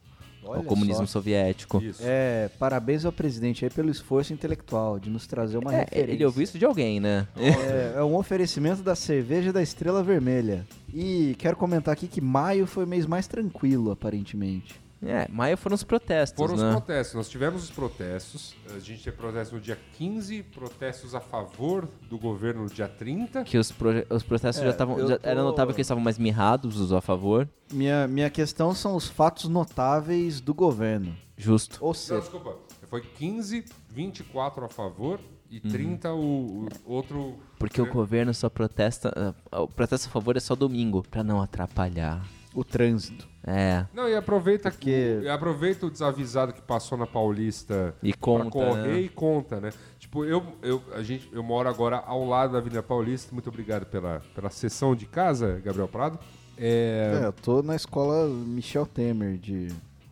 ao 0.43 0.63
comunismo 0.63 1.05
só. 1.05 1.13
soviético. 1.13 1.81
Isso. 1.81 2.01
É, 2.03 2.49
parabéns 2.59 3.05
ao 3.05 3.11
presidente 3.11 3.63
aí 3.65 3.71
pelo 3.71 3.89
esforço 3.89 4.33
intelectual 4.33 4.99
de 4.99 5.09
nos 5.09 5.27
trazer 5.27 5.57
uma 5.57 5.73
É, 5.73 5.79
referência. 5.81 6.11
ele 6.13 6.25
ouviu 6.25 6.43
isso 6.43 6.57
de 6.57 6.65
alguém, 6.65 6.99
né? 6.99 7.27
É, 7.35 7.99
é 7.99 8.03
um 8.03 8.15
oferecimento 8.15 8.81
da 8.81 8.95
cerveja 8.95 9.51
da 9.53 9.61
Estrela 9.61 10.01
Vermelha. 10.03 10.65
E 10.93 11.35
quero 11.37 11.55
comentar 11.57 11.93
aqui 11.93 12.07
que 12.07 12.21
maio 12.21 12.65
foi 12.65 12.85
o 12.85 12.87
mês 12.87 13.05
mais 13.05 13.27
tranquilo, 13.27 13.91
aparentemente. 13.91 14.79
É, 15.03 15.27
maio 15.29 15.55
foram 15.57 15.75
os 15.75 15.83
protestos, 15.83 16.37
Foram 16.37 16.55
os 16.55 16.61
né? 16.61 16.71
protestos. 16.71 17.13
Nós 17.15 17.29
tivemos 17.29 17.63
os 17.63 17.69
protestos. 17.69 18.55
A 18.75 18.79
gente 18.79 19.03
teve 19.03 19.15
protestos 19.15 19.51
no 19.53 19.59
dia 19.59 19.77
15, 19.97 20.41
protestos 20.43 21.13
a 21.13 21.19
favor 21.19 21.87
do 22.09 22.17
governo 22.17 22.63
no 22.63 22.69
dia 22.69 22.87
30. 22.87 23.43
Que 23.43 23.57
os, 23.57 23.71
proje- 23.71 24.07
os 24.09 24.23
protestos 24.23 24.61
É, 24.61 24.65
já 24.65 24.71
estavam. 24.71 24.95
tô- 24.95 25.19
Era 25.21 25.43
notável 25.43 25.73
que 25.73 25.79
eles 25.81 25.85
estavam 25.85 26.03
mais 26.03 26.17
mirrados, 26.17 26.79
os 26.79 26.91
a 26.91 26.99
favor. 27.01 27.47
Minha, 27.71 28.07
minha 28.07 28.29
questão 28.29 28.73
são 28.73 28.95
os 28.95 29.07
fatos 29.07 29.47
notáveis 29.47 30.41
do 30.41 30.53
governo. 30.53 31.15
Justo. 31.37 31.77
Ou 31.81 31.89
Não, 31.89 31.93
seja, 31.93 32.19
desculpa. 32.21 32.55
Foi 32.89 33.01
15, 33.01 33.65
24 33.89 34.65
a 34.65 34.69
favor 34.69 35.19
e 35.51 35.57
Uhum. 35.63 35.71
30 35.71 36.13
o, 36.13 36.65
o 36.85 36.93
outro. 36.93 37.35
Porque 37.59 37.79
o 37.81 37.85
governo 37.91 38.33
só 38.33 38.49
protesta. 38.49 39.35
ah, 39.51 39.61
O 39.61 39.67
protesto 39.67 40.07
a 40.07 40.11
favor 40.11 40.35
é 40.35 40.39
só 40.39 40.55
domingo, 40.55 41.03
pra 41.09 41.23
não 41.23 41.39
atrapalhar. 41.41 42.25
O 42.59 42.63
trânsito. 42.63 43.27
É. 43.45 43.85
Não, 43.93 44.09
e 44.09 44.15
aproveita 44.15 44.71
Porque- 44.71 45.19
que 45.19 45.25
e 45.25 45.29
aproveita 45.29 45.85
o 45.85 45.91
desavisado 45.91 46.51
que 46.53 46.61
passou 46.61 46.97
na 46.97 47.05
Paulista 47.05 47.93
E 48.01 48.11
conta, 48.13 48.49
pra 48.49 48.51
correr 48.51 48.87
né? 48.87 48.99
e 49.01 49.09
conta, 49.09 49.61
né? 49.61 49.71
Tipo, 49.99 50.25
eu, 50.25 50.43
eu, 50.63 50.81
a 50.95 51.03
gente, 51.03 51.29
eu 51.31 51.43
moro 51.43 51.69
agora 51.69 51.97
ao 52.05 52.25
lado 52.27 52.53
da 52.53 52.57
Avenida 52.57 52.81
Paulista. 52.81 53.29
Muito 53.31 53.47
obrigado 53.49 53.85
pela, 53.85 54.21
pela 54.33 54.49
sessão 54.49 54.95
de 54.95 55.05
casa, 55.05 55.61
Gabriel 55.63 55.87
Prado. 55.87 56.17
É, 56.57 57.19
É, 57.21 57.25
eu 57.27 57.33
tô 57.33 57.61
na 57.61 57.75
escola 57.75 58.27
Michel 58.27 58.85
Temer 58.87 59.37
de 59.37 59.67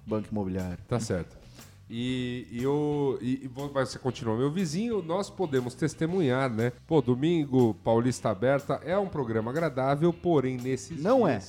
Banco 0.06 0.28
Imobiliário. 0.32 0.78
Tá 0.88 1.00
certo. 1.00 1.36
E, 1.90 2.48
e 2.52 2.64
eu. 2.64 3.18
E, 3.22 3.42
e 3.46 3.48
você 3.48 4.00
continua, 4.00 4.36
meu 4.38 4.50
vizinho, 4.52 5.02
nós 5.04 5.30
podemos 5.30 5.74
testemunhar, 5.76 6.50
né? 6.50 6.72
Pô, 6.88 7.02
domingo, 7.02 7.76
Paulista 7.84 8.30
Aberta 8.30 8.80
é 8.84 8.98
um 8.98 9.08
programa 9.08 9.52
agradável, 9.52 10.12
porém 10.14 10.58
nesses. 10.58 11.02
Não 11.02 11.28
é. 11.28 11.40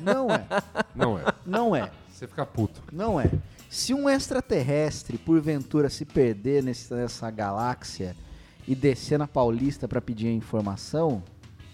Não 0.00 0.30
é, 0.30 0.46
Não 0.94 1.18
é. 1.18 1.24
não 1.44 1.76
é, 1.76 1.90
Você 2.08 2.26
fica 2.26 2.44
puto. 2.46 2.82
não 2.92 3.20
é. 3.20 3.30
Se 3.68 3.92
um 3.92 4.08
extraterrestre, 4.08 5.18
porventura, 5.18 5.90
se 5.90 6.04
perder 6.04 6.62
nesse- 6.62 6.92
nessa 6.94 7.30
galáxia 7.30 8.16
e 8.66 8.74
descer 8.74 9.18
na 9.18 9.26
Paulista 9.26 9.86
pra 9.88 10.00
pedir 10.00 10.28
a 10.28 10.32
informação, 10.32 11.22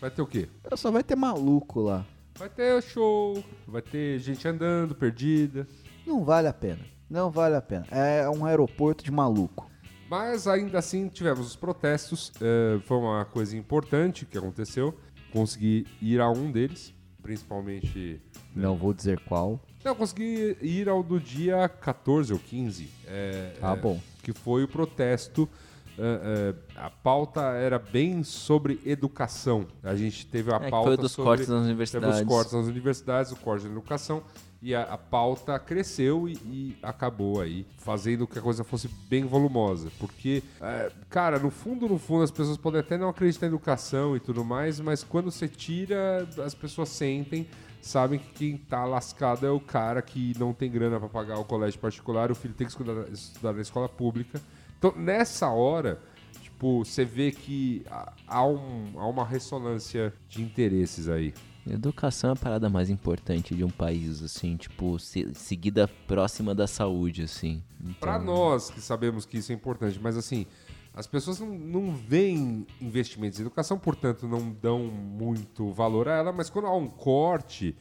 Vai 0.01 0.11
ter 0.11 0.23
o 0.23 0.27
quê? 0.27 0.49
só 0.75 0.91
vai 0.91 1.03
ter 1.05 1.15
maluco 1.17 1.81
lá. 1.81 2.05
Vai 2.39 2.49
ter 2.49 2.83
show, 2.83 3.43
vai 3.69 3.83
ter 3.83 4.19
gente 4.19 4.49
andando, 4.49 4.95
perdida. 4.95 5.67
Não 6.07 6.25
vale 6.25 6.49
a 6.49 6.53
pena. 6.53 6.81
Não 7.09 7.31
vale 7.31 7.55
a 7.55 7.61
pena. 7.63 7.87
É 7.91 8.29
um 8.29 8.45
aeroporto 8.47 9.05
de 9.05 9.13
maluco. 9.13 9.71
Mas 10.11 10.47
ainda 10.49 10.79
assim 10.79 11.09
tivemos 11.09 11.47
os 11.47 11.57
protestos. 11.57 12.33
eh, 12.41 12.81
foi 12.87 12.97
uma 12.97 13.25
coisa 13.27 13.57
importante 13.57 14.25
que 14.27 14.37
aconteceu. 14.37 14.99
Consegui 15.31 15.87
ir 16.01 16.21
a 16.21 16.31
um 16.31 16.51
deles, 16.51 16.93
principalmente. 17.23 18.21
Não 18.55 18.77
vou 18.77 18.93
dizer 18.93 19.21
qual. 19.21 19.61
Não, 19.85 19.95
consegui 19.95 20.57
ir 20.61 20.89
ao 20.89 21.03
do 21.03 21.19
dia 21.19 21.69
14 21.69 22.33
ou 22.33 22.39
15. 22.39 22.89
é, 23.07 23.55
Ah, 23.63 23.73
é, 23.73 23.77
bom. 23.77 24.01
Que 24.23 24.33
foi 24.33 24.65
o 24.65 24.69
protesto. 24.69 25.49
eh, 25.99 26.55
eh, 26.55 26.55
a 26.77 26.89
pauta 26.89 27.41
era 27.53 27.79
bem 27.79 28.23
sobre 28.25 28.81
educação. 28.87 29.67
A 29.83 29.95
gente 29.95 30.25
teve 30.27 30.51
a 30.53 30.57
É, 30.57 30.71
pauta 30.71 30.89
foi 30.89 30.97
dos 30.97 31.13
sobre, 31.13 31.29
cortes 31.29 31.49
nas 31.49 31.59
Teve 31.59 31.69
universidades. 31.71 32.21
os 32.21 32.27
cortes 32.27 32.53
nas 32.55 32.67
universidades, 32.67 33.33
o 33.33 33.37
corte 33.37 33.67
na 33.67 33.73
educação. 33.73 34.23
E 34.65 34.75
a, 34.77 34.83
a 34.83 34.97
pauta 34.97 35.59
cresceu 35.59 36.29
e, 36.29 36.35
e 36.45 36.77
acabou 36.83 37.41
aí, 37.41 37.67
fazendo 37.79 38.29
que 38.29 38.39
a 38.39 38.43
coisa 38.43 38.63
fosse 38.63 38.87
bem 39.09 39.25
volumosa. 39.25 39.91
Porque, 39.99 40.41
é, 40.61 40.93
cara, 41.11 41.39
no 41.41 41.51
fundo, 41.51 41.89
no 41.89 41.99
fundo, 41.99 42.23
as 42.23 42.31
pessoas 42.31 42.57
podem 42.57 42.79
até 42.81 42.97
não 42.97 43.09
acreditar 43.09 43.47
em 43.47 43.49
educação 43.49 44.17
e 44.17 44.21
tudo 44.21 44.45
mais, 44.45 44.79
mas 44.79 45.03
quando 45.03 45.33
você 45.33 45.49
tira, 45.49 46.29
as 46.47 46.55
pessoas 46.55 46.91
sentem, 46.91 47.49
sabem 47.81 48.21
que 48.21 48.33
quem 48.35 48.57
tá 48.57 48.85
lascado 48.85 49.45
é 49.45 49.51
o 49.51 49.59
cara 49.59 50.01
que 50.01 50.33
não 50.39 50.53
tem 50.53 50.71
grana 50.71 51.01
para 51.01 51.09
pagar 51.09 51.39
o 51.41 51.45
colégio 51.45 51.81
particular, 51.81 52.31
o 52.31 52.35
filho 52.37 52.55
tem 52.55 52.65
que 52.65 52.73
estudar, 52.73 53.09
estudar 53.13 53.53
na 53.55 53.63
escola 53.63 53.89
pública. 53.89 54.41
Então, 54.79 54.95
nessa 54.97 55.49
hora, 55.49 55.99
tipo, 56.41 56.85
você 56.85 57.05
vê 57.05 57.33
que 57.33 57.85
há- 58.29 58.47
um- 58.47 58.93
há 58.97 59.09
uma 59.09 59.25
ressonância 59.25 60.13
de 60.29 60.41
interesses 60.41 61.09
aí. 61.09 61.35
Educação 61.67 62.31
é 62.31 62.33
a 62.33 62.37
parada 62.37 62.69
mais 62.69 62.91
importante 62.91 63.55
de 63.55 63.63
um 63.65 63.71
país, 63.71 64.23
assim, 64.23 64.57
tipo, 64.57 64.99
se- 64.99 65.33
seguida 65.35 65.87
próxima 66.07 66.55
da 66.55 66.67
saúde, 66.67 67.23
assim. 67.23 67.63
Então, 67.81 67.95
Pra 68.01 68.19
nós 68.19 68.69
que 68.71 68.81
sabemos 68.81 69.25
que 69.25 69.39
isso 69.39 69.53
é 69.53 69.55
importante, 69.55 69.99
mas 70.03 70.17
assim, 70.17 70.45
as 70.95 71.07
pessoas 71.07 71.39
não, 71.41 71.49
não 71.49 71.95
veem 71.95 72.67
investimentos 72.81 73.39
em 73.39 73.43
educação, 73.43 73.79
portanto 73.79 74.27
não 74.27 74.51
dão 74.51 74.81
muito 74.81 75.71
valor 75.73 76.09
a 76.09 76.17
ela, 76.17 76.33
mas 76.33 76.51
quando 76.51 76.67
há 76.67 76.77
um 76.77 76.89
corte 76.89 77.77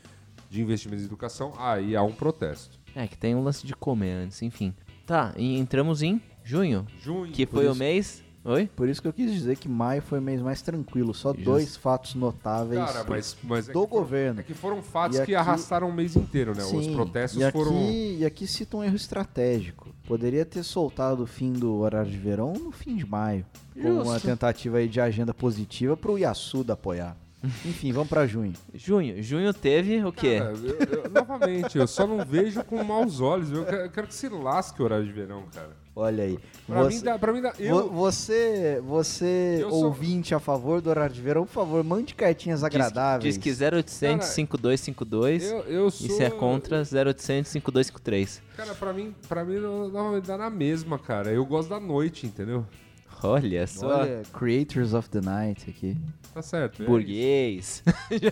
de 0.50 0.62
investimentos 0.62 1.04
em 1.04 1.08
educação, 1.08 1.54
aí 1.58 1.96
há 1.96 2.04
um 2.04 2.12
protesto. 2.14 2.80
É, 2.96 3.08
que 3.08 3.18
tem 3.18 3.34
um 3.36 3.44
lance 3.44 3.66
de 3.66 3.74
comer 3.76 4.12
antes, 4.12 4.42
enfim. 4.42 4.74
Tá, 5.08 5.34
e 5.38 5.58
entramos 5.58 6.02
em 6.02 6.22
junho, 6.44 6.86
Junho, 7.02 7.32
que 7.32 7.46
foi 7.46 7.68
o 7.68 7.76
mês... 7.76 8.24
Oi? 8.44 8.68
Por 8.76 8.90
isso 8.90 9.00
que 9.02 9.08
eu 9.08 9.14
quis 9.14 9.32
dizer 9.32 9.56
que 9.58 9.70
maio 9.70 10.02
foi 10.02 10.18
o 10.18 10.22
mês 10.22 10.42
mais 10.42 10.62
tranquilo. 10.64 11.14
Só 11.14 11.30
Justo. 11.30 11.44
dois 11.44 11.76
fatos 11.76 12.16
notáveis 12.16 12.84
cara, 12.84 13.06
mas, 13.08 13.38
mas 13.44 13.70
é 13.70 13.72
do 13.74 13.82
que 13.84 13.88
foram- 13.88 14.02
governo. 14.02 14.40
é 14.40 14.44
que 14.44 14.54
foram 14.56 14.82
fatos 14.82 15.18
E 15.18 15.20
que 15.20 15.24
aqui- 15.24 15.36
arrastaram 15.36 15.88
o 15.90 15.94
mês 15.94 16.16
inteiro, 16.16 16.56
né? 16.56 16.64
Os 16.64 16.70
Sim, 16.70 16.94
protestos 16.94 17.40
e 17.40 17.44
aqui, 17.44 17.58
foram. 17.58 17.74
E 17.92 18.26
aqui 18.26 18.48
cita 18.48 18.78
um 18.78 18.84
erro 18.84 18.96
estratégico. 18.96 19.90
Poderia 20.08 20.44
ter 20.44 20.64
soltado 20.64 21.22
o 21.24 21.28
fim 21.28 21.54
do 21.54 21.76
horário 21.76 22.10
de 22.10 22.18
verão 22.18 22.54
no 22.54 22.72
fim 22.72 22.96
de 22.96 23.06
maio. 23.06 23.46
Com 23.80 23.90
uma 23.92 24.14
Justo. 24.14 24.28
tentativa 24.28 24.78
aí 24.80 24.88
de 24.88 25.00
agenda 25.00 25.34
positiva 25.34 25.96
pro 25.96 26.18
Yasuda 26.18 26.74
apoiar. 26.74 27.16
Enfim, 27.66 27.92
vamos 27.92 28.10
pra 28.10 28.26
junho. 28.28 28.54
Junho. 28.74 29.22
Junho 29.22 29.54
teve 29.54 30.04
o 30.04 30.12
quê? 30.12 30.40
Cara, 30.40 30.52
eu- 30.54 31.04
eu- 31.04 31.10
novamente, 31.12 31.78
eu 31.78 31.88
só 31.88 32.06
não 32.08 32.26
vejo 32.26 32.64
com 32.64 32.84
maus 32.84 33.20
olhos. 33.22 33.52
Eu 33.52 33.66
quero, 33.66 33.78
eu 33.84 33.90
quero 33.92 34.08
que 34.08 34.14
se 34.16 34.30
lasque 34.30 34.82
o 34.82 34.86
horário 34.86 35.06
de 35.06 35.12
verão, 35.12 35.44
cara. 35.54 35.80
Olha 35.94 36.24
aí. 36.24 36.40
Pra 36.66 36.84
Você- 36.84 36.96
mim 36.98 37.04
dá. 37.04 37.20
Pra 37.20 37.34
mim 37.34 37.42
dá 37.42 37.54
eu, 37.60 37.90
Você, 37.92 38.82
você 38.86 39.58
Eu 39.62 39.70
sou- 39.70 39.86
ouvinte 39.86 40.34
a 40.34 40.40
favor 40.40 40.80
do 40.82 40.90
horário 40.90 41.14
de 41.14 41.22
verão, 41.22 41.46
por 41.46 41.52
favor, 41.52 41.84
mande 41.84 42.16
cartinhas 42.16 42.64
agradáveis. 42.64 43.36
Diz 43.36 43.44
que 43.44 43.52
0800 43.52 44.26
Cara, 44.26 44.32
5252 44.34 45.44
eu, 45.52 45.58
eu 45.64 45.88
e 45.88 45.92
sou. 45.92 46.10
se 46.16 46.24
é 46.24 46.30
contra 46.30 46.86
0800 46.86 47.52
5253. 47.52 48.42
Cara, 48.56 48.74
pra 48.74 48.94
mim, 48.94 49.14
pra 49.28 49.44
mim 49.44 49.56
normalmente 49.60 50.28
dá 50.28 50.38
na 50.38 50.50
mesma, 50.50 50.98
cara. 50.98 51.30
Eu 51.32 51.46
gosto 51.46 51.70
da 51.70 51.80
noite, 51.80 52.26
entendeu? 52.26 52.66
Olha 53.24 53.68
só, 53.68 54.00
Olha, 54.00 54.24
Creators 54.34 54.94
of 54.94 55.08
the 55.10 55.22
Night 55.22 55.70
aqui. 55.70 55.96
Tá 56.34 56.42
certo. 56.42 56.82
é 56.82 56.86
burguês. 56.86 57.84
isso. 58.10 58.28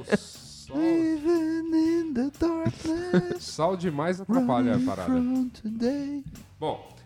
O 0.00 0.16
Sal, 0.16 0.78
Even 0.80 1.66
in 1.74 2.14
the 2.14 2.30
darkness, 2.38 3.42
sal 3.44 3.76
demais 3.76 4.20
atrapalha 4.20 4.76
a 4.76 4.78
parada. 4.78 5.10
from 5.10 5.50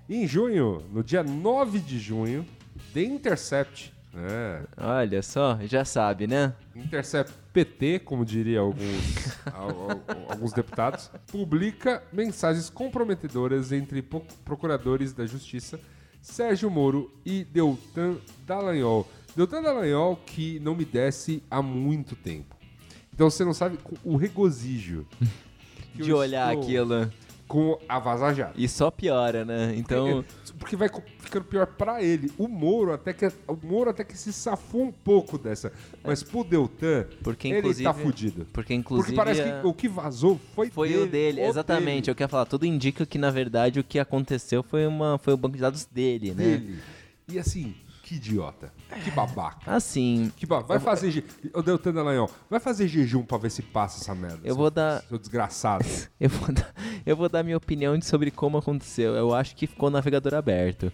em 0.09 0.27
junho, 0.27 0.83
no 0.93 1.03
dia 1.03 1.23
9 1.23 1.79
de 1.81 1.99
junho, 1.99 2.47
The 2.95 3.03
Intercept, 3.03 3.93
né? 4.13 4.63
Olha 4.77 5.23
só, 5.23 5.59
já 5.65 5.85
sabe, 5.85 6.27
né? 6.27 6.55
Intercept 6.75 7.33
PT, 7.53 8.01
como 8.01 8.25
diria 8.25 8.61
alguns, 8.61 9.39
al- 9.53 9.91
al- 9.91 10.03
alguns 10.31 10.53
deputados, 10.53 11.11
publica 11.27 12.03
mensagens 12.13 12.71
comprometedoras 12.71 13.73
entre 13.73 14.03
procuradores 14.45 15.13
da 15.13 15.27
Justiça 15.27 15.79
Sérgio 16.23 16.71
Moro 16.71 17.13
e 17.25 17.45
Deltan 17.45 18.17
Dallagnol. 18.47 19.09
Deltan 19.37 19.63
Dallagnol 19.63 20.17
que 20.27 20.59
não 20.61 20.75
me 20.75 20.85
desce 20.85 21.43
há 21.51 21.61
muito 21.63 22.17
tempo. 22.17 22.55
Então 23.15 23.31
você 23.31 23.45
não 23.45 23.55
sabe 23.55 23.79
o 24.05 24.17
regozijo 24.17 25.07
De 25.95 26.13
olhar 26.13 26.49
estou 26.53 26.63
aquilo. 26.65 27.13
Com 27.47 27.79
a 27.89 27.99
Vaza 27.99 28.33
Jato. 28.35 28.61
E 28.61 28.69
só 28.69 28.91
piora, 28.91 29.45
né? 29.45 29.73
Então, 29.77 30.25
Porque 30.59 30.75
vai 30.75 30.89
co- 30.89 31.03
ficando 31.19 31.45
pior 31.45 31.67
pra 31.67 32.03
ele. 32.03 32.31
O 32.37 32.49
Moro 32.49 32.93
até 32.93 33.13
que 33.13 33.27
o 33.27 33.57
Moro 33.63 33.91
até 33.91 34.03
que 34.05 34.17
se 34.19 34.33
safou 34.33 34.83
um 34.83 34.93
pouco 34.93 35.39
dessa, 35.39 35.73
mas 36.03 36.23
pro 36.23 36.43
Deltan, 36.43 37.07
porque 37.23 37.49
ele 37.49 37.75
tá 37.83 37.95
fudido. 37.95 38.47
Porque 38.53 38.75
inclusive. 38.75 39.15
Porque 39.15 39.17
parece 39.17 39.43
a- 39.43 39.61
que 39.61 39.67
o 39.67 39.73
que 39.73 39.89
vazou 39.89 40.41
foi, 40.55 40.71
Foi 40.71 40.89
dele, 40.89 41.01
o 41.03 41.07
dele, 41.07 41.41
exatamente. 41.43 42.09
Eu 42.09 42.15
quero 42.17 42.29
falar, 42.31 42.47
tudo 42.47 42.67
indica 42.67 43.07
que 43.07 43.19
na 43.19 43.31
verdade 43.31 43.79
o 43.81 43.85
que 43.85 43.99
aconteceu 43.99 44.63
foi 44.63 44.87
uma 44.87 45.19
foi 45.19 45.33
o 45.33 45.37
banco 45.37 45.55
de 45.55 45.63
dados 45.63 45.85
dele, 45.85 46.31
né? 46.35 46.43
dele. 46.59 46.79
E 47.29 47.39
assim, 47.39 47.75
que 48.07 48.15
idiota. 48.15 48.73
Que 49.03 49.11
babaca. 49.11 49.59
Assim, 49.71 50.33
Que 50.37 50.47
ba... 50.47 50.61
Vai 50.61 50.79
fazer. 50.79 51.11
Je... 51.11 51.25
O 51.53 51.61
Deltan 51.61 51.93
Dallagnol, 51.93 52.31
vai 52.49 52.61
fazer 52.61 52.87
jejum 52.87 53.23
pra 53.25 53.37
ver 53.37 53.51
se 53.51 53.63
passa 53.63 54.01
essa 54.01 54.15
merda. 54.15 54.39
Eu 54.45 54.55
seu- 54.55 54.57
vou 54.57 54.71
dar- 54.71 55.03
Seu 55.03 55.19
desgraçado. 55.19 55.85
eu 56.21 56.31
vou 56.31 56.53
dar, 56.55 56.73
eu 57.05 57.17
vou 57.17 57.29
dar 57.29 57.43
minha 57.43 57.57
opinião 57.57 58.01
sobre 58.01 58.31
como 58.31 58.59
aconteceu. 58.59 59.15
Eu 59.17 59.35
acho 59.35 59.57
que 59.57 59.67
ficou 59.67 59.89
o 59.89 59.91
navegador 59.93 60.35
aberto. 60.35 60.93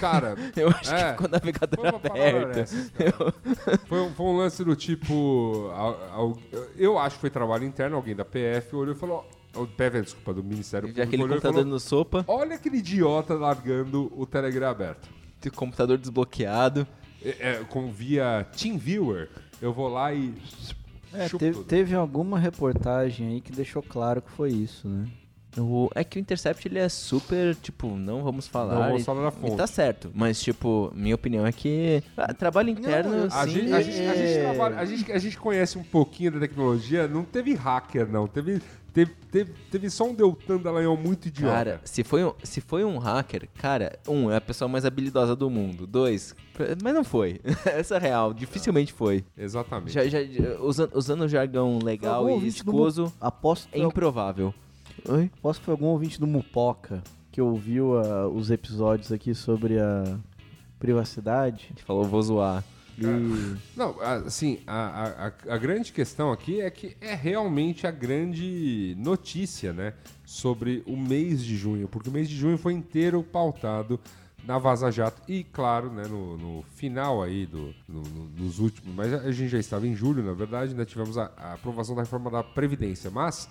Cara, 0.00 0.36
Eu 0.56 0.68
acho 0.68 0.94
É. 0.94 1.04
que 1.04 1.10
ficou 1.10 1.26
o 1.26 1.30
navegador 1.30 1.86
aberto. 1.96 2.54
dessas, 2.54 2.92
foi, 3.88 4.00
um, 4.00 4.10
foi 4.10 4.26
um 4.26 4.36
lance 4.36 4.62
do 4.64 4.76
tipo. 4.76 5.68
eu 6.76 6.96
acho 6.96 7.16
que 7.16 7.20
foi 7.22 7.30
trabalho 7.30 7.64
interno, 7.64 7.96
alguém 7.96 8.14
da 8.14 8.24
PF 8.24 8.76
olhou 8.76 8.94
e 8.94 8.98
falou: 8.98 9.28
o 9.56 9.66
pé, 9.66 9.90
desculpa, 9.90 10.32
do 10.32 10.44
Ministério 10.44 10.88
Público 10.88 11.06
aquele 11.08 11.22
olhou 11.24 11.36
e 11.38 11.40
computador 11.40 11.62
falou, 11.64 11.72
no 11.74 11.80
sopa, 11.80 12.24
Olha 12.28 12.54
aquele 12.54 12.76
idiota 12.78 13.34
largando 13.34 14.12
o 14.16 14.24
Telegram 14.24 14.68
aberto. 14.70 15.08
O 15.48 15.52
computador 15.52 15.96
desbloqueado. 15.98 16.86
É, 17.22 17.36
é, 17.50 17.64
com 17.68 17.90
via 17.92 18.46
TeamViewer, 18.56 19.28
eu 19.60 19.72
vou 19.72 19.88
lá 19.88 20.12
e 20.14 20.32
É, 21.12 21.28
teve, 21.28 21.64
teve 21.64 21.94
alguma 21.94 22.38
reportagem 22.38 23.28
aí 23.28 23.40
que 23.40 23.52
deixou 23.52 23.82
claro 23.82 24.22
que 24.22 24.30
foi 24.30 24.50
isso, 24.50 24.88
né? 24.88 25.06
O- 25.58 25.90
é 25.96 26.04
que 26.04 26.16
o 26.16 26.20
Intercept 26.20 26.66
ele 26.68 26.78
é 26.78 26.88
super, 26.88 27.56
tipo, 27.56 27.88
não 27.96 28.22
vamos 28.22 28.46
falar. 28.46 28.74
Não 28.74 28.82
vamos 28.84 29.02
e- 29.02 29.04
falar 29.04 29.22
da 29.30 29.36
e 29.36 29.40
fonte. 29.40 29.56
tá 29.56 29.66
certo, 29.66 30.08
mas, 30.14 30.40
tipo, 30.40 30.92
minha 30.94 31.14
opinião 31.16 31.44
é 31.44 31.50
que 31.50 32.02
ah, 32.16 32.32
trabalho 32.32 32.70
interno, 32.70 33.12
eu 33.12 33.24
A 33.32 33.44
sim, 33.46 33.50
gente, 33.54 33.72
a, 33.74 33.80
gente, 33.82 34.00
a, 34.06 34.14
gente 34.14 34.30
é- 34.30 34.42
trabalha- 34.44 34.76
a, 34.78 34.84
gente, 34.84 35.12
a 35.12 35.18
gente 35.18 35.36
conhece 35.36 35.76
um 35.76 35.82
pouquinho 35.82 36.30
da 36.30 36.38
tecnologia, 36.40 37.08
não 37.08 37.24
teve 37.24 37.52
hacker, 37.54 38.08
não. 38.08 38.28
Teve, 38.28 38.62
teve, 38.92 39.12
teve, 39.30 39.52
teve 39.70 39.90
só 39.90 40.04
um 40.04 40.14
Deltan 40.14 40.58
Dallagnol 40.58 40.96
muito 40.96 41.28
idiota. 41.28 41.54
Cara, 41.54 41.80
se 41.84 42.02
foi, 42.04 42.24
um, 42.24 42.32
se 42.42 42.60
foi 42.60 42.84
um 42.84 42.98
hacker, 42.98 43.48
cara, 43.58 43.98
um, 44.06 44.30
é 44.30 44.36
a 44.36 44.40
pessoa 44.40 44.68
mais 44.68 44.84
habilidosa 44.84 45.34
do 45.34 45.48
mundo. 45.48 45.86
Dois, 45.86 46.34
mas 46.82 46.94
não 46.94 47.04
foi. 47.04 47.40
Essa 47.64 47.96
é 47.96 47.98
real, 47.98 48.34
dificilmente 48.34 48.92
foi. 48.92 49.24
Exatamente. 49.36 49.92
Já, 49.92 50.06
já, 50.06 50.18
usando, 50.60 50.90
usando 50.94 51.28
jargão 51.28 51.78
legal 51.82 52.28
e 52.30 52.46
escoso, 52.46 53.12
Aposto 53.20 53.68
é 53.72 53.78
improvável. 53.78 54.54
Oi? 55.08 55.30
aposto 55.38 55.60
que 55.60 55.64
foi 55.64 55.72
algum 55.72 55.86
ouvinte 55.86 56.20
do 56.20 56.26
Mupoca 56.26 57.02
que 57.32 57.40
ouviu 57.40 57.98
ah, 57.98 58.28
os 58.28 58.50
episódios 58.50 59.12
aqui 59.12 59.34
sobre 59.34 59.78
a 59.78 60.18
privacidade. 60.78 61.66
A 61.66 61.68
gente 61.68 61.84
falou, 61.84 62.04
vou 62.04 62.22
zoar. 62.22 62.64
E 62.98 63.56
Não, 63.76 64.00
assim, 64.00 64.60
a, 64.66 65.32
a, 65.48 65.54
a- 65.54 65.58
grande 65.58 65.92
questão 65.92 66.30
aqui 66.32 66.60
é 66.60 66.70
que 66.70 66.96
é 67.00 67.14
realmente 67.14 67.86
a 67.86 67.90
grande 67.90 68.94
notícia, 68.98 69.72
né? 69.72 69.94
Sobre 70.24 70.82
o 70.86 70.96
mês 70.96 71.42
de 71.44 71.56
junho, 71.56 71.88
porque 71.88 72.08
o 72.08 72.12
mês 72.12 72.28
de 72.28 72.36
junho 72.36 72.56
foi 72.58 72.72
inteiro 72.72 73.22
pautado 73.22 73.98
na 74.44 74.58
Vaza 74.58 74.90
Jato 74.90 75.20
e, 75.28 75.44
claro, 75.44 75.90
né, 75.92 76.04
no, 76.08 76.36
no 76.38 76.62
final 76.74 77.22
aí, 77.22 77.44
do, 77.46 77.74
no- 77.88 78.02
no- 78.02 78.24
nos 78.38 78.58
últimos, 78.58 78.94
mas 78.94 79.12
a 79.12 79.30
gente 79.32 79.50
já 79.50 79.58
estava 79.58 79.86
em 79.86 79.94
julho, 79.94 80.22
na 80.22 80.32
verdade, 80.32 80.70
ainda 80.70 80.86
tivemos 80.86 81.18
a, 81.18 81.30
a 81.36 81.52
aprovação 81.54 81.94
da 81.94 82.02
reforma 82.02 82.30
da 82.30 82.42
Previdência, 82.42 83.10
mas 83.10 83.48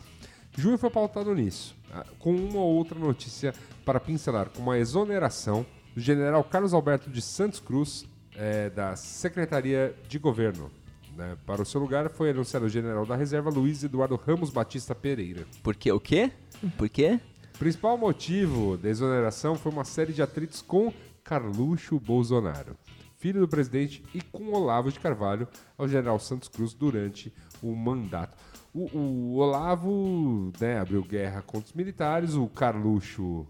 junho 0.58 0.78
foi 0.80 0.90
pautado 0.90 1.34
nisso, 1.36 1.76
ah, 1.94 2.04
com 2.18 2.36
uma 2.36 2.58
ou 2.60 2.76
outra 2.76 2.98
notícia 2.98 3.54
para 3.86 4.00
pincelar, 4.00 4.50
como 4.50 4.72
a 4.72 4.80
exoneração 4.80 5.64
do 5.94 6.02
general 6.02 6.44
Carlos 6.44 6.74
Alberto 6.74 7.08
de 7.10 7.22
Santos 7.22 7.60
Cruz, 7.60 8.06
eh, 8.40 8.70
da 8.70 8.96
Secretaria 8.96 9.94
de 10.08 10.18
Governo. 10.18 10.72
né? 11.16 11.38
Para 11.46 11.62
o 11.62 11.66
seu 11.66 11.82
lugar 11.82 12.10
foi 12.10 12.30
anunciado 12.32 12.66
o 12.66 12.70
general 12.70 13.06
da 13.06 13.16
reserva 13.16 13.50
Luiz 13.50 13.84
Eduardo 13.84 14.16
Ramos 14.16 14.50
Batista 14.50 14.96
Pereira. 14.96 15.46
Por 15.62 15.76
quê? 15.76 15.92
O 15.92 16.00
quê? 16.00 16.32
Por 16.78 16.88
quê? 16.88 17.20
O 17.56 17.58
principal 17.60 17.98
motivo 17.98 18.78
da 18.78 18.90
exoneração 18.90 19.56
foi 19.56 19.72
uma 19.72 19.84
série 19.84 20.14
de 20.14 20.22
atritos 20.22 20.62
com 20.62 20.94
Carluxo 21.24 22.00
Bolsonaro, 22.00 22.78
filho 23.18 23.42
do 23.42 23.48
presidente, 23.48 24.02
e 24.14 24.22
com 24.22 24.54
Olavo 24.54 24.90
de 24.90 25.00
Carvalho 25.00 25.46
ao 25.78 25.88
general 25.88 26.18
Santos 26.20 26.48
Cruz 26.48 26.74
durante 26.74 27.34
o 27.62 27.76
mandato. 27.76 28.38
O, 28.74 28.86
o 28.98 29.36
Olavo 29.36 30.54
né, 30.60 30.80
abriu 30.80 31.04
guerra 31.04 31.42
contra 31.42 31.68
os 31.68 31.74
militares, 31.74 32.36
o 32.36 32.48
Carluxo, 32.48 33.46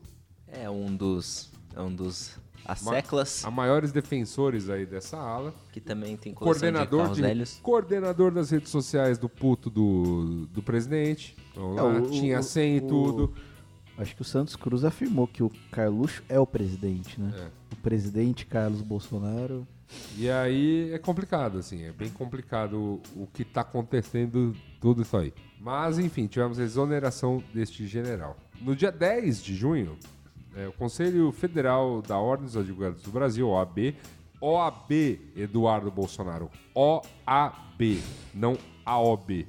É 0.47 0.67
um 0.69 0.95
dos. 0.95 1.51
É 1.75 1.81
um 1.81 1.93
dos. 1.93 2.35
As 2.65 2.81
Ma- 2.83 2.91
seclas, 2.93 3.43
a 3.45 3.49
maiores 3.49 3.91
defensores 3.91 4.69
aí 4.69 4.85
dessa 4.85 5.17
ala, 5.17 5.53
que 5.71 5.81
também 5.81 6.15
tem 6.15 6.33
coleção 6.33 6.69
de 6.69 6.77
coordenador, 6.77 7.15
de, 7.15 7.21
velhos. 7.21 7.59
coordenador 7.63 8.31
das 8.31 8.51
redes 8.51 8.69
sociais 8.69 9.17
do 9.17 9.27
puto 9.27 9.69
do, 9.69 10.45
do 10.47 10.61
presidente. 10.61 11.35
Vamos 11.55 11.77
É, 11.77 11.81
lá, 11.81 11.89
o- 11.99 12.09
tinha 12.11 12.39
o- 12.39 12.43
senha 12.43 12.77
e 12.77 12.79
o- 12.81 12.87
tudo. 12.87 13.33
acho 13.97 14.15
que 14.15 14.21
o 14.21 14.25
Santos 14.25 14.55
Cruz 14.55 14.83
afirmou 14.85 15.27
que 15.27 15.41
o 15.41 15.51
Carluxo 15.71 16.21
é 16.29 16.39
o 16.39 16.45
presidente, 16.45 17.19
né? 17.19 17.33
É. 17.35 17.47
O 17.73 17.75
presidente 17.77 18.45
Carlos 18.45 18.81
Bolsonaro. 18.81 19.65
E 20.15 20.29
aí 20.29 20.93
é 20.93 20.99
complicado, 20.99 21.57
assim, 21.57 21.83
é 21.83 21.91
bem 21.91 22.09
complicado 22.09 23.01
o, 23.15 23.23
o 23.23 23.27
que 23.33 23.43
tá 23.43 23.61
acontecendo, 23.61 24.55
tudo 24.79 25.01
isso 25.01 25.17
aí. 25.17 25.33
Mas, 25.59 25.97
enfim, 25.97 26.27
tivemos 26.27 26.59
a 26.59 26.63
exoneração 26.63 27.43
deste 27.51 27.87
general. 27.87 28.37
No 28.61 28.75
dia 28.75 28.91
10 28.91 29.41
de 29.43 29.55
junho, 29.55 29.97
é, 30.59 30.67
o 30.67 30.73
Conselho 30.73 31.31
Federal 31.31 32.01
da 32.01 32.17
Ordem 32.17 32.45
dos 32.45 32.57
Advogados 32.57 33.01
do 33.01 33.11
Brasil, 33.11 33.47
OAB, 33.47 33.95
OAB 34.41 34.91
Eduardo 35.35 35.89
Bolsonaro, 35.89 36.51
OAB, 36.75 38.01
não 38.33 38.57
AOB. 38.85 39.47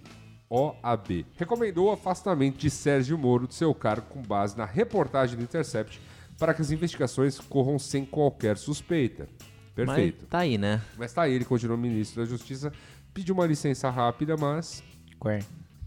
OAB 0.49 1.27
recomendou 1.37 1.89
o 1.89 1.93
afastamento 1.93 2.59
de 2.59 2.71
Sérgio 2.71 3.19
Moro 3.19 3.47
do 3.47 3.55
seu 3.55 3.75
cargo 3.75 4.07
com 4.09 4.23
base 4.23 4.57
na 4.57 4.65
reportagem 4.65 5.37
do 5.37 5.43
Intercept 5.43 6.01
para 6.39 6.55
que 6.55 6.63
as 6.63 6.71
investigações 6.71 7.39
corram 7.39 7.79
sem 7.79 8.05
qualquer 8.05 8.57
suspeita. 8.57 9.29
Perfeito. 9.75 10.19
Mas 10.23 10.31
tá 10.31 10.39
aí, 10.39 10.59
né? 10.59 10.81
Mas 10.97 11.13
tá 11.13 11.23
aí, 11.23 11.33
ele 11.33 11.45
continua 11.45 11.77
ministro 11.77 12.23
da 12.23 12.29
Justiça, 12.29 12.73
pediu 13.13 13.35
uma 13.35 13.47
licença 13.47 13.91
rápida, 13.91 14.37
mas 14.37 14.83
Quer? 15.21 15.45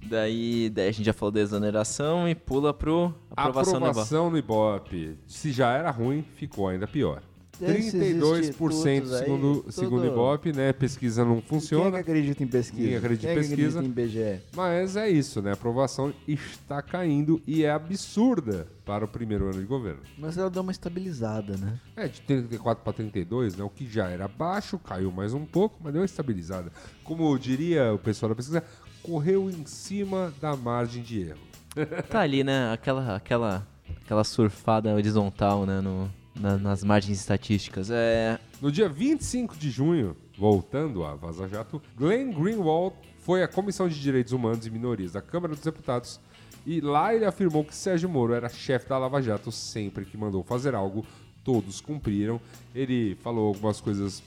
Daí, 0.10 0.70
daí 0.70 0.90
a 0.90 0.92
gente 0.92 1.06
já 1.06 1.14
falou 1.14 1.32
da 1.32 1.40
exoneração 1.42 2.28
e 2.28 2.36
pula 2.36 2.74
pro 2.74 3.14
aprovação, 3.32 3.74
no 3.74 3.78
Ibope. 3.80 3.90
aprovação 3.90 4.30
no 4.30 4.38
Ibope, 4.38 5.18
se 5.28 5.52
já 5.52 5.72
era 5.74 5.90
ruim, 5.92 6.24
ficou 6.36 6.68
ainda 6.68 6.88
pior. 6.88 7.22
Esses 7.62 7.94
32% 7.94 8.40
institutos 8.40 8.84
aí, 9.14 9.20
segundo, 9.20 9.66
segundo 9.70 10.06
Ibope, 10.08 10.52
né? 10.52 10.74
Pesquisa 10.74 11.24
não 11.24 11.36
Quem 11.36 11.44
é 11.44 11.48
funciona. 11.48 11.92
que 11.92 11.98
acredita 11.98 12.44
em 12.44 12.48
pesquisa? 12.48 12.82
Ninguém 12.82 12.98
acredita 12.98 13.32
em 13.32 13.36
Quem 13.36 13.44
que 13.44 13.50
pesquisa. 13.50 13.80
acredita 13.80 14.02
em 14.02 14.06
BGE? 14.08 14.42
Mas 14.56 14.96
é 14.98 15.10
isso, 15.10 15.42
né? 15.42 15.52
A 15.52 15.54
aprovação 15.54 16.12
está 16.28 16.82
caindo 16.82 17.40
e 17.46 17.64
é 17.64 17.70
absurda 17.70 18.68
para 18.84 19.06
o 19.06 19.08
primeiro 19.08 19.46
ano 19.46 19.60
de 19.62 19.66
governo. 19.66 20.02
Mas 20.18 20.36
ela 20.38 20.50
deu 20.50 20.62
uma 20.64 20.72
estabilizada, 20.72 21.56
né? 21.56 21.80
É, 21.96 22.08
de 22.08 22.22
34 22.22 22.84
para 22.84 22.92
32, 22.92 23.56
né? 23.56 23.64
O 23.64 23.70
que 23.70 23.86
já 23.88 24.10
era 24.10 24.28
baixo, 24.28 24.78
caiu 24.80 25.12
mais 25.12 25.34
um 25.34 25.46
pouco, 25.46 25.78
mas 25.82 25.94
deu 25.94 26.02
uma 26.02 26.06
estabilizada. 26.06 26.72
Como 27.04 27.38
diria 27.38 27.94
o 27.94 28.00
pessoal 28.00 28.30
da 28.30 28.36
pesquisa, 28.36 28.64
correu 29.04 29.50
em 29.50 29.66
cima 29.66 30.34
da 30.42 30.56
margem 30.56 31.04
de 31.04 31.22
erro. 31.22 31.40
Tá 32.10 32.22
ali, 32.22 32.44
né? 32.44 32.72
Aquela, 32.72 33.16
aquela, 33.16 33.68
aquela 34.04 34.24
surfada 34.24 34.94
horizontal, 34.94 35.66
né? 35.66 35.82
No, 35.82 36.10
na- 36.40 36.58
nas 36.58 36.84
margens 36.84 37.20
estatísticas. 37.20 37.90
É. 37.92 38.40
No 38.62 38.72
dia 38.72 38.88
25 38.88 39.56
de 39.58 39.70
junho, 39.70 40.16
voltando 40.38 41.04
a 41.04 41.16
Vaza 41.16 41.48
Jato, 41.48 41.82
Glenn 41.98 42.32
Greenwald 42.32 42.96
foi 43.20 43.42
à 43.44 43.48
Comissão 43.48 43.88
de 43.88 44.00
Direitos 44.00 44.34
Humanos 44.34 44.66
e 44.66 44.70
Minorias 44.70 45.14
da 45.14 45.22
Câmara 45.22 45.54
dos 45.54 45.64
Deputados 45.64 46.20
e 46.66 46.80
lá 46.82 47.14
ele 47.14 47.26
afirmou 47.26 47.64
que 47.64 47.76
Sérgio 47.76 48.08
Moro 48.10 48.34
era 48.34 48.48
chefe 48.50 48.88
da 48.88 48.98
Lava 48.98 49.22
Jato 49.22 49.52
sempre 49.52 50.06
que 50.06 50.16
mandou 50.18 50.44
fazer 50.44 50.76
algo, 50.76 51.06
todos 51.44 51.82
cumpriram. 51.82 52.40
Ele 52.76 53.16
falou 53.24 53.48
algumas 53.48 53.82
coisas 53.82 54.22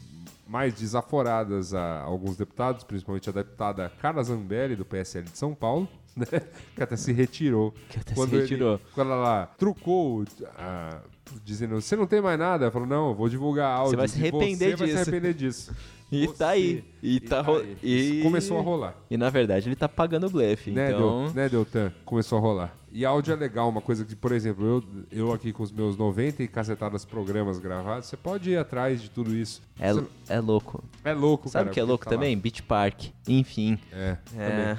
mais 0.46 0.74
desaforadas 0.74 1.74
a 1.74 2.00
alguns 2.00 2.36
deputados, 2.36 2.84
principalmente 2.84 3.28
a 3.28 3.32
deputada 3.32 3.90
Carla 4.00 4.22
Zambelli, 4.22 4.76
do 4.76 4.84
PSL 4.84 5.26
de 5.26 5.36
São 5.36 5.54
Paulo, 5.54 5.88
né? 6.32 6.40
até 6.80 6.96
se 6.96 7.12
retirou. 7.12 7.74
Até 7.90 8.10
se 8.10 8.14
quando 8.14 8.32
ele- 8.32 8.42
retirou. 8.42 8.80
quando 8.94 9.12
ela 9.12 9.46
trucou, 9.58 10.24
ah, 10.56 11.00
dizendo, 11.44 11.80
você 11.80 11.94
não 11.96 12.06
tem 12.06 12.20
mais 12.20 12.38
nada? 12.38 12.64
Ela 12.64 12.72
falou, 12.72 12.88
não, 12.88 13.08
eu 13.10 13.14
vou 13.14 13.28
divulgar 13.28 13.70
áudio. 13.76 13.90
Você 13.90 13.96
vai 13.96 14.08
se 14.08 14.18
arrepender 14.18 14.70
Você 14.70 14.76
vai 14.76 14.88
se 14.88 14.94
disso." 14.94 15.02
arrepender 15.10 15.34
disso. 15.34 15.72
E 16.12 16.24
Você- 16.24 16.34
tá 16.38 16.50
aí. 16.50 16.84
E, 17.02 17.18
tá, 17.18 17.40
ro- 17.40 17.56
aí. 17.56 17.76
e 17.82 18.22
Começou 18.22 18.60
a 18.60 18.62
rolar. 18.62 18.94
E 19.10 19.16
na 19.16 19.28
verdade 19.28 19.68
ele 19.68 19.74
tá 19.74 19.88
pagando 19.88 20.28
o 20.28 20.30
blefe. 20.30 20.70
Né, 20.70 20.92
então. 20.92 21.24
Del, 21.24 21.34
né, 21.34 21.48
Deltan? 21.48 21.92
Começou 22.04 22.38
a 22.38 22.40
rolar. 22.40 22.76
E 22.92 23.04
áudio 23.04 23.32
é 23.32 23.36
legal, 23.36 23.68
uma 23.68 23.80
coisa 23.80 24.04
que, 24.04 24.14
por 24.14 24.30
exemplo, 24.30 24.64
eu, 24.64 24.84
eu 25.10 25.32
aqui 25.32 25.52
com 25.52 25.64
os 25.64 25.72
meus 25.72 25.96
90 25.96 26.44
e 26.44 26.46
cacetadas 26.46 27.04
programas 27.04 27.58
gravados, 27.58 28.06
você 28.08 28.16
pode 28.16 28.50
ir 28.50 28.56
atrás 28.56 29.02
de 29.02 29.10
tudo 29.10 29.34
isso. 29.34 29.60
É, 29.80 29.92
Você- 29.92 30.06
é 30.28 30.38
louco. 30.38 30.84
é 31.02 31.12
louco, 31.12 31.48
Sabe 31.48 31.64
cara. 31.64 31.70
o 31.72 31.74
que 31.74 31.80
é 31.80 31.82
louco 31.82 32.04
tá 32.04 32.10
lá. 32.12 32.16
também? 32.18 32.38
Beach 32.38 32.62
Park. 32.62 33.06
Enfim. 33.26 33.76
É, 33.92 34.16
É. 34.38 34.78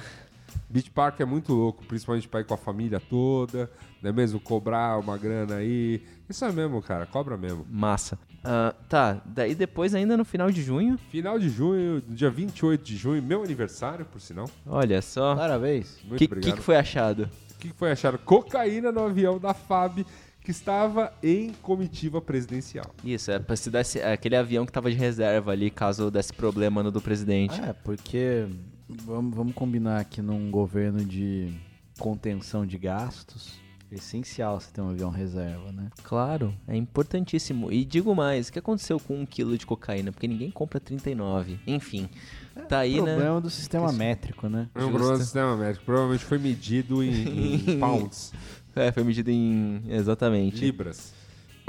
Beach 0.70 0.90
Park 0.90 1.20
é 1.20 1.24
muito 1.24 1.52
louco, 1.54 1.84
principalmente 1.84 2.28
pra 2.28 2.40
ir 2.40 2.44
com 2.44 2.54
a 2.54 2.58
família 2.58 3.00
toda, 3.00 3.70
não 4.02 4.10
é 4.10 4.12
mesmo? 4.12 4.38
Cobrar 4.38 4.98
uma 4.98 5.16
grana 5.16 5.56
aí. 5.56 6.02
Isso 6.28 6.44
é 6.44 6.52
mesmo, 6.52 6.82
cara, 6.82 7.06
cobra 7.06 7.36
mesmo. 7.36 7.66
Massa. 7.70 8.18
Ah, 8.44 8.74
tá, 8.88 9.20
daí 9.26 9.54
depois, 9.54 9.94
ainda 9.94 10.16
no 10.16 10.24
final 10.24 10.50
de 10.50 10.62
junho, 10.62 10.96
Final 11.10 11.38
de 11.38 11.48
junho, 11.48 12.00
dia 12.06 12.30
28 12.30 12.84
de 12.84 12.96
junho, 12.96 13.22
meu 13.22 13.42
aniversário, 13.42 14.04
por 14.04 14.20
sinal. 14.20 14.48
olha 14.66 15.00
só. 15.02 15.34
Parabéns. 15.34 15.98
Muito 16.04 16.14
O 16.14 16.18
que, 16.18 16.24
obrigado. 16.26 16.50
que, 16.52 16.56
que 16.58 16.62
foi 16.64 16.76
achado? 16.76 17.22
O 17.54 17.58
que 17.58 17.68
que 17.70 17.74
foi 17.74 17.90
achado? 17.90 18.18
Cocaína 18.18 18.92
no 18.92 19.04
avião 19.04 19.38
da 19.38 19.52
FAB 19.54 20.04
que 20.42 20.50
estava 20.52 21.12
em 21.22 21.50
comitiva 21.60 22.20
presidencial. 22.22 22.86
Isso, 23.04 23.30
é 23.30 23.38
pra 23.38 23.56
se 23.56 23.68
dar 23.70 23.80
esse- 23.80 24.00
aquele 24.00 24.36
avião 24.36 24.64
que 24.64 24.72
tava 24.72 24.90
de 24.90 24.96
reserva 24.96 25.50
ali, 25.52 25.68
caso 25.70 26.10
desse 26.10 26.32
problema 26.32 26.82
no 26.82 26.90
do 26.90 27.00
presidente. 27.00 27.60
É, 27.60 27.72
porque 27.72 28.46
vamos, 28.88 29.34
vamos 29.36 29.54
combinar 29.54 30.04
que 30.04 30.22
num 30.22 30.50
governo 30.50 31.04
de 31.04 31.52
contenção 31.98 32.64
de 32.64 32.78
gastos, 32.78 33.58
é 33.90 33.96
essencial 33.96 34.60
você 34.60 34.70
ter 34.70 34.80
um 34.80 34.90
avião 34.90 35.10
reserva, 35.10 35.72
né? 35.72 35.90
Claro, 36.02 36.54
é 36.66 36.76
importantíssimo. 36.76 37.72
E 37.72 37.84
digo 37.84 38.14
mais, 38.14 38.48
o 38.48 38.52
que 38.52 38.58
aconteceu 38.58 39.00
com 39.00 39.20
um 39.20 39.26
quilo 39.26 39.56
de 39.56 39.64
cocaína? 39.66 40.12
Porque 40.12 40.28
ninguém 40.28 40.50
compra 40.50 40.78
39. 40.78 41.58
Enfim. 41.66 42.08
Tá 42.68 42.80
aí, 42.80 43.00
né? 43.00 43.14
Problema 43.14 43.40
do 43.40 43.50
sistema 43.50 43.92
métrico, 43.92 44.48
né? 44.48 44.68
É 44.74 44.84
um 44.84 44.90
problema 44.90 45.16
do 45.16 45.22
sistema 45.22 45.56
médico. 45.56 45.84
Provavelmente 45.84 46.24
foi 46.24 46.38
medido 46.38 47.02
em, 47.02 47.54
em 47.74 47.78
pounds, 47.80 48.32
É, 48.76 48.92
foi 48.92 49.02
medido 49.04 49.30
em. 49.30 49.82
Exatamente. 49.88 50.60
libras. 50.60 51.14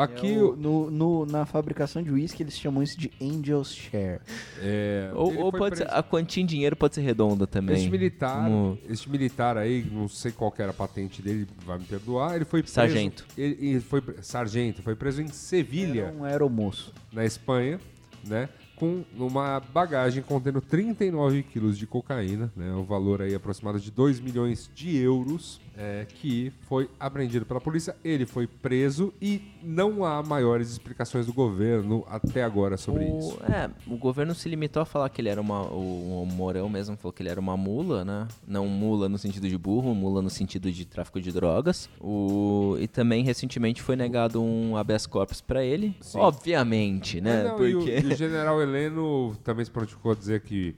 Aqui, 0.02 0.34
É 0.34 0.38
o- 0.42 0.56
no, 0.56 0.90
no- 0.90 1.26
na 1.26 1.46
fabricação 1.46 2.02
de 2.02 2.10
uísque, 2.12 2.42
eles 2.42 2.58
chamam 2.58 2.82
isso 2.82 2.98
de 2.98 3.12
Angel's 3.22 3.74
Share. 3.76 4.22
é, 4.62 5.12
Ou, 5.14 5.36
ou 5.38 5.52
pode 5.52 5.78
ser, 5.78 5.88
a 5.94 6.02
quantia 6.02 6.42
em 6.42 6.46
dinheiro 6.46 6.76
pode 6.76 6.96
ser 6.96 7.02
redonda 7.02 7.46
também. 7.46 7.76
Este 7.76 7.90
militar, 7.90 8.44
Como- 8.46 8.78
este 8.90 9.10
militar 9.10 9.58
aí, 9.58 9.86
não 9.92 10.08
sei 10.08 10.32
qual 10.32 10.52
que 10.52 10.62
era 10.62 10.72
a 10.72 10.74
patente 10.74 11.22
dele, 11.22 11.46
vai 11.66 11.78
me 11.78 11.86
perdoar, 11.86 12.36
ele 12.36 12.46
foi 12.46 12.62
preso... 12.62 12.76
Sargento. 12.76 13.26
Ele, 13.38 13.58
ele 13.60 13.80
foi, 13.82 14.02
sargento, 14.22 14.82
foi 14.82 14.96
preso 14.96 15.22
em 15.22 15.28
Sevilha, 15.28 16.04
Era 16.06 16.14
um 16.16 16.24
aeromoço. 16.24 16.94
na 17.12 17.26
Espanha, 17.26 17.80
né? 18.26 18.48
Com 18.80 19.04
uma 19.18 19.60
bagagem 19.60 20.24
contendo 20.24 20.62
39 20.62 21.44
quilos 21.44 21.78
de 21.78 21.86
cocaína, 21.86 22.52
né? 22.56 22.74
O 22.74 22.84
valor 22.84 23.22
aí 23.22 23.36
aproximado 23.36 23.80
de 23.80 23.92
2 23.92 24.20
milhões 24.20 24.70
de 24.74 24.96
euros, 24.98 25.60
é, 25.78 26.06
que 26.08 26.52
foi 26.68 26.90
apreendido 27.00 27.46
pela 27.46 27.62
polícia. 27.62 27.96
Ele 28.04 28.26
foi 28.26 28.48
preso 28.48 29.14
e 29.22 29.42
não 29.64 30.04
há 30.04 30.22
maiores 30.22 30.70
explicações 30.70 31.26
do 31.26 31.34
governo 31.34 32.06
até 32.10 32.44
agora 32.44 32.76
sobre 32.76 33.06
o, 33.06 33.20
isso. 33.20 33.40
É, 33.44 33.70
o 33.88 33.98
governo 33.98 34.36
se 34.36 34.50
limitou 34.50 34.82
a 34.82 34.86
falar 34.86 35.10
que 35.10 35.22
ele 35.22 35.30
era 35.30 35.40
uma. 35.40 35.62
O, 35.62 36.24
o 36.24 36.26
Mourão 36.26 36.70
mesmo 36.70 36.98
falou 36.98 37.14
que 37.14 37.22
ele 37.22 37.30
era 37.30 37.40
uma 37.40 37.56
mula, 37.56 38.04
né? 38.04 38.28
Não 38.48 38.68
mula 38.68 39.08
no 39.08 39.18
sentido 39.18 39.48
de 39.48 39.58
burro, 39.58 39.94
mula 39.96 40.22
no 40.22 40.30
sentido 40.30 40.72
de 40.72 40.86
tráfico 40.86 41.22
de 41.22 41.32
drogas. 41.32 41.90
O, 42.00 42.76
e 42.80 42.88
também 42.88 43.24
recentemente 43.24 43.82
foi 43.82 43.96
negado 43.96 44.42
um 44.42 44.76
habeas 44.76 45.06
corpus 45.06 45.42
pra 45.42 45.64
ele. 45.64 45.96
Obviamente, 46.16 47.22
né? 47.22 47.42
É, 47.42 47.44
não, 47.44 47.68
e, 47.68 47.76
o, 47.76 47.80
Porque. 47.80 48.00
e 48.00 48.14
o 48.14 48.16
general 48.16 48.62
Heleno 48.70 49.36
também 49.44 49.66
se 49.66 49.72
prontificou 49.72 50.12
a 50.12 50.16
dizer 50.16 50.42
que 50.42 50.76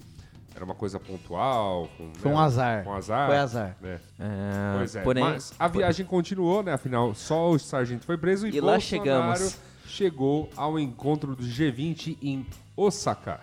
era 0.56 0.66
uma 0.66 0.76
coisa 0.76 1.00
pontual. 1.00 1.90
Com, 1.98 2.12
Foi 2.16 2.32
né, 2.32 2.38
um 2.38 2.40
azar. 2.40 2.84
Com 2.84 2.94
azar. 2.94 3.28
Foi 3.28 3.38
azar. 3.38 3.78
né? 3.82 4.00
É, 4.20 4.78
Pois 4.78 4.96
é, 4.96 5.02
porém, 5.02 5.24
mas 5.24 5.54
a 5.58 5.68
viagem 5.68 6.06
continuou, 6.06 6.62
né? 6.64 6.74
Afinal, 6.74 7.14
só 7.16 7.50
o 7.52 7.60
sargento 7.60 8.06
foi 8.06 8.18
preso 8.18 8.48
e, 8.48 8.56
E 8.56 8.62
lá 8.62 8.80
chegamos. 8.80 9.58
chegou 9.86 10.50
ao 10.56 10.78
encontro 10.80 11.36
do 11.36 11.44
G20 11.44 12.18
em 12.22 12.46
Osaka. 12.76 13.40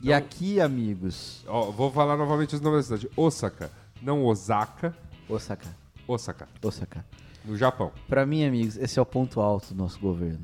E 0.00 0.12
aqui, 0.12 0.60
amigos, 0.60 1.44
Ó, 1.46 1.70
vou 1.70 1.90
falar 1.90 2.16
novamente 2.16 2.54
os 2.56 2.60
nomes 2.60 2.88
da 2.88 2.96
cidade. 2.96 3.12
Osaka, 3.16 3.70
não 4.00 4.24
Osaka, 4.24 4.94
Osaka, 5.28 5.68
Osaka, 6.08 6.48
Osaka. 6.60 7.04
no 7.44 7.56
Japão. 7.56 7.92
Pra 8.08 8.26
mim, 8.26 8.44
amigos, 8.44 8.76
esse 8.76 8.98
é 8.98 9.02
o 9.02 9.06
ponto 9.06 9.40
alto 9.40 9.72
do 9.72 9.78
nosso 9.82 10.00
governo. 10.00 10.40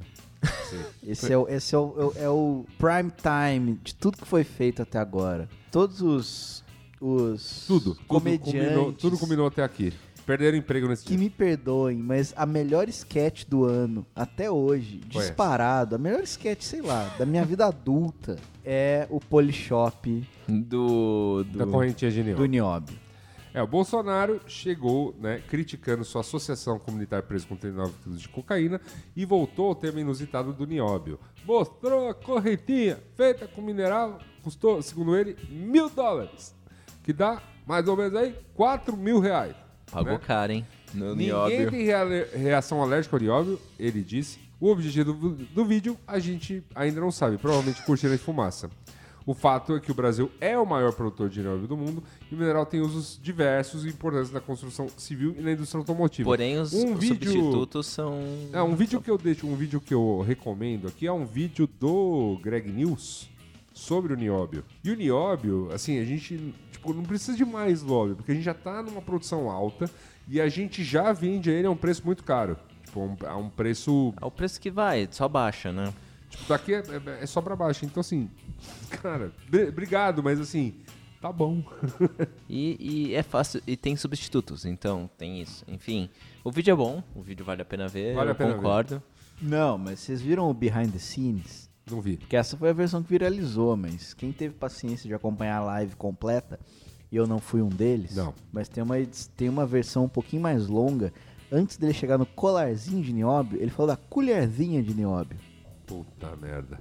Sim. 0.70 0.84
Esse, 1.06 1.32
é 1.32 1.38
o, 1.38 1.48
esse 1.48 1.74
é, 1.74 1.78
o, 1.78 2.12
é 2.16 2.28
o 2.28 2.64
prime 2.78 3.10
time 3.10 3.78
de 3.82 3.94
tudo 3.94 4.18
que 4.18 4.26
foi 4.26 4.44
feito 4.44 4.82
até 4.82 4.98
agora. 4.98 5.48
Todos 5.72 6.00
os, 6.02 6.64
os 7.00 7.64
Tudo, 7.66 7.94
tudo 7.94 8.04
comediantes 8.06 8.52
combinou, 8.52 8.92
tudo 8.92 9.18
combinou 9.18 9.46
até 9.46 9.62
aqui. 9.62 9.92
Perderam 10.26 10.58
emprego 10.58 10.86
nesse 10.88 11.04
que 11.04 11.10
dia. 11.16 11.18
me 11.18 11.30
perdoem, 11.30 11.96
mas 11.96 12.34
a 12.36 12.44
melhor 12.44 12.86
sketch 12.90 13.46
do 13.46 13.64
ano, 13.64 14.04
até 14.14 14.50
hoje, 14.50 15.00
Foi 15.10 15.22
essa? 15.22 15.28
disparado, 15.30 15.94
a 15.94 15.98
melhor 15.98 16.22
sketch, 16.22 16.62
sei 16.64 16.82
lá, 16.82 17.14
da 17.18 17.24
minha 17.24 17.42
vida 17.46 17.64
adulta, 17.64 18.36
é 18.62 19.06
o 19.08 19.18
Polishop 19.20 20.22
do. 20.46 21.44
do 21.44 21.58
Da 21.58 21.66
correntinha 21.66 22.10
genial. 22.10 22.36
do 22.36 22.44
Nióbio. 22.44 22.94
É, 23.54 23.62
o 23.62 23.66
Bolsonaro 23.66 24.40
chegou, 24.46 25.14
né, 25.18 25.42
criticando 25.48 26.04
sua 26.04 26.20
associação 26.20 26.78
comunitária 26.78 27.22
presa 27.22 27.46
com 27.46 27.56
39 27.56 27.92
quilos 28.02 28.20
de 28.20 28.28
cocaína 28.28 28.80
e 29.16 29.24
voltou 29.24 29.68
ao 29.68 29.74
tema 29.74 30.00
inusitado 30.00 30.52
do 30.52 30.66
nióbio. 30.66 31.18
Mostrou 31.44 32.08
a 32.08 32.14
correntinha 32.14 32.98
feita 33.16 33.48
com 33.48 33.62
mineral, 33.62 34.18
custou, 34.42 34.82
segundo 34.82 35.16
ele, 35.16 35.36
mil 35.48 35.88
dólares, 35.88 36.54
que 37.02 37.12
dá 37.12 37.42
mais 37.66 37.88
ou 37.88 37.96
menos 37.96 38.14
aí 38.14 38.34
4 38.54 38.96
mil 38.96 39.18
reais. 39.18 39.54
Pagou 39.90 40.12
né? 40.12 40.20
caro, 40.24 40.52
hein? 40.52 40.66
No 40.92 41.10
Ninguém 41.14 41.26
nióbio. 41.28 41.70
tem 41.70 41.84
rea- 41.84 42.28
reação 42.34 42.82
alérgica 42.82 43.16
ao 43.16 43.20
nióbio, 43.20 43.60
ele 43.78 44.02
disse. 44.02 44.38
O 44.60 44.68
objetivo 44.70 45.12
do, 45.12 45.30
do 45.30 45.64
vídeo 45.64 45.96
a 46.06 46.18
gente 46.18 46.64
ainda 46.74 47.00
não 47.00 47.10
sabe, 47.12 47.38
provavelmente 47.38 47.82
cortina 47.84 48.16
de 48.16 48.22
fumaça. 48.22 48.68
O 49.28 49.34
fato 49.34 49.76
é 49.76 49.80
que 49.80 49.90
o 49.90 49.94
Brasil 49.94 50.30
é 50.40 50.58
o 50.58 50.64
maior 50.64 50.90
produtor 50.94 51.28
de 51.28 51.42
nióbio 51.42 51.68
do 51.68 51.76
mundo 51.76 52.02
e 52.32 52.34
o 52.34 52.38
mineral 52.38 52.64
tem 52.64 52.80
usos 52.80 53.20
diversos 53.22 53.84
e 53.84 53.90
importantes 53.90 54.32
na 54.32 54.40
construção 54.40 54.88
civil 54.96 55.34
e 55.38 55.42
na 55.42 55.52
indústria 55.52 55.78
automotiva. 55.78 56.26
Porém, 56.26 56.58
os, 56.58 56.72
um 56.72 56.94
os 56.94 56.98
vídeo, 56.98 57.30
substitutos 57.30 57.86
são. 57.88 58.18
é, 58.50 58.62
um 58.62 58.74
vídeo 58.74 59.02
que 59.02 59.10
eu 59.10 59.18
deixo, 59.18 59.46
um 59.46 59.54
vídeo 59.54 59.82
que 59.82 59.92
eu 59.92 60.22
recomendo 60.26 60.88
aqui 60.88 61.06
é 61.06 61.12
um 61.12 61.26
vídeo 61.26 61.68
do 61.78 62.38
Greg 62.42 62.72
News 62.72 63.28
sobre 63.74 64.14
o 64.14 64.16
nióbio. 64.16 64.64
E 64.82 64.90
o 64.90 64.96
nióbio, 64.96 65.68
assim, 65.74 65.98
a 65.98 66.04
gente 66.06 66.54
tipo, 66.72 66.94
não 66.94 67.02
precisa 67.02 67.36
de 67.36 67.44
mais 67.44 67.82
nióbio, 67.82 68.16
porque 68.16 68.32
a 68.32 68.34
gente 68.34 68.44
já 68.44 68.54
tá 68.54 68.82
numa 68.82 69.02
produção 69.02 69.50
alta 69.50 69.90
e 70.26 70.40
a 70.40 70.48
gente 70.48 70.82
já 70.82 71.12
vende 71.12 71.50
ele 71.50 71.66
a 71.66 71.70
um 71.70 71.76
preço 71.76 72.00
muito 72.02 72.24
caro. 72.24 72.56
Tipo, 72.82 73.00
um- 73.00 73.16
a 73.26 73.36
um 73.36 73.50
preço. 73.50 74.14
É 74.18 74.24
o 74.24 74.30
preço 74.30 74.58
que 74.58 74.70
vai, 74.70 75.06
só 75.10 75.28
baixa, 75.28 75.70
né? 75.70 75.92
Daqui 76.46 76.74
é, 76.74 76.78
é- 76.78 77.22
é 77.22 77.26
só 77.26 77.40
pra 77.40 77.56
baixo. 77.56 77.84
Então, 77.84 78.00
assim, 78.00 78.28
cara, 79.02 79.32
br- 79.50 79.68
obrigado, 79.68 80.22
mas 80.22 80.38
assim, 80.40 80.74
tá 81.20 81.32
bom. 81.32 81.62
E, 82.48 83.08
e 83.10 83.14
é 83.14 83.22
fácil, 83.22 83.60
e 83.66 83.76
tem 83.76 83.94
substitutos, 83.96 84.64
então 84.64 85.08
tem 85.18 85.40
isso. 85.42 85.64
Enfim, 85.68 86.08
o 86.42 86.50
vídeo 86.50 86.72
é 86.72 86.76
bom, 86.76 87.02
o 87.14 87.20
vídeo 87.22 87.44
vale 87.44 87.60
a 87.60 87.64
pena 87.64 87.86
ver, 87.88 88.14
Vale 88.14 88.28
eu 88.28 88.32
a 88.32 88.34
pena 88.34 88.50
ver. 88.50 88.56
concordo. 88.56 89.02
Não, 89.40 89.76
mas 89.78 90.00
vocês 90.00 90.20
viram 90.22 90.48
o 90.50 90.54
behind 90.54 90.90
the 90.92 90.98
scenes? 90.98 91.68
Não 91.90 92.00
vi. 92.00 92.16
Porque 92.16 92.36
essa 92.36 92.56
foi 92.56 92.70
a 92.70 92.72
versão 92.72 93.02
que 93.02 93.08
viralizou, 93.10 93.76
mas 93.76 94.14
quem 94.14 94.32
teve 94.32 94.54
paciência 94.54 95.06
de 95.06 95.14
acompanhar 95.14 95.58
a 95.58 95.64
live 95.64 95.94
completa, 95.96 96.58
e 97.12 97.16
eu 97.16 97.26
não 97.26 97.38
fui 97.38 97.60
um 97.62 97.68
deles, 97.68 98.16
Não. 98.16 98.34
mas 98.52 98.68
tem 98.68 98.82
uma, 98.82 98.94
tem 99.36 99.48
uma 99.48 99.64
versão 99.66 100.04
um 100.04 100.08
pouquinho 100.08 100.42
mais 100.42 100.66
longa. 100.66 101.12
Antes 101.52 101.76
dele 101.76 101.94
chegar 101.94 102.18
no 102.18 102.26
colarzinho 102.26 103.02
de 103.02 103.12
nióbio, 103.12 103.60
ele 103.60 103.70
falou 103.70 103.86
da 103.88 103.96
colherzinha 103.96 104.82
de 104.82 104.92
nióbio. 104.94 105.38
Puta 105.88 106.36
merda. 106.36 106.78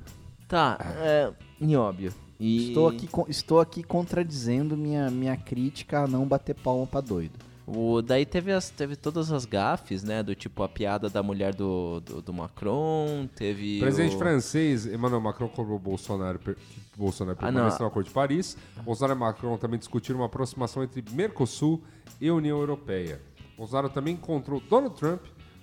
Tá, 0.47 0.77
é, 0.99 1.31
nióbio. 1.59 2.13
E 2.39 2.67
Estou, 2.69 2.87
aqui, 2.87 3.09
estou 3.27 3.59
aqui 3.59 3.81
contradizendo 3.83 4.77
minha, 4.77 5.09
minha 5.09 5.35
crítica 5.35 6.03
a 6.03 6.07
não 6.07 6.27
bater 6.27 6.53
palma 6.53 6.85
pra 6.85 7.01
doido. 7.01 7.33
O, 7.65 8.01
daí 8.01 8.25
teve, 8.25 8.53
as, 8.53 8.69
teve 8.69 8.95
todas 8.95 9.29
as 9.29 9.43
gafes, 9.43 10.01
né? 10.01 10.23
Do 10.23 10.33
tipo 10.33 10.63
a 10.63 10.69
piada 10.69 11.09
da 11.09 11.21
mulher 11.21 11.53
do, 11.53 11.99
do, 11.99 12.21
do 12.21 12.33
Macron, 12.33 13.27
teve. 13.35 13.77
O 13.77 13.81
presidente 13.81 14.15
o... 14.15 14.19
francês, 14.19 14.85
Emmanuel 14.85 15.19
Macron, 15.19 15.49
cobrou 15.49 15.77
Bolsonaro 15.77 16.39
que 16.39 16.55
Bolsonaro 16.95 17.37
Ah, 17.41 17.45
permaneça 17.47 17.79
não. 17.79 17.85
no 17.85 17.87
Acordo 17.87 18.07
de 18.07 18.13
Paris. 18.13 18.55
Bolsonaro 18.83 19.17
e 19.17 19.19
Macron 19.19 19.57
também 19.57 19.77
discutiram 19.79 20.19
uma 20.19 20.27
aproximação 20.27 20.81
entre 20.81 21.03
Mercosul 21.11 21.81
e 22.21 22.31
União 22.31 22.57
Europeia. 22.57 23.19
Bolsonaro 23.57 23.89
também 23.89 24.13
encontrou 24.13 24.61
Donald 24.61 24.95
Trump, 24.95 25.21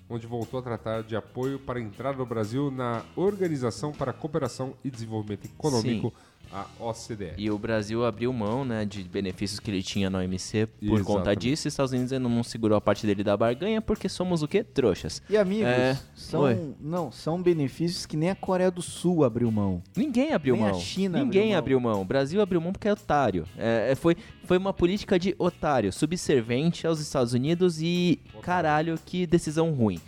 onde 0.09 0.27
voltou 0.27 0.61
a 0.61 0.63
tratar 0.63 1.03
de 1.03 1.17
apoio 1.17 1.59
para 1.59 1.79
a 1.79 1.83
entrada 1.83 2.19
do 2.19 2.27
Brasil 2.27 2.71
na 2.71 3.03
Organização 3.17 3.93
para 3.93 4.11
a 4.11 4.15
Cooperação 4.15 4.75
e 4.85 4.91
Desenvolvimento 4.91 5.47
Econômico, 5.47 6.13
a 6.55 6.67
OCDE. 6.79 7.33
E 7.37 7.51
o 7.51 7.59
Brasil 7.59 8.05
abriu 8.05 8.33
mão, 8.33 8.65
né, 8.65 8.85
de 8.85 9.03
benefícios 9.03 9.59
que 9.59 9.71
ele 9.71 9.83
tinha 9.83 10.09
na 10.09 10.21
OMC 10.21 10.67
por 10.67 11.03
conta 11.03 11.13
Exatamente. 11.31 11.41
disso. 11.41 11.67
E 11.67 11.69
os 11.69 11.73
Estados 11.75 11.93
Unidos 11.93 12.13
ainda 12.13 12.29
não 12.29 12.45
segurou 12.45 12.79
a 12.79 12.81
parte 12.81 13.05
dele 13.07 13.25
da 13.25 13.37
barganha 13.37 13.83
porque 13.83 14.09
somos 14.09 14.43
o 14.43 14.47
quê? 14.49 14.63
Trouxas. 14.63 15.21
E 15.29 15.37
amigos, 15.37 15.67
É, 15.67 15.99
são, 16.15 16.43
oi. 16.43 16.75
não, 16.81 17.11
são 17.11 17.43
benefícios 17.43 18.07
que 18.07 18.17
nem 18.17 18.31
a 18.31 18.37
Coreia 18.37 18.71
do 18.71 18.81
Sul 18.81 19.25
abriu 19.25 19.51
mão. 19.51 19.83
Ninguém 19.97 20.33
abriu 20.33 20.55
Nem 20.55 20.65
a 20.65 20.71
mão. 20.71 20.81
China 20.81 21.19
Ninguém 21.19 21.55
abriu 21.57 21.65
abriu 21.79 21.81
mão. 21.81 22.03
O 22.03 22.05
Brasil 22.05 22.41
abriu 22.41 22.61
mão 22.61 22.73
porque 22.73 22.87
é 22.87 22.93
otário. 22.93 23.47
É, 23.57 23.89
é, 23.93 23.95
foi, 23.95 24.17
foi 24.45 24.59
uma 24.59 24.73
política 24.73 25.19
de 25.19 25.35
otário, 25.39 25.93
subservente 25.93 26.87
aos 26.87 27.01
Estados 27.01 27.33
Unidos 27.33 27.81
e 27.81 28.21
caralho, 28.43 28.99
que 29.05 29.27
decisão 29.27 29.73
ruim. 29.73 29.99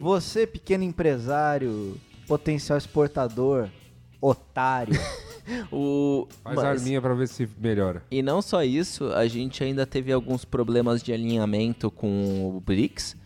Você, 0.00 0.46
pequeno 0.46 0.84
empresário, 0.84 1.96
potencial 2.26 2.76
exportador, 2.76 3.68
otário. 4.20 4.94
O, 5.72 6.26
Faz 6.42 6.56
mas- 6.56 6.64
arminha 6.64 7.00
pra 7.00 7.14
ver 7.14 7.28
se 7.28 7.48
melhora. 7.60 8.02
E 8.10 8.22
não 8.22 8.40
só 8.42 8.62
isso, 8.62 9.06
a 9.12 9.26
gente 9.26 9.62
ainda 9.64 9.86
teve 9.86 10.12
alguns 10.12 10.44
problemas 10.44 11.02
de 11.02 11.12
alinhamento 11.12 11.90
com 11.90 12.56
o 12.56 12.60
BRICS. 12.60 13.16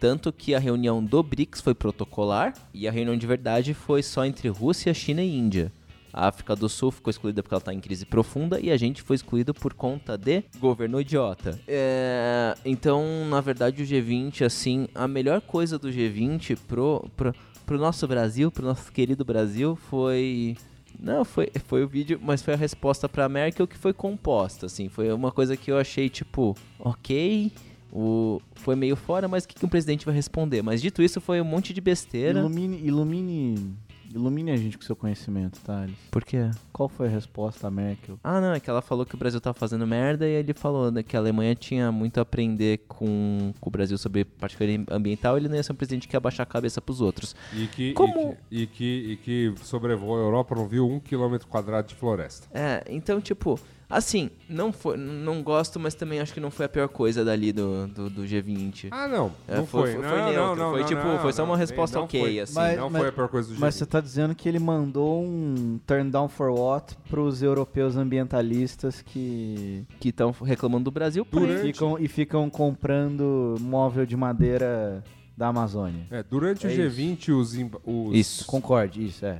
Tanto 0.00 0.32
que 0.32 0.54
a 0.54 0.58
reunião 0.58 1.02
do 1.02 1.22
BRICS 1.22 1.60
foi 1.62 1.74
protocolar 1.74 2.52
e 2.74 2.86
a 2.86 2.90
reunião 2.90 3.16
de 3.16 3.26
verdade 3.26 3.72
foi 3.72 4.02
só 4.02 4.24
entre 4.24 4.48
Rússia, 4.48 4.92
China 4.92 5.22
e 5.22 5.34
Índia. 5.34 5.72
A 6.12 6.28
África 6.28 6.54
do 6.54 6.68
Sul 6.68 6.92
ficou 6.92 7.10
excluída 7.10 7.42
porque 7.42 7.54
ela 7.54 7.60
está 7.60 7.74
em 7.74 7.80
crise 7.80 8.04
profunda 8.06 8.60
e 8.60 8.70
a 8.70 8.76
gente 8.76 9.02
foi 9.02 9.16
excluído 9.16 9.52
por 9.52 9.74
conta 9.74 10.16
de 10.16 10.44
governo 10.60 11.00
idiota. 11.00 11.58
É, 11.66 12.54
então, 12.64 13.02
na 13.28 13.40
verdade, 13.40 13.82
o 13.82 13.86
G20, 13.86 14.44
assim, 14.46 14.86
a 14.94 15.08
melhor 15.08 15.40
coisa 15.40 15.76
do 15.76 15.88
G20 15.88 16.56
pro, 16.68 17.10
pro, 17.16 17.34
pro 17.66 17.78
nosso 17.78 18.06
Brasil, 18.06 18.48
pro 18.52 18.64
nosso 18.64 18.92
querido 18.92 19.24
Brasil, 19.24 19.74
foi 19.74 20.56
não, 20.98 21.24
foi, 21.24 21.50
foi 21.66 21.84
o 21.84 21.88
vídeo, 21.88 22.20
mas 22.22 22.42
foi 22.42 22.54
a 22.54 22.56
resposta 22.56 23.08
pra 23.08 23.28
Merkel 23.28 23.66
que 23.66 23.76
foi 23.76 23.92
composta, 23.92 24.66
assim. 24.66 24.88
Foi 24.88 25.12
uma 25.12 25.30
coisa 25.30 25.56
que 25.56 25.70
eu 25.70 25.78
achei, 25.78 26.08
tipo, 26.08 26.56
ok, 26.78 27.52
o, 27.92 28.40
foi 28.54 28.74
meio 28.74 28.96
fora, 28.96 29.28
mas 29.28 29.44
o 29.44 29.48
que, 29.48 29.54
que 29.54 29.64
um 29.64 29.68
presidente 29.68 30.04
vai 30.04 30.14
responder? 30.14 30.62
Mas 30.62 30.82
dito 30.82 31.00
isso, 31.02 31.20
foi 31.20 31.40
um 31.40 31.44
monte 31.44 31.72
de 31.72 31.80
besteira. 31.80 32.40
ilumine, 32.40 32.80
ilumine 32.84 33.76
Ilumine 34.14 34.52
a 34.52 34.56
gente 34.56 34.78
com 34.78 34.84
seu 34.84 34.94
conhecimento, 34.94 35.60
Thales. 35.60 35.96
Por 36.10 36.24
quê? 36.24 36.48
Qual 36.72 36.88
foi 36.88 37.08
a 37.08 37.10
resposta 37.10 37.62
da 37.62 37.70
Merkel? 37.70 38.16
Ah, 38.22 38.40
não, 38.40 38.52
é 38.52 38.60
que 38.60 38.70
ela 38.70 38.80
falou 38.80 39.04
que 39.04 39.14
o 39.16 39.18
Brasil 39.18 39.40
tava 39.40 39.54
fazendo 39.58 39.84
merda 39.86 40.24
e 40.28 40.30
ele 40.32 40.54
falou 40.54 40.90
né, 40.92 41.02
que 41.02 41.16
a 41.16 41.18
Alemanha 41.20 41.52
tinha 41.56 41.90
muito 41.90 42.18
a 42.18 42.22
aprender 42.22 42.78
com, 42.86 43.52
com 43.60 43.68
o 43.68 43.72
Brasil 43.72 43.98
sobre 43.98 44.24
parte 44.24 44.56
ambiental, 44.90 45.36
ele 45.36 45.48
não 45.48 45.56
ia 45.56 45.62
ser 45.64 45.72
um 45.72 45.76
presidente 45.76 46.06
que 46.06 46.14
ia 46.14 46.20
baixar 46.20 46.44
a 46.44 46.46
cabeça 46.46 46.80
pros 46.80 47.00
outros. 47.00 47.34
E 47.52 47.66
que, 47.66 47.92
Como- 47.94 48.36
e 48.50 48.66
que, 48.68 48.84
e 49.10 49.16
que, 49.16 49.44
e 49.44 49.52
que 49.56 49.64
sobrevoou 49.64 50.16
a 50.16 50.20
Europa, 50.20 50.54
não 50.54 50.68
viu 50.68 50.88
um 50.88 51.00
quilômetro 51.00 51.48
quadrado 51.48 51.88
de 51.88 51.96
floresta. 51.96 52.46
É, 52.56 52.84
então, 52.88 53.20
tipo, 53.20 53.58
assim, 53.88 54.30
não 54.48 54.72
foi, 54.72 54.96
não 54.96 55.42
gosto, 55.42 55.78
mas 55.78 55.94
também 55.94 56.20
acho 56.20 56.32
que 56.34 56.40
não 56.40 56.50
foi 56.50 56.66
a 56.66 56.68
pior 56.68 56.88
coisa 56.88 57.24
dali 57.24 57.52
do, 57.52 57.86
do, 57.88 58.10
do 58.10 58.22
G20. 58.22 58.88
Ah, 58.90 59.06
não. 59.08 59.32
É, 59.48 59.56
não 59.56 59.66
foi- 59.66 59.92
foi. 59.92 60.02
foi- 60.02 60.18
não, 60.18 60.32
neutro, 60.32 60.56
não, 60.56 60.70
foi 60.70 60.80
não, 60.80 60.86
tipo, 60.88 61.02
não, 61.04 61.18
foi 61.18 61.32
só 61.32 61.44
uma 61.44 61.56
resposta 61.56 61.98
não 61.98 62.04
ok, 62.04 62.20
foi- 62.20 62.40
assim. 62.40 62.54
Mas- 62.54 62.76
não 62.78 62.90
mas- 62.90 63.00
foi 63.00 63.08
a 63.08 63.12
pior 63.12 63.28
coisa 63.28 63.48
do 63.54 63.60
Mas 63.60 63.74
G20. 63.74 63.78
você 63.78 63.86
tá 63.86 64.00
dizendo 64.00 64.34
que 64.34 64.48
ele 64.48 64.58
mandou 64.58 65.22
um 65.22 65.78
turn 65.86 66.10
down 66.10 66.28
for 66.28 66.50
what 66.50 66.96
pros 67.08 67.42
europeus 67.42 67.96
ambientalistas 67.96 69.02
que 69.02 69.84
Que 70.00 70.08
estão 70.08 70.30
reclamando 70.32 70.84
do 70.84 70.90
Brasil 70.90 71.24
por 71.24 71.40
Durante- 71.40 71.62
ficam, 71.62 71.98
e 71.98 72.08
ficam 72.08 72.48
comprando 72.50 73.56
móvel 73.60 74.04
de 74.06 74.16
madeira 74.16 75.02
da 75.36 75.48
Amazônia. 75.48 76.06
É, 76.10 76.22
durante 76.22 76.66
o 76.66 76.70
É 76.70 76.74
G20, 76.74 77.30
os, 77.32 77.54
imba- 77.56 77.80
os- 77.84 78.14
Isso. 78.14 78.46
Concorde, 78.46 79.04
isso, 79.04 79.24
é. 79.26 79.38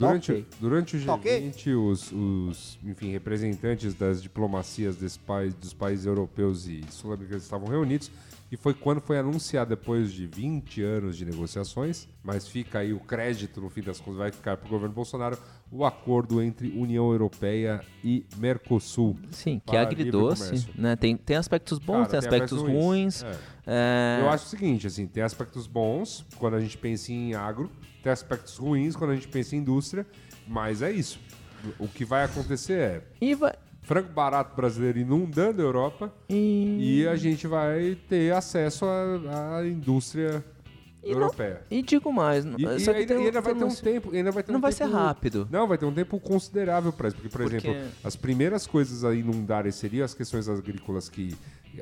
Durante, 0.00 0.32
Ok. 0.32 0.46
durante 0.58 0.96
o 0.96 1.04
Tá 1.04 1.14
ok? 1.14 1.52
G20, 1.52 1.76
os, 1.90 2.10
os, 2.12 2.78
enfim, 2.82 3.10
representantes 3.10 3.92
das 3.94 4.22
diplomacias 4.22 4.96
país, 5.18 5.52
dos 5.52 5.74
países 5.74 6.06
europeus 6.06 6.66
e 6.66 6.82
sul-americanos 6.90 7.44
estavam 7.44 7.68
reunidos, 7.68 8.10
e 8.50 8.56
foi 8.56 8.74
quando 8.74 9.00
foi 9.00 9.18
anunciado, 9.18 9.70
depois 9.70 10.12
de 10.12 10.26
20 10.26 10.82
anos 10.82 11.16
de 11.16 11.24
negociações, 11.24 12.08
mas 12.22 12.48
fica 12.48 12.80
aí 12.80 12.92
o 12.92 12.98
crédito, 12.98 13.60
no 13.60 13.70
fim 13.70 13.80
das 13.82 14.00
contas, 14.00 14.18
vai 14.18 14.32
ficar 14.32 14.56
para 14.56 14.66
o 14.66 14.70
governo 14.70 14.94
Bolsonaro, 14.94 15.38
o 15.70 15.84
acordo 15.84 16.42
entre 16.42 16.68
União 16.76 17.12
Europeia 17.12 17.80
e 18.02 18.26
Mercosul. 18.36 19.16
Sim, 19.30 19.62
que 19.64 19.76
é 19.76 19.80
agridoce, 19.80 20.68
né? 20.74 20.96
Tem, 20.96 21.16
tem 21.16 21.36
aspectos 21.36 21.78
bons, 21.78 22.08
Cara, 22.08 22.08
tem 22.08 22.18
aspectos 22.18 22.58
ruins. 22.60 23.22
É. 23.22 23.36
É, 23.66 24.18
Eu 24.22 24.30
acho 24.30 24.46
o 24.46 24.48
seguinte, 24.48 24.86
assim, 24.86 25.06
tem 25.06 25.22
aspectos 25.22 25.68
bons 25.68 26.26
quando 26.36 26.54
a 26.54 26.60
gente 26.60 26.76
pensa 26.76 27.12
em 27.12 27.34
agro, 27.34 27.70
tem 28.02 28.10
aspectos 28.10 28.56
ruins 28.56 28.96
quando 28.96 29.12
a 29.12 29.14
gente 29.14 29.28
pensa 29.28 29.54
em 29.54 29.60
indústria, 29.60 30.04
mas 30.48 30.82
é 30.82 30.90
isso. 30.90 31.20
O 31.78 31.86
que 31.86 32.04
vai 32.04 32.24
acontecer 32.24 32.72
é 32.80 33.02
E 33.20 33.34
vai... 33.34 33.52
frango 33.82 34.12
barato 34.12 34.54
brasileiro 34.54 34.98
inundando 34.98 35.60
a 35.60 35.64
Europa 35.64 36.12
E... 36.28 37.00
e 37.02 37.08
a 37.08 37.16
gente 37.16 37.46
vai 37.46 37.96
ter 38.08 38.32
acesso 38.32 38.84
à, 38.84 39.56
à 39.58 39.66
indústria 39.66 40.44
E 41.02 41.12
não- 41.14 41.22
europeia. 41.22 41.62
E 41.70 41.82
digo 41.82 42.12
mais, 42.12 42.44
E, 42.44 42.48
e 42.76 42.80
só 42.80 42.92
que 42.92 42.98
ainda, 43.00 43.14
tem 43.14 43.26
ainda 43.26 43.40
vai 43.40 43.54
ter 43.54 43.64
um 43.64 43.74
tempo, 43.74 44.14
ainda 44.14 44.30
vai 44.30 44.42
ter 44.42 44.52
Não 44.52 44.58
um 44.58 44.62
vai 44.62 44.72
tempo- 44.72 44.90
ser 44.90 44.94
rápido. 44.96 45.48
Não, 45.50 45.66
vai 45.66 45.78
ter 45.78 45.86
um 45.86 45.92
tempo 45.94 46.20
considerável 46.20 46.92
para 46.92 47.08
isso, 47.08 47.16
porque 47.16 47.30
por 47.30 47.40
Porque- 47.42 47.56
exemplo, 47.56 47.88
as 48.04 48.16
primeiras 48.16 48.66
coisas 48.66 49.02
a 49.04 49.14
inundarem 49.14 49.72
seriam 49.72 50.04
as 50.04 50.12
questões 50.14 50.48
agrícolas 50.48 51.08
que 51.08 51.34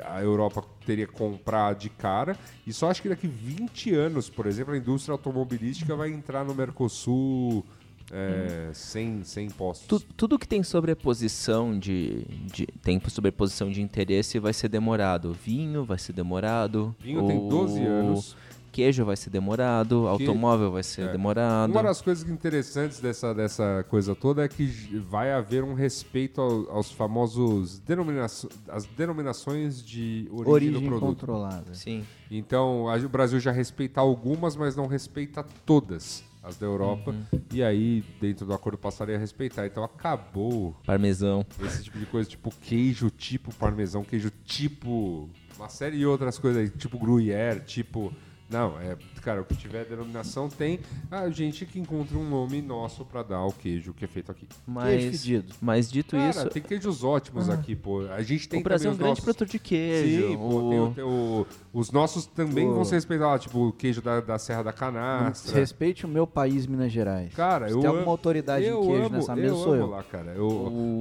a 0.05 0.23
Europa 0.23 0.63
teria 0.85 1.07
que 1.07 1.15
comprar 1.15 1.75
de 1.75 1.89
cara, 1.89 2.37
e 2.67 2.73
só 2.75 2.91
acho 2.91 3.01
que 3.03 3.09
daqui 3.09 3.27
20 3.27 3.95
anos, 3.95 4.29
por 4.29 4.47
exemplo, 4.47 4.75
a 4.75 4.77
indústria 4.77 5.13
automobilística 5.15 5.97
vai 5.97 6.11
entrar 6.11 6.45
no 6.45 6.55
Mercosul 6.55 7.65
é, 8.13 8.71
sem, 8.73 9.23
sem 9.25 9.47
impostos. 9.47 9.87
Tu- 9.87 10.07
tudo 10.17 10.39
que 10.39 10.49
tem 10.49 10.63
sobreposição 10.63 11.79
de, 11.79 12.25
de 12.53 12.67
tem 12.83 13.01
sobreposição 13.09 13.71
de 13.71 13.81
interesse 13.83 14.39
vai 14.39 14.53
ser 14.53 14.69
demorado. 14.69 15.33
Vinho 15.33 15.85
vai 15.85 15.99
ser 15.99 16.13
demorado. 16.13 16.95
Vinho 17.01 17.27
tem 17.27 17.39
o 17.39 17.49
12 17.49 17.83
anos. 17.83 18.37
Queijo 18.71 19.05
vai 19.05 19.17
ser 19.17 19.31
demorado. 19.31 20.07
Automóvel 20.07 20.71
vai 20.71 20.83
ser 20.83 21.09
é. 21.09 21.13
demorado. 21.13 21.71
Uma 21.71 21.83
das 21.83 22.01
coisas 22.03 22.29
interessantes 22.29 23.01
dessa, 23.01 23.35
dessa 23.35 23.85
coisa 23.89 24.15
toda 24.15 24.45
é 24.45 24.49
que 24.49 24.67
vai 25.09 25.33
haver 25.33 25.65
um 25.65 25.75
respeito 25.75 26.41
ao- 26.41 26.71
aos 26.71 26.93
famosos 26.93 27.79
denominaço- 27.81 28.49
as 28.69 28.85
denominações 28.85 29.83
de 29.83 30.29
origem, 30.31 30.53
Origem 30.53 30.73
do 30.75 30.87
produto. 30.87 31.01
controlada. 31.01 31.75
Sim. 31.75 32.05
Então, 32.31 32.89
a- 32.89 32.97
o 32.99 33.09
Brasil 33.09 33.41
já 33.41 33.51
respeita 33.51 34.01
algumas, 34.01 34.55
mas 34.55 34.77
não 34.77 34.87
respeita 34.87 35.45
todas 35.67 36.23
as 36.43 36.57
da 36.57 36.67
Europa. 36.67 37.11
Uhum. 37.11 37.41
E 37.53 37.63
aí, 37.63 38.05
dentro 38.21 38.47
do 38.47 38.53
acordo, 38.53 38.79
passaria 38.79 39.17
a 39.17 39.19
respeitar. 39.19 39.67
Então, 39.67 39.83
acabou 39.85 40.77
Parmesão. 40.85 41.45
esse 41.65 41.85
tipo 41.85 41.99
de 41.99 42.07
coisa, 42.07 42.29
tipo 42.29 42.53
queijo 42.63 43.11
tipo 43.11 43.55
parmesão, 43.55 44.05
queijo 44.05 44.31
tipo... 44.45 45.29
Uma 45.57 45.69
série 45.69 45.99
de 45.99 46.07
outras 46.07 46.39
coisas 46.39 46.63
aí, 46.63 46.71
tipo 46.71 46.99
gruyère, 46.99 47.61
tipo... 47.61 48.13
Não, 48.51 48.81
é, 48.81 48.97
cara, 49.21 49.43
o 49.43 49.45
que 49.45 49.55
tiver 49.55 49.85
denominação 49.85 50.49
tem 50.49 50.81
a 51.11 51.29
gente 51.29 51.67
que 51.67 51.79
encontra 51.79 52.17
um 52.17 52.27
nome 52.29 52.63
nosso 52.63 53.05
pra 53.05 53.23
dar 53.23 53.45
o 53.45 53.53
queijo 53.53 53.93
que 53.93 54.07
é 54.07 54.09
feito 54.09 54.33
aqui. 54.33 54.49
Mas, 54.67 55.05
fedido. 55.05 55.55
mas 55.61 55.91
dito 55.91 56.17
Cara, 56.17 56.31
isso, 56.31 56.49
tem 56.49 56.63
queijos 56.63 57.05
ótimos 57.05 57.51
aqui, 57.51 57.77
pô. 57.77 58.07
A 58.11 58.23
gente 58.23 58.49
tem 58.49 58.61
o 58.61 58.63
Brasil 58.63 58.91
é 58.91 58.95
um 58.95 58.97
grande 58.97 59.11
nossos... 59.11 59.25
produtor 59.25 59.47
de 59.47 59.59
queijo. 59.59 60.29
Sim, 60.29 60.37
pô, 60.39 60.71
tem 60.71 60.81
o- 60.81 60.93
tem 60.95 61.05
o- 61.05 61.47
os 61.75 61.91
nossos 61.93 62.25
também 62.27 62.67
O- 62.67 62.75
vão 62.75 62.85
ser 62.87 62.95
respeitados, 62.95 63.45
tipo 63.45 63.69
o 63.69 63.73
queijo 63.73 64.01
da, 64.01 64.21
da 64.23 64.39
Serra 64.39 64.63
da 64.63 64.73
Canastra. 64.73 65.55
Respeite 65.55 66.07
o 66.07 66.09
meu 66.09 66.27
país, 66.27 66.67
Minas 66.67 66.91
Gerais. 66.91 67.35
Cara, 67.35 67.69
Se 67.69 67.75
eu 67.75 67.81
tem 67.81 67.89
amo- 67.91 67.99
alguma 67.99 68.13
autoridade 68.15 68.65
eu 68.65 68.83
em 68.83 68.87
queijo 68.87 69.07
amo, 69.07 69.17
nessa 69.17 69.37
mesa, 69.37 69.49
eu 69.49 69.57
sou 69.57 69.73
amo 69.75 69.83
eu. 69.83 69.87
lá, 69.91 70.03
cara. 70.03 70.33
Eu, 70.35 70.49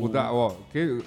o 0.04 0.10
da, 0.10 0.34
ó, 0.34 0.54
que, 0.72 1.02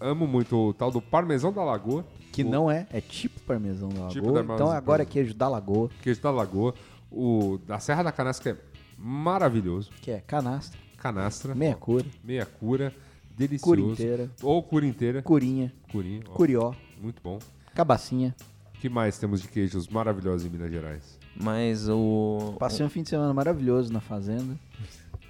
amo 0.00 0.26
muito 0.26 0.54
o 0.54 0.74
tal 0.74 0.90
do 0.90 1.00
parmesão 1.00 1.50
da 1.52 1.64
Lagoa, 1.64 2.04
Que 2.32 2.42
o 2.42 2.48
não 2.48 2.70
é, 2.70 2.86
é 2.92 3.00
tipo 3.00 3.40
parmesão 3.40 3.88
da 3.88 3.94
Lagoa. 4.00 4.10
Tipo 4.12 4.32
da 4.32 4.40
então 4.54 4.70
agora 4.70 5.02
é 5.02 5.06
queijo 5.06 5.34
da 5.34 5.48
Lagoa, 5.48 5.90
queijo 6.02 6.20
da 6.20 6.30
Lagoa, 6.30 6.74
o 7.10 7.58
da 7.66 7.78
Serra 7.80 8.02
da 8.02 8.12
Canastra 8.12 8.54
que 8.54 8.60
é 8.60 8.64
maravilhoso, 8.96 9.90
que 10.02 10.10
é 10.10 10.20
canastra, 10.20 10.78
canastra, 10.96 11.54
meia 11.54 11.74
cura, 11.74 12.04
meia 12.22 12.44
cura, 12.46 12.92
delicioso. 13.36 13.62
cura 13.82 13.92
inteira, 13.92 14.30
Ou 14.42 14.62
cura 14.62 14.86
inteira. 14.86 15.22
curinha, 15.22 15.72
Curinha, 15.90 16.22
ó, 16.28 16.32
curió, 16.32 16.74
muito 17.00 17.22
bom. 17.22 17.38
cabacinha. 17.74 18.34
O 18.74 18.80
que 18.80 18.88
mais 18.88 19.18
temos 19.18 19.40
de 19.42 19.48
queijos 19.48 19.88
maravilhosos 19.88 20.46
em 20.46 20.50
Minas 20.50 20.70
Gerais? 20.70 21.18
Mas 21.34 21.88
o. 21.88 22.54
Passei 22.58 22.84
um 22.84 22.88
fim 22.88 23.02
de 23.02 23.08
semana 23.08 23.32
maravilhoso 23.34 23.92
na 23.92 24.00
fazenda. 24.00 24.56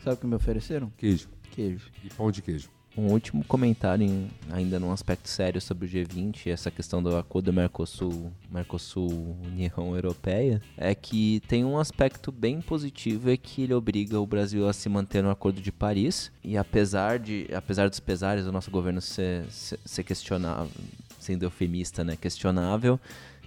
Sabe 0.03 0.17
o 0.17 0.21
que 0.21 0.27
me 0.27 0.35
ofereceram? 0.35 0.91
Queijo 0.97 1.29
Queijo. 1.51 1.91
e 2.05 2.11
pão 2.11 2.31
de 2.31 2.43
queijo. 2.43 2.69
Um 2.99 3.13
último 3.13 3.45
comentário, 3.45 4.05
em- 4.05 4.29
ainda 4.51 4.81
num 4.81 4.91
aspecto 4.91 5.29
sério 5.29 5.61
sobre 5.61 5.87
o 5.87 5.89
G20, 5.89 6.49
essa 6.51 6.69
questão 6.69 7.01
do 7.01 7.17
acordo 7.17 7.53
Mercosul, 7.53 8.33
Mercosul 8.51 9.37
União 9.45 9.95
Europeia, 9.95 10.61
é 10.77 10.93
que 10.97 11.41
tem 11.47 11.65
um 11.65 11.79
aspecto 11.79 12.33
bem 12.33 12.61
positivo, 12.61 13.31
é 13.31 13.37
que 13.37 13.63
ele 13.63 13.73
obriga 13.73 14.19
o 14.19 14.27
Brasil 14.27 14.69
a 14.69 14.73
se 14.73 14.89
manter 14.89 15.23
no 15.23 15.31
Acordo 15.31 15.61
de 15.61 15.71
Paris, 15.71 16.33
e 16.43 16.57
apesar, 16.57 17.21
de, 17.21 17.47
apesar 17.55 17.89
dos 17.89 18.01
pesares 18.01 18.45
do 18.45 18.51
nosso 18.51 18.69
governo 18.69 19.01
ser, 19.01 19.45
ser, 19.49 19.79
ser 19.85 20.03
questionável, 20.03 20.69
sendo 21.21 21.45
eufemista, 21.45 22.03
né, 22.03 22.17
questionável, 22.21 22.99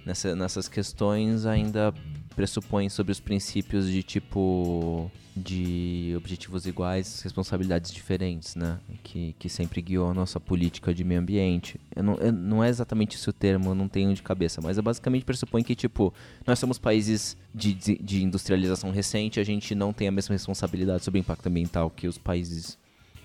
nessa, 0.04 0.34
nessas 0.36 0.68
questões 0.68 1.46
ainda 1.46 1.92
pressupõe 2.34 2.88
sobre 2.88 3.12
os 3.12 3.20
princípios 3.20 3.86
de 3.90 4.02
tipo 4.02 5.10
de 5.36 6.14
objetivos 6.16 6.66
iguais, 6.66 7.22
responsabilidades 7.22 7.90
diferentes, 7.90 8.54
né? 8.54 8.78
Que, 9.02 9.34
que 9.38 9.48
sempre 9.48 9.80
guiou 9.80 10.10
a 10.10 10.14
nossa 10.14 10.38
política 10.38 10.92
de 10.94 11.04
meio 11.04 11.20
ambiente. 11.20 11.80
Eu 11.96 12.02
não, 12.02 12.14
eu- 12.16 12.32
não 12.32 12.62
é 12.64 12.68
exatamente 12.68 13.16
esse 13.16 13.28
o 13.30 13.32
termo, 13.32 13.70
eu 13.70 13.74
não 13.74 13.88
tenho 13.88 14.12
de 14.14 14.22
cabeça, 14.22 14.60
mas 14.62 14.76
é 14.76 14.82
basicamente 14.82 15.24
pressupõe 15.24 15.62
que, 15.62 15.74
tipo, 15.74 16.12
nós 16.46 16.58
somos 16.58 16.78
países 16.78 17.36
de, 17.54 17.72
de, 17.72 17.96
de 17.98 18.22
industrialização 18.22 18.90
recente, 18.90 19.40
a 19.40 19.44
gente 19.44 19.74
não 19.74 19.92
tem 19.92 20.06
a 20.08 20.12
mesma 20.12 20.34
responsabilidade 20.34 21.02
sobre 21.04 21.18
o 21.18 21.22
impacto 21.22 21.46
ambiental 21.46 21.88
que 21.90 22.06
os 22.06 22.18
países 22.18 22.76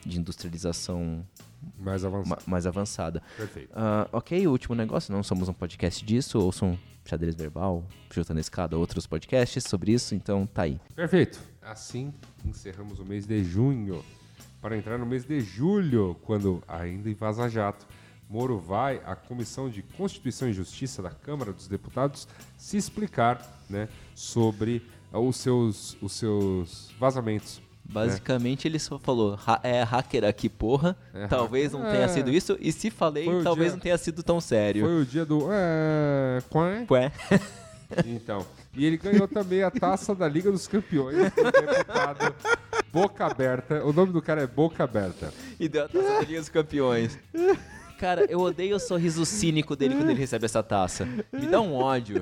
de 0.05 0.17
industrialização 0.17 1.25
Mais 1.77 2.03
avançado. 2.05 2.29
ma- 2.29 2.37
mais 2.51 2.65
avançada. 2.67 3.23
Perfeito. 3.35 3.71
Ah, 3.75 4.07
ok, 4.11 4.45
o 4.47 4.51
último 4.51 4.75
negócio, 4.75 5.13
não 5.13 5.23
somos 5.23 5.47
um 5.49 5.53
podcast 5.53 6.03
disso, 6.05 6.39
ouçam 6.39 6.77
Xadrez 7.05 7.35
Verbal, 7.35 7.83
Chutando 8.11 8.37
a 8.39 8.41
Escada, 8.41 8.77
outros 8.77 9.07
podcasts 9.07 9.63
sobre 9.63 9.91
isso, 9.93 10.13
então 10.15 10.45
tá 10.45 10.63
aí. 10.63 10.79
Perfeito. 10.95 11.39
Assim 11.61 12.13
encerramos 12.45 12.99
o 12.99 13.05
mês 13.05 13.25
de 13.25 13.43
junho. 13.43 14.03
Para 14.61 14.77
entrar 14.77 14.97
no 14.97 15.05
mês 15.05 15.23
de 15.25 15.39
julho, 15.39 16.15
quando 16.23 16.63
ainda 16.67 17.09
em 17.09 17.13
Vaza 17.13 17.47
Jato, 17.47 17.85
Moro 18.29 18.59
vai 18.59 19.01
à 19.05 19.15
Comissão 19.15 19.69
de 19.69 19.81
Constituição 19.81 20.49
e 20.49 20.53
Justiça 20.53 21.01
da 21.01 21.11
Câmara 21.11 21.53
dos 21.53 21.67
Deputados 21.67 22.27
se 22.57 22.75
explicar 22.75 23.41
né, 23.69 23.87
sobre 24.13 24.85
os 25.13 25.37
seus, 25.37 25.95
os 26.01 26.11
seus 26.11 26.91
vazamentos. 26.99 27.61
Basicamente 27.89 28.67
ele 28.67 28.77
só 28.79 28.99
falou, 28.99 29.39
"Ha- 29.47 29.59
é 29.63 29.81
hacker 29.81 30.23
aqui, 30.25 30.49
porra, 30.49 30.95
É 31.13 31.25
talvez 31.27 31.71
não 31.71 31.81
tenha 31.81 32.03
É. 32.03 32.07
sido 32.07 32.29
isso, 32.29 32.57
e 32.59 32.71
se 32.71 32.89
falei, 32.91 33.25
Foi 33.25 33.43
talvez 33.43 33.67
dia- 33.69 33.75
não 33.75 33.79
tenha 33.79 33.97
sido 33.97 34.21
tão 34.23 34.39
sério. 34.41 34.83
Foi 34.85 35.01
o 35.01 35.05
dia 35.05 35.25
do. 35.25 35.47
É. 35.51 36.41
Qual 36.49 36.65
Ué, 36.91 37.11
Então. 38.05 38.45
E 38.75 38.85
ele 38.85 38.97
ganhou 38.97 39.27
também 39.27 39.63
a 39.63 39.71
taça 39.71 40.13
da 40.13 40.27
Liga 40.27 40.51
dos 40.51 40.67
Campeões 40.67 41.17
do 41.33 41.43
deputado 41.51 42.35
Boca 42.93 43.25
Aberta. 43.25 43.83
O 43.85 43.93
nome 43.93 44.11
do 44.11 44.21
cara 44.21 44.41
é 44.43 44.47
Boca 44.47 44.83
Aberta. 44.83 45.33
e 45.59 45.67
deu 45.69 45.85
a 45.85 45.87
taça 45.87 46.03
da 46.13 46.19
Liga 46.21 46.39
dos 46.39 46.49
Campeões. 46.49 47.17
Cara, 47.97 48.25
eu 48.29 48.39
odeio 48.39 48.75
o 48.75 48.79
sorriso 48.79 49.25
cínico 49.25 49.75
dele 49.75 49.95
quando 49.95 50.09
ele 50.09 50.19
recebe 50.19 50.45
essa 50.45 50.61
taça. 50.61 51.05
Me 51.33 51.47
dá 51.47 51.59
um 51.59 51.73
ódio. 51.73 52.21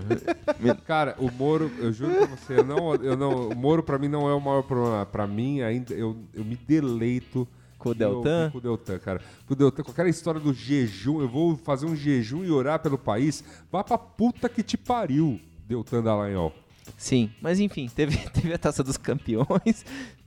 Cara, 0.85 1.15
o 1.19 1.29
Moro, 1.31 1.71
eu 1.79 1.91
juro 1.91 2.15
pra 2.15 2.25
você, 2.27 2.59
eu 2.59 2.63
não, 2.63 2.95
eu 2.95 3.17
não, 3.17 3.49
o 3.49 3.55
Moro 3.55 3.83
pra 3.83 3.97
mim 3.97 4.07
não 4.07 4.29
é 4.29 4.33
o 4.33 4.39
maior 4.39 4.63
problema. 4.63 5.05
Pra 5.05 5.27
mim, 5.27 5.61
ainda, 5.61 5.93
eu, 5.93 6.17
eu 6.33 6.45
me 6.45 6.55
deleito 6.55 7.47
Com 7.77 7.89
o 7.89 7.93
Deltan? 7.93 8.49
Com 8.51 8.57
o 8.57 8.61
Deltan, 8.61 8.99
cara. 8.99 9.21
Com 9.45 9.53
o 9.53 9.55
Deltan, 9.55 9.83
com 9.83 9.91
aquela 9.91 10.09
história 10.09 10.39
do 10.39 10.53
jejum, 10.53 11.21
eu 11.21 11.27
vou 11.27 11.57
fazer 11.57 11.85
um 11.85 11.95
jejum 11.95 12.43
e 12.43 12.51
orar 12.51 12.79
pelo 12.79 12.97
país. 12.97 13.43
Vá 13.71 13.83
pra 13.83 13.97
puta 13.97 14.47
que 14.47 14.63
te 14.63 14.77
pariu, 14.77 15.39
Deltan 15.67 16.01
Dallagnol. 16.01 16.53
Sim, 16.97 17.31
mas 17.41 17.59
enfim, 17.59 17.89
teve, 17.93 18.17
teve 18.29 18.53
a 18.53 18.57
taça 18.57 18.83
dos 18.83 18.95
campeões, 18.97 19.83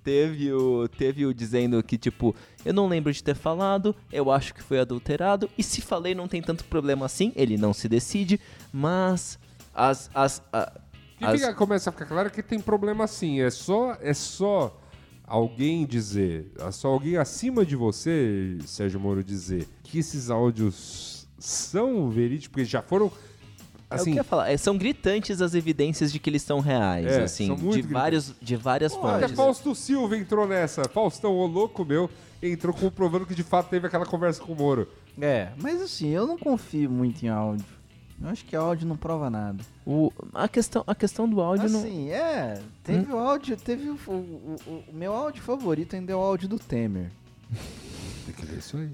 teve 0.09 0.51
o, 0.53 0.89
teve 0.89 1.27
o 1.27 1.35
dizendo 1.35 1.83
que, 1.83 1.99
tipo, 1.99 2.35
eu 2.65 2.73
não 2.73 2.89
lembro 2.89 3.13
de 3.13 3.23
ter 3.23 3.35
falado, 3.35 3.95
eu 4.11 4.31
acho 4.31 4.55
que 4.55 4.63
foi 4.63 4.81
adulterado, 4.81 5.51
e 5.59 5.63
se 5.63 5.83
falei 5.83 6.15
não 6.15 6.27
tem 6.27 6.41
tanto 6.41 6.65
problema 6.65 7.05
assim, 7.05 7.31
ele 7.37 7.59
não 7.59 7.75
se 7.75 7.89
decide, 7.91 8.41
mas 8.73 9.39
as. 9.75 10.11
as, 10.15 10.43
a- 10.51 10.73
as- 11.21 11.41
fica- 11.41 11.53
começa 11.53 11.91
a 11.91 11.93
ficar 11.93 12.07
claro 12.07 12.31
que 12.31 12.43
tem 12.43 12.59
problema 12.59 13.07
sim. 13.07 13.41
É 13.41 13.51
só, 13.51 13.99
é 14.01 14.15
só 14.15 14.81
alguém 15.27 15.85
dizer, 15.85 16.51
é 16.59 16.71
só 16.71 16.89
alguém 16.89 17.19
acima 17.19 17.67
de 17.67 17.77
você, 17.77 18.57
Sérgio 18.65 18.99
Moro, 18.99 19.23
dizer 19.23 19.69
que 19.83 19.99
esses 19.99 20.31
áudios 20.31 21.29
são 21.39 22.09
verídicos, 22.09 22.49
porque 22.49 22.65
já 22.65 22.81
foram. 22.81 23.13
É 23.91 23.95
o 23.95 23.97
que 23.97 24.01
Assim, 24.03 24.11
eu 24.11 24.17
ia 24.17 24.25
falar, 24.25 24.51
é, 24.51 24.57
são 24.57 24.77
gritantes 24.77 25.41
as 25.41 25.55
evidências 25.55 26.13
de 26.13 26.19
que 26.19 26.29
eles 26.29 26.43
são 26.43 26.61
reais, 26.61 27.07
É, 27.07 27.23
assim, 27.23 27.47
são 27.47 27.57
de, 27.57 27.83
vários, 27.83 28.35
de 28.41 28.57
várias 28.57 28.93
Até 28.93 29.01
fontes. 29.03 29.37
Fausto 29.37 29.75
Silva 29.75 30.17
entrou 30.17 30.47
nessa. 30.47 30.85
Faustão, 30.89 31.35
ô 31.35 31.47
louco 31.47 31.85
meu, 31.85 32.11
entrou 32.43 32.75
comprovando 32.75 33.25
que 33.27 33.35
de 33.35 33.43
fato 33.43 33.69
teve 33.71 33.87
aquela 33.87 34.05
conversa 34.07 34.43
com 34.43 34.53
o 34.53 34.57
Moro. 34.57 34.89
É, 35.21 35.49
mas 35.61 35.81
assim, 35.83 36.09
eu 36.11 36.27
não 36.27 36.39
confio 36.39 36.91
muito 36.91 37.23
em 37.25 37.29
áudio. 37.29 37.65
Eu 38.21 38.29
acho 38.31 38.45
que 38.45 38.57
áudio 38.57 38.87
não 38.87 38.97
prova 38.97 39.31
nada. 39.31 39.63
O, 39.87 40.13
a, 40.35 40.49
questão, 40.49 40.83
a 40.87 40.95
questão 40.95 41.29
do 41.29 41.41
áudio 41.41 41.69
não. 41.71 41.79
Assim, 41.81 42.11
é, 42.11 42.61
teve 42.83 43.13
o 43.13 43.17
áudio, 43.17 43.57
teve 43.57 43.89
o, 43.91 43.95
o- 44.09 44.57
o- 44.67 44.85
o 44.89 44.93
meu 44.93 45.13
áudio 45.13 45.41
favorito 45.43 45.95
ainda 45.95 46.13
é 46.13 46.17
o 46.17 46.19
áudio 46.19 46.49
do 46.49 46.59
Temer. 46.59 47.11
Tem 48.27 48.35
que 48.35 48.45
ver 48.45 48.59
isso 48.59 48.77
aí. 48.77 48.91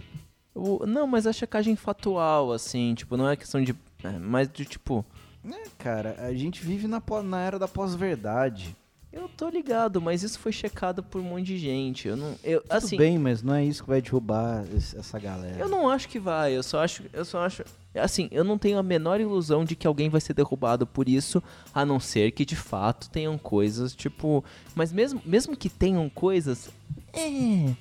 o- 0.54 0.84
não, 0.86 1.06
mas 1.06 1.26
a 1.26 1.32
checagem 1.32 1.74
factual, 1.74 2.52
assim, 2.52 2.94
tipo, 2.94 3.16
não 3.16 3.28
é 3.28 3.34
questão 3.34 3.62
de. 3.64 3.74
É, 4.04 4.18
mas 4.18 4.48
de 4.52 4.64
tipo. 4.64 5.04
É, 5.44 5.64
cara, 5.78 6.16
a 6.18 6.32
gente 6.32 6.62
vive 6.62 6.86
na, 6.86 7.02
na 7.22 7.40
era 7.40 7.58
da 7.58 7.68
pós-verdade. 7.68 8.76
Eu 9.14 9.28
tô 9.28 9.48
ligado, 9.48 10.00
mas 10.00 10.24
isso 10.24 10.40
foi 10.40 10.50
checado 10.50 11.00
por 11.00 11.20
um 11.20 11.24
monte 11.24 11.44
de 11.44 11.56
gente. 11.56 12.08
Eu 12.08 12.16
não. 12.16 12.34
Eu, 12.42 12.60
Tudo 12.62 12.72
assim, 12.72 12.96
bem, 12.96 13.16
mas 13.16 13.44
não 13.44 13.54
é 13.54 13.64
isso 13.64 13.84
que 13.84 13.88
vai 13.88 14.02
derrubar 14.02 14.64
essa 14.74 15.18
galera. 15.20 15.56
eu 15.56 15.68
não 15.68 15.88
acho 15.88 16.08
que 16.08 16.18
vai. 16.18 16.56
Eu 16.56 16.64
só 16.64 16.82
acho. 16.82 17.04
Eu 17.12 17.24
só 17.24 17.44
acho. 17.44 17.62
Assim, 17.94 18.28
eu 18.32 18.42
não 18.42 18.58
tenho 18.58 18.76
a 18.76 18.82
menor 18.82 19.20
ilusão 19.20 19.64
de 19.64 19.76
que 19.76 19.86
alguém 19.86 20.08
vai 20.08 20.20
ser 20.20 20.34
derrubado 20.34 20.84
por 20.84 21.08
isso, 21.08 21.40
a 21.72 21.86
não 21.86 22.00
ser 22.00 22.32
que 22.32 22.44
de 22.44 22.56
fato 22.56 23.08
tenham 23.08 23.38
coisas, 23.38 23.94
tipo. 23.94 24.44
Mas 24.74 24.92
mesmo, 24.92 25.22
mesmo 25.24 25.56
que 25.56 25.68
tenham 25.70 26.10
coisas. 26.10 26.68
É. 27.12 27.72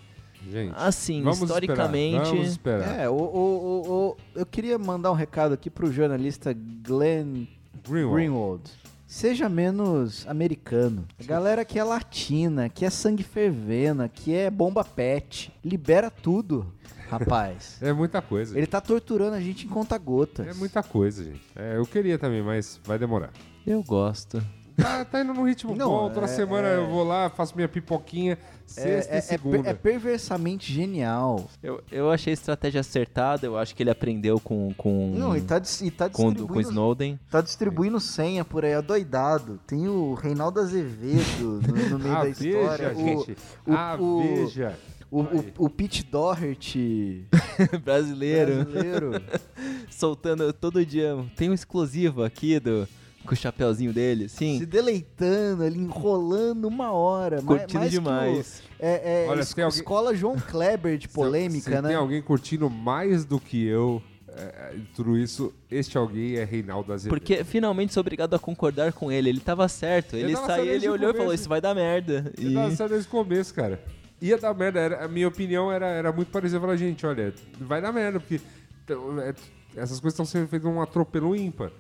Gente, 0.51 0.73
Assim, 0.75 1.21
vamos 1.23 1.41
historicamente. 1.41 2.15
Esperar, 2.17 2.35
vamos 2.35 2.47
esperar. 2.49 2.99
É, 2.99 3.09
o, 3.09 3.13
o, 3.13 3.17
o- 3.17 3.91
o- 4.09 4.17
eu 4.35 4.45
queria 4.45 4.77
mandar 4.77 5.11
um 5.11 5.15
recado 5.15 5.53
aqui 5.53 5.69
pro 5.69 5.91
jornalista 5.91 6.53
Glenn 6.53 7.45
Greenwald. 7.87 8.15
Greenwald. 8.15 8.71
Seja 9.07 9.47
menos 9.47 10.25
americano. 10.27 11.05
A 11.19 11.23
galera 11.23 11.63
que 11.63 11.77
é 11.77 11.83
latina, 11.83 12.67
que 12.67 12.83
é 12.83 12.89
sangue 12.89 13.21
fervendo, 13.23 14.07
que 14.09 14.33
é 14.33 14.49
bomba 14.49 14.83
pet. 14.83 15.51
Libera 15.63 16.09
tudo, 16.09 16.65
rapaz. 17.09 17.77
É 17.81 17.93
muita 17.93 18.21
coisa. 18.21 18.57
Ele 18.57 18.65
tá 18.65 18.81
torturando 18.81 19.35
a 19.35 19.39
gente 19.41 19.65
em 19.67 19.69
conta 19.69 19.97
gotas. 19.99 20.47
É 20.47 20.53
muita 20.53 20.81
coisa, 20.81 21.23
gente. 21.23 21.41
É, 21.55 21.77
eu 21.77 21.85
queria 21.85 22.17
também, 22.17 22.41
mas 22.41 22.79
vai 22.83 22.97
demorar. 22.97 23.31
Eu 23.67 23.83
gosto. 23.83 24.41
Tá, 24.75 25.05
tá 25.05 25.21
indo 25.21 25.33
num 25.33 25.43
ritmo 25.43 25.75
Não, 25.75 25.89
bom. 25.89 26.09
Toda 26.09 26.25
é- 26.25 26.29
semana 26.29 26.67
é- 26.67 26.77
eu 26.77 26.87
vou 26.87 27.03
lá, 27.03 27.29
faço 27.29 27.55
minha 27.55 27.67
pipoquinha, 27.69 28.37
sexta 28.65 29.11
é, 29.11 29.15
e 29.15 29.17
é, 29.17 29.21
segunda. 29.21 29.57
per- 29.63 29.67
é 29.71 29.73
perversamente 29.73 30.73
genial. 30.73 31.47
Eu, 31.61 31.83
eu 31.91 32.09
achei 32.11 32.31
a 32.31 32.33
estratégia 32.33 32.81
acertada, 32.81 33.45
eu 33.45 33.57
acho 33.57 33.75
que 33.75 33.83
ele 33.83 33.89
aprendeu 33.91 34.39
com. 34.39 34.73
com 34.75 35.11
Não, 35.15 35.35
e 35.37 35.41
tá, 35.41 35.61
e 35.81 35.91
tá 35.91 36.09
com, 36.09 36.23
distribuindo 36.29 36.47
com 36.47 36.59
Snowden. 36.59 37.19
Tá 37.29 37.41
distribuindo 37.41 37.99
senha 37.99 38.43
por 38.43 38.65
aí, 38.65 38.73
adoidado. 38.73 39.59
Tem 39.67 39.87
o 39.87 40.13
Reinaldo 40.15 40.59
Azevedo 40.59 41.61
no, 41.67 41.89
no 41.89 41.99
meio 41.99 42.15
ah, 42.17 42.23
da 42.23 42.29
história. 42.29 42.89
veja, 42.89 42.93
o, 42.93 43.05
gente. 43.25 43.31
o- 43.67 43.73
ah, 43.73 43.97
o- 43.99 44.21
veja. 44.23 44.79
o, 45.11 45.21
o, 45.21 45.45
o 45.65 45.69
Pete 45.69 46.03
Doherty 46.03 47.27
brasileiro. 47.83 48.65
brasileiro. 48.65 49.11
soltando 49.89 50.51
todo 50.51 50.85
dia. 50.85 51.15
Tem 51.35 51.49
um 51.49 51.53
exclusivo 51.53 52.23
aqui 52.23 52.59
do. 52.59 52.87
Com 53.25 53.33
o 53.33 53.37
chapeuzinho 53.37 53.93
dele, 53.93 54.27
sim. 54.27 54.59
se 54.59 54.65
deleitando 54.65 55.63
ali, 55.63 55.79
enrolando 55.79 56.65
uma 56.65 56.91
hora. 56.91 57.41
Curtindo 57.41 57.79
mais 57.79 57.89
que 57.91 57.97
o- 57.97 58.01
demais. 58.01 58.63
é, 58.79 59.25
é 59.25 59.29
Olha, 59.29 59.41
es- 59.41 59.47
se 59.47 59.55
tem 59.55 59.63
alguém- 59.63 59.79
escola 59.79 60.15
João 60.15 60.35
Kleber 60.37 60.97
de 60.97 61.07
Se- 61.07 61.13
polêmica, 61.13 61.63
se 61.75 61.81
né? 61.81 61.87
tem 61.89 61.95
alguém 61.97 62.21
curtindo 62.21 62.69
mais 62.69 63.23
do 63.23 63.39
que 63.39 63.63
eu, 63.65 64.01
é, 64.27 64.75
tudo 64.95 65.17
isso, 65.17 65.53
este 65.71 65.97
alguém 65.97 66.35
é 66.35 66.43
Reinaldo 66.43 66.91
Azevedo. 66.91 67.17
Porque 67.17 67.43
finalmente 67.43 67.93
sou 67.93 68.01
obrigado 68.01 68.33
a 68.33 68.39
concordar 68.39 68.91
com 68.91 69.11
ele. 69.11 69.29
Ele 69.29 69.39
tava 69.39 69.67
certo. 69.67 70.15
Ele 70.15 70.25
Ele 70.31 70.35
saiu, 70.35 70.65
ele 70.65 70.89
olhou 70.89 71.09
e 71.09 71.13
falou: 71.13 71.25
começo. 71.27 71.41
Isso 71.41 71.49
vai 71.49 71.61
dar 71.61 71.73
merda. 71.73 72.31
Ele 72.37 72.51
E... 72.51 72.53
tava 72.53 72.75
certo 72.75 72.89
desde 72.91 73.07
o 73.07 73.11
começo, 73.11 73.53
cara. 73.53 73.79
Ia 74.21 74.37
dar 74.37 74.53
merda. 74.53 74.79
Era, 74.79 75.05
a 75.05 75.07
minha 75.07 75.27
opinião 75.27 75.71
era, 75.71 75.85
era 75.87 76.11
muito 76.11 76.29
parecida. 76.31 76.59
Falei, 76.59 76.77
gente, 76.77 77.05
olha, 77.05 77.33
vai 77.59 77.81
dar 77.81 77.91
merda, 77.93 78.19
porque 78.19 78.41
é, 78.89 79.33
essas 79.75 79.99
coisas 79.99 80.13
estão 80.13 80.25
sendo 80.25 80.47
feitas 80.47 80.69
num 80.69 80.81
atropelo 80.81 81.35
ímpar. 81.35 81.71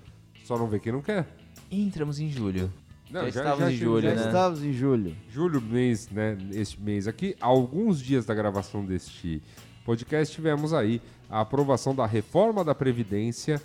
Só 0.43 0.57
não 0.57 0.67
vê 0.67 0.79
quem 0.79 0.91
não 0.91 1.01
quer. 1.01 1.25
Entramos 1.71 2.19
em 2.19 2.29
julho. 2.29 2.71
Não, 3.09 3.21
Já 3.21 3.27
estávamos 3.29 3.73
em 3.73 3.77
julho, 3.77 4.01
Já 4.09 4.15
né? 4.15 4.25
estávamos 4.27 4.63
em 4.63 4.73
julho. 4.73 5.15
julho, 5.29 5.61
mês, 5.61 6.09
né, 6.09 6.37
este 6.51 6.81
mês 6.81 7.07
aqui, 7.07 7.35
alguns 7.39 8.01
dias 8.01 8.25
da 8.25 8.33
gravação 8.33 8.83
deste 8.85 9.41
podcast, 9.85 10.33
tivemos 10.33 10.73
aí 10.73 11.01
a 11.29 11.41
aprovação 11.41 11.93
da 11.93 12.05
reforma 12.05 12.63
da 12.63 12.73
Previdência 12.73 13.61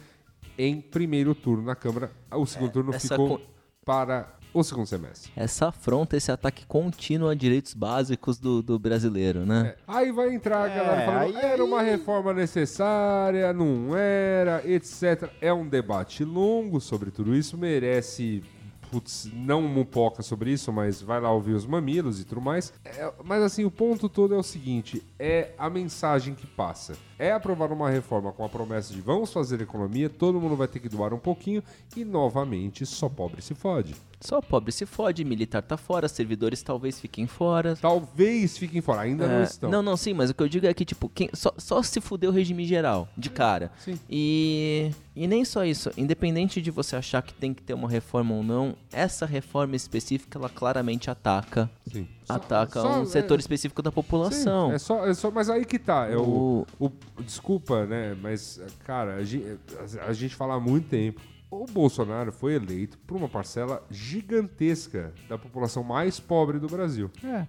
em 0.58 0.80
primeiro 0.80 1.34
turno 1.34 1.62
na 1.64 1.74
Câmara. 1.74 2.10
O 2.30 2.44
segundo 2.44 2.72
turno 2.72 2.92
essa 2.94 3.08
ficou 3.14 3.38
con- 3.38 3.44
para 3.84 4.34
o 4.60 4.64
segundo 4.64 4.86
semestre. 4.86 5.30
Essa 5.36 5.68
afronta, 5.68 6.16
esse 6.16 6.30
ataque 6.30 6.64
contínuo 6.66 7.28
a 7.28 7.34
direitos 7.34 7.74
básicos 7.74 8.38
do, 8.38 8.62
do 8.62 8.78
brasileiro, 8.78 9.46
né? 9.46 9.74
É, 9.74 9.78
Aí 9.86 10.12
vai 10.12 10.34
entrar 10.34 10.64
a 10.64 10.68
galera 10.68 11.02
É, 11.02 11.06
falando, 11.06 11.36
aí- 11.36 11.44
era 11.44 11.64
uma 11.64 11.82
reforma 11.82 12.32
necessária, 12.32 13.52
não 13.52 13.96
era, 13.96 14.62
etc. 14.68 15.30
É 15.40 15.52
um 15.52 15.66
debate 15.68 16.24
longo 16.24 16.80
sobre 16.80 17.10
tudo 17.10 17.34
isso, 17.34 17.56
merece. 17.56 18.42
Putz, 18.90 19.28
não 19.34 19.60
mupoca 19.60 20.22
sobre 20.22 20.50
isso, 20.50 20.72
mas 20.72 21.02
vai 21.02 21.20
lá 21.20 21.30
ouvir 21.30 21.52
os 21.52 21.66
mamilos 21.66 22.20
e 22.22 22.24
tudo 22.24 22.40
mais. 22.40 22.72
É, 22.86 23.12
mas 23.22 23.42
assim, 23.42 23.62
o 23.66 23.70
ponto 23.70 24.08
todo 24.08 24.34
é 24.34 24.38
o 24.38 24.42
seguinte: 24.42 25.02
é 25.18 25.50
a 25.58 25.68
mensagem 25.68 26.34
que 26.34 26.46
passa. 26.46 26.94
É 27.18 27.32
aprovar 27.32 27.72
uma 27.72 27.90
reforma 27.90 28.32
com 28.32 28.44
a 28.44 28.48
promessa 28.48 28.94
de 28.94 29.00
vamos 29.00 29.32
fazer 29.32 29.60
economia, 29.60 30.08
todo 30.08 30.40
mundo 30.40 30.54
vai 30.54 30.68
ter 30.68 30.78
que 30.78 30.88
doar 30.88 31.12
um 31.12 31.18
pouquinho 31.18 31.62
e 31.96 32.04
novamente 32.04 32.86
só 32.86 33.08
pobre 33.08 33.42
se 33.42 33.54
fode. 33.54 33.94
Só 34.20 34.40
pobre 34.40 34.72
se 34.72 34.84
fode, 34.84 35.24
militar 35.24 35.62
tá 35.62 35.76
fora, 35.76 36.08
servidores 36.08 36.62
talvez 36.62 37.00
fiquem 37.00 37.26
fora. 37.26 37.76
Talvez 37.76 38.58
fiquem 38.58 38.80
fora, 38.80 39.02
ainda 39.02 39.26
não 39.26 39.40
É, 39.40 39.42
estão. 39.44 39.70
Não, 39.70 39.82
não, 39.82 39.96
sim, 39.96 40.12
mas 40.12 40.30
o 40.30 40.34
que 40.34 40.42
eu 40.42 40.48
digo 40.48 40.66
é 40.66 40.74
que, 40.74 40.84
tipo, 40.84 41.08
quem, 41.08 41.28
só, 41.32 41.52
só 41.56 41.82
se 41.82 42.00
fudeu 42.00 42.30
o 42.30 42.32
regime 42.32 42.64
geral, 42.64 43.08
de 43.16 43.30
cara. 43.30 43.70
Sim. 43.78 43.98
E, 44.10 44.90
e 45.14 45.26
nem 45.28 45.44
só 45.44 45.64
isso, 45.64 45.90
independente 45.96 46.60
de 46.60 46.70
você 46.70 46.96
achar 46.96 47.22
que 47.22 47.32
tem 47.32 47.54
que 47.54 47.62
ter 47.62 47.74
uma 47.74 47.88
reforma 47.88 48.34
ou 48.34 48.42
não, 48.42 48.74
essa 48.92 49.24
reforma 49.24 49.76
específica, 49.76 50.38
ela 50.38 50.48
claramente 50.48 51.10
ataca. 51.10 51.70
Sim. 51.92 52.08
Ataca 52.28 52.80
só- 52.80 53.00
um 53.00 53.06
setor 53.06 53.36
é- 53.38 53.40
específico 53.40 53.80
da 53.82 53.90
Sim, 53.90 53.94
população. 53.94 54.72
é 54.72 54.78
só, 54.78 55.06
é 55.06 55.14
só, 55.14 55.30
mas 55.30 55.48
aí 55.50 55.64
que 55.64 55.78
tá. 55.78 56.06
É 56.08 56.16
o, 56.16 56.66
O- 56.78 56.86
o- 56.86 57.22
desculpa, 57.22 57.86
né? 57.86 58.16
Mas, 58.20 58.60
cara, 58.84 59.14
a 59.16 59.24
gente, 59.24 59.58
a 60.06 60.12
gente 60.12 60.34
fala 60.34 60.54
há 60.54 60.60
muito 60.60 60.88
tempo. 60.88 61.20
O 61.50 61.64
Bolsonaro 61.64 62.30
foi 62.30 62.54
eleito 62.54 62.98
por 63.06 63.16
uma 63.16 63.28
parcela 63.28 63.82
gigantesca 63.90 65.12
da 65.28 65.38
população 65.38 65.82
mais 65.82 66.20
pobre 66.20 66.58
do 66.58 66.66
Brasil. 66.66 67.10
É. 67.24 67.46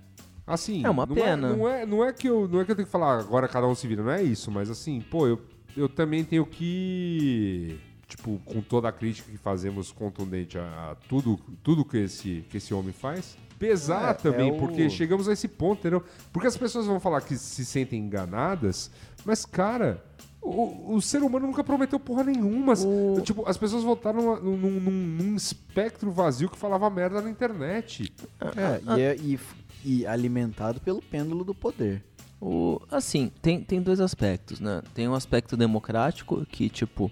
Assim, 0.47 0.83
É 0.85 0.89
uma 0.89 1.05
não 1.05 1.13
pena. 1.13 1.53
não, 1.55 1.67
é, 1.69 1.85
não, 1.85 2.03
é 2.03 2.11
que 2.11 2.27
eu, 2.27 2.47
não 2.47 2.59
é 2.61 2.65
que 2.65 2.71
eu 2.71 2.75
tenho 2.75 2.85
que 2.85 2.91
falar 2.91 3.19
agora 3.19 3.47
cada 3.47 3.67
um 3.67 3.75
se 3.75 3.87
vira, 3.87 4.01
não 4.01 4.11
é 4.11 4.23
isso, 4.23 4.49
mas 4.49 4.69
assim, 4.69 4.99
pô, 5.01 5.27
eu, 5.27 5.39
eu 5.77 5.87
também 5.87 6.23
tenho 6.23 6.45
que. 6.45 7.77
Tipo, 8.07 8.41
com 8.43 8.59
toda 8.59 8.89
a 8.89 8.91
crítica 8.91 9.29
que 9.29 9.37
fazemos 9.37 9.91
contundente 9.91 10.57
a, 10.57 10.91
a 10.91 10.95
tudo, 11.07 11.39
tudo 11.61 11.85
que, 11.85 11.97
esse, 11.97 12.43
que 12.49 12.57
esse 12.57 12.73
homem 12.73 12.91
faz, 12.91 13.37
pesar 13.59 14.11
É, 14.11 14.13
também, 14.13 14.49
é 14.49 14.53
o- 14.53 14.57
porque 14.57 14.89
chegamos 14.89 15.27
a 15.27 15.33
esse 15.33 15.47
ponto, 15.47 15.79
entendeu? 15.79 16.03
Porque 16.33 16.47
as 16.47 16.57
pessoas 16.57 16.85
vão 16.87 16.99
falar 16.99 17.21
que 17.21 17.37
se 17.37 17.65
sentem 17.65 17.99
enganadas, 18.01 18.89
mas, 19.25 19.45
cara, 19.45 20.03
o, 20.41 20.95
o 20.95 21.01
ser 21.01 21.21
humano 21.21 21.45
nunca 21.47 21.63
prometeu 21.63 21.99
porra 21.99 22.23
nenhuma. 22.23 22.73
O- 22.73 23.19
Tipo, 23.21 23.47
as 23.47 23.57
pessoas 23.57 23.83
votaram 23.83 24.41
num, 24.41 24.55
num- 24.57 24.79
num- 24.79 25.35
espectro 25.35 26.09
vazio 26.11 26.49
que 26.49 26.57
falava 26.57 26.89
merda 26.89 27.21
na 27.21 27.29
internet. 27.29 28.11
É, 28.39 28.97
e, 28.97 29.01
é- 29.01 29.15
e 29.17 29.39
e 29.85 30.05
alimentado 30.05 30.81
pelo 30.81 31.01
pêndulo 31.01 31.43
do 31.45 31.55
poder. 31.55 32.03
O, 32.41 32.81
assim, 32.91 33.31
tem, 33.41 33.61
tem 33.63 33.81
dois 33.81 34.01
aspectos, 34.01 34.59
né? 34.59 34.81
Tem 34.93 35.07
um 35.07 35.13
aspecto 35.13 35.55
democrático 35.55 36.45
que, 36.45 36.67
tipo, 36.69 37.09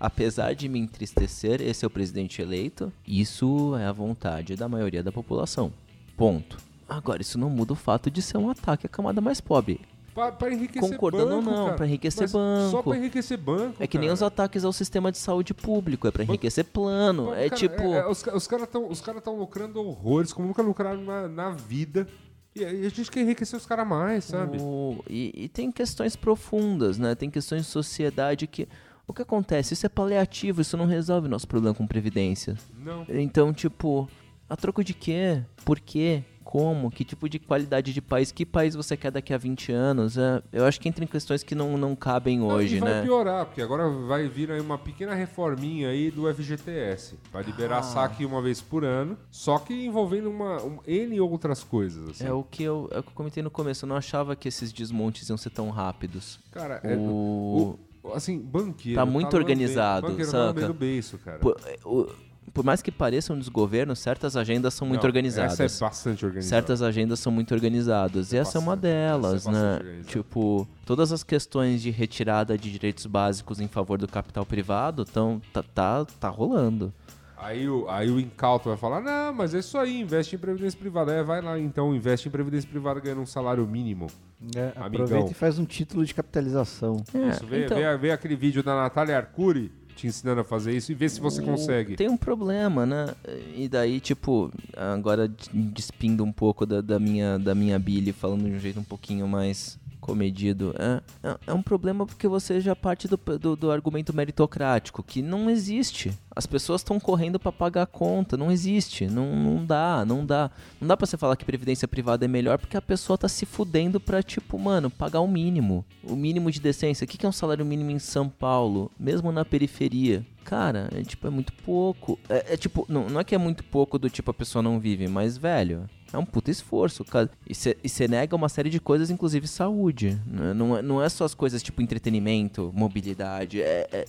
apesar 0.00 0.52
de 0.54 0.68
me 0.68 0.80
entristecer, 0.80 1.60
esse 1.60 1.84
é 1.84 1.86
o 1.86 1.90
presidente 1.90 2.42
eleito. 2.42 2.92
Isso 3.06 3.76
é 3.76 3.86
a 3.86 3.92
vontade 3.92 4.56
da 4.56 4.68
maioria 4.68 5.00
da 5.02 5.12
população. 5.12 5.72
Ponto. 6.18 6.58
Agora, 6.88 7.22
isso 7.22 7.38
não 7.38 7.48
muda 7.48 7.72
o 7.72 7.76
fato 7.76 8.10
de 8.10 8.20
ser 8.20 8.36
um 8.36 8.50
ataque 8.50 8.84
à 8.86 8.88
camada 8.88 9.20
mais 9.20 9.40
pobre. 9.40 9.80
Pra, 10.14 10.32
pra 10.32 10.52
enriquecer 10.52 10.90
Concordando 10.90 11.36
banco, 11.36 11.48
ou 11.50 11.68
não, 11.68 11.76
pra 11.76 11.86
enriquecer 11.86 12.22
Mas 12.22 12.32
Só 12.32 12.38
banco. 12.78 12.90
pra 12.90 12.98
enriquecer 12.98 13.38
banco. 13.38 13.76
É 13.78 13.86
que 13.86 13.96
nem 13.98 14.08
cara. 14.08 14.14
os 14.14 14.22
ataques 14.22 14.64
ao 14.64 14.72
sistema 14.72 15.12
de 15.12 15.18
saúde 15.18 15.54
público, 15.54 16.08
é 16.08 16.10
pra 16.10 16.24
enriquecer 16.24 16.64
plano. 16.64 17.26
Pô, 17.26 17.34
É 17.34 17.44
cara, 17.48 17.56
tipo. 17.60 17.82
é- 17.82 17.98
é, 17.98 18.06
os 18.08 18.22
os 18.34 18.46
caras 18.48 18.64
estão 18.66 18.88
cara 19.00 19.30
lucrando 19.38 19.80
horrores, 19.80 20.32
como 20.32 20.48
nunca 20.48 20.60
lucraram 20.60 21.02
na, 21.04 21.28
na 21.28 21.50
vida. 21.50 22.08
E 22.56 22.64
a 22.64 22.88
gente 22.88 23.08
quer 23.12 23.20
enriquecer 23.20 23.56
os 23.56 23.64
caras 23.64 23.86
mais, 23.86 24.24
sabe? 24.24 24.58
O- 24.60 25.04
e, 25.08 25.44
e 25.44 25.48
tem 25.48 25.70
questões 25.70 26.16
profundas, 26.16 26.98
né? 26.98 27.14
Tem 27.14 27.30
questões 27.30 27.62
de 27.62 27.68
sociedade 27.68 28.46
que. 28.48 28.66
O 29.06 29.12
que 29.14 29.22
acontece? 29.22 29.72
Isso 29.72 29.86
é 29.86 29.88
paliativo, 29.88 30.60
isso 30.60 30.76
não 30.76 30.84
resolve 30.86 31.28
nosso 31.28 31.46
problema 31.46 31.74
com 31.74 31.86
previdência. 31.86 32.56
Não. 32.76 33.06
Então, 33.08 33.52
tipo, 33.54 34.08
a 34.48 34.56
troco 34.56 34.82
de 34.84 34.94
quê? 34.94 35.42
Por 35.64 35.78
quê? 35.80 36.22
Como? 36.42 36.90
Que 36.90 37.04
tipo 37.04 37.28
de 37.28 37.38
qualidade 37.38 37.92
de 37.92 38.00
país? 38.00 38.32
Que 38.32 38.46
país 38.46 38.74
você 38.74 38.96
quer 38.96 39.10
daqui 39.10 39.34
a 39.34 39.36
20 39.36 39.70
anos? 39.70 40.16
É, 40.16 40.42
eu 40.50 40.64
acho 40.64 40.80
que 40.80 40.88
entra 40.88 41.04
em 41.04 41.06
questões 41.06 41.42
que 41.42 41.54
não, 41.54 41.76
não 41.76 41.94
cabem 41.94 42.38
Não, 42.38 42.46
hoje, 42.48 42.76
e 42.76 42.80
vai 42.80 42.90
né? 42.94 43.02
piorar, 43.02 43.44
porque 43.44 43.60
agora 43.60 43.86
vai 43.90 44.26
vir 44.28 44.50
aí 44.50 44.58
uma 44.58 44.78
pequena 44.78 45.12
reforminha 45.14 45.90
aí 45.90 46.10
do 46.10 46.26
FGTS. 46.32 47.18
Vai 47.30 47.42
liberar 47.42 47.80
Ah. 47.80 47.82
saque 47.82 48.24
uma 48.24 48.40
vez 48.40 48.62
por 48.62 48.82
ano, 48.82 49.18
só 49.30 49.58
que 49.58 49.74
envolvendo 49.74 50.30
uma, 50.30 50.56
um, 50.62 50.78
N 50.86 51.20
outras 51.20 51.62
coisas, 51.62 52.08
assim. 52.08 52.24
É 52.24 52.32
o 52.32 52.42
que 52.42 52.62
eu, 52.62 52.88
é 52.92 53.00
o 53.00 53.02
que 53.02 53.10
eu 53.10 53.14
comentei 53.14 53.42
no 53.42 53.50
começo. 53.50 53.84
Eu 53.84 53.88
não 53.90 53.96
achava 53.96 54.34
que 54.34 54.48
esses 54.48 54.72
desmontes 54.72 55.28
iam 55.28 55.36
ser 55.36 55.50
tão 55.50 55.68
rápidos. 55.68 56.40
Cara, 56.50 56.80
é, 56.82 56.96
O- 56.96 57.78
o- 58.02 58.12
assim, 58.14 58.38
banqueiro... 58.38 58.98
Tá 58.98 59.04
muito 59.04 59.26
lambendo- 59.26 59.36
organizado, 59.36 60.06
banqueiro 60.08 60.30
saca? 60.30 60.60
tá 60.66 60.72
beiço, 60.72 61.18
cara. 61.18 61.38
Por, 61.40 61.60
o- 61.84 62.08
por 62.52 62.64
mais 62.64 62.82
que 62.82 62.90
pareça 62.90 63.32
um 63.32 63.38
desgoverno, 63.38 63.94
certas 63.94 64.36
agendas 64.36 64.74
são 64.74 64.86
muito 64.86 65.02
Não, 65.02 65.08
organizadas. 65.08 65.58
Essa 65.58 65.84
é 65.84 65.88
bastante 65.88 66.24
organizada. 66.24 66.48
Certas 66.48 66.82
agendas 66.82 67.20
são 67.20 67.32
muito 67.32 67.54
organizadas. 67.54 68.32
E 68.32 68.36
essa 68.36 68.58
é 68.58 68.60
uma 68.60 68.76
bastante, 68.76 68.92
delas, 68.92 69.46
é 69.46 69.50
né? 69.50 69.60
bastante 69.60 69.86
organizada. 69.86 70.10
Tipo, 70.10 70.68
todas 70.84 71.12
as 71.12 71.22
questões 71.22 71.82
de 71.82 71.90
retirada 71.90 72.56
de 72.56 72.70
direitos 72.70 73.06
básicos 73.06 73.60
em 73.60 73.68
favor 73.68 73.98
do 73.98 74.08
capital 74.08 74.44
privado 74.44 75.02
estão 75.02 75.40
tá, 75.52 75.62
tá, 75.62 76.04
tá 76.04 76.28
rolando. 76.28 76.92
Aí 77.40 77.68
o, 77.68 77.88
aí 77.88 78.10
o 78.10 78.18
incauto 78.18 78.68
vai 78.68 78.76
falar, 78.76 79.00
não, 79.00 79.32
mas 79.32 79.54
é 79.54 79.60
isso 79.60 79.78
aí, 79.78 80.00
investe 80.00 80.34
em 80.34 80.38
previdência 80.38 80.78
privada. 80.78 81.12
É, 81.12 81.22
vai 81.22 81.40
lá 81.40 81.56
então, 81.58 81.94
investe 81.94 82.26
em 82.26 82.30
previdência 82.32 82.68
privada 82.68 82.98
ganhando 82.98 83.20
um 83.20 83.26
salário 83.26 83.64
mínimo. 83.64 84.08
É, 84.56 84.72
aproveita 84.74 85.30
e 85.30 85.34
faz 85.34 85.58
um 85.58 85.64
título 85.64 86.04
de 86.04 86.12
capitalização. 86.12 87.02
É, 87.14 87.28
Isso, 87.28 87.46
vê, 87.46 87.64
então, 87.64 87.78
vê, 87.78 87.96
vê 87.96 88.10
aquele 88.10 88.34
vídeo 88.34 88.62
da 88.62 88.74
Natália 88.74 89.16
Arcuri 89.16 89.70
te 89.98 90.06
ensinando 90.06 90.40
a 90.40 90.44
fazer 90.44 90.76
isso 90.76 90.92
e 90.92 90.94
vê 90.94 91.08
se 91.08 91.20
você 91.20 91.42
consegue. 91.42 91.96
Tem 91.96 92.08
um 92.08 92.16
problema, 92.16 92.86
né? 92.86 93.14
E 93.54 93.68
daí, 93.68 93.98
tipo, 93.98 94.50
agora 94.76 95.28
despindo 95.52 96.22
um 96.22 96.32
pouco 96.32 96.64
da, 96.64 96.80
da 96.80 97.00
minha, 97.00 97.36
da 97.38 97.54
minha 97.54 97.78
Billy, 97.78 98.12
falando 98.12 98.44
de 98.44 98.52
um 98.52 98.58
jeito 98.60 98.78
um 98.78 98.84
pouquinho 98.84 99.26
mais 99.26 99.78
comedido. 100.08 100.74
É, 100.78 101.28
é, 101.28 101.36
é 101.48 101.52
um 101.52 101.60
problema 101.62 102.06
porque 102.06 102.26
você 102.26 102.62
já 102.62 102.74
parte 102.74 103.06
do, 103.06 103.18
do, 103.38 103.54
do 103.54 103.70
argumento 103.70 104.16
meritocrático, 104.16 105.02
que 105.02 105.20
não 105.20 105.50
existe. 105.50 106.10
As 106.34 106.46
pessoas 106.46 106.80
estão 106.80 106.98
correndo 106.98 107.38
pra 107.38 107.52
pagar 107.52 107.82
a 107.82 107.86
conta, 107.86 108.34
não 108.34 108.50
existe. 108.50 109.06
Não, 109.06 109.36
não 109.36 109.66
dá, 109.66 110.04
não 110.06 110.24
dá. 110.24 110.50
Não 110.80 110.88
dá 110.88 110.96
pra 110.96 111.06
você 111.06 111.18
falar 111.18 111.36
que 111.36 111.44
previdência 111.44 111.86
privada 111.86 112.24
é 112.24 112.28
melhor 112.28 112.56
porque 112.58 112.76
a 112.76 112.82
pessoa 112.82 113.18
tá 113.18 113.28
se 113.28 113.44
fudendo 113.44 114.00
pra, 114.00 114.22
tipo, 114.22 114.58
mano, 114.58 114.88
pagar 114.88 115.20
o 115.20 115.28
mínimo. 115.28 115.84
O 116.02 116.16
mínimo 116.16 116.50
de 116.50 116.60
decência. 116.60 117.04
O 117.04 117.08
que 117.08 117.18
que 117.18 117.26
é 117.26 117.28
um 117.28 117.32
salário 117.32 117.66
mínimo 117.66 117.90
em 117.90 117.98
São 117.98 118.30
Paulo? 118.30 118.90
Mesmo 118.98 119.30
na 119.30 119.44
periferia? 119.44 120.24
Cara, 120.42 120.88
é 120.94 121.02
tipo, 121.02 121.26
é 121.26 121.30
muito 121.30 121.52
pouco. 121.52 122.18
É, 122.30 122.54
é 122.54 122.56
tipo, 122.56 122.86
não, 122.88 123.10
não 123.10 123.20
é 123.20 123.24
que 123.24 123.34
é 123.34 123.38
muito 123.38 123.62
pouco 123.64 123.98
do 123.98 124.08
tipo 124.08 124.30
a 124.30 124.34
pessoa 124.34 124.62
não 124.62 124.80
vive, 124.80 125.06
mas, 125.06 125.36
velho, 125.36 125.86
é 126.12 126.18
um 126.18 126.24
puta 126.24 126.50
esforço, 126.50 127.04
cara. 127.04 127.30
E 127.46 127.54
você 127.54 128.08
nega 128.08 128.34
uma 128.36 128.48
série 128.48 128.70
de 128.70 128.80
coisas, 128.80 129.10
inclusive 129.10 129.46
saúde. 129.46 130.20
Não, 130.26 130.76
é, 130.76 130.82
não 130.82 131.02
é 131.02 131.08
só 131.08 131.24
as 131.24 131.34
coisas 131.34 131.62
tipo 131.62 131.82
entretenimento, 131.82 132.70
mobilidade, 132.74 133.60
é. 133.62 133.88
é 133.92 134.04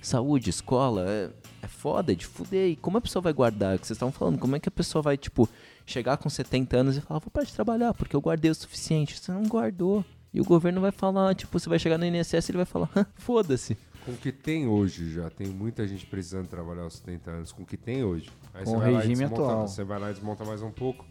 saúde, 0.00 0.50
escola, 0.50 1.06
é, 1.08 1.30
é 1.62 1.66
foda, 1.66 2.12
é 2.12 2.14
de 2.14 2.26
fuder. 2.26 2.68
E 2.72 2.76
como 2.76 2.98
a 2.98 3.00
pessoa 3.00 3.22
vai 3.22 3.32
guardar? 3.32 3.76
O 3.76 3.78
que 3.78 3.86
vocês 3.86 3.96
estavam 3.96 4.12
falando? 4.12 4.38
Como 4.38 4.54
é 4.54 4.60
que 4.60 4.68
a 4.68 4.72
pessoa 4.72 5.00
vai, 5.00 5.16
tipo, 5.16 5.48
chegar 5.86 6.18
com 6.18 6.28
70 6.28 6.76
anos 6.76 6.96
e 6.96 7.00
falar, 7.00 7.20
vou 7.20 7.30
parar 7.30 7.46
de 7.46 7.54
trabalhar 7.54 7.94
porque 7.94 8.14
eu 8.14 8.20
guardei 8.20 8.50
o 8.50 8.54
suficiente? 8.54 9.18
Você 9.18 9.32
não 9.32 9.44
guardou. 9.44 10.04
E 10.32 10.40
o 10.40 10.44
governo 10.44 10.80
vai 10.80 10.90
falar, 10.90 11.34
tipo, 11.34 11.58
você 11.58 11.68
vai 11.70 11.78
chegar 11.78 11.96
no 11.96 12.04
INSS 12.04 12.48
e 12.48 12.50
ele 12.50 12.58
vai 12.58 12.66
falar, 12.66 12.90
"Hã, 12.94 13.06
foda-se. 13.14 13.78
Com 14.04 14.12
o 14.12 14.16
que 14.16 14.30
tem 14.30 14.66
hoje 14.68 15.10
já, 15.14 15.30
tem 15.30 15.46
muita 15.46 15.88
gente 15.88 16.04
precisando 16.04 16.48
trabalhar 16.48 16.82
aos 16.82 16.94
70 16.96 17.30
anos. 17.30 17.52
Com 17.52 17.62
o 17.62 17.66
que 17.66 17.76
tem 17.78 18.04
hoje. 18.04 18.28
Aí 18.52 18.62
Com 18.64 18.72
você 18.72 18.76
o 18.76 18.80
vai 18.80 18.92
regime 18.96 19.14
desmonta- 19.14 19.42
atual. 19.42 19.68
Você 19.68 19.84
vai 19.84 19.98
lá 19.98 20.10
e 20.10 20.12
desmonta 20.14 20.44
mais 20.44 20.60
um 20.60 20.70
pouco. 20.70 21.06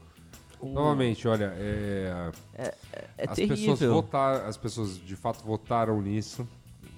Novamente, 0.72 1.27
olha, 1.27 1.53
é, 1.57 2.34
É 2.56 2.73
as 3.27 3.35
terrível. 3.35 3.73
pessoas 3.73 3.80
votaram, 3.91 4.48
as 4.48 4.57
pessoas 4.57 4.98
de 4.98 5.15
fato 5.15 5.44
votaram 5.44 6.02
nisso. 6.02 6.48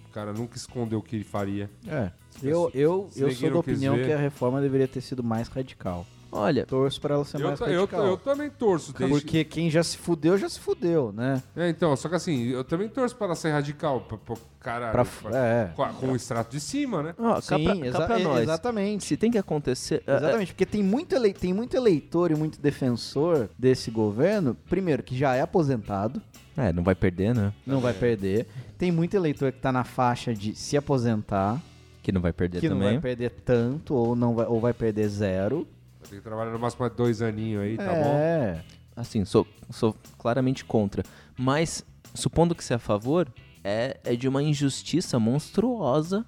O 0.08 0.12
cara 0.12 0.32
nunca 0.32 0.56
escondeu 0.58 1.00
o 1.00 1.02
que 1.02 1.16
ele 1.18 1.26
faria. 1.26 1.70
É. 1.88 2.12
Eu, 2.44 2.70
eu, 2.74 3.10
eu 3.16 3.32
sou 3.32 3.50
da 3.52 3.60
opinião 3.60 3.96
que 3.96 4.12
a 4.12 4.18
reforma 4.18 4.62
deveria 4.62 4.88
ter 4.88 5.02
sido 5.02 5.24
mais 5.24 5.48
radical. 5.48 6.06
Olha, 6.38 6.66
Torço 6.66 7.00
pra 7.00 7.16
ela 7.16 7.26
ser 7.26 7.40
Eu, 7.40 7.48
mais 7.48 7.60
ta- 7.60 7.66
eu, 7.68 7.82
radical. 7.82 8.06
eu 8.06 8.18
também 8.18 8.50
torço. 8.50 8.94
Desde... 8.94 9.14
Porque 9.22 9.44
quem 9.44 9.70
já 9.70 9.82
se 9.84 9.98
fudeu, 9.98 10.38
já 10.38 10.50
se 10.50 10.60
fudeu, 10.60 11.12
né? 11.12 11.42
É, 11.56 11.70
então, 11.70 11.96
só 11.96 12.10
que 12.10 12.16
assim, 12.16 12.48
eu 12.50 12.64
também 12.64 12.90
torço 12.90 13.16
para 13.16 13.28
ela 13.28 13.36
ser 13.36 13.52
radical. 13.52 14.02
Pra, 14.02 14.18
pra, 14.18 14.36
caralho, 14.60 14.92
Pra, 14.92 15.06
pra- 15.06 15.38
é. 15.38 15.72
com, 15.76 15.84
a- 15.84 15.90
com 15.94 16.12
o 16.12 16.16
extrato 16.16 16.52
de 16.52 16.60
cima, 16.60 17.02
né? 17.04 17.16
ó, 17.18 17.36
cá 17.36 17.42
Sim, 17.58 17.64
pra, 17.64 17.76
cá 17.80 17.86
exa- 17.86 18.06
pra 18.06 18.20
é- 18.20 18.24
nós. 18.24 18.42
exatamente. 18.44 19.06
Se 19.06 19.16
tem 19.18 19.32
que 19.32 19.38
acontecer. 19.38 20.04
é, 20.06 20.12
é, 20.14 20.18
Exatamente, 20.18 20.54
porque 20.54 20.66
tem 20.66 20.84
muito, 20.84 21.16
elei 21.16 21.34
tem 21.34 21.54
muito 21.54 21.76
eleitor 21.78 22.32
e 22.32 22.36
muito 22.36 22.60
defensor 22.60 23.50
desse 23.58 23.90
governo, 23.92 24.56
primeiro, 24.70 25.02
que 25.04 25.16
já 25.18 25.36
é 25.36 25.42
aposentado, 25.42 26.22
É, 26.58 26.72
não 26.74 26.84
vai 26.84 26.96
perder, 26.96 27.34
né? 27.36 27.54
não 27.66 27.80
vai 27.80 27.94
perder. 27.94 28.48
Tem 28.78 28.92
muito 28.92 29.14
eleitor 29.16 29.52
que 29.52 29.60
tá 29.60 29.72
na 29.72 29.84
faixa 29.84 30.34
de 30.34 30.54
se 30.56 30.76
aposentar, 30.76 31.62
Que 32.04 32.12
não 32.12 32.20
vai 32.22 32.34
perder 32.34 32.60
que 32.60 32.68
não 32.70 32.76
também. 32.78 32.94
vai 32.94 33.02
perder 33.02 33.30
tanto, 33.44 33.94
ou, 33.94 34.16
não 34.16 34.36
vai, 34.36 34.46
ou 34.48 34.60
vai 34.60 34.74
perder 34.74 35.08
zero. 35.08 35.68
Ter 36.10 36.16
que 36.18 36.22
trabalhar 36.22 36.52
no 36.52 36.60
máximo 36.60 36.82
mais 36.82 36.94
dois 36.96 37.22
aninhos 37.22 37.64
aí, 37.64 37.78
tá 37.78 37.94
bom? 37.96 38.18
é. 38.18 38.64
Assim, 38.96 39.26
sou, 39.26 39.46
sou 39.70 39.94
claramente 40.18 40.64
contra. 40.64 41.04
Mas, 41.38 41.86
supondo 42.14 42.56
que 42.56 42.64
você 42.64 42.74
é 42.74 42.76
a 42.78 42.80
favor, 42.80 43.28
é, 43.64 44.00
é 44.06 44.16
de 44.16 44.28
uma 44.28 44.42
injustiça 44.42 45.20
monstruosa 45.20 46.26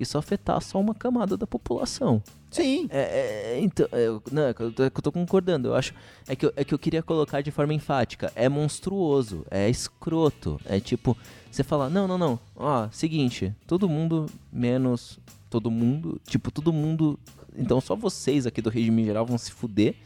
isso 0.00 0.16
afetar 0.16 0.60
só 0.60 0.78
uma 0.80 0.94
camada 0.94 1.36
da 1.36 1.46
população. 1.46 2.22
Sim. 2.50 2.86
É, 2.90 3.56
é, 3.56 3.60
então, 3.60 3.86
é, 3.92 4.06
eu- 4.06 4.22
não, 4.30 4.42
é 4.42 4.54
que 4.54 4.60
eu, 4.62 4.72
tô, 4.72 4.82
é 4.84 4.86
eu 4.86 4.90
tô 4.90 5.12
concordando. 5.12 5.68
Eu 5.68 5.74
acho 5.74 5.92
é 6.26 6.36
que 6.36 6.46
eu, 6.46 6.52
é 6.56 6.64
que 6.64 6.72
eu 6.72 6.78
queria 6.78 7.02
colocar 7.02 7.40
de 7.40 7.50
forma 7.50 7.74
enfática. 7.74 8.32
É 8.34 8.48
monstruoso, 8.48 9.44
é 9.50 9.68
escroto. 9.68 10.60
É 10.64 10.78
tipo, 10.78 11.16
você 11.50 11.64
fala, 11.64 11.90
não, 11.90 12.06
não, 12.06 12.16
não. 12.16 12.38
Ó, 12.54 12.88
seguinte, 12.92 13.52
todo 13.66 13.88
mundo 13.88 14.26
menos 14.52 15.18
todo 15.50 15.70
mundo, 15.70 16.20
tipo, 16.26 16.50
todo 16.50 16.72
mundo. 16.72 17.18
Então 17.58 17.80
só 17.80 17.96
vocês 17.96 18.46
aqui 18.46 18.62
do 18.62 18.70
regime 18.70 19.04
geral 19.04 19.26
vão 19.26 19.36
se 19.36 19.52
fuder. 19.52 19.96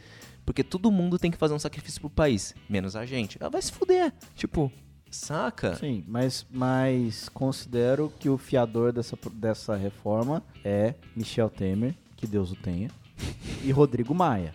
Porque 0.45 0.63
todo 0.63 0.91
mundo 0.91 1.17
tem 1.17 1.31
que 1.31 1.37
fazer 1.37 1.53
um 1.53 1.59
sacrifício 1.59 2.01
pro 2.01 2.09
país, 2.09 2.53
menos 2.67 2.95
a 2.95 3.05
gente. 3.05 3.37
Ela 3.39 3.49
vai 3.49 3.61
se 3.61 3.71
fuder. 3.71 4.11
Tipo, 4.35 4.69
saca? 5.09 5.75
Sim, 5.75 6.03
mas, 6.07 6.45
mas 6.51 7.29
considero 7.29 8.11
que 8.19 8.27
o 8.27 8.37
fiador 8.37 8.91
dessa, 8.91 9.17
dessa 9.33 9.75
reforma 9.75 10.43
é 10.63 10.95
Michel 11.15 11.49
Temer, 11.49 11.95
que 12.17 12.27
Deus 12.27 12.51
o 12.51 12.55
tenha, 12.55 12.89
e 13.63 13.71
Rodrigo 13.71 14.13
Maia. 14.13 14.53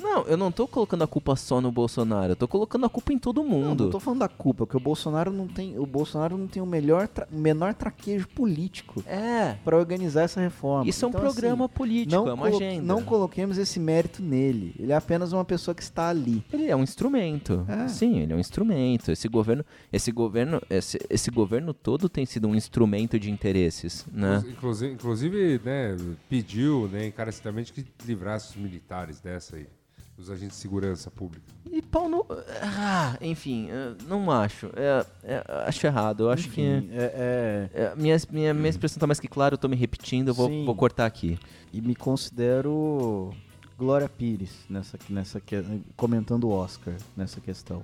Não, 0.00 0.22
eu 0.22 0.36
não 0.36 0.50
tô 0.50 0.66
colocando 0.66 1.02
a 1.04 1.06
culpa 1.06 1.36
só 1.36 1.60
no 1.60 1.70
Bolsonaro, 1.70 2.32
eu 2.32 2.36
tô 2.36 2.48
colocando 2.48 2.86
a 2.86 2.88
culpa 2.88 3.12
em 3.12 3.18
todo 3.18 3.42
Não, 3.42 3.48
mundo. 3.48 3.84
não 3.84 3.90
tô 3.90 4.00
falando 4.00 4.20
da 4.20 4.28
culpa, 4.28 4.66
porque 4.66 4.76
o 4.76 4.80
Bolsonaro 4.80 5.32
não 5.32 5.46
tem, 5.46 5.78
o 5.78 5.86
Bolsonaro 5.86 6.36
não 6.38 6.46
tem 6.46 6.62
o 6.62 6.66
melhor, 6.66 7.06
tra- 7.08 7.28
o 7.30 7.36
menor 7.36 7.74
traquejo 7.74 8.26
político 8.28 9.02
É. 9.06 9.56
para 9.64 9.76
organizar 9.76 10.22
essa 10.22 10.40
reforma. 10.40 10.88
Isso 10.88 11.04
é 11.04 11.08
um 11.08 11.10
Então, 11.10 11.20
programa 11.20 11.64
assim, 11.66 11.74
político, 11.74 12.14
não, 12.24 12.28
é 12.28 12.32
uma 12.32 12.46
agenda. 12.48 12.82
não 12.86 13.02
coloquemos 13.02 13.58
esse 13.58 13.78
mérito 13.78 14.22
nele. 14.22 14.74
Ele 14.78 14.92
é 14.92 14.96
apenas 14.96 15.32
uma 15.32 15.44
pessoa 15.44 15.74
que 15.74 15.82
está 15.82 16.08
ali. 16.08 16.44
Ele 16.52 16.66
é 16.68 16.76
um 16.76 16.82
instrumento. 16.82 17.64
É. 17.68 17.88
Sim, 17.88 18.18
ele 18.20 18.32
é 18.32 18.36
um 18.36 18.40
instrumento. 18.40 19.10
Esse 19.12 19.28
governo, 19.28 19.64
esse 19.92 20.10
governo, 20.12 20.60
esse, 20.70 20.98
esse 21.10 21.30
governo 21.30 21.74
todo 21.74 22.08
tem 22.08 22.24
sido 22.26 22.48
um 22.48 22.54
instrumento 22.54 23.18
de 23.18 23.30
interesses, 23.30 24.06
né? 24.12 24.42
Inclusive, 24.48 24.92
inclusive, 24.94 25.60
né, 25.64 25.96
pediu, 26.28 26.88
né, 26.88 27.06
encarecidamente 27.06 27.72
que 27.72 27.84
livrasse 28.06 28.50
os 28.50 28.56
militares 28.56 29.20
dessa 29.20 29.56
aí, 29.56 29.66
os 30.20 30.30
agentes 30.30 30.56
de 30.56 30.62
segurança 30.62 31.10
pública. 31.10 31.44
E 31.70 31.80
pau 31.82 32.08
no, 32.08 32.26
ah, 32.62 33.16
enfim, 33.20 33.68
não 34.08 34.30
acho. 34.30 34.70
É, 34.76 35.06
é, 35.24 35.44
acho 35.66 35.86
errado. 35.86 36.24
Eu 36.24 36.30
acho 36.30 36.48
Enfim, 36.48 36.88
que 36.88 36.94
é- 36.96 37.68
é, 37.74 37.82
é, 37.82 37.94
minha, 37.96 38.16
minha, 38.30 38.52
minha 38.54 38.68
expressão 38.68 38.98
tá 38.98 39.06
mais 39.06 39.20
que 39.20 39.28
clara. 39.28 39.54
Eu 39.54 39.58
tô 39.58 39.68
me 39.68 39.76
repetindo. 39.76 40.28
Eu 40.28 40.34
vou, 40.34 40.48
vou 40.64 40.74
cortar 40.74 41.06
aqui. 41.06 41.38
e 41.72 41.80
me 41.80 41.94
considero 41.94 43.30
Glória 43.78 44.08
Pires 44.08 44.50
nessa, 44.68 44.98
nessa 45.08 45.40
que- 45.40 45.64
comentando 45.96 46.44
o 46.44 46.50
Oscar 46.50 46.94
nessa 47.16 47.40
questão. 47.40 47.82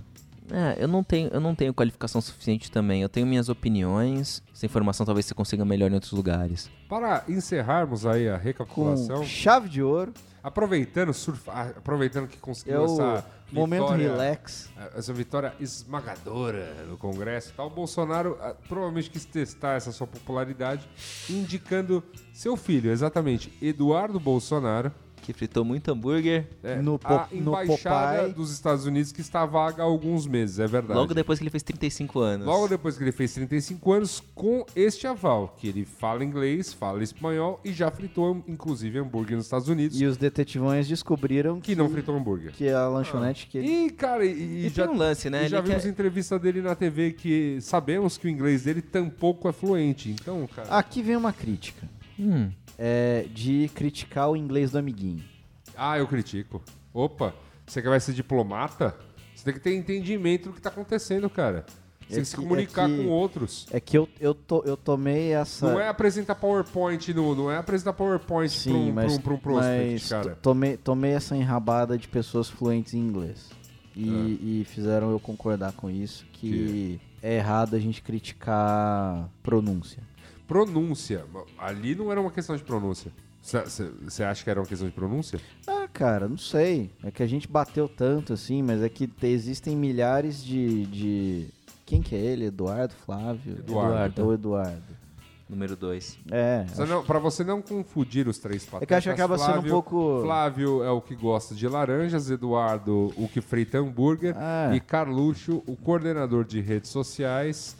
É, 0.51 0.77
eu 0.83 0.87
não 0.87 1.03
tenho, 1.03 1.29
eu 1.33 1.41
não 1.41 1.55
tenho 1.57 1.75
qualificação 1.75 2.21
suficiente 2.21 2.71
também. 2.71 3.03
Eu 3.03 3.09
tenho 3.09 3.27
minhas 3.27 3.49
opiniões. 3.49 4.43
Essa 4.55 4.65
informação 4.67 5.05
talvez 5.05 5.27
você 5.27 5.35
consiga 5.35 5.65
melhor 5.65 5.91
em 5.91 5.95
outros 5.95 6.13
lugares. 6.13 6.71
Para 6.89 7.25
encerrarmos 7.29 8.07
aí 8.07 8.29
a 8.29 8.39
Com 8.39 8.45
recapitulação, 8.45 9.25
chave 9.25 9.69
de 9.69 9.83
ouro. 9.83 10.13
Aproveitando, 10.47 11.12
surfa, 11.12 11.51
ah, 11.52 11.62
aproveitando 11.70 12.28
que 12.28 12.36
É 12.36 12.40
conseguiu 12.40 12.82
o 12.82 12.85
essa 12.85 13.27
momento 13.51 13.82
vitória, 13.82 14.10
relax. 14.10 14.70
essa 14.94 15.12
vitória 15.12 15.55
esmagadora 15.59 16.85
no 16.89 16.97
Congresso 16.97 17.52
tal, 17.56 17.66
o 17.66 17.70
Bolsonaro 17.70 18.39
ah, 18.40 18.55
provavelmente 18.68 19.10
quis 19.10 19.24
testar 19.24 19.74
essa 19.74 19.90
sua 19.90 20.06
popularidade, 20.06 20.89
indicando 21.28 22.01
seu 22.32 22.56
filho, 22.56 22.93
exatamente, 22.93 23.52
Eduardo 23.60 24.20
Bolsonaro, 24.20 24.93
Que 25.27 25.32
fritou 25.32 25.65
muito 25.65 25.90
hambúrguer. 25.90 26.47
é, 26.62 26.77
No 26.77 26.94
a 27.03 27.27
po- 27.27 27.35
no 27.35 27.40
embaixada 27.40 28.19
Popeye. 28.19 28.32
dos 28.35 28.53
Estados 28.53 28.86
Unidos 28.86 29.11
que 29.11 29.20
está 29.20 29.44
vaga 29.44 29.82
há 29.82 29.85
alguns 29.85 30.24
meses, 30.24 30.61
é 30.61 30.69
verdade. 30.69 30.97
Logo 31.01 31.12
depois 31.12 31.40
que 31.40 31.43
ele 31.43 31.51
fez 31.51 31.65
35 31.65 32.20
anos. 32.20 32.47
Logo 32.47 32.69
depois 32.69 32.97
que 32.97 33.03
ele 33.03 33.11
fez 33.11 33.35
35 33.35 33.93
anos, 33.93 34.23
com 34.36 34.65
este 34.77 35.05
aval, 35.05 35.53
que 35.59 35.66
ele 35.66 35.85
fala 35.85 36.23
inglês, 36.23 36.73
fala 36.73 37.03
espanhol 37.03 37.61
e 37.65 37.73
já 37.73 37.90
fritou, 37.90 38.40
inclusive, 38.47 39.01
hambúrguer 39.01 39.36
nos 39.36 39.47
Estados 39.47 39.69
Unidos, 39.69 40.01
E 40.01 40.05
os 40.07 40.16
detetivões 40.16 40.86
descobriram 40.86 41.61
que 41.61 41.74
não 41.74 41.89
fritou 41.90 42.15
hambúrguer. 42.16 42.53
que 42.53 42.69
a 42.69 42.86
lanchonete 42.86 43.48
que 43.48 43.59
ele 43.59 43.69
E, 43.86 43.90
cara, 43.90 44.24
e, 44.24 44.66
E 44.66 44.69
já, 44.69 44.86
tem 44.86 44.94
um 44.94 44.97
lance, 44.97 45.28
né? 45.28 45.47
e 45.47 45.48
já 45.48 45.59
Ele 45.59 45.66
vimos 45.70 45.82
quer- 45.82 45.89
entrevista 45.90 46.39
dele 46.39 46.62
na 46.62 46.77
TV 46.77 47.11
que 47.11 47.59
sabemos 47.61 48.16
que 48.16 48.28
o 48.28 48.31
inglês 48.31 48.62
dele 48.62 48.81
tampouco 48.81 49.48
é 49.48 49.53
fluente. 49.53 50.11
Então, 50.11 50.47
cara. 50.55 50.69
Aqui 50.69 51.03
vem 51.03 51.16
uma 51.16 51.32
crítica. 51.32 51.85
Hum, 52.16 52.48
É 52.78 53.27
de 53.32 53.70
criticar 53.74 54.31
o 54.31 54.36
inglês 54.36 54.70
do 54.73 54.78
amiguinho. 54.78 55.24
Ah, 55.77 55.98
eu 55.98 56.07
critico. 56.07 56.62
Opa, 56.93 57.35
você 57.66 57.81
que 57.82 57.89
vai 57.89 58.01
ser 58.01 58.12
diplomata? 58.12 58.94
Você 59.35 59.44
tem 59.44 59.55
que 59.55 59.61
ter 59.61 59.74
entendimento 59.74 60.48
do 60.51 60.55
que 60.55 60.61
tá 60.61 60.69
acontecendo, 60.70 61.28
cara. 61.28 61.65
Você 62.09 62.12
É 62.12 62.15
tem 62.16 62.20
que 62.23 62.28
se 62.28 62.36
que- 62.36 62.43
comunicar 62.43 62.89
é 62.89 62.97
que- 62.97 63.03
com 63.05 63.09
outros. 63.11 63.66
É 63.73 63.81
que 63.81 63.98
eu, 63.98 64.09
eu, 64.20 64.32
to, 64.35 64.62
eu 64.65 64.77
tomei 64.77 65.32
essa. 65.32 65.70
Não 65.73 65.81
é 65.81 65.89
apresentar 65.89 66.35
PowerPoint 66.36 67.12
no, 67.12 67.35
não 67.35 67.51
é 67.51 67.59
apresentar 67.59 67.93
PowerPoint 67.94 68.48
Sim, 68.53 68.70
pra 68.70 68.78
um, 68.78 68.93
mas, 68.93 69.19
pra 69.19 69.19
um, 69.19 69.20
pra 69.20 69.32
um 69.35 69.39
prospect, 69.39 69.93
mas 69.93 70.09
cara. 70.09 70.31
to- 70.31 70.36
tomei, 70.40 70.77
tomei 70.77 71.12
essa 71.12 71.36
enrabada 71.36 71.98
de 71.98 72.07
pessoas 72.09 72.48
fluentes 72.48 72.94
em 72.94 72.98
inglês. 72.98 73.51
E, 73.94 74.61
e 74.61 74.65
fizeram 74.69 75.11
eu 75.11 75.19
concordar 75.19 75.73
com 75.73 75.89
isso, 75.90 76.24
que, 76.35 77.01
é 77.23 77.36
errado 77.36 77.74
a 77.74 77.78
gente 77.78 78.03
criticar 78.03 79.28
pronúncia. 79.43 80.03
Pronúncia. 80.47 81.24
Ali 81.59 81.94
não 81.94 82.10
era 82.10 82.20
uma 82.20 82.31
questão 82.31 82.56
de 82.56 82.62
pronúncia. 82.62 83.10
Você 83.43 84.24
acha 84.24 84.43
que 84.43 84.51
era 84.51 84.60
uma 84.60 84.66
questão 84.66 84.89
de 84.89 84.94
pronúncia? 84.94 85.40
Ah, 85.68 85.86
cara, 85.93 86.28
não 86.28 86.39
sei. 86.39 86.90
É 87.05 87.10
que 87.12 87.23
a 87.23 87.27
gente 87.27 87.47
bateu 87.47 87.89
tanto 87.89 88.32
assim, 88.32 88.60
mas 88.62 88.82
é 88.82 88.89
que 88.89 89.06
te- 89.06 89.27
existem 89.28 89.77
milhares 89.77 90.43
de, 90.43 90.85
de... 90.86 91.48
Quem 91.85 92.02
que 92.02 92.16
é 92.16 92.18
ele? 92.18 92.47
Eduardo, 92.47 92.93
Flávio? 93.05 93.52
Eduardo. 93.59 94.20
É 94.20 94.24
o 94.24 94.32
Eduardo. 94.32 94.82
número 95.48 95.77
2. 95.77 96.18
É. 96.32 96.64
Você 96.66 96.85
não- 96.86 97.05
pra 97.05 97.20
você 97.20 97.44
não 97.44 97.62
confundir 97.62 98.27
os 98.27 98.36
três 98.39 98.64
patetas. 98.64 98.82
É 98.82 98.86
que 98.86 98.93
eu 98.94 98.98
acho 98.98 99.05
que 99.06 99.12
acaba 99.14 99.39
sendo 99.39 99.51
um 99.51 99.52
Flávio- 99.52 99.70
pouco- 99.70 100.20
Flávio 100.24 100.82
é 100.82 100.90
o 100.90 101.01
que 101.01 101.14
gosta 101.14 101.55
de 101.55 101.68
laranjas, 101.68 102.28
Eduardo 102.28 103.12
o 103.16 103.28
que 103.28 103.40
frita 103.40 103.78
hambúrguer 103.78 104.35
Ah. 104.36 104.73
e 104.74 104.81
Carluxo 104.81 105.62
o 105.68 105.77
coordenador 105.77 106.44
de 106.44 106.60
redes 106.60 106.90
sociais 106.90 107.77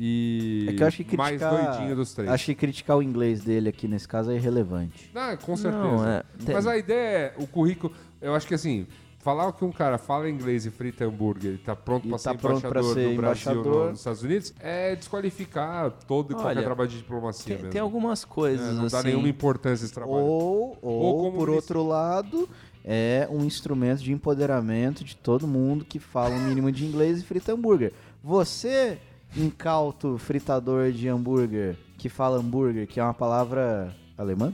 e 0.00 0.66
É 0.68 0.72
que 0.74 0.82
eu 0.82 0.86
acho 0.86 1.04
que 1.04 1.16
mais 1.16 1.40
criticar... 1.40 1.72
doidinho 1.76 1.96
dos 1.96 2.14
três. 2.14 2.30
Acho 2.30 2.44
que 2.46 2.54
criticar 2.54 2.96
o 2.96 3.02
inglês 3.02 3.42
dele 3.42 3.68
aqui 3.68 3.88
nesse 3.88 4.06
caso 4.06 4.30
é 4.30 4.36
irrelevante. 4.36 5.10
Ah, 5.14 5.36
com 5.36 5.56
certeza. 5.56 5.82
Não, 5.82 6.06
é, 6.08 6.22
tem- 6.44 6.54
Mas 6.54 6.66
a 6.66 6.76
ideia 6.78 7.18
é, 7.18 7.34
o 7.36 7.46
currículo, 7.46 7.92
eu 8.20 8.32
acho 8.34 8.46
que 8.46 8.54
assim, 8.54 8.86
falar 9.18 9.52
que 9.52 9.64
um 9.64 9.72
cara 9.72 9.98
fala 9.98 10.30
inglês 10.30 10.64
e 10.64 10.70
frita 10.70 11.04
hambúrguer 11.04 11.54
e 11.54 11.58
tá 11.58 11.74
pronto 11.74 12.06
E 12.06 12.08
pra 12.10 12.18
tá 12.18 12.30
ser 12.32 12.38
pronto 12.38 12.58
embaixador 12.58 12.70
pra 12.70 12.82
ser 12.82 12.94
Brasil 12.94 13.12
embaixador. 13.12 13.64
no- 13.84 13.90
nos 13.90 13.98
Estados 13.98 14.22
Unidos 14.22 14.54
é 14.60 14.94
desqualificar 14.94 15.90
todo 16.06 16.32
e 16.32 16.36
qualquer 16.36 16.62
trabalho 16.62 16.88
de 16.88 16.98
diplomacia 16.98 17.44
Tem, 17.46 17.56
mesmo. 17.56 17.70
tem 17.72 17.80
algumas 17.80 18.22
É, 18.22 18.26
coisas 18.26 18.74
não 18.76 18.86
dá 18.86 18.98
assim. 18.98 19.08
nenhuma 19.08 19.28
importância 19.28 19.84
esse 19.84 19.92
trabalho. 19.92 20.18
Ou, 20.18 20.78
ou, 20.80 20.92
Ou 21.02 21.18
como 21.24 21.38
por 21.38 21.46
disse- 21.48 21.56
outro 21.56 21.82
lado, 21.86 22.48
é 22.84 23.28
um 23.30 23.44
instrumento 23.44 23.98
de 24.02 24.12
empoderamento 24.12 25.02
de 25.04 25.16
todo 25.16 25.46
mundo 25.46 25.84
que 25.84 25.98
fala 25.98 26.34
um 26.34 26.40
mínimo 26.48 26.70
de 26.70 26.86
inglês 26.86 27.20
e 27.20 27.24
frita 27.24 27.52
hambúrguer. 27.52 27.92
Você, 28.22 28.98
incauto 29.36 30.18
fritador 30.18 30.90
de 30.92 31.08
hambúrguer, 31.08 31.76
que 31.96 32.08
fala 32.08 32.38
hambúrguer, 32.38 32.86
que 32.86 32.98
é 33.00 33.02
uma 33.04 33.14
palavra 33.14 33.94
alemã? 34.16 34.52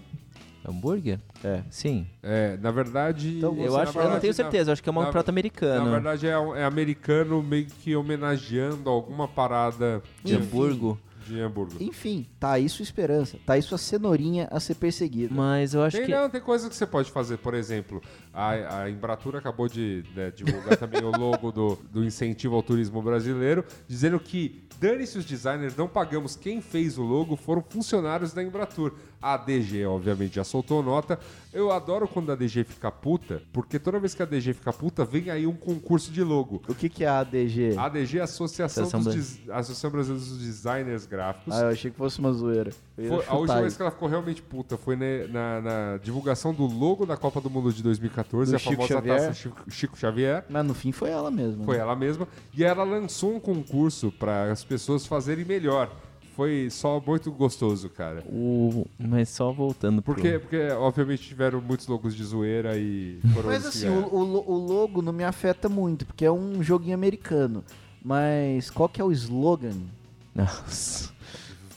Hambúrguer? 0.67 1.21
É. 1.45 1.63
Sim. 1.69 2.07
É, 2.23 2.57
na 2.57 2.71
verdade. 2.71 3.37
Então, 3.37 3.55
Eu, 3.59 3.77
acho, 3.77 3.93
na 3.93 4.01
eu 4.01 4.05
não 4.05 4.11
verdade, 4.15 4.21
tenho 4.23 4.31
na- 4.31 4.35
certeza, 4.35 4.71
eu 4.71 4.73
acho 4.73 4.83
que 4.83 4.89
é 4.89 4.93
um 4.93 4.95
na- 5.03 5.11
prato 5.11 5.27
Na 5.27 5.33
americano. 5.33 5.91
verdade, 5.91 6.27
é, 6.27 6.31
é 6.31 6.65
americano 6.65 7.43
meio 7.43 7.67
que 7.67 7.95
homenageando 7.95 8.89
alguma 8.89 9.29
parada 9.29 10.03
de 10.25 10.35
Hamburgo. 10.35 10.99
De 11.25 11.41
Hamburgo. 11.41 11.75
Enfim, 11.81 12.27
tá 12.39 12.53
aí 12.53 12.69
sua 12.69 12.83
esperança, 12.83 13.39
tá 13.45 13.55
aí 13.55 13.63
sua 13.63 13.79
cenourinha 13.79 14.49
a 14.51 14.61
ser 14.61 14.75
perseguida. 14.75 15.35
Mas 15.35 15.75
eu 15.75 15.83
acho 15.83 15.97
Tem, 15.97 16.07
que. 16.07 16.13
não, 16.13 16.29
tem 16.29 16.41
coisa 16.41 16.69
que 16.69 16.77
você 16.77 16.87
pode 16.87 17.11
fazer, 17.11 17.39
por 17.39 17.55
exemplo, 17.55 18.03
a, 18.33 18.83
a 18.83 18.91
Embratur 18.91 19.37
acabou 19.37 19.69
de 19.69 20.05
né, 20.15 20.31
divulgar 20.31 20.77
também 20.77 21.03
o 21.03 21.11
logo 21.11 21.51
do, 21.51 21.77
do 21.91 22.05
incentivo 22.05 22.55
ao 22.55 22.63
turismo 22.63 23.01
brasileiro, 23.03 23.65
dizendo 23.89 24.19
que 24.21 24.65
dane-se 24.79 25.17
os 25.17 25.25
designers, 25.25 25.77
não 25.77 25.89
pagamos 25.89 26.37
quem 26.37 26.61
fez 26.61 26.99
o 26.99 27.03
logo, 27.03 27.37
foram 27.37 27.63
funcionários 27.63 28.33
da 28.33 28.43
Embratur. 28.43 28.93
A 29.27 29.39
DG, 29.39 29.87
obviamente, 29.87 30.35
já 30.35 30.45
soltou 30.45 30.83
nota. 30.83 31.19
Eu 31.51 31.73
adoro 31.73 32.07
quando 32.07 32.31
a 32.31 32.35
DG 32.35 32.63
fica 32.65 32.91
puta, 32.91 33.41
porque 33.55 33.79
toda 33.79 33.99
vez 33.99 34.13
que 34.13 34.23
a 34.23 34.27
DG 34.27 34.53
fica 34.53 34.71
puta, 34.71 35.03
vem 35.03 35.31
aí 35.31 35.47
um 35.47 35.55
concurso 35.55 36.13
de 36.13 36.23
logo. 36.23 36.61
O 36.69 36.75
que, 36.75 36.91
que 36.91 37.05
é 37.05 37.09
a 37.09 37.21
ADG? 37.21 37.75
A 37.79 37.85
ADG 37.87 38.19
é 38.19 38.21
a 38.21 38.25
Associação, 38.25 38.83
Associação 38.85 39.01
dos 39.03 39.15
Bra- 39.15 39.15
Des- 39.47 39.51
Associação 39.61 39.91
Brasileira 39.91 40.25
dos 40.27 40.39
Designers 40.39 41.07
Gráficos. 41.07 41.55
Ah, 41.55 41.61
eu 41.63 41.69
achei 41.69 41.91
que 41.91 41.97
fosse 41.97 42.19
uma 42.19 42.33
zoeira. 42.35 42.71
Foi- 42.97 43.25
a 43.27 43.35
última 43.35 43.61
vez 43.63 43.75
que 43.77 43.81
ela 43.83 43.91
ficou 43.91 44.09
realmente 44.09 44.43
puta 44.43 44.77
foi 44.77 44.95
ne- 44.95 45.27
na, 45.29 45.61
na 45.63 45.97
divulgação 46.03 46.53
do 46.53 46.67
logo 46.67 47.07
da 47.07 47.17
Copa 47.17 47.41
do 47.41 47.49
Mundo 47.49 47.73
de 47.73 47.83
2014, 47.83 48.51
Do 48.51 48.57
a 48.57 48.59
Chico 48.59 48.75
famosa 48.75 48.93
Xavier. 48.95 49.17
taça 49.21 49.33
Chico, 49.33 49.71
Chico 49.71 49.97
Xavier. 49.99 50.45
Mas 50.51 50.67
no 50.67 50.75
fim 50.75 50.93
foi 50.93 51.09
ela 51.09 51.31
mesma. 51.31 51.65
Foi 51.65 51.77
né? 51.77 51.83
ela 51.83 51.97
mesma. 51.97 52.29
E 52.55 52.63
ela 52.63 52.85
lançou 52.85 53.35
um 53.35 53.41
concurso 53.41 54.13
para 54.13 54.53
as 54.53 54.63
pessoas 54.63 55.07
fazerem 55.07 55.47
melhor. 55.47 55.91
Foi 56.35 56.69
só 56.71 57.01
muito 57.07 57.31
gostoso, 57.31 57.89
cara. 57.89 58.23
O... 58.27 58.87
Mas 58.99 59.29
só 59.29 59.53
voltando 59.53 60.03
pro- 60.03 60.15
Porque, 60.15 60.39
porque, 60.39 60.69
obviamente, 60.71 61.23
tiveram 61.23 61.61
muitos 61.61 61.87
logos 61.87 62.15
de 62.15 62.25
zoeira 62.25 62.77
e 62.77 63.21
foram 63.33 63.49
Mas 63.51 63.65
assim, 63.65 63.89
o, 63.89 64.07
o 64.13 64.53
o 64.53 64.59
logo 64.59 65.01
não 65.01 65.13
me 65.13 65.23
afeta 65.25 65.69
muito, 65.69 66.05
porque 66.05 66.25
é 66.25 66.33
um 66.33 66.63
joguinho 66.63 66.95
americano. 66.95 67.63
Mas 68.03 68.69
qual 68.69 68.89
que 68.89 69.01
é 69.01 69.05
o 69.05 69.13
slogan? 69.13 69.77
Nossa. 70.35 71.11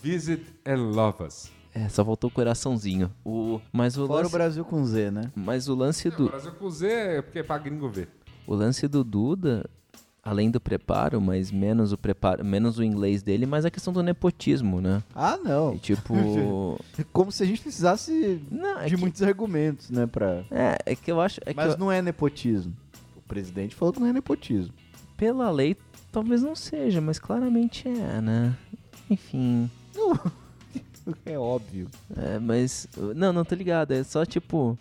Visit 0.01 0.43
and 0.65 0.91
Love 0.91 1.23
Us. 1.23 1.51
É, 1.73 1.88
só 1.89 2.03
voltou 2.03 2.29
o 2.29 2.34
coraçãozinho. 2.34 3.11
O... 3.23 3.61
Mas 3.71 3.95
o 3.97 4.07
Fora 4.07 4.21
o 4.21 4.23
lance... 4.23 4.31
Brasil 4.31 4.65
com 4.65 4.84
Z, 4.84 5.11
né? 5.11 5.31
Mas 5.35 5.67
o 5.69 5.75
lance 5.75 6.07
O 6.07 6.11
do. 6.11 6.25
Brasil 6.29 6.51
com 6.53 6.69
Z 6.69 6.88
é 6.88 7.21
porque 7.21 7.39
é 7.39 7.43
pra 7.43 7.57
gringo 7.59 7.88
ver. 7.89 8.09
O 8.47 8.55
lance 8.55 8.88
do 8.88 9.03
Duda, 9.03 9.69
além 10.28 10.52
do 10.52 10.60
preparo, 10.60 11.22
mas 11.22 11.52
menos 11.52 11.91
o 11.94 11.98
preparo, 11.98 12.44
menos 12.44 12.78
o 12.78 12.84
inglês 12.84 13.24
dele, 13.24 13.45
mas 13.45 13.64
a 13.66 13.72
questão 13.72 13.94
do 13.94 14.04
nepotismo, 14.04 14.82
né? 14.82 15.02
Ah, 15.16 15.38
não. 15.38 15.76
E 15.76 15.80
tipo. 15.80 16.14
Como 17.14 17.32
se 17.32 17.44
a 17.44 17.45
gente 17.45 17.62
precisasse 17.62 18.41
não, 18.52 18.80
é 18.80 18.86
de 18.88 18.95
que, 18.95 19.02
muitos 19.02 19.22
argumentos, 19.24 19.90
né? 19.90 20.06
Pra... 20.06 20.44
é, 20.52 20.78
é 20.86 20.95
que 20.95 21.12
eu 21.12 21.22
acho. 21.22 21.40
É 21.45 21.54
Mas 21.54 21.74
eu- 21.74 21.78
não 21.80 21.91
é 21.91 22.02
nepotismo. 22.02 22.74
O 23.16 23.22
presidente 23.22 23.74
falou 23.76 23.94
que 23.94 23.99
não 23.99 24.08
é 24.08 24.14
nepotismo. 24.14 24.74
pela 25.16 25.49
lei 25.49 25.76
talvez 26.12 26.41
não 26.41 26.56
seja, 26.56 26.99
mas 27.02 27.20
claramente 27.20 27.88
é, 27.88 28.22
né? 28.22 28.56
Enfim. 29.10 29.70
É 31.26 31.40
óbvio. 31.40 31.88
É, 32.18 32.38
mas. 32.38 32.86
Não, 33.16 33.32
não 33.32 33.45
tô 33.45 33.56
ligado. 33.56 33.94
É 33.94 34.04
só 34.04 34.26
tipo. 34.26 34.78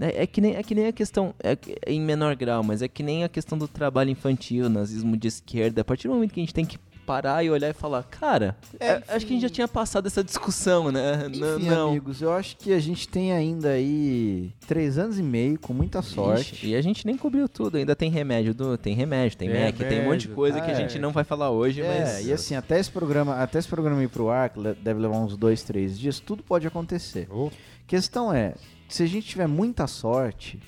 É, 0.00 0.22
é 0.22 0.26
que, 0.26 0.40
nem, 0.40 0.54
é 0.56 0.62
que 0.62 0.74
nem 0.74 0.86
a 0.86 0.92
questão. 0.92 1.34
É, 1.42 1.56
em 1.86 2.00
menor 2.00 2.34
grau, 2.36 2.62
mas 2.62 2.82
é 2.82 2.88
que 2.88 3.02
nem 3.02 3.24
a 3.24 3.28
questão 3.28 3.56
do 3.56 3.66
trabalho 3.68 4.10
infantil, 4.10 4.68
nazismo 4.68 5.16
de 5.16 5.28
esquerda. 5.28 5.80
A 5.80 5.84
partir 5.84 6.08
do 6.08 6.14
momento 6.14 6.32
que 6.32 6.40
a 6.40 6.42
gente 6.42 6.54
tem 6.54 6.64
que 6.64 6.78
parar 7.06 7.44
e 7.44 7.48
olhar 7.48 7.70
e 7.70 7.72
falar, 7.72 8.02
cara, 8.02 8.56
É, 8.80 8.88
é, 8.88 9.02
acho 9.08 9.24
que 9.24 9.32
a 9.32 9.36
gente 9.36 9.42
já 9.42 9.48
tinha 9.48 9.68
passado 9.68 10.06
essa 10.06 10.24
discussão, 10.24 10.90
né? 10.90 11.28
Enfim, 11.28 11.68
não. 11.68 11.90
amigos, 11.90 12.20
eu 12.20 12.32
acho 12.32 12.56
que 12.56 12.72
a 12.72 12.80
gente 12.80 13.08
tem 13.08 13.32
ainda 13.32 13.70
aí 13.70 14.50
três 14.66 14.98
anos 14.98 15.16
e 15.16 15.22
meio, 15.22 15.58
com 15.58 15.72
muita 15.72 16.02
sorte. 16.02 16.54
Ixi, 16.54 16.66
e 16.66 16.74
a 16.74 16.82
gente 16.82 17.06
nem 17.06 17.16
cobriu 17.16 17.48
tudo, 17.48 17.76
ainda 17.76 17.94
tem 17.94 18.10
remédio, 18.10 18.52
do, 18.52 18.76
tem 18.76 18.94
remédio, 18.94 19.38
tem 19.38 19.48
Tem 19.48 19.64
Mac, 19.64 19.76
tem 19.76 20.00
um 20.00 20.04
monte 20.04 20.22
de 20.22 20.28
coisa 20.28 20.60
que 20.60 20.68
a 20.68 20.74
é. 20.74 20.76
gente 20.76 20.98
não 20.98 21.12
vai 21.12 21.22
falar 21.22 21.50
hoje, 21.50 21.80
É, 21.80 22.00
mas. 22.00 22.26
e 22.26 22.32
assim, 22.32 22.56
até 22.56 22.80
esse 22.80 22.90
programa, 22.90 23.36
até 23.36 23.60
esse 23.60 23.68
programa 23.68 24.02
ir 24.02 24.08
pro 24.08 24.28
ar, 24.28 24.50
que 24.50 24.60
deve 24.82 25.00
levar 25.00 25.18
uns 25.18 25.36
dois, 25.36 25.62
três 25.62 25.96
dias, 25.96 26.18
tudo 26.18 26.42
pode 26.42 26.66
acontecer. 26.66 27.28
Oh, 27.30 27.50
Questão 27.86 28.34
é, 28.34 28.54
se 28.88 29.02
a 29.02 29.06
gente 29.06 29.26
tiver 29.26 29.46
muita 29.46 29.86
sorte, 29.86 30.60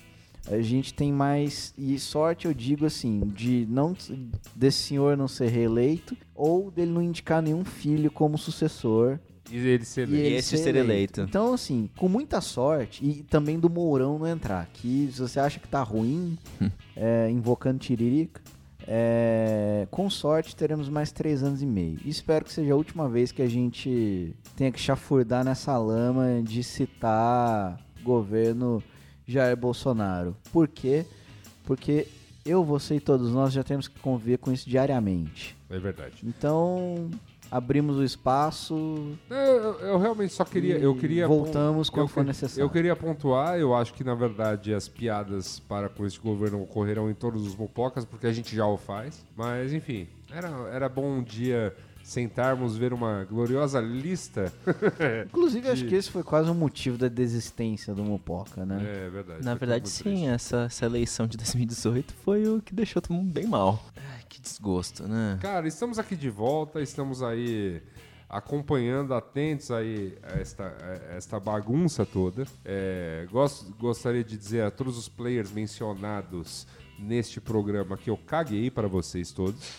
a 0.47 0.61
gente 0.61 0.93
tem 0.93 1.11
mais 1.11 1.73
e 1.77 1.97
sorte 1.99 2.45
eu 2.45 2.53
digo 2.53 2.85
assim, 2.85 3.19
de 3.35 3.67
não 3.69 3.95
desse 4.55 4.77
senhor 4.79 5.15
não 5.15 5.27
ser 5.27 5.49
reeleito 5.49 6.17
ou 6.33 6.71
dele 6.71 6.91
não 6.91 7.01
indicar 7.01 7.41
nenhum 7.41 7.63
filho 7.63 8.09
como 8.09 8.37
sucessor 8.37 9.19
e 9.51 9.57
ele 9.57 9.85
se 9.85 10.01
e 10.01 10.03
eleito. 10.03 10.25
ele 10.25 10.35
esse 10.35 10.57
ser 10.57 10.75
eleito. 10.75 11.21
Então 11.21 11.53
assim, 11.53 11.89
com 11.97 12.07
muita 12.07 12.41
sorte 12.41 13.03
e 13.05 13.23
também 13.23 13.59
do 13.59 13.69
Mourão 13.69 14.17
não 14.19 14.27
entrar, 14.27 14.67
que 14.73 15.09
se 15.11 15.19
você 15.19 15.39
acha 15.39 15.59
que 15.59 15.67
tá 15.67 15.81
ruim, 15.83 16.37
é, 16.95 17.29
invocando 17.29 17.79
Tiririca, 17.79 18.41
É, 18.91 19.87
com 19.91 20.09
sorte, 20.09 20.55
teremos 20.55 20.89
mais 20.89 21.11
três 21.11 21.43
anos 21.43 21.61
e 21.61 21.65
meio. 21.65 21.99
Espero 22.05 22.43
que 22.43 22.51
seja 22.51 22.73
a 22.73 22.75
última 22.75 23.07
vez 23.07 23.31
que 23.31 23.41
a 23.41 23.47
gente 23.47 24.33
tenha 24.55 24.71
que 24.71 24.79
chafurdar 24.79 25.43
nessa 25.43 25.77
lama 25.77 26.41
de 26.41 26.63
citar 26.63 27.77
governo 28.03 28.83
Jair 29.27 29.55
Bolsonaro. 29.55 30.35
Por 30.51 30.67
quê? 30.67 31.05
Porque 31.63 32.07
eu, 32.45 32.63
você 32.63 32.95
e 32.95 32.99
todos 32.99 33.31
nós 33.31 33.53
já 33.53 33.63
temos 33.63 33.87
que 33.87 33.99
conviver 33.99 34.37
com 34.37 34.51
isso 34.51 34.69
diariamente. 34.69 35.55
É 35.69 35.77
verdade. 35.77 36.17
Então, 36.23 37.09
abrimos 37.51 37.97
o 37.97 38.03
espaço. 38.03 39.15
Eu, 39.29 39.35
eu, 39.35 39.79
eu 39.79 39.99
realmente 39.99 40.33
só 40.33 40.45
queria. 40.45 40.77
Eu 40.77 40.95
queria 40.95 41.27
voltamos 41.27 41.89
quando 41.89 42.05
eu, 42.05 42.07
for 42.07 42.23
necessário. 42.23 42.63
Eu 42.63 42.69
queria 42.69 42.95
pontuar, 42.95 43.57
eu 43.57 43.75
acho 43.75 43.93
que 43.93 44.03
na 44.03 44.15
verdade 44.15 44.73
as 44.73 44.87
piadas 44.87 45.59
para 45.59 45.89
com 45.89 46.05
este 46.05 46.19
governo 46.19 46.61
ocorrerão 46.61 47.09
em 47.09 47.13
todos 47.13 47.45
os 47.45 47.55
mopocas, 47.55 48.05
porque 48.05 48.27
a 48.27 48.33
gente 48.33 48.55
já 48.55 48.65
o 48.65 48.77
faz. 48.77 49.25
Mas 49.35 49.73
enfim, 49.73 50.07
era, 50.31 50.49
era 50.71 50.89
bom 50.89 51.05
um 51.05 51.23
dia 51.23 51.75
sentarmos 52.09 52.75
ver 52.75 52.91
uma 52.91 53.23
gloriosa 53.23 53.79
lista. 53.79 54.51
Inclusive, 55.27 55.61
de... 55.61 55.71
acho 55.71 55.85
que 55.85 55.93
esse 55.93 56.09
foi 56.09 56.23
quase 56.23 56.49
um 56.49 56.55
motivo 56.55 56.97
da 56.97 57.07
desistência 57.07 57.93
do 57.93 58.03
Mopoca, 58.03 58.65
né? 58.65 58.81
É 58.83 59.09
verdade. 59.09 59.45
Na 59.45 59.53
verdade, 59.53 59.89
sim, 59.89 60.27
essa, 60.27 60.63
essa, 60.63 60.85
eleição 60.85 61.27
de 61.27 61.37
2018 61.37 62.13
foi 62.25 62.47
o 62.47 62.61
que 62.61 62.73
deixou 62.73 62.99
todo 62.99 63.13
mundo 63.13 63.31
bem 63.31 63.45
mal. 63.45 63.83
Ai, 63.95 64.23
que 64.27 64.41
desgosto, 64.41 65.07
né? 65.07 65.37
Cara, 65.39 65.67
estamos 65.67 65.99
aqui 65.99 66.15
de 66.15 66.31
volta, 66.31 66.81
estamos 66.81 67.21
aí 67.21 67.79
acompanhando, 68.27 69.13
atentos 69.13 69.69
aí 69.69 70.17
a 70.23 70.39
esta, 70.39 70.75
a 71.11 71.15
esta 71.15 71.39
bagunça 71.39 72.07
toda. 72.07 72.47
É, 72.65 73.27
gost, 73.31 73.65
gostaria 73.79 74.23
de 74.23 74.35
dizer 74.35 74.63
a 74.63 74.71
todos 74.71 74.97
os 74.97 75.07
players 75.07 75.51
mencionados 75.51 76.65
neste 76.97 77.39
programa 77.39 77.95
que 77.95 78.09
eu 78.09 78.17
caguei 78.17 78.71
para 78.71 78.87
vocês 78.87 79.31
todos. 79.31 79.73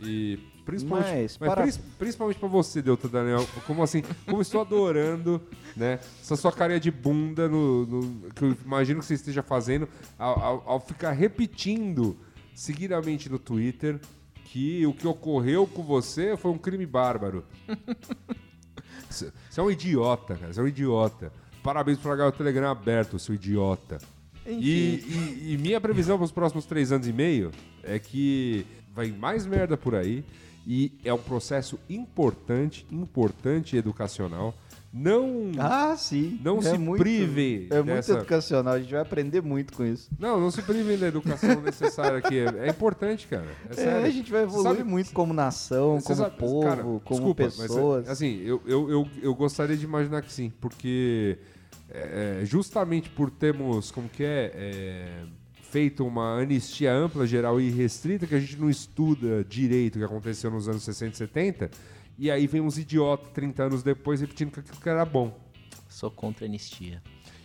E 0.00 0.38
principalmente, 0.66 1.38
mas, 1.38 1.38
mas 1.38 1.76
para... 1.76 1.84
principalmente 1.96 2.38
para 2.38 2.48
você, 2.48 2.82
Delta 2.82 3.08
Daniel, 3.08 3.46
como 3.66 3.82
assim, 3.82 4.02
como 4.26 4.42
estou 4.42 4.60
adorando, 4.60 5.40
né, 5.76 6.00
essa 6.20 6.36
sua 6.36 6.52
carinha 6.52 6.80
de 6.80 6.90
bunda 6.90 7.48
no, 7.48 7.86
no, 7.86 8.30
que 8.32 8.44
eu 8.44 8.56
imagino 8.64 9.00
que 9.00 9.06
você 9.06 9.14
esteja 9.14 9.42
fazendo 9.42 9.88
ao, 10.18 10.38
ao, 10.38 10.62
ao 10.66 10.80
ficar 10.80 11.12
repetindo 11.12 12.16
seguidamente 12.54 13.30
no 13.30 13.38
Twitter 13.38 14.00
que 14.46 14.84
o 14.86 14.92
que 14.92 15.06
ocorreu 15.06 15.66
com 15.66 15.82
você 15.82 16.36
foi 16.36 16.50
um 16.50 16.58
crime 16.58 16.84
bárbaro. 16.84 17.44
Você 19.08 19.32
é 19.56 19.62
um 19.62 19.70
idiota, 19.70 20.34
cara. 20.34 20.52
Você 20.52 20.60
é 20.60 20.62
um 20.62 20.68
idiota. 20.68 21.32
Parabéns 21.62 21.98
por 21.98 22.08
largar 22.08 22.26
o 22.26 22.32
Telegram 22.32 22.70
aberto, 22.70 23.18
seu 23.18 23.34
idiota. 23.34 23.98
E, 24.46 24.50
e, 24.50 25.52
e, 25.52 25.58
minha 25.58 25.80
previsão 25.80 26.18
para 26.18 26.24
os 26.24 26.32
próximos 26.32 26.66
três 26.66 26.92
anos 26.92 27.08
e 27.08 27.12
meio 27.12 27.50
é 27.82 27.98
que 27.98 28.66
vai 28.94 29.10
mais 29.10 29.46
merda 29.46 29.76
por 29.76 29.94
aí 29.94 30.24
e 30.66 30.92
é 31.04 31.12
um 31.14 31.18
processo 31.18 31.78
importante, 31.88 32.86
importante 32.90 33.76
educacional. 33.76 34.52
Não, 34.92 35.52
ah, 35.58 35.94
sim. 35.96 36.40
não 36.42 36.58
é 36.58 36.62
se 36.62 36.78
muito, 36.78 37.02
prive. 37.02 37.68
É 37.70 37.82
dessa... 37.82 38.12
muito 38.14 38.22
educacional, 38.22 38.74
a 38.74 38.80
gente 38.80 38.90
vai 38.90 39.02
aprender 39.02 39.42
muito 39.42 39.74
com 39.74 39.84
isso. 39.84 40.08
Não, 40.18 40.40
não 40.40 40.50
se 40.50 40.62
privem 40.62 40.96
da 40.96 41.06
educação 41.08 41.60
necessária 41.60 42.18
aqui. 42.18 42.38
É, 42.38 42.66
é, 42.66 42.70
importante, 42.70 43.26
cara. 43.26 43.46
É, 43.68 43.74
sério. 43.74 44.06
a 44.06 44.10
gente 44.10 44.32
vai 44.32 44.44
evoluir 44.44 44.78
sabe, 44.78 44.84
muito 44.84 45.12
como 45.12 45.34
nação, 45.34 46.00
como 46.00 46.16
sabe, 46.16 46.36
povo, 46.38 46.66
cara, 46.66 46.82
como 46.82 47.00
desculpa, 47.00 47.44
pessoas. 47.44 48.04
Mas, 48.06 48.10
assim, 48.10 48.40
eu, 48.42 48.62
eu, 48.64 48.90
eu, 48.90 49.08
eu 49.22 49.34
gostaria 49.34 49.76
de 49.76 49.84
imaginar 49.84 50.22
que 50.22 50.32
sim, 50.32 50.50
porque 50.60 51.38
é, 51.90 52.40
justamente 52.44 53.10
por 53.10 53.30
termos, 53.30 53.90
como 53.90 54.08
que 54.08 54.24
é, 54.24 54.50
é 54.54 55.26
feito 55.70 56.06
uma 56.06 56.40
anistia 56.40 56.92
ampla, 56.92 57.26
geral 57.26 57.60
e 57.60 57.70
restrita, 57.70 58.26
que 58.26 58.34
a 58.34 58.40
gente 58.40 58.56
não 58.56 58.70
estuda 58.70 59.44
direito 59.44 59.96
o 59.96 59.98
que 59.98 60.04
aconteceu 60.04 60.50
nos 60.50 60.68
anos 60.68 60.82
60 60.82 61.14
e 61.14 61.16
70, 61.16 61.70
e 62.18 62.30
aí 62.30 62.46
vem 62.46 62.60
uns 62.60 62.78
idiotas 62.78 63.28
30 63.32 63.62
anos 63.64 63.82
depois 63.82 64.20
repetindo 64.20 64.52
que 64.52 64.60
aquilo 64.60 64.80
que 64.80 64.88
era 64.88 65.04
bom. 65.04 65.38
Sou 65.88 66.10
contra 66.10 66.44
a 66.44 66.48
anistia. 66.48 67.02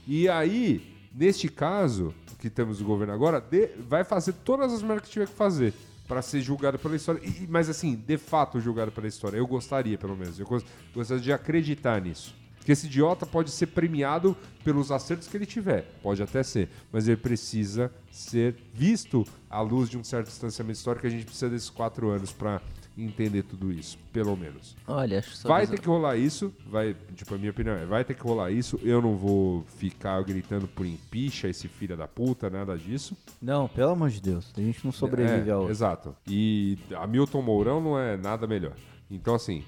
E 0.08 0.30
aí, 0.30 0.98
neste 1.14 1.50
caso, 1.50 2.14
que 2.40 2.50
temos 2.50 2.82
o 2.82 2.86
governo 2.86 3.14
agora, 3.14 3.40
de, 3.40 3.68
vai 3.88 4.04
fazer 4.04 4.34
todas 4.34 4.74
as 4.74 4.82
merdas 4.82 5.06
que 5.06 5.12
tiver 5.12 5.28
que 5.28 5.34
fazer 5.34 5.74
para 6.08 6.22
ser 6.22 6.42
julgado 6.42 6.78
pela 6.78 6.96
história. 6.96 7.22
E, 7.24 7.48
mas 7.48 7.70
assim, 7.70 7.96
de 7.96 8.18
fato 8.18 8.60
julgado 8.60 8.92
pela 8.92 9.08
história. 9.08 9.38
Eu 9.38 9.48
gostaria, 9.48 9.98
pelo 9.98 10.16
menos. 10.16 10.40
Eu 10.40 10.46
gostaria 10.94 11.22
de 11.22 11.32
acreditar 11.32 12.02
nisso. 12.02 12.36
Porque 12.62 12.74
esse 12.74 12.86
idiota 12.86 13.26
pode 13.26 13.50
ser 13.50 13.68
premiado 13.68 14.38
pelos 14.64 14.92
acertos 14.92 15.28
que 15.28 15.36
ele 15.36 15.48
tiver, 15.48 15.82
pode 16.04 16.22
até 16.22 16.44
ser, 16.44 16.70
mas 16.92 17.08
ele 17.08 17.18
precisa 17.18 17.92
ser 18.12 18.56
visto 18.72 19.26
à 19.50 19.62
luz 19.62 19.90
de 19.90 19.98
um 19.98 20.04
certo 20.04 20.28
distanciamento 20.28 20.78
histórico. 20.78 21.08
A 21.08 21.10
gente 21.10 21.26
precisa 21.26 21.50
desses 21.50 21.72
quatro 21.72 22.12
anos 22.12 22.32
para 22.32 22.62
entender 22.96 23.42
tudo 23.42 23.72
isso, 23.72 23.98
pelo 24.14 24.38
menos. 24.38 24.76
Olha, 24.88 25.18
acho 25.18 25.42
que 25.42 25.48
vai 25.48 25.66
ter 25.66 25.80
que 25.80 25.88
rolar 25.88 26.18
isso, 26.18 26.54
vai, 26.68 26.96
tipo, 27.16 27.34
a 27.34 27.38
minha 27.40 27.50
opinião 27.50 27.76
é, 27.76 27.84
vai 27.84 28.06
ter 28.06 28.14
que 28.14 28.22
rolar 28.22 28.52
isso. 28.52 28.80
Eu 28.84 29.02
não 29.02 29.16
vou 29.16 29.64
ficar 29.78 30.22
gritando 30.22 30.68
por 30.68 30.86
empicha 30.86 31.48
esse 31.48 31.68
filho 31.68 31.98
da 31.98 32.08
puta, 32.08 32.48
nada 32.48 32.78
disso. 32.78 33.18
Não, 33.42 33.68
pelo 33.68 33.94
amor 33.94 34.12
de 34.12 34.22
Deus, 34.22 34.54
a 34.56 34.62
gente 34.62 34.86
não 34.86 34.92
sobrevive 34.92 35.50
é, 35.50 35.54
ao. 35.54 35.68
Exato. 35.68 36.16
E 36.28 36.78
Hamilton 36.94 37.42
Mourão 37.42 37.82
não 37.82 37.98
é 37.98 38.18
nada 38.18 38.46
melhor. 38.46 38.76
Então, 39.12 39.36
assim, 39.36 39.62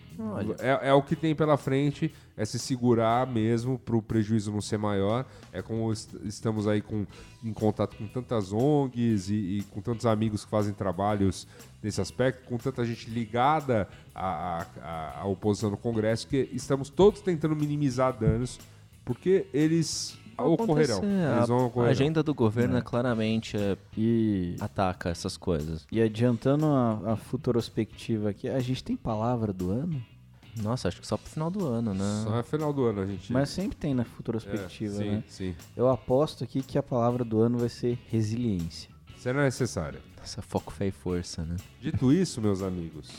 é, 0.60 0.88
é, 0.88 0.94
o 0.94 1.02
que 1.03 1.18
tem 1.18 1.36
pela 1.36 1.57
frente, 1.57 2.14
é 2.38 2.45
se 2.45 2.57
segurar 2.57 3.28
mesmo 3.28 3.78
para 3.78 3.98
o 3.98 4.02
prejuízo 4.02 4.53
não 4.53 4.61
ser 4.61 4.78
maior. 4.78 5.26
É 5.52 5.61
como 5.61 5.91
est 5.91 6.10
estamos 6.24 6.65
aí 6.65 6.82
com, 6.82 7.06
em 7.44 7.52
contato 7.52 7.98
com 7.98 8.07
tantas 8.07 8.53
ONGs 8.53 9.30
e, 9.30 9.34
e, 9.34 9.64
com 9.64 9.82
tantos 9.82 10.06
amigos 10.06 10.45
que 10.45 10.49
fazem 10.49 10.74
trabalhos 10.74 11.45
nesse 11.82 11.99
aspecto, 11.99 12.48
com 12.48 12.57
tanta 12.57 12.86
gente 12.86 13.10
ligada 13.10 13.90
à, 14.15 14.65
à, 14.82 15.20
à 15.20 15.26
oposição 15.26 15.70
no 15.70 15.78
Congresso, 15.78 16.26
que 16.26 16.49
estamos 16.53 16.90
todos 16.90 17.20
tentando 17.20 17.53
minimizar 17.53 18.18
danos, 18.18 18.57
porque 19.03 19.45
eles 19.53 20.18
ocorrerão. 20.38 21.01
Eles 21.03 21.47
vão 21.47 21.65
ocorrerão. 21.68 21.89
A 21.89 21.91
agenda 21.91 22.23
do 22.23 22.34
governo 22.34 22.76
é, 22.76 22.80
é 22.80 22.81
claramente 22.81 23.57
é, 23.57 23.77
e 23.97 24.55
ataca 24.60 25.10
essas 25.10 25.38
coisas. 25.38 25.85
E 25.91 26.01
adiantando 26.01 26.65
a, 26.65 27.14
a 27.14 27.15
futurospectiva 27.15 28.30
aqui, 28.30 28.47
a 28.47 28.60
gente 28.60 28.84
tem 28.84 28.95
palavra 28.95 29.51
do 29.53 29.72
ano? 29.72 30.03
Nossa, 30.61 30.88
acho 30.88 31.01
que 31.01 31.07
só 31.07 31.18
pro 31.18 31.30
final 31.30 31.49
do 31.49 31.65
ano, 31.68 31.93
né? 31.93 32.22
Só 32.23 32.38
no 32.38 32.43
final 32.43 32.72
do 32.72 32.85
ano 32.85 33.01
a 33.01 33.05
gente. 33.05 33.34
Mas 33.34 33.49
sempre 33.49 33.76
tem 33.76 33.93
na 33.93 34.03
futurospectiva, 34.03 34.95
é, 34.95 34.97
sim, 34.97 35.10
né? 35.10 35.23
Sim. 35.27 35.55
Eu 35.76 35.89
aposto 35.89 36.43
aqui 36.43 36.61
que 36.61 36.77
a 36.77 36.84
palavra 36.84 37.23
do 37.23 37.41
ano 37.41 37.57
vai 37.57 37.69
ser 37.69 37.97
resiliência. 38.07 38.89
Será 39.18 39.43
necessária. 39.43 39.99
Essa 40.22 40.41
foco, 40.41 40.72
fé 40.72 40.88
e 40.88 40.91
força, 40.91 41.43
né? 41.43 41.57
Dito 41.81 42.14
isso, 42.14 42.39
meus 42.41 42.61
amigos, 42.61 43.10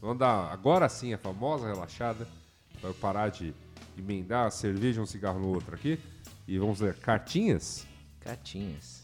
vamos 0.00 0.18
dar 0.18 0.52
agora 0.52 0.88
sim 0.88 1.12
a 1.12 1.18
famosa 1.18 1.66
relaxada 1.66 2.28
para 2.80 2.90
eu 2.90 2.94
parar 2.94 3.30
de 3.30 3.54
emendar 3.98 4.46
a 4.46 4.50
cerveja 4.50 5.00
um 5.00 5.06
cigarro 5.06 5.40
no 5.40 5.48
outro 5.48 5.74
aqui. 5.74 5.98
E 6.50 6.58
vamos 6.58 6.80
ler 6.80 6.94
cartinhas? 6.94 7.86
Cartinhas. 8.20 9.02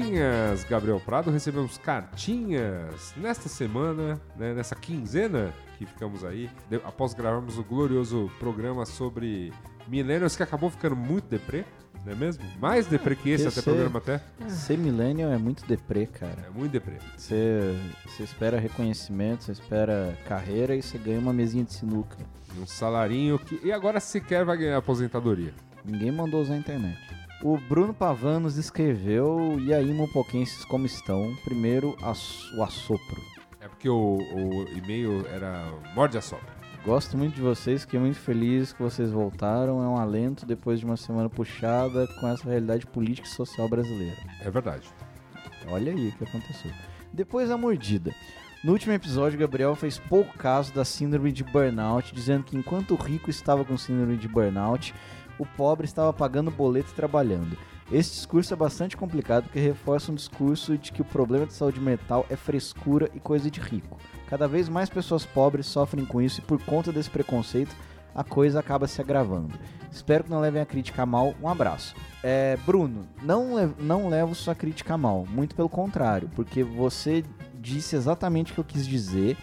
Cartinhas, 0.00 0.64
Gabriel 0.64 1.00
Prado, 1.00 1.30
recebemos 1.30 1.76
cartinhas 1.76 3.12
nesta 3.16 3.48
semana, 3.48 4.20
né, 4.36 4.54
nessa 4.54 4.74
quinzena 4.74 5.52
que 5.76 5.84
ficamos 5.84 6.24
aí, 6.24 6.48
de, 6.70 6.76
após 6.76 7.12
gravarmos 7.12 7.58
o 7.58 7.62
glorioso 7.62 8.30
programa 8.38 8.86
sobre 8.86 9.52
Millennials 9.86 10.34
que 10.34 10.42
acabou 10.42 10.70
ficando 10.70 10.96
muito 10.96 11.28
deprê, 11.28 11.64
não 12.06 12.12
é 12.12 12.16
mesmo? 12.16 12.42
Mais 12.58 12.86
deprê 12.86 13.14
que 13.14 13.30
esse, 13.30 13.46
até 13.46 13.60
ser, 13.60 13.62
programa 13.62 13.98
até. 13.98 14.20
Ser 14.48 14.78
millennial 14.78 15.30
é 15.30 15.38
muito 15.38 15.64
deprê, 15.66 16.06
cara. 16.06 16.46
É 16.46 16.50
muito 16.50 16.72
deprê. 16.72 16.96
Você, 17.16 17.78
você 18.06 18.22
espera 18.22 18.58
reconhecimento, 18.58 19.44
você 19.44 19.52
espera 19.52 20.18
carreira 20.26 20.74
e 20.74 20.82
você 20.82 20.98
ganha 20.98 21.18
uma 21.18 21.32
mesinha 21.32 21.64
de 21.64 21.74
sinuca. 21.74 22.16
Um 22.58 22.66
salarinho 22.66 23.38
que... 23.38 23.60
E 23.62 23.70
agora 23.70 24.00
sequer 24.00 24.44
vai 24.44 24.56
ganhar 24.56 24.78
aposentadoria. 24.78 25.52
Ninguém 25.84 26.10
mandou 26.10 26.40
usar 26.40 26.54
a 26.54 26.58
internet. 26.58 26.98
O 27.44 27.58
Bruno 27.58 27.92
Pavan 27.92 28.38
nos 28.38 28.56
escreveu, 28.56 29.58
e 29.58 29.74
aí, 29.74 29.92
mopoquenses, 29.92 30.64
como 30.64 30.86
estão? 30.86 31.34
Primeiro, 31.42 31.96
o 32.56 32.62
assopro. 32.62 33.20
É 33.60 33.66
porque 33.66 33.88
o, 33.88 34.18
o 34.18 34.68
e-mail 34.68 35.26
era 35.26 35.64
morde 35.92 36.16
a 36.16 36.22
sopro. 36.22 36.46
Gosto 36.84 37.18
muito 37.18 37.34
de 37.34 37.40
vocês, 37.40 37.80
fiquei 37.80 37.98
muito 37.98 38.20
feliz 38.20 38.72
que 38.72 38.80
vocês 38.80 39.10
voltaram. 39.10 39.82
É 39.82 39.88
um 39.88 39.96
alento 39.96 40.46
depois 40.46 40.78
de 40.78 40.86
uma 40.86 40.96
semana 40.96 41.28
puxada 41.28 42.06
com 42.20 42.28
essa 42.28 42.48
realidade 42.48 42.86
política 42.86 43.26
e 43.26 43.30
social 43.30 43.68
brasileira. 43.68 44.18
É 44.40 44.48
verdade. 44.48 44.88
Olha 45.68 45.92
aí 45.92 46.08
o 46.10 46.12
que 46.12 46.22
aconteceu. 46.22 46.70
Depois 47.12 47.50
a 47.50 47.56
mordida. 47.56 48.14
No 48.62 48.70
último 48.70 48.92
episódio, 48.92 49.36
Gabriel 49.36 49.74
fez 49.74 49.98
pouco 49.98 50.38
caso 50.38 50.72
da 50.72 50.84
síndrome 50.84 51.32
de 51.32 51.42
burnout, 51.42 52.14
dizendo 52.14 52.44
que 52.44 52.56
enquanto 52.56 52.92
o 52.92 52.96
rico 52.96 53.28
estava 53.28 53.64
com 53.64 53.76
síndrome 53.76 54.16
de 54.16 54.28
burnout, 54.28 54.94
o 55.42 55.46
pobre 55.56 55.84
estava 55.84 56.12
pagando 56.12 56.50
boleto 56.50 56.90
e 56.90 56.94
trabalhando. 56.94 57.56
Esse 57.90 58.12
discurso 58.12 58.54
é 58.54 58.56
bastante 58.56 58.96
complicado 58.96 59.44
porque 59.44 59.60
reforça 59.60 60.10
um 60.10 60.14
discurso 60.14 60.78
de 60.78 60.92
que 60.92 61.02
o 61.02 61.04
problema 61.04 61.44
de 61.44 61.52
saúde 61.52 61.80
mental 61.80 62.24
é 62.30 62.36
frescura 62.36 63.10
e 63.14 63.20
coisa 63.20 63.50
de 63.50 63.60
rico. 63.60 63.98
Cada 64.28 64.48
vez 64.48 64.68
mais 64.68 64.88
pessoas 64.88 65.26
pobres 65.26 65.66
sofrem 65.66 66.06
com 66.06 66.22
isso 66.22 66.40
e 66.40 66.44
por 66.44 66.62
conta 66.62 66.92
desse 66.92 67.10
preconceito 67.10 67.74
a 68.14 68.22
coisa 68.24 68.60
acaba 68.60 68.86
se 68.86 69.00
agravando. 69.00 69.54
Espero 69.90 70.24
que 70.24 70.30
não 70.30 70.40
levem 70.40 70.62
a 70.62 70.66
crítica 70.66 71.04
mal. 71.04 71.34
Um 71.42 71.48
abraço. 71.48 71.94
É, 72.22 72.56
Bruno, 72.64 73.06
não, 73.22 73.56
le 73.56 73.74
não 73.78 74.08
levo 74.08 74.34
sua 74.34 74.54
crítica 74.54 74.96
mal. 74.96 75.26
Muito 75.28 75.54
pelo 75.54 75.68
contrário, 75.68 76.30
porque 76.34 76.62
você 76.62 77.24
disse 77.60 77.96
exatamente 77.96 78.52
o 78.52 78.54
que 78.54 78.60
eu 78.60 78.64
quis 78.64 78.86
dizer 78.86 79.36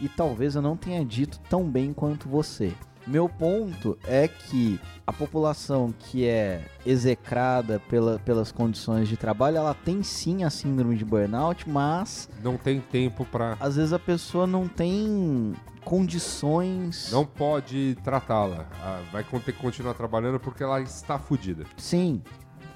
e 0.00 0.08
talvez 0.08 0.54
eu 0.54 0.62
não 0.62 0.76
tenha 0.76 1.04
dito 1.04 1.40
tão 1.48 1.68
bem 1.68 1.92
quanto 1.92 2.28
você. 2.28 2.72
Meu 3.08 3.28
ponto 3.28 3.98
é 4.06 4.28
que 4.28 4.78
a 5.06 5.12
população 5.12 5.94
que 5.98 6.26
é 6.26 6.62
execrada 6.84 7.80
pela, 7.88 8.18
pelas 8.18 8.52
condições 8.52 9.08
de 9.08 9.16
trabalho, 9.16 9.56
ela 9.56 9.72
tem 9.72 10.02
sim 10.02 10.44
a 10.44 10.50
síndrome 10.50 10.94
de 10.96 11.04
burnout, 11.04 11.68
mas 11.68 12.28
Não 12.42 12.56
tem 12.58 12.80
tempo 12.80 13.24
pra. 13.24 13.56
às 13.58 13.76
vezes 13.76 13.92
a 13.94 13.98
pessoa 13.98 14.46
não 14.46 14.68
tem 14.68 15.54
condições. 15.84 17.10
Não 17.10 17.24
pode 17.24 17.96
tratá-la. 18.04 18.66
Ah, 18.82 19.00
Vai 19.10 19.24
ter 19.24 19.52
que 19.52 19.58
continuar 19.60 19.94
trabalhando 19.94 20.38
porque 20.38 20.62
ela 20.62 20.80
está 20.80 21.18
fodida. 21.18 21.64
Sim. 21.76 22.22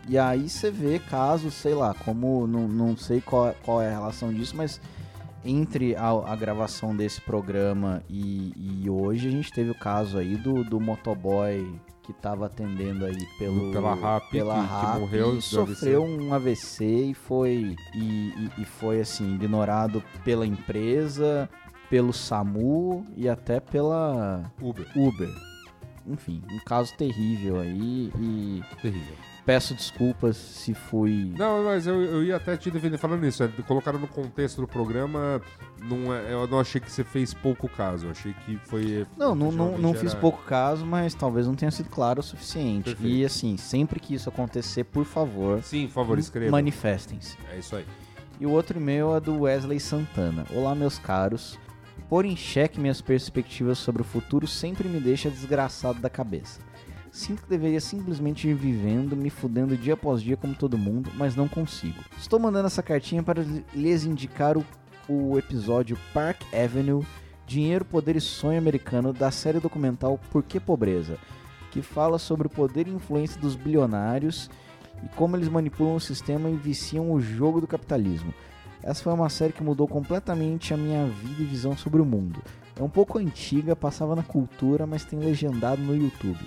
E 0.09 0.19
aí 0.19 0.49
você 0.49 0.71
vê 0.71 0.99
casos, 0.99 1.55
sei 1.55 1.75
lá, 1.75 1.95
como 1.95 2.47
não, 2.47 2.67
não 2.67 2.97
sei 2.97 3.21
qual, 3.21 3.55
qual 3.63 3.81
é 3.83 3.89
a 3.89 3.93
relação 3.93 4.33
disso, 4.33 4.57
mas 4.57 4.81
entre 5.45 5.95
a, 5.97 6.09
a 6.11 6.37
gravação 6.37 6.95
desse 6.95 7.21
programa 7.21 8.03
e, 8.09 8.53
e 8.85 8.89
hoje 8.91 9.29
a 9.29 9.31
gente 9.31 9.51
teve 9.53 9.71
o 9.71 9.75
caso 9.79 10.19
aí 10.19 10.37
do, 10.37 10.63
do 10.65 10.79
motoboy 10.81 11.79
que 12.03 12.13
tava 12.13 12.47
atendendo 12.47 13.05
aí 13.05 13.17
pelo 13.39 13.71
Pela 13.73 13.95
RAP, 13.95 14.31
pela 14.31 14.55
que- 14.55 14.61
que 14.61 14.67
RAP 14.75 14.99
morreu 15.01 15.37
e 15.39 15.43
sofreu 15.43 16.05
um 16.05 16.35
AVC 16.35 16.85
e 17.11 17.15
foi 17.15 17.77
e, 17.95 17.99
e- 18.01 18.51
e 18.59 18.65
foi 18.65 19.01
assim 19.01 19.35
ignorado 19.35 20.03
pela 20.25 20.45
empresa, 20.47 21.49
pelo 21.89 22.13
SAMU 22.13 23.05
e 23.17 23.29
até 23.29 23.61
pela 23.61 24.51
Uber. 24.61 24.87
Uber. 24.97 25.31
Enfim, 26.07 26.43
um 26.51 26.59
caso 26.65 26.93
terrível 26.97 27.61
aí 27.61 28.11
e 28.19 28.63
Terrível. 28.81 29.15
Peço 29.45 29.75
desculpas 29.75 30.37
se 30.37 30.73
fui. 30.75 31.35
Não, 31.37 31.65
mas 31.65 31.87
eu, 31.87 32.01
eu 32.03 32.25
ia 32.25 32.37
até 32.37 32.57
te 32.57 32.71
defender 32.71 32.99
falando 32.99 33.27
isso. 33.27 33.43
É, 33.43 33.49
colocaram 33.67 33.99
no 33.99 34.07
contexto 34.09 34.61
do 34.61 34.69
programa, 34.69 35.41
não 35.83 36.13
é- 36.15 36.33
eu 36.33 36.47
não 36.47 36.61
achei 36.61 36.81
que 36.81 36.91
você 36.91 37.03
fez 37.05 37.35
pouco 37.35 37.69
caso. 37.69 38.07
Eu 38.07 38.11
achei 38.13 38.33
que 38.45 38.57
foi. 38.65 39.07
Não, 39.17 39.35
não, 39.35 39.51
não, 39.51 39.65
não 39.65 39.69
realmente 39.79 39.99
fiz 40.01 40.13
era- 40.13 40.21
pouco 40.21 40.43
caso, 40.45 40.87
mas 40.87 41.15
talvez 41.15 41.47
não 41.47 41.55
tenha 41.55 41.71
sido 41.71 41.89
claro 41.89 42.21
o 42.21 42.23
suficiente. 42.23 42.85
Perfeito. 42.95 43.07
E 43.15 43.25
assim, 43.25 43.57
sempre 43.57 43.99
que 44.01 44.15
isso 44.15 44.29
acontecer, 44.29 44.85
por 44.85 45.05
favor, 45.05 45.63
Sim, 45.63 45.87
por 45.89 45.93
favor, 45.95 46.19
escreva. 46.19 46.51
manifestem-se. 46.53 47.37
É 47.53 47.59
isso 47.59 47.75
aí. 47.77 47.85
E 48.41 48.47
o 48.47 48.51
outro 48.51 48.79
e-mail 48.79 49.15
é 49.15 49.21
do 49.21 49.41
Wesley 49.43 49.79
Santana. 49.81 50.45
Olá, 50.53 50.75
meus 50.75 50.99
caros. 50.99 51.59
Pôr 52.09 52.25
em 52.27 52.37
xeque 52.37 52.79
minhas 52.79 53.01
perspectivas 53.01 53.79
sobre 53.79 54.03
o 54.03 54.05
futuro 54.05 54.47
sempre 54.47 54.87
me 54.87 55.01
deixa 55.01 55.31
desgraçado 55.31 55.99
da 56.01 56.11
cabeça. 56.11 56.61
Sinto 57.13 57.43
que 57.43 57.51
deveria 57.51 57.79
simplesmente 57.79 58.49
ir 58.49 58.55
vivendo, 58.55 59.15
me 59.15 59.29
fudendo 59.29 59.77
dia 59.77 59.93
após 59.93 60.23
dia 60.23 60.35
como 60.35 60.55
todo 60.55 60.79
mundo, 60.79 61.11
mas 61.15 61.37
não 61.37 61.47
consigo. 61.47 62.03
Estou 62.17 62.41
mandando 62.41 62.67
essa 62.67 62.83
cartinha 62.83 63.23
para 63.23 63.45
lhes 63.75 64.05
indicar 64.05 64.57
o, 64.57 64.65
o 65.07 65.39
episódio 65.39 65.99
Park 66.15 66.41
Avenue 66.55 67.05
Dinheiro, 67.47 67.85
Poder 67.85 68.17
e 68.17 68.21
Sonho 68.21 68.59
Americano 68.59 69.13
da 69.13 69.31
série 69.31 69.61
documental 69.61 70.19
Por 70.31 70.43
que 70.43 70.59
Pobreza, 70.59 71.19
que 71.71 71.83
fala 71.83 72.19
sobre 72.19 72.47
o 72.47 72.51
poder 72.51 72.89
e 72.89 72.91
influência 72.91 73.39
dos 73.39 73.57
bilionários 73.57 74.49
e 75.05 75.09
como 75.15 75.37
eles 75.37 75.51
manipulam 75.51 75.97
o 75.97 76.01
sistema 76.01 76.49
e 76.49 76.57
viciam 76.57 77.13
o 77.13 77.21
jogo 77.21 77.61
do 77.61 77.67
capitalismo. 77.67 78.33
Essa 78.83 79.03
foi 79.03 79.13
uma 79.13 79.29
série 79.29 79.53
que 79.53 79.63
mudou 79.63 79.87
completamente 79.87 80.73
a 80.73 80.79
minha 80.79 81.05
vida 81.05 81.43
e 81.43 81.45
visão 81.45 81.77
sobre 81.77 82.01
o 82.01 82.07
mundo. 82.07 82.43
É 82.75 82.83
um 82.83 82.89
pouco 82.89 83.19
antiga, 83.19 83.77
passava 83.77 84.17
na 84.17 84.23
cultura, 84.23 84.87
mas 84.87 85.05
tem 85.05 85.19
legendado 85.19 85.83
no 85.83 85.95
YouTube. 85.95 86.41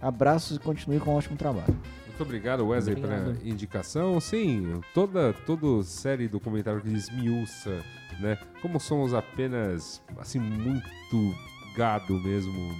Abraços 0.00 0.56
e 0.56 0.60
continue 0.60 0.98
com 0.98 1.10
um 1.10 1.14
ótimo 1.16 1.36
trabalho. 1.36 1.76
Muito 2.06 2.22
obrigado, 2.22 2.66
Wesley, 2.66 2.96
Obrigado. 2.96 3.36
pela 3.38 3.48
indicação. 3.48 4.20
Sim, 4.20 4.80
toda, 4.92 5.32
toda 5.46 5.82
série 5.82 6.28
documentário 6.28 6.80
que 6.80 6.88
esmiuça, 6.88 7.82
né? 8.20 8.38
Como 8.60 8.78
somos 8.78 9.14
apenas, 9.14 10.02
assim, 10.18 10.38
muito 10.38 11.34
gado 11.76 12.14
mesmo 12.20 12.74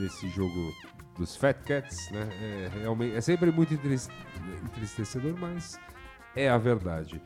nesse 0.00 0.28
jogo 0.28 0.74
dos 1.16 1.36
Fat 1.36 1.56
Cats, 1.64 2.10
né? 2.10 2.28
É, 2.40 2.70
realmente, 2.80 3.14
é 3.16 3.20
sempre 3.20 3.50
muito 3.52 3.72
entristecedor, 3.74 5.34
mas 5.38 5.78
é 6.34 6.48
a 6.48 6.58
verdade. 6.58 7.22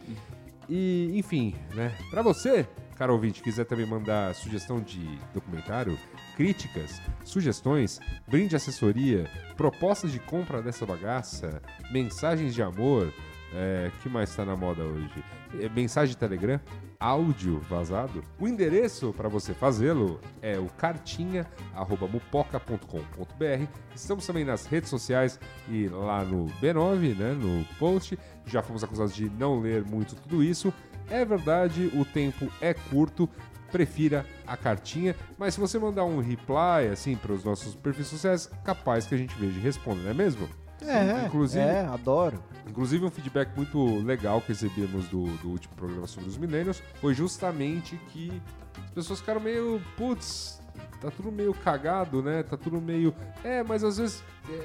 E, 0.69 1.11
enfim, 1.15 1.55
né? 1.75 1.93
Pra 2.11 2.23
você, 2.23 2.67
caro 2.97 3.15
ouvinte, 3.15 3.43
quiser 3.43 3.65
também 3.65 3.87
mandar 3.87 4.35
sugestão 4.35 4.81
de 4.81 5.19
documentário, 5.35 5.99
críticas, 6.41 7.01
sugestões, 7.23 8.01
brinde 8.27 8.57
assessoria, 8.57 9.29
propostas 9.59 10.11
de 10.11 10.19
compra 10.19 10.63
dessa 10.63 10.87
bagaça, 10.87 11.61
mensagens 11.93 12.55
de 12.55 12.63
amor, 12.63 13.13
é, 13.53 13.91
que 14.03 14.09
mais 14.09 14.35
tá 14.35 14.43
na 14.43 14.57
moda 14.57 14.83
hoje? 14.83 15.23
É, 15.61 15.69
mensagem 15.69 16.15
de 16.15 16.17
Telegram, 16.17 16.59
áudio 16.99 17.61
vazado. 17.69 18.25
O 18.39 18.49
endereço 18.49 19.13
para 19.13 19.29
você 19.29 19.53
fazê-lo 19.53 20.19
é 20.41 20.59
o 20.59 20.65
cartinha@mupoca.com.br. 20.79 23.67
Estamos 23.95 24.27
também 24.27 24.47
nas 24.47 24.65
redes 24.65 24.89
sociais 24.89 25.39
e 25.69 25.89
lá 25.89 26.25
no 26.25 26.47
B9, 26.59 27.19
né, 27.19 27.35
no 27.35 27.67
post. 27.79 28.19
Já 28.47 28.63
fomos 28.63 28.83
acusados 28.83 29.15
de 29.15 29.29
não 29.29 29.61
ler 29.61 29.85
muito 29.85 30.17
tudo 30.17 30.43
isso. 30.43 30.73
É 31.11 31.23
verdade, 31.23 31.91
o 31.93 32.03
tempo 32.05 32.51
é 32.63 32.73
curto. 32.73 33.29
Prefira 33.71 34.27
a 34.47 34.57
cartinha, 34.57 35.15
mas 35.39 35.55
se 35.55 35.61
você 35.61 35.79
mandar 35.79 36.05
um 36.05 36.21
reply 36.21 36.89
assim 36.93 37.17
para 37.17 37.33
os 37.33 37.45
nossos 37.45 37.75
perfis 37.75 38.09
sociais, 38.09 38.51
capaz 38.65 39.07
que 39.07 39.15
a 39.15 39.19
gente 39.19 39.35
veja 39.37 39.59
e 39.59 39.63
responda, 39.63 40.03
não 40.03 40.11
é 40.11 40.15
mesmo? 40.15 40.49
É, 40.83 41.27
Inclusive- 41.27 41.61
é, 41.63 41.81
adoro. 41.85 42.43
Inclusive, 42.67 43.05
um 43.05 43.11
feedback 43.11 43.55
muito 43.55 43.99
legal 44.03 44.41
que 44.41 44.49
recebemos 44.49 45.07
do, 45.09 45.25
do 45.39 45.49
último 45.51 45.75
programa 45.75 46.07
sobre 46.07 46.29
os 46.29 46.39
milênios 46.39 46.83
foi 47.01 47.13
justamente 47.15 47.97
que 48.09 48.41
as 48.85 48.91
pessoas 48.91 49.21
ficaram 49.21 49.41
meio, 49.41 49.81
putz, 49.97 50.61
tá 51.01 51.11
tudo 51.11 51.31
meio 51.31 51.53
cagado, 51.53 52.23
né? 52.23 52.43
Tá 52.43 52.57
tudo 52.57 52.81
meio. 52.81 53.15
É, 53.45 53.63
mas 53.63 53.85
às 53.85 53.99
vezes 53.99 54.23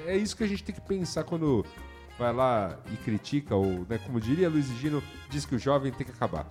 é 0.08 0.14
é 0.14 0.18
isso 0.18 0.38
que 0.38 0.44
a 0.44 0.48
gente 0.48 0.64
tem 0.64 0.74
que 0.74 0.82
pensar 0.82 1.24
quando 1.26 1.66
vai 2.18 2.32
lá 2.32 2.78
e 2.94 2.96
critica, 2.98 3.54
ou, 3.56 3.86
né, 3.90 4.00
como 4.06 4.22
diria 4.22 4.48
Luiz 4.50 4.68
Gino, 4.80 5.04
diz 5.30 5.46
que 5.46 5.54
o 5.56 5.60
jovem 5.60 5.92
tem 5.92 6.06
que 6.06 6.14
acabar. 6.14 6.50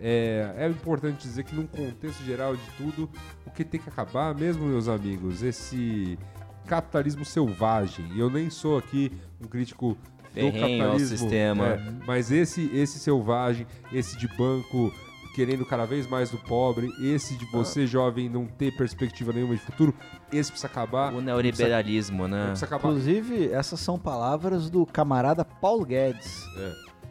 É, 0.00 0.54
é 0.56 0.68
importante 0.68 1.20
dizer 1.22 1.44
que, 1.44 1.54
num 1.54 1.66
contexto 1.66 2.24
geral 2.24 2.56
de 2.56 2.70
tudo, 2.76 3.10
o 3.46 3.50
que 3.50 3.64
tem 3.64 3.80
que 3.80 3.88
acabar, 3.88 4.34
mesmo, 4.34 4.64
meus 4.64 4.88
amigos, 4.88 5.42
esse 5.42 6.18
capitalismo 6.66 7.24
selvagem. 7.24 8.06
E 8.14 8.20
eu 8.20 8.30
nem 8.30 8.48
sou 8.48 8.78
aqui 8.78 9.12
um 9.40 9.46
crítico 9.46 9.94
do 9.94 10.30
Ferrenho 10.32 10.54
ao 10.54 10.60
capitalismo, 10.60 11.18
sistema. 11.18 11.66
é, 11.66 11.92
mas 12.06 12.30
esse, 12.30 12.70
esse 12.74 12.98
selvagem, 12.98 13.66
esse 13.92 14.16
de 14.16 14.28
banco 14.36 14.92
querendo 15.34 15.64
cada 15.64 15.86
vez 15.86 16.06
mais 16.08 16.30
do 16.30 16.38
pobre, 16.38 16.88
esse 17.00 17.36
de 17.36 17.44
você, 17.46 17.86
jovem, 17.86 18.28
não 18.28 18.46
ter 18.46 18.76
perspectiva 18.76 19.32
nenhuma 19.32 19.54
de 19.54 19.60
futuro, 19.60 19.94
esse 20.32 20.50
precisa 20.50 20.66
acabar. 20.66 21.14
O 21.14 21.20
neoliberalismo, 21.20 22.26
né? 22.26 22.46
Precisa 22.48 22.66
acabar. 22.66 22.88
Inclusive, 22.88 23.52
essas 23.52 23.80
são 23.80 23.98
palavras 23.98 24.68
do 24.68 24.84
camarada 24.84 25.44
Paulo 25.44 25.84
Guedes. 25.84 26.44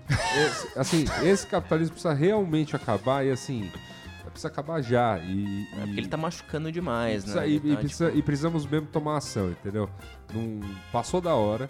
Esse- 0.10 0.80
assim, 0.80 1.06
esse 1.24 1.46
capitalismo 1.48 1.94
precisa 1.94 2.14
realmente 2.14 2.76
acabar 2.76 3.26
e 3.26 3.32
assim, 3.32 3.72
precisa 4.26 4.48
acabar 4.48 4.82
já. 4.82 5.18
E, 5.20 5.68
É 5.74 5.84
e- 5.84 5.86
porque 5.86 6.00
ele 6.00 6.08
tá 6.08 6.18
machucando 6.18 6.72
demais, 6.72 7.24
precisa- 7.24 7.42
né? 7.42 7.50
e, 7.50 7.56
Ele 7.56 7.70
e 7.70 7.74
tá, 7.74 7.80
precisa- 7.80 8.06
tipo, 8.08 8.18
e 8.18 8.22
precisamos 8.24 8.66
mesmo 8.66 8.88
tomar 8.88 9.18
ação, 9.18 9.50
entendeu? 9.52 9.90
Não 10.34 10.60
passou 10.92 11.22
da 11.22 11.34
hora. 11.36 11.70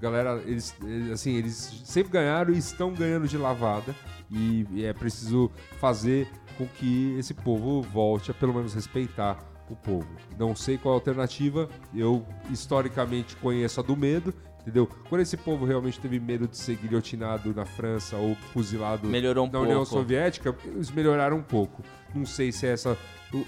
Galera, 0.00 0.42
eles, 0.44 0.74
eles, 0.82 1.10
assim, 1.12 1.34
eles 1.36 1.82
sempre 1.84 2.12
ganharam 2.12 2.52
e 2.52 2.58
estão 2.58 2.92
ganhando 2.92 3.26
de 3.28 3.38
lavada. 3.38 3.94
E, 4.30 4.66
e 4.72 4.84
é 4.84 4.92
preciso 4.92 5.50
fazer 5.80 6.28
com 6.58 6.66
que 6.66 7.14
esse 7.18 7.32
povo 7.32 7.80
volte 7.82 8.30
a 8.30 8.34
pelo 8.34 8.52
menos 8.54 8.74
respeitar 8.74 9.38
o 9.70 9.74
povo. 9.76 10.06
Não 10.38 10.54
sei 10.54 10.76
qual 10.76 10.94
a 10.94 10.96
alternativa. 10.98 11.68
Eu 11.94 12.26
historicamente 12.50 13.36
conheço 13.36 13.80
a 13.80 13.82
do 13.82 13.96
medo. 13.96 14.34
Entendeu? 14.64 14.88
Quando 15.10 15.20
esse 15.20 15.36
povo 15.36 15.66
realmente 15.66 16.00
teve 16.00 16.18
medo 16.18 16.48
de 16.48 16.56
ser 16.56 16.76
guilhotinado 16.76 17.54
na 17.54 17.66
França 17.66 18.16
ou 18.16 18.34
fuzilado 18.34 19.06
Melhorou 19.06 19.46
um 19.46 19.50
na 19.50 19.60
União 19.60 19.76
pouco. 19.80 19.92
Soviética, 19.92 20.56
eles 20.64 20.90
melhoraram 20.90 21.36
um 21.36 21.42
pouco. 21.42 21.82
Não 22.14 22.24
sei 22.24 22.50
se 22.50 22.66
é, 22.66 22.70
essa, 22.70 22.96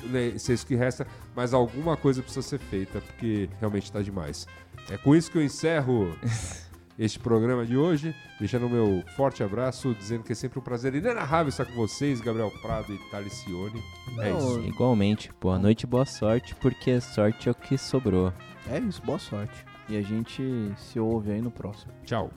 né, 0.04 0.36
se 0.36 0.52
é 0.52 0.54
isso 0.54 0.66
que 0.66 0.74
resta, 0.74 1.06
mas 1.34 1.54
alguma 1.54 1.96
coisa 1.96 2.20
precisa 2.20 2.46
ser 2.46 2.58
feita, 2.58 3.00
porque 3.00 3.48
realmente 3.58 3.90
tá 3.90 4.02
demais. 4.02 4.46
É 4.90 4.98
com 4.98 5.16
isso 5.16 5.30
que 5.30 5.38
eu 5.38 5.42
encerro 5.42 6.14
este 6.98 7.18
programa 7.18 7.64
de 7.64 7.78
hoje. 7.78 8.14
Deixando 8.38 8.66
o 8.66 8.70
meu 8.70 9.02
forte 9.16 9.42
abraço, 9.42 9.94
dizendo 9.94 10.22
que 10.22 10.32
é 10.32 10.34
sempre 10.34 10.58
um 10.58 10.62
prazer 10.62 10.94
inenarrável 10.94 11.48
estar 11.48 11.64
com 11.64 11.74
vocês, 11.74 12.20
Gabriel 12.20 12.50
Prado 12.60 12.92
e 12.92 12.98
Talicione. 13.10 13.82
É 14.18 14.30
isso. 14.32 14.60
Igualmente, 14.66 15.30
boa 15.40 15.58
noite 15.58 15.84
e 15.84 15.86
boa 15.86 16.04
sorte, 16.04 16.54
porque 16.56 17.00
sorte 17.00 17.48
é 17.48 17.52
o 17.52 17.54
que 17.54 17.78
sobrou. 17.78 18.30
É 18.68 18.78
isso, 18.78 19.00
boa 19.02 19.18
sorte. 19.18 19.64
E 19.88 19.96
a 19.96 20.02
gente 20.02 20.72
se 20.76 20.98
ouve 20.98 21.32
aí 21.32 21.40
no 21.40 21.50
próximo. 21.50 21.92
Tchau. 22.04 22.30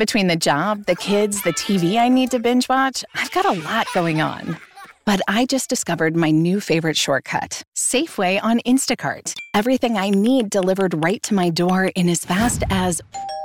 Between 0.00 0.28
the 0.28 0.36
job, 0.36 0.86
the 0.86 0.96
kids, 0.96 1.42
the 1.42 1.52
TV 1.52 1.98
I 1.98 2.08
need 2.08 2.30
to 2.30 2.38
binge 2.38 2.70
watch, 2.70 3.04
I've 3.14 3.30
got 3.32 3.44
a 3.44 3.60
lot 3.60 3.86
going 3.92 4.22
on. 4.22 4.56
But 5.04 5.20
I 5.28 5.44
just 5.44 5.68
discovered 5.68 6.16
my 6.16 6.30
new 6.30 6.58
favorite 6.58 6.96
shortcut 6.96 7.62
Safeway 7.76 8.42
on 8.42 8.60
Instacart. 8.60 9.34
Everything 9.52 9.98
I 9.98 10.08
need 10.08 10.48
delivered 10.48 11.04
right 11.04 11.22
to 11.24 11.34
my 11.34 11.50
door 11.50 11.90
in 11.96 12.08
as 12.08 12.24
fast 12.24 12.62
as 12.70 13.02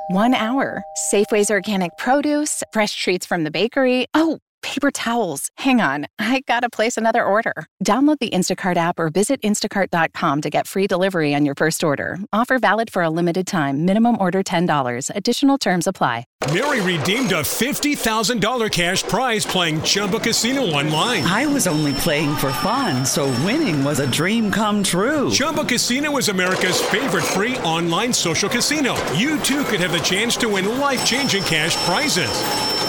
one 0.08 0.34
hour. 0.34 0.82
Safeway's 1.12 1.52
organic 1.52 1.98
produce, 1.98 2.64
fresh 2.72 2.96
treats 2.96 3.26
from 3.26 3.44
the 3.44 3.52
bakery. 3.52 4.08
Oh, 4.14 4.40
paper 4.66 4.90
towels. 4.90 5.50
Hang 5.58 5.80
on, 5.80 6.08
I 6.18 6.42
gotta 6.48 6.72
place 6.72 6.98
another 6.98 7.24
order. 7.24 7.68
Download 7.84 8.18
the 8.20 8.32
Instacart 8.32 8.78
app 8.78 8.98
or 8.98 9.10
visit 9.12 9.40
instacart.com 9.44 10.42
to 10.42 10.50
get 10.50 10.66
free 10.66 10.88
delivery 10.88 11.36
on 11.36 11.46
your 11.46 11.54
first 11.54 11.84
order. 11.84 12.18
Offer 12.34 12.58
valid 12.58 12.92
for 12.92 13.04
a 13.04 13.12
limited 13.12 13.46
time. 13.46 13.86
Minimum 13.86 14.18
order 14.20 14.42
$10. 14.42 15.12
Additional 15.16 15.60
terms 15.60 15.86
apply. 15.86 16.26
Mary 16.52 16.82
redeemed 16.82 17.32
a 17.32 17.42
$50,000 17.42 18.72
cash 18.72 19.04
prize 19.04 19.46
playing 19.46 19.82
Chumba 19.84 20.20
Casino 20.20 20.62
online. 20.62 21.24
I 21.24 21.46
was 21.46 21.68
only 21.68 21.94
playing 21.94 22.36
for 22.36 22.52
fun, 22.54 23.06
so 23.06 23.26
winning 23.44 23.84
was 23.84 24.00
a 24.00 24.10
dream 24.10 24.52
come 24.52 24.84
true. 24.84 25.30
Chumba 25.32 25.64
Casino 25.64 26.18
is 26.18 26.30
America's 26.30 26.82
favorite 26.82 27.24
free 27.24 27.58
online 27.60 28.14
social 28.14 28.50
casino. 28.50 28.94
You 29.14 29.40
too 29.42 29.64
could 29.66 29.80
have 29.80 29.92
the 29.92 30.00
chance 30.00 30.36
to 30.38 30.50
win 30.50 30.80
life 30.80 31.06
changing 31.06 31.44
cash 31.44 31.76
prizes. 31.86 32.85